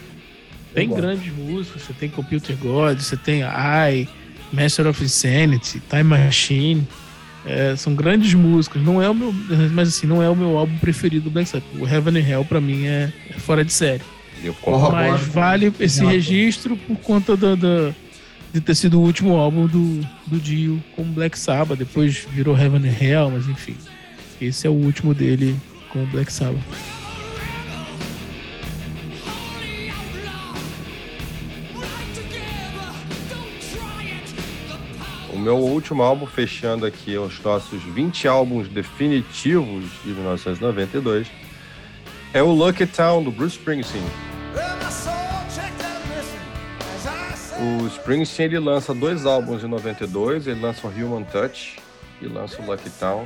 Tem 0.73 0.89
grandes 0.89 1.33
músicas, 1.33 1.81
você 1.81 1.93
tem 1.93 2.09
Computer 2.09 2.55
God, 2.55 2.97
você 2.97 3.17
tem 3.17 3.41
I, 3.41 4.07
Master 4.51 4.87
of 4.87 5.03
Insanity, 5.03 5.81
Time 5.89 6.03
Machine. 6.03 6.87
É, 7.45 7.75
são 7.75 7.95
grandes 7.95 8.33
músicas. 8.33 8.81
Não 8.83 9.01
é 9.01 9.09
o 9.09 9.15
meu, 9.15 9.33
mas 9.73 9.89
assim, 9.89 10.05
não 10.07 10.21
é 10.21 10.29
o 10.29 10.35
meu 10.35 10.57
álbum 10.57 10.77
preferido 10.77 11.25
do 11.25 11.31
Black 11.31 11.49
Sabbath. 11.49 11.67
O 11.79 11.87
Heaven 11.87 12.17
and 12.21 12.27
Hell 12.27 12.45
pra 12.45 12.61
mim 12.61 12.85
é, 12.85 13.11
é 13.29 13.33
fora 13.39 13.65
de 13.65 13.73
série. 13.73 14.01
Eu. 14.43 14.55
Mas 14.91 15.21
vale 15.27 15.73
esse 15.79 16.03
registro 16.05 16.75
por 16.77 16.97
conta 16.97 17.35
da, 17.37 17.55
da- 17.55 17.91
de 18.53 18.59
ter 18.61 18.75
sido 18.75 18.99
o 18.99 19.03
último 19.03 19.35
álbum 19.37 19.65
do, 19.67 20.01
do 20.27 20.37
Dio 20.39 20.83
com 20.95 21.01
o 21.03 21.05
Black 21.05 21.37
Sabbath. 21.37 21.77
Depois 21.77 22.25
virou 22.31 22.57
Heaven 22.57 22.87
and 22.89 22.95
Hell, 23.03 23.31
mas 23.31 23.47
enfim. 23.47 23.75
Esse 24.39 24.65
é 24.67 24.69
o 24.69 24.73
último 24.73 25.13
dele 25.13 25.55
com 25.89 26.03
o 26.03 26.07
Black 26.07 26.31
Sabbath. 26.33 26.61
Meu 35.41 35.57
último 35.57 36.03
álbum, 36.03 36.27
fechando 36.27 36.85
aqui 36.85 37.17
os 37.17 37.41
nossos 37.41 37.81
20 37.81 38.27
álbuns 38.27 38.67
definitivos 38.67 39.85
de 40.03 40.11
1992, 40.11 41.27
é 42.33 42.41
o 42.41 42.51
Lucky 42.51 42.85
Town, 42.85 43.23
do 43.23 43.31
Bruce 43.31 43.57
Springsteen. 43.57 44.03
O 47.59 47.87
Springsteen 47.87 48.45
ele 48.45 48.59
lança 48.59 48.93
dois 48.93 49.25
álbuns 49.25 49.63
em 49.63 49.67
92, 49.67 50.47
ele 50.47 50.61
lança 50.61 50.87
o 50.87 50.89
Human 50.89 51.23
Touch 51.23 51.79
e 52.21 52.27
lança 52.27 52.61
o 52.61 52.65
Lucky 52.65 52.89
Town. 52.91 53.25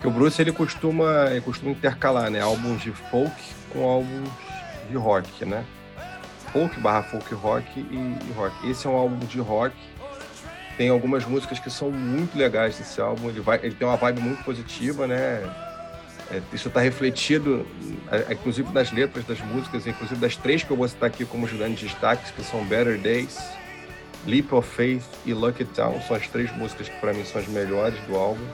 Que 0.00 0.08
o 0.08 0.10
Bruce 0.10 0.40
ele 0.40 0.52
costuma, 0.52 1.28
ele 1.30 1.40
costuma 1.40 1.70
intercalar, 1.70 2.30
né, 2.30 2.40
álbuns 2.40 2.82
de 2.82 2.90
folk 2.90 3.34
com 3.72 3.84
álbuns 3.84 4.28
de 4.88 4.96
rock, 4.96 5.44
né? 5.44 5.64
Folk 6.52 6.80
barra 6.80 7.02
folk 7.04 7.32
rock 7.34 7.66
e, 7.78 7.94
e 7.94 8.32
rock. 8.36 8.68
Esse 8.68 8.86
é 8.86 8.90
um 8.90 8.96
álbum 8.96 9.24
de 9.26 9.38
rock. 9.38 9.74
Tem 10.80 10.88
algumas 10.88 11.26
músicas 11.26 11.58
que 11.58 11.68
são 11.68 11.90
muito 11.90 12.38
legais 12.38 12.78
desse 12.78 12.98
álbum. 13.02 13.28
Ele, 13.28 13.40
vai, 13.40 13.60
ele 13.62 13.74
tem 13.74 13.86
uma 13.86 13.98
vibe 13.98 14.22
muito 14.22 14.42
positiva, 14.42 15.06
né? 15.06 15.42
É, 16.30 16.40
isso 16.54 16.68
está 16.68 16.80
refletido, 16.80 17.66
é, 18.10 18.32
inclusive 18.32 18.72
nas 18.72 18.90
letras 18.90 19.26
das 19.26 19.38
músicas, 19.42 19.86
inclusive 19.86 20.18
das 20.18 20.36
três 20.36 20.62
que 20.62 20.70
eu 20.70 20.78
vou 20.78 20.88
citar 20.88 21.10
aqui 21.10 21.26
como 21.26 21.44
os 21.44 21.52
grandes 21.52 21.82
destaques, 21.82 22.30
que 22.30 22.42
são 22.42 22.64
Better 22.64 22.98
Days, 22.98 23.38
Leap 24.26 24.54
of 24.54 24.66
Faith 24.66 25.04
e 25.26 25.34
Lucky 25.34 25.66
Town. 25.66 26.00
São 26.08 26.16
as 26.16 26.26
três 26.28 26.50
músicas 26.56 26.88
que 26.88 26.98
para 26.98 27.12
mim 27.12 27.26
são 27.26 27.42
as 27.42 27.48
melhores 27.48 28.00
do 28.06 28.16
álbum. 28.16 28.46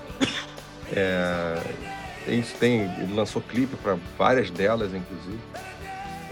É, 0.93 1.61
tem, 2.24 2.43
tem, 2.43 2.81
ele 2.98 3.15
lançou 3.15 3.40
clipe 3.40 3.77
para 3.77 3.97
várias 4.19 4.51
delas, 4.51 4.93
inclusive. 4.93 5.39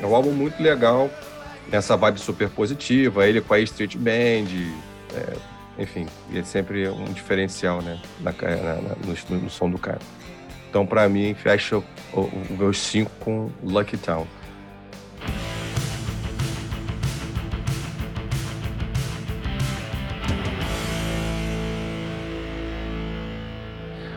É 0.03 0.05
um 0.05 0.13
álbum 0.13 0.33
muito 0.33 0.61
legal, 0.61 1.09
nessa 1.71 1.97
vibe 1.97 2.19
super 2.19 2.51
positiva, 2.51 3.29
ele 3.29 3.41
com 3.41 3.55
a 3.55 3.61
Street 3.61 3.97
Band, 3.97 4.51
é, 5.15 5.54
enfim, 5.79 6.07
é 6.33 6.43
sempre 6.43 6.89
um 6.89 7.05
diferencial, 7.05 7.83
né, 7.83 8.01
na, 8.21 8.33
na- 8.33 8.97
no, 9.31 9.37
no 9.41 9.51
som 9.51 9.69
do 9.71 9.79
cara. 9.79 10.01
Então, 10.71 10.85
para 10.87 11.09
mim, 11.09 11.35
fecha 11.35 11.79
o, 11.79 11.85
o, 12.13 12.21
o 12.21 12.57
meus 12.59 12.79
cinco 12.79 13.11
com 13.21 13.51
Lucky 13.63 13.97
Town. 13.97 14.27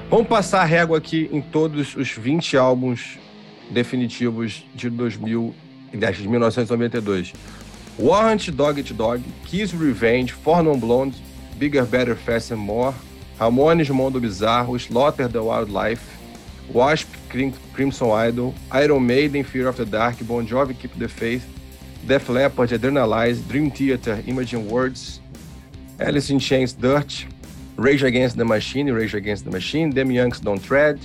Vamos 0.09 0.27
passar 0.27 0.61
a 0.61 0.65
régua 0.65 0.97
aqui 0.97 1.29
em 1.31 1.41
todos 1.41 1.95
os 1.95 2.11
20 2.11 2.55
álbuns 2.55 3.17
definitivos 3.69 4.63
de 4.73 4.89
2000, 4.89 5.53
aliás, 5.93 6.15
de 6.17 6.27
1992. 6.27 7.33
Warrant, 7.99 8.49
Dog 8.49 8.79
Eat 8.79 8.93
Dog, 8.93 9.21
Kiss 9.45 9.75
Revenge, 9.75 10.31
For 10.31 10.63
Non 10.63 10.79
Blonde, 10.79 11.21
Bigger, 11.59 11.85
Better, 11.85 12.15
Faster, 12.15 12.55
More, 12.55 12.93
Ramones, 13.39 13.89
Mundo 13.93 14.19
Bizarro, 14.19 14.79
Slaughter 14.79 15.27
the 15.27 15.43
Wildlife, 15.43 16.17
Wasp, 16.71 17.07
Crim- 17.29 17.53
Crimson 17.73 18.11
Idol, 18.11 18.53
Iron 18.71 19.05
Maiden, 19.05 19.43
Fear 19.43 19.67
of 19.69 19.77
the 19.77 19.85
Dark, 19.85 20.15
Bon 20.27 20.45
Jovi, 20.47 20.77
Keep 20.79 20.97
the 20.99 21.07
Faith, 21.07 21.45
Def 22.05 22.29
Leppard, 22.29 22.69
Adrenalize, 22.69 23.47
Dream 23.47 23.71
Theater, 23.71 24.21
Imagine 24.25 24.67
Words, 24.69 25.19
Alice 25.99 26.29
in 26.29 26.39
Chains, 26.39 26.73
Dirt, 26.73 27.25
Rage 27.75 28.03
Against 28.03 28.37
the 28.37 28.45
Machine, 28.45 28.91
Rage 28.91 29.13
Against 29.15 29.45
the 29.45 29.51
Machine, 29.51 29.89
Them 29.89 30.11
Youngs 30.11 30.39
Don't 30.39 30.63
Tread, 30.63 30.99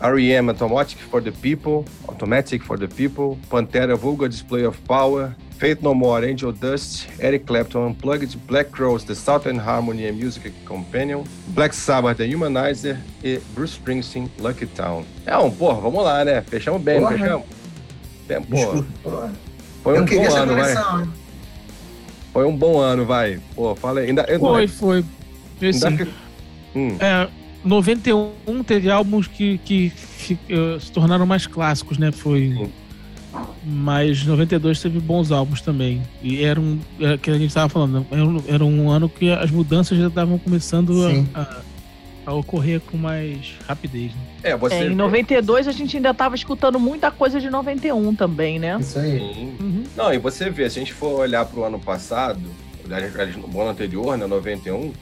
REM 0.00 0.50
Automatic 0.50 0.98
for 0.98 1.20
the 1.20 1.32
People, 1.32 1.86
Automatic 2.08 2.62
for 2.62 2.76
the 2.76 2.88
People, 2.88 3.38
Pantera 3.48 3.96
Vulgar 3.96 4.28
Display 4.28 4.64
of 4.64 4.82
Power, 4.86 5.34
Faith 5.58 5.80
No 5.82 5.94
More, 5.94 6.24
Angel 6.30 6.52
Dust, 6.52 7.06
Eric 7.18 7.44
Clapton 7.46 7.86
Unplugged, 7.88 8.36
Black 8.46 8.70
Crows, 8.70 9.04
The 9.04 9.14
Southern 9.14 9.58
Harmony 9.58 10.06
and 10.08 10.14
Music 10.14 10.52
Companion, 10.66 11.24
Black 11.48 11.74
Sabbath, 11.74 12.16
The 12.18 12.26
Humanizer 12.34 12.98
e 13.22 13.40
Bruce 13.54 13.74
Springsteen, 13.74 14.28
Lucky 14.40 14.66
Town. 14.66 15.04
É 15.24 15.36
um, 15.38 15.50
porra, 15.50 15.80
vamos 15.80 16.02
lá, 16.04 16.24
né? 16.24 16.42
Fechamos 16.42 16.82
bem, 16.82 17.00
Porra. 17.00 17.12
fechamos? 17.18 17.46
É, 18.28 18.40
porra, 18.40 18.56
Desculpa. 18.82 18.86
Porra. 19.02 19.32
foi 19.82 19.96
Eu 19.96 20.02
um 20.02 20.06
bom 20.06 20.22
essa 20.24 20.38
ano, 20.40 20.54
vai. 20.54 20.74
coleção. 20.74 21.00
hein? 21.00 21.08
Foi 22.32 22.46
um 22.46 22.56
bom 22.56 22.78
ano, 22.80 23.04
vai. 23.06 23.40
Pô, 23.54 23.74
fala 23.76 24.00
aí. 24.00 24.08
Ainda, 24.08 24.26
Foi, 24.40 24.66
foi. 24.66 25.04
Ainda, 25.62 26.08
hum, 26.74 26.96
É, 26.98 27.28
91 27.64 28.32
teve 28.66 28.90
álbuns 28.90 29.28
que, 29.28 29.58
que 29.58 29.88
fi- 29.90 30.38
eh, 30.48 30.78
se 30.80 30.90
tornaram 30.90 31.24
mais 31.24 31.46
clássicos, 31.46 31.96
né? 31.96 32.10
Foi. 32.10 32.52
Sim. 32.58 32.72
Mas 33.64 34.24
92 34.24 34.80
teve 34.80 35.00
bons 35.00 35.32
álbuns 35.32 35.60
também. 35.60 36.02
E 36.22 36.42
era 36.44 36.60
um. 36.60 36.78
Era, 37.00 37.16
que 37.18 37.30
a 37.30 37.34
gente 37.34 37.46
estava 37.48 37.68
falando, 37.68 38.06
era 38.10 38.24
um, 38.24 38.42
era 38.46 38.64
um 38.64 38.90
ano 38.90 39.08
que 39.08 39.30
as 39.30 39.50
mudanças 39.50 39.98
já 39.98 40.08
estavam 40.08 40.38
começando 40.38 41.26
a, 41.34 41.40
a- 41.40 41.60
a 42.26 42.32
ocorrer 42.32 42.80
com 42.80 42.96
mais 42.96 43.54
rapidez. 43.68 44.12
Né? 44.12 44.20
é, 44.44 44.56
você. 44.56 44.74
É, 44.76 44.86
em 44.86 44.94
92 44.94 45.68
a 45.68 45.72
gente 45.72 45.96
ainda 45.96 46.14
tava 46.14 46.34
escutando 46.34 46.78
muita 46.80 47.10
coisa 47.10 47.38
de 47.40 47.50
91 47.50 48.14
também, 48.14 48.58
né? 48.58 48.78
Isso 48.80 48.98
aí. 48.98 49.18
Uhum. 49.60 49.84
Não, 49.96 50.12
e 50.12 50.18
você 50.18 50.48
vê, 50.50 50.68
se 50.70 50.78
a 50.78 50.82
gente 50.82 50.92
for 50.94 51.20
olhar 51.20 51.44
para 51.44 51.60
o 51.60 51.64
ano 51.64 51.78
passado, 51.78 52.40
aliás, 52.84 53.36
no 53.36 53.60
ano 53.60 53.70
anterior, 53.70 54.16
né, 54.16 54.26
91, 54.26 54.92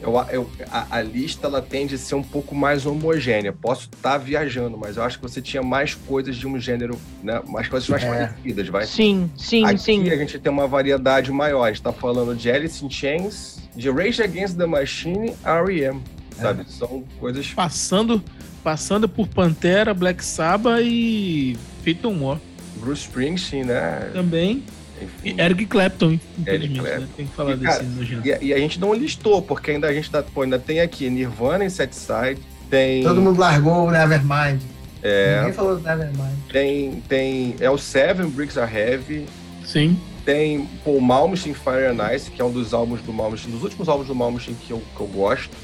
eu, 0.00 0.12
eu, 0.30 0.50
a, 0.70 0.98
a, 0.98 1.02
lista 1.02 1.48
ela 1.48 1.60
tende 1.60 1.96
a 1.96 1.98
ser 1.98 2.14
um 2.14 2.22
pouco 2.22 2.54
mais 2.54 2.86
homogênea. 2.86 3.52
Posso 3.52 3.88
estar 3.92 4.12
tá 4.12 4.18
viajando, 4.18 4.78
mas 4.78 4.96
eu 4.96 5.02
acho 5.02 5.18
que 5.18 5.22
você 5.22 5.42
tinha 5.42 5.62
mais 5.62 5.94
coisas 5.94 6.36
de 6.36 6.46
um 6.46 6.58
gênero, 6.58 6.98
né? 7.22 7.40
Mais 7.46 7.68
coisas 7.68 7.88
mais 7.88 8.04
é. 8.04 8.08
parecidas, 8.08 8.68
vai? 8.68 8.86
Sim, 8.86 9.30
sim, 9.36 9.64
Aqui, 9.64 9.78
sim. 9.78 10.08
a 10.08 10.16
gente 10.16 10.38
tem 10.38 10.52
uma 10.52 10.68
variedade 10.68 11.32
maior. 11.32 11.64
A 11.64 11.68
gente 11.68 11.82
tá 11.82 11.92
falando 11.92 12.34
de 12.34 12.50
Alice 12.50 12.84
in 12.84 12.90
Chains, 12.90 13.58
de 13.74 13.90
Rage 13.90 14.22
Against 14.22 14.56
the 14.56 14.66
Machine, 14.66 15.34
R.E.M., 15.44 16.00
sabe? 16.36 16.62
É. 16.62 16.64
São 16.64 17.02
coisas... 17.18 17.48
Passando, 17.52 18.22
passando 18.62 19.08
por 19.08 19.26
Pantera, 19.26 19.92
Black 19.92 20.24
Sabbath 20.24 20.80
e 20.84 21.56
Feito 21.82 22.12
More. 22.12 22.40
Bruce 22.76 23.02
Springsteen, 23.02 23.64
né? 23.64 24.10
Também. 24.12 24.62
Enfim. 25.02 25.34
E 25.36 25.40
Eric 25.40 25.66
Clapton, 25.66 26.18
infelizmente, 26.38 26.48
Eric 26.48 26.78
Clapton. 26.78 27.00
Né? 27.00 27.08
Tem 27.16 27.26
que 27.26 27.32
falar 27.34 27.52
e, 27.52 27.56
desse 27.56 27.78
cara, 27.78 28.40
e, 28.40 28.46
e, 28.46 28.54
a 28.54 28.58
gente 28.58 28.80
não 28.80 28.94
listou, 28.94 29.42
porque 29.42 29.70
ainda 29.72 29.86
a 29.86 29.92
gente 29.92 30.10
tá, 30.10 30.22
pô, 30.22 30.42
ainda 30.42 30.58
tem 30.58 30.80
aqui 30.80 31.08
Nirvana 31.08 31.64
e 31.64 31.70
Side, 31.70 32.40
tem... 32.70 33.02
Todo 33.02 33.20
mundo 33.20 33.40
largou 33.40 33.86
o 33.86 33.90
Nevermind. 33.90 34.60
É, 35.02 35.38
Ninguém 35.38 35.52
falou 35.52 35.76
do 35.76 35.82
Nevermind. 35.82 36.34
Tem, 36.52 37.02
tem... 37.08 37.56
É 37.60 37.70
o 37.70 37.78
Seven 37.78 38.28
Bricks 38.28 38.58
Are 38.58 38.72
Heavy. 38.72 39.26
Sim. 39.64 39.98
Tem 40.24 40.68
o 40.84 41.00
Malmsteen 41.00 41.54
Fire 41.54 41.86
and 41.86 42.14
Ice, 42.14 42.30
que 42.30 42.42
é 42.42 42.44
um 42.44 42.50
dos 42.50 42.74
álbuns 42.74 43.00
do 43.02 43.12
Malmsteen, 43.12 43.54
dos 43.54 43.62
últimos 43.62 43.88
álbuns 43.88 44.08
do 44.08 44.14
Malmsteen 44.14 44.56
que 44.66 44.72
eu, 44.72 44.82
que 44.94 45.00
eu 45.00 45.06
gosto. 45.06 45.56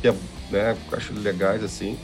Que 0.00 0.08
é, 0.08 0.12
né, 0.50 0.76
eu 0.90 0.96
acho 0.96 1.12
legais, 1.14 1.64
assim. 1.64 1.96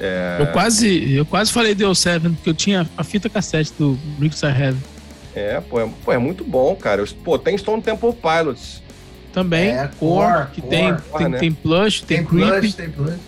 É... 0.00 0.38
Eu, 0.40 0.46
quase, 0.48 1.12
eu 1.14 1.26
quase 1.26 1.52
falei 1.52 1.74
The 1.74 1.92
Seven, 1.94 2.32
porque 2.32 2.50
eu 2.50 2.54
tinha 2.54 2.88
a 2.96 3.04
fita 3.04 3.28
cassete 3.28 3.72
do 3.78 3.98
Bricks 4.18 4.42
Are 4.42 4.58
Heavy. 4.58 4.78
É, 5.34 5.60
pô, 5.60 5.80
é, 5.80 5.88
pô, 6.04 6.12
é 6.12 6.18
muito 6.18 6.44
bom, 6.44 6.74
cara. 6.76 7.04
Pô, 7.24 7.38
tem 7.38 7.56
Stone 7.56 7.82
Temple 7.82 8.12
Pilots. 8.12 8.82
Também, 9.32 9.70
é, 9.70 9.88
Core, 9.98 10.48
que 10.52 10.60
core, 10.60 10.70
tem, 10.70 10.94
core, 10.94 11.18
tem, 11.18 11.28
né? 11.28 11.38
tem 11.38 11.52
Plush, 11.52 12.02
tem, 12.02 12.18
tem 12.18 12.26
Plush, 12.26 12.74
tem 12.74 12.90
Plush. 12.90 13.18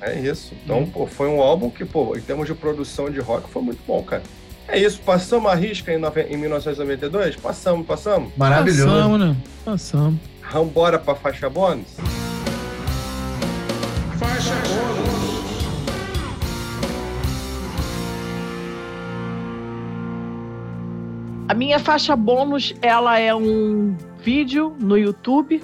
É 0.00 0.18
isso. 0.18 0.54
Então, 0.64 0.86
pô, 0.86 1.06
foi 1.06 1.28
um 1.28 1.42
álbum 1.42 1.68
que, 1.68 1.84
pô, 1.84 2.16
em 2.16 2.20
termos 2.20 2.46
de 2.46 2.54
produção 2.54 3.10
de 3.10 3.20
rock, 3.20 3.50
foi 3.50 3.60
muito 3.60 3.80
bom, 3.86 4.02
cara. 4.02 4.22
É 4.66 4.78
isso, 4.78 5.00
passamos 5.00 5.50
a 5.50 5.54
risca 5.54 5.92
em, 5.92 6.00
em 6.30 6.36
1992? 6.36 7.36
Passamos, 7.36 7.86
passamos? 7.86 8.32
Maravilhoso. 8.36 8.86
Passamos, 8.86 9.20
né? 9.20 9.36
Passamos. 9.64 10.20
Vambora 10.50 10.98
pra 10.98 11.14
faixa 11.14 11.48
bônus? 11.50 11.88
A 21.48 21.54
minha 21.54 21.78
faixa 21.78 22.14
bônus, 22.14 22.74
ela 22.82 23.18
é 23.18 23.34
um 23.34 23.96
vídeo 24.18 24.76
no 24.78 24.98
YouTube. 24.98 25.62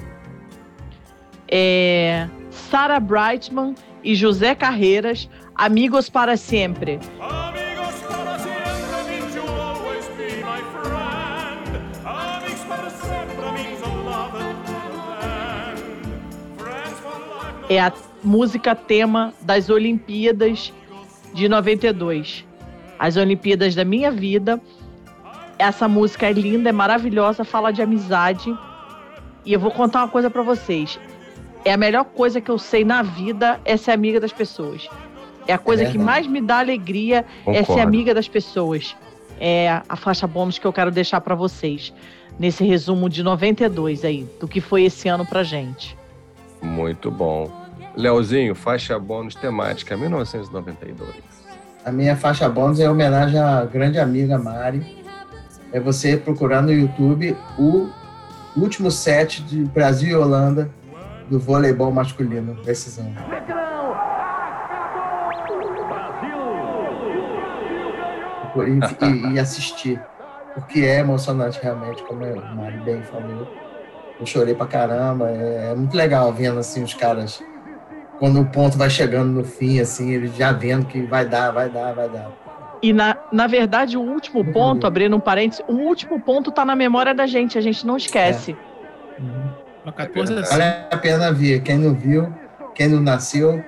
É 1.46 2.26
Sarah 2.48 2.98
Brightman 2.98 3.74
e 4.02 4.14
José 4.14 4.54
Carreiras, 4.54 5.28
Amigos 5.54 6.08
para 6.08 6.38
Sempre. 6.38 6.98
Amigos 7.20 8.00
para 8.08 8.38
sempre, 8.38 9.36
you 9.36 9.42
always 9.60 10.08
be 10.16 10.42
my 10.42 10.62
friend. 10.72 11.68
Amigos 12.06 12.64
para 12.64 12.88
sempre 12.88 13.52
means 13.52 13.82
a 13.82 13.88
love 13.88 14.38
and 14.38 14.54
É 17.68 17.78
a 17.78 17.92
música 18.22 18.74
tema 18.74 19.34
das 19.42 19.68
Olimpíadas 19.68 20.72
de 21.34 21.46
92. 21.46 22.46
As 22.98 23.18
Olimpíadas 23.18 23.74
da 23.74 23.84
minha 23.84 24.10
vida 24.10 24.58
essa 25.64 25.88
música 25.88 26.28
é 26.28 26.32
linda, 26.32 26.68
é 26.68 26.72
maravilhosa, 26.72 27.44
fala 27.44 27.72
de 27.72 27.82
amizade. 27.82 28.54
E 29.44 29.52
eu 29.52 29.60
vou 29.60 29.70
contar 29.70 30.00
uma 30.00 30.08
coisa 30.08 30.30
para 30.30 30.42
vocês. 30.42 30.98
É 31.64 31.72
a 31.72 31.76
melhor 31.76 32.04
coisa 32.04 32.40
que 32.40 32.50
eu 32.50 32.58
sei 32.58 32.84
na 32.84 33.02
vida 33.02 33.60
é 33.64 33.76
ser 33.76 33.92
amiga 33.92 34.20
das 34.20 34.32
pessoas. 34.32 34.88
É 35.46 35.52
a 35.52 35.58
coisa 35.58 35.84
é 35.84 35.90
que 35.90 35.98
mais 35.98 36.26
me 36.26 36.40
dá 36.40 36.58
alegria 36.58 37.24
Concordo. 37.44 37.72
é 37.72 37.74
ser 37.74 37.80
amiga 37.80 38.14
das 38.14 38.28
pessoas. 38.28 38.96
É 39.40 39.80
a 39.88 39.96
faixa 39.96 40.26
bônus 40.26 40.58
que 40.58 40.66
eu 40.66 40.72
quero 40.72 40.90
deixar 40.90 41.20
para 41.20 41.34
vocês 41.34 41.92
nesse 42.38 42.64
resumo 42.64 43.08
de 43.08 43.22
92 43.22 44.04
aí, 44.04 44.28
do 44.40 44.48
que 44.48 44.60
foi 44.60 44.84
esse 44.84 45.08
ano 45.08 45.24
pra 45.26 45.42
gente. 45.42 45.96
Muito 46.62 47.10
bom. 47.10 47.50
Leozinho, 47.96 48.54
faixa 48.54 48.98
bônus 48.98 49.34
temática 49.34 49.96
1992. 49.96 51.10
A 51.84 51.92
minha 51.92 52.16
faixa 52.16 52.48
bônus 52.48 52.80
é 52.80 52.90
homenagem 52.90 53.38
à 53.38 53.64
grande 53.64 53.98
amiga 53.98 54.38
Mari, 54.38 55.03
é 55.74 55.80
você 55.80 56.16
procurar 56.16 56.62
no 56.62 56.72
YouTube 56.72 57.36
o 57.58 57.88
último 58.56 58.92
set 58.92 59.42
de 59.42 59.64
Brasil 59.64 60.10
e 60.10 60.14
Holanda 60.14 60.70
do 61.28 61.40
voleibol 61.40 61.90
masculino, 61.90 62.54
decisão. 62.62 63.12
E, 68.56 69.04
e, 69.04 69.32
e, 69.32 69.38
assistir, 69.40 70.00
porque 70.54 70.82
é 70.82 71.00
emocionante 71.00 71.58
realmente, 71.60 72.04
como 72.04 72.24
o 72.24 72.56
Mari 72.56 72.78
bem 72.78 73.02
falou. 73.02 73.52
Eu 74.20 74.24
chorei 74.24 74.54
pra 74.54 74.66
caramba, 74.66 75.28
é, 75.28 75.72
é 75.72 75.74
muito 75.74 75.96
legal 75.96 76.32
vendo 76.32 76.60
assim 76.60 76.84
os 76.84 76.94
caras 76.94 77.42
quando 78.20 78.40
o 78.40 78.46
ponto 78.46 78.78
vai 78.78 78.88
chegando 78.88 79.32
no 79.32 79.44
fim, 79.44 79.80
assim, 79.80 80.12
eles 80.12 80.36
já 80.36 80.52
vendo 80.52 80.86
que 80.86 81.02
vai 81.02 81.28
dar, 81.28 81.50
vai 81.50 81.68
dar, 81.68 81.92
vai 81.92 82.08
dar. 82.08 82.43
E 82.84 82.92
na, 82.92 83.16
na 83.32 83.46
verdade, 83.46 83.96
o 83.96 84.02
último 84.02 84.44
ponto, 84.52 84.86
abrindo 84.86 85.16
um 85.16 85.20
parênteses, 85.20 85.64
o 85.66 85.72
último 85.72 86.20
ponto 86.20 86.52
tá 86.52 86.66
na 86.66 86.76
memória 86.76 87.14
da 87.14 87.26
gente, 87.26 87.56
a 87.56 87.60
gente 87.62 87.86
não 87.86 87.96
esquece. 87.96 88.54
É. 89.18 89.22
Uhum. 89.22 89.90
14 89.90 90.34
assim. 90.34 90.50
Vale 90.50 90.64
a 90.90 90.98
pena 90.98 91.32
ver. 91.32 91.62
Quem 91.62 91.78
não 91.78 91.94
viu, 91.94 92.30
quem 92.74 92.88
não 92.88 93.00
nasceu, 93.00 93.64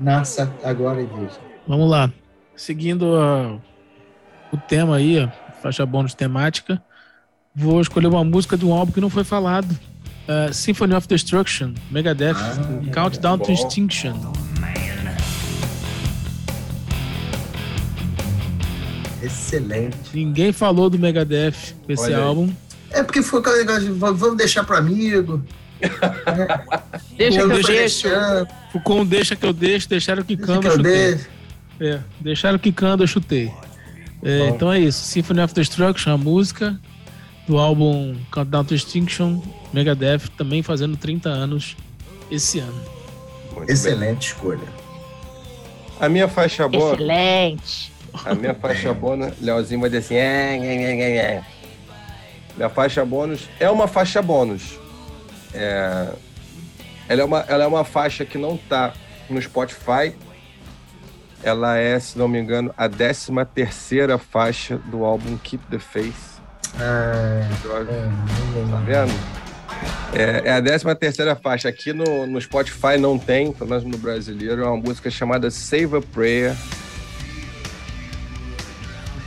nasça 0.00 0.48
agora 0.62 1.02
e 1.02 1.06
veja. 1.06 1.40
Vamos 1.66 1.90
lá. 1.90 2.12
Seguindo 2.54 3.06
uh, 3.06 3.60
o 4.52 4.56
tema 4.56 4.98
aí, 4.98 5.18
a 5.18 5.28
faixa 5.60 5.84
bônus 5.84 6.14
temática, 6.14 6.80
vou 7.52 7.80
escolher 7.80 8.06
uma 8.06 8.22
música 8.22 8.56
de 8.56 8.64
um 8.64 8.72
álbum 8.72 8.92
que 8.92 9.00
não 9.00 9.10
foi 9.10 9.24
falado. 9.24 9.72
Uh, 9.72 10.54
Symphony 10.54 10.94
of 10.94 11.08
Destruction, 11.08 11.74
Megadeth, 11.90 12.36
ah, 12.36 12.92
Countdown 12.94 13.34
é 13.34 13.38
to 13.38 13.50
Extinction. 13.50 14.14
Excelente. 19.28 19.96
Ninguém 20.14 20.52
falou 20.52 20.88
do 20.88 20.98
Megadeth 20.98 21.74
com 21.84 21.92
esse 21.92 22.04
Olha 22.04 22.18
álbum. 22.18 22.52
É 22.90 23.02
porque 23.02 23.22
foi 23.22 23.40
aquele 23.40 23.58
negócio 23.58 23.82
de 23.82 23.90
vamos 23.90 24.36
deixar 24.36 24.64
pro 24.64 24.76
amigo. 24.76 25.42
deixa 27.16 27.46
que 27.46 27.52
eu 27.52 27.62
deixo. 27.62 28.08
Com 28.82 29.04
deixa 29.04 29.36
que 29.36 29.46
eu 29.46 29.52
deixo, 29.52 29.88
deixaram 29.88 30.22
quicando, 30.22 30.66
eu 30.66 30.72
chutei. 30.72 31.20
É, 31.80 32.00
deixaram 32.20 32.58
quicando, 32.58 33.02
eu 33.02 33.06
chutei. 33.06 33.52
É, 34.22 34.48
então 34.48 34.72
é 34.72 34.80
isso. 34.80 35.04
Symphony 35.04 35.40
of 35.40 35.54
Destruction, 35.54 36.12
a 36.12 36.18
música 36.18 36.78
do 37.46 37.58
álbum 37.58 38.16
Countdown 38.30 38.64
to 38.64 38.74
Extinction, 38.74 39.40
Megadeth, 39.72 40.28
também 40.36 40.62
fazendo 40.62 40.96
30 40.96 41.28
anos 41.28 41.76
esse 42.30 42.58
ano. 42.58 42.82
Muito 43.54 43.70
Excelente 43.70 44.18
bem. 44.18 44.18
escolha. 44.18 44.68
A 46.00 46.08
minha 46.08 46.28
faixa 46.28 46.68
boa. 46.68 46.94
Excelente. 46.94 47.92
A 48.24 48.34
minha 48.34 48.54
faixa 48.54 48.92
bônus, 48.92 49.34
Leozinho 49.40 49.80
vai 49.80 49.90
dizer 49.90 49.98
assim: 49.98 50.14
é, 50.16 50.58
é, 50.58 51.00
é, 51.00 51.16
é. 51.16 51.44
Minha 52.56 52.68
faixa 52.68 53.04
bônus 53.04 53.48
é 53.60 53.70
uma 53.70 53.86
faixa 53.86 54.20
bônus. 54.20 54.78
É, 55.54 56.08
ela, 57.08 57.22
é 57.22 57.24
uma, 57.24 57.44
ela 57.48 57.64
é 57.64 57.66
uma 57.66 57.84
faixa 57.84 58.24
que 58.24 58.38
não 58.38 58.56
tá 58.56 58.92
no 59.28 59.40
Spotify. 59.40 60.14
Ela 61.42 61.76
é, 61.76 61.98
se 62.00 62.18
não 62.18 62.26
me 62.26 62.38
engano, 62.38 62.74
a 62.76 62.88
13 62.88 63.30
terceira 63.54 64.18
faixa 64.18 64.76
do 64.76 65.04
álbum 65.04 65.36
Keep 65.38 65.64
the 65.70 65.78
Faith. 65.78 66.40
Ah, 66.80 67.48
tá 67.62 68.76
vendo? 68.84 69.12
É, 70.12 70.48
é 70.48 70.52
a 70.52 70.60
13 70.60 70.94
terceira 70.96 71.36
faixa. 71.36 71.68
Aqui 71.68 71.92
no, 71.92 72.26
no 72.26 72.40
Spotify 72.40 72.98
não 72.98 73.18
tem, 73.18 73.52
pelo 73.52 73.70
menos 73.70 73.84
no 73.84 73.96
brasileiro. 73.96 74.62
É 74.62 74.66
uma 74.66 74.76
música 74.76 75.10
chamada 75.10 75.48
Save 75.50 75.96
a 75.96 76.02
Prayer 76.02 76.56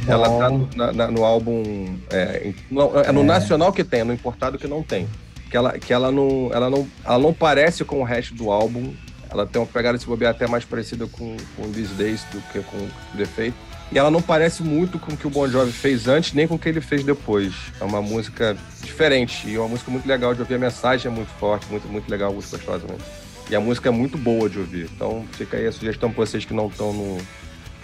ela 0.08 0.30
tá 0.30 0.50
no, 0.50 0.70
na, 0.94 1.08
no 1.08 1.24
álbum. 1.24 1.96
É, 2.10 2.54
no, 2.70 3.00
é 3.00 3.12
no 3.12 3.22
é. 3.22 3.24
nacional 3.24 3.72
que 3.72 3.84
tem, 3.84 4.04
no 4.04 4.14
importado 4.14 4.58
que 4.58 4.68
não 4.68 4.82
tem. 4.82 5.08
Que 5.50 5.58
ela, 5.58 5.78
que 5.78 5.94
ela 5.94 6.12
não. 6.12 6.50
Ela 6.54 6.70
não. 6.70 6.88
Ela 7.04 7.20
não 7.20 7.34
parece 7.34 7.84
com 7.84 8.02
o 8.02 8.04
resto 8.04 8.34
do 8.34 8.52
álbum. 8.52 8.94
Ela 9.30 9.46
tem 9.46 9.62
uma 9.62 9.68
pegada 9.68 9.98
de 9.98 10.04
se 10.04 10.10
bobear 10.10 10.32
até 10.32 10.46
mais 10.46 10.66
parecida 10.66 11.08
com, 11.08 11.38
com 11.56 11.72
These 11.72 11.94
Days 11.94 12.24
do 12.32 12.42
que 12.52 12.60
com 12.60 12.88
Defeito. 13.14 13.56
E 13.92 13.98
ela 13.98 14.10
não 14.10 14.22
parece 14.22 14.64
muito 14.64 14.98
com 14.98 15.14
o 15.14 15.18
que 15.18 15.28
o 15.28 15.30
Bon 15.30 15.48
Jovi 15.48 15.72
fez 15.72 16.08
antes, 16.08 16.34
nem 16.34 16.48
com 16.48 16.56
o 16.56 16.60
que 16.60 16.70
ele 16.70 16.80
fez 16.80 17.04
depois. 17.04 17.54
É 17.80 17.84
uma 17.84 18.02
música 18.02 18.58
diferente 18.82 19.50
e 19.50 19.58
uma 19.58 19.68
música 19.68 19.92
muito 19.92 20.08
legal 20.08 20.34
de 20.34 20.42
ouvir. 20.42 20.56
A 20.56 20.60
mensagem 20.60 21.12
é 21.12 21.14
muito 21.14 21.30
forte, 21.32 21.66
muito, 21.70 21.88
muito 21.88 22.10
legal, 22.10 22.32
muito 22.34 22.50
gostosa 22.50 22.86
mesmo. 22.88 23.04
E 23.50 23.56
a 23.56 23.60
música 23.60 23.90
é 23.90 23.92
muito 23.92 24.18
boa 24.18 24.50
de 24.50 24.60
ouvir. 24.60 24.90
Então 24.96 25.26
fica 25.34 25.58
aí 25.58 25.68
a 25.68 25.72
sugestão 25.74 26.10
para 26.10 26.26
vocês 26.26 26.46
que 26.46 26.54
não 26.54 26.68
estão 26.68 26.94
no, 26.94 27.18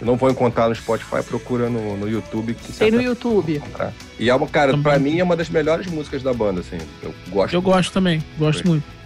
não 0.00 0.16
vou 0.16 0.30
encontrar 0.30 0.68
no 0.68 0.74
Spotify, 0.74 1.22
procura 1.22 1.68
no, 1.68 1.96
no 1.96 2.08
YouTube. 2.08 2.54
Que 2.54 2.72
Tem 2.72 2.90
no 2.90 3.02
YouTube. 3.02 3.60
E 4.18 4.30
é 4.30 4.34
uma, 4.34 4.46
cara, 4.46 4.70
também. 4.70 4.82
pra 4.82 4.98
mim 4.98 5.18
é 5.18 5.24
uma 5.24 5.34
das 5.36 5.48
melhores 5.48 5.86
músicas 5.88 6.22
da 6.22 6.32
banda, 6.32 6.60
assim. 6.60 6.78
Eu 7.02 7.12
gosto. 7.28 7.54
Eu 7.54 7.60
muito. 7.60 7.74
gosto 7.74 7.92
também, 7.92 8.22
gosto 8.38 8.62
Foi. 8.62 8.70
muito. 8.70 8.98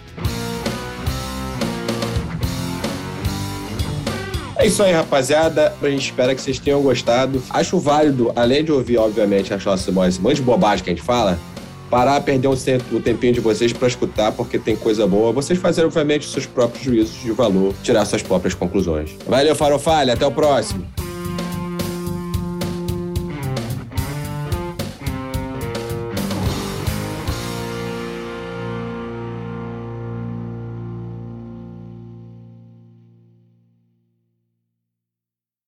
É 4.55 4.67
isso 4.67 4.83
aí, 4.83 4.93
rapaziada. 4.93 5.73
A 5.81 5.89
gente 5.89 6.05
espera 6.05 6.33
que 6.35 6.41
vocês 6.41 6.59
tenham 6.59 6.81
gostado. 6.81 7.43
Acho 7.49 7.79
válido, 7.79 8.31
além 8.35 8.63
de 8.63 8.71
ouvir, 8.71 8.97
obviamente, 8.97 9.53
a 9.53 9.59
Chelsea 9.59 9.85
Simões, 9.85 10.19
um 10.19 10.21
monte 10.21 10.35
de 10.35 10.41
bobagem 10.43 10.83
que 10.83 10.91
a 10.91 10.93
gente 10.93 11.03
fala, 11.03 11.39
parar, 11.89 12.19
perder 12.21 12.47
um 12.47 12.55
tempo- 12.55 12.95
o 12.95 12.99
tempinho 12.99 13.33
de 13.33 13.39
vocês 13.39 13.71
para 13.73 13.87
escutar, 13.87 14.31
porque 14.31 14.57
tem 14.57 14.75
coisa 14.75 15.05
boa. 15.07 15.31
Vocês 15.31 15.59
fazerem, 15.59 15.87
obviamente, 15.87 16.27
seus 16.27 16.45
próprios 16.45 16.83
juízos 16.83 17.21
de 17.21 17.31
valor, 17.31 17.73
tirar 17.83 18.05
suas 18.05 18.21
próprias 18.23 18.53
conclusões. 18.53 19.11
Valeu, 19.27 19.55
Farofalha. 19.55 20.13
Até 20.13 20.25
o 20.25 20.31
próximo. 20.31 20.85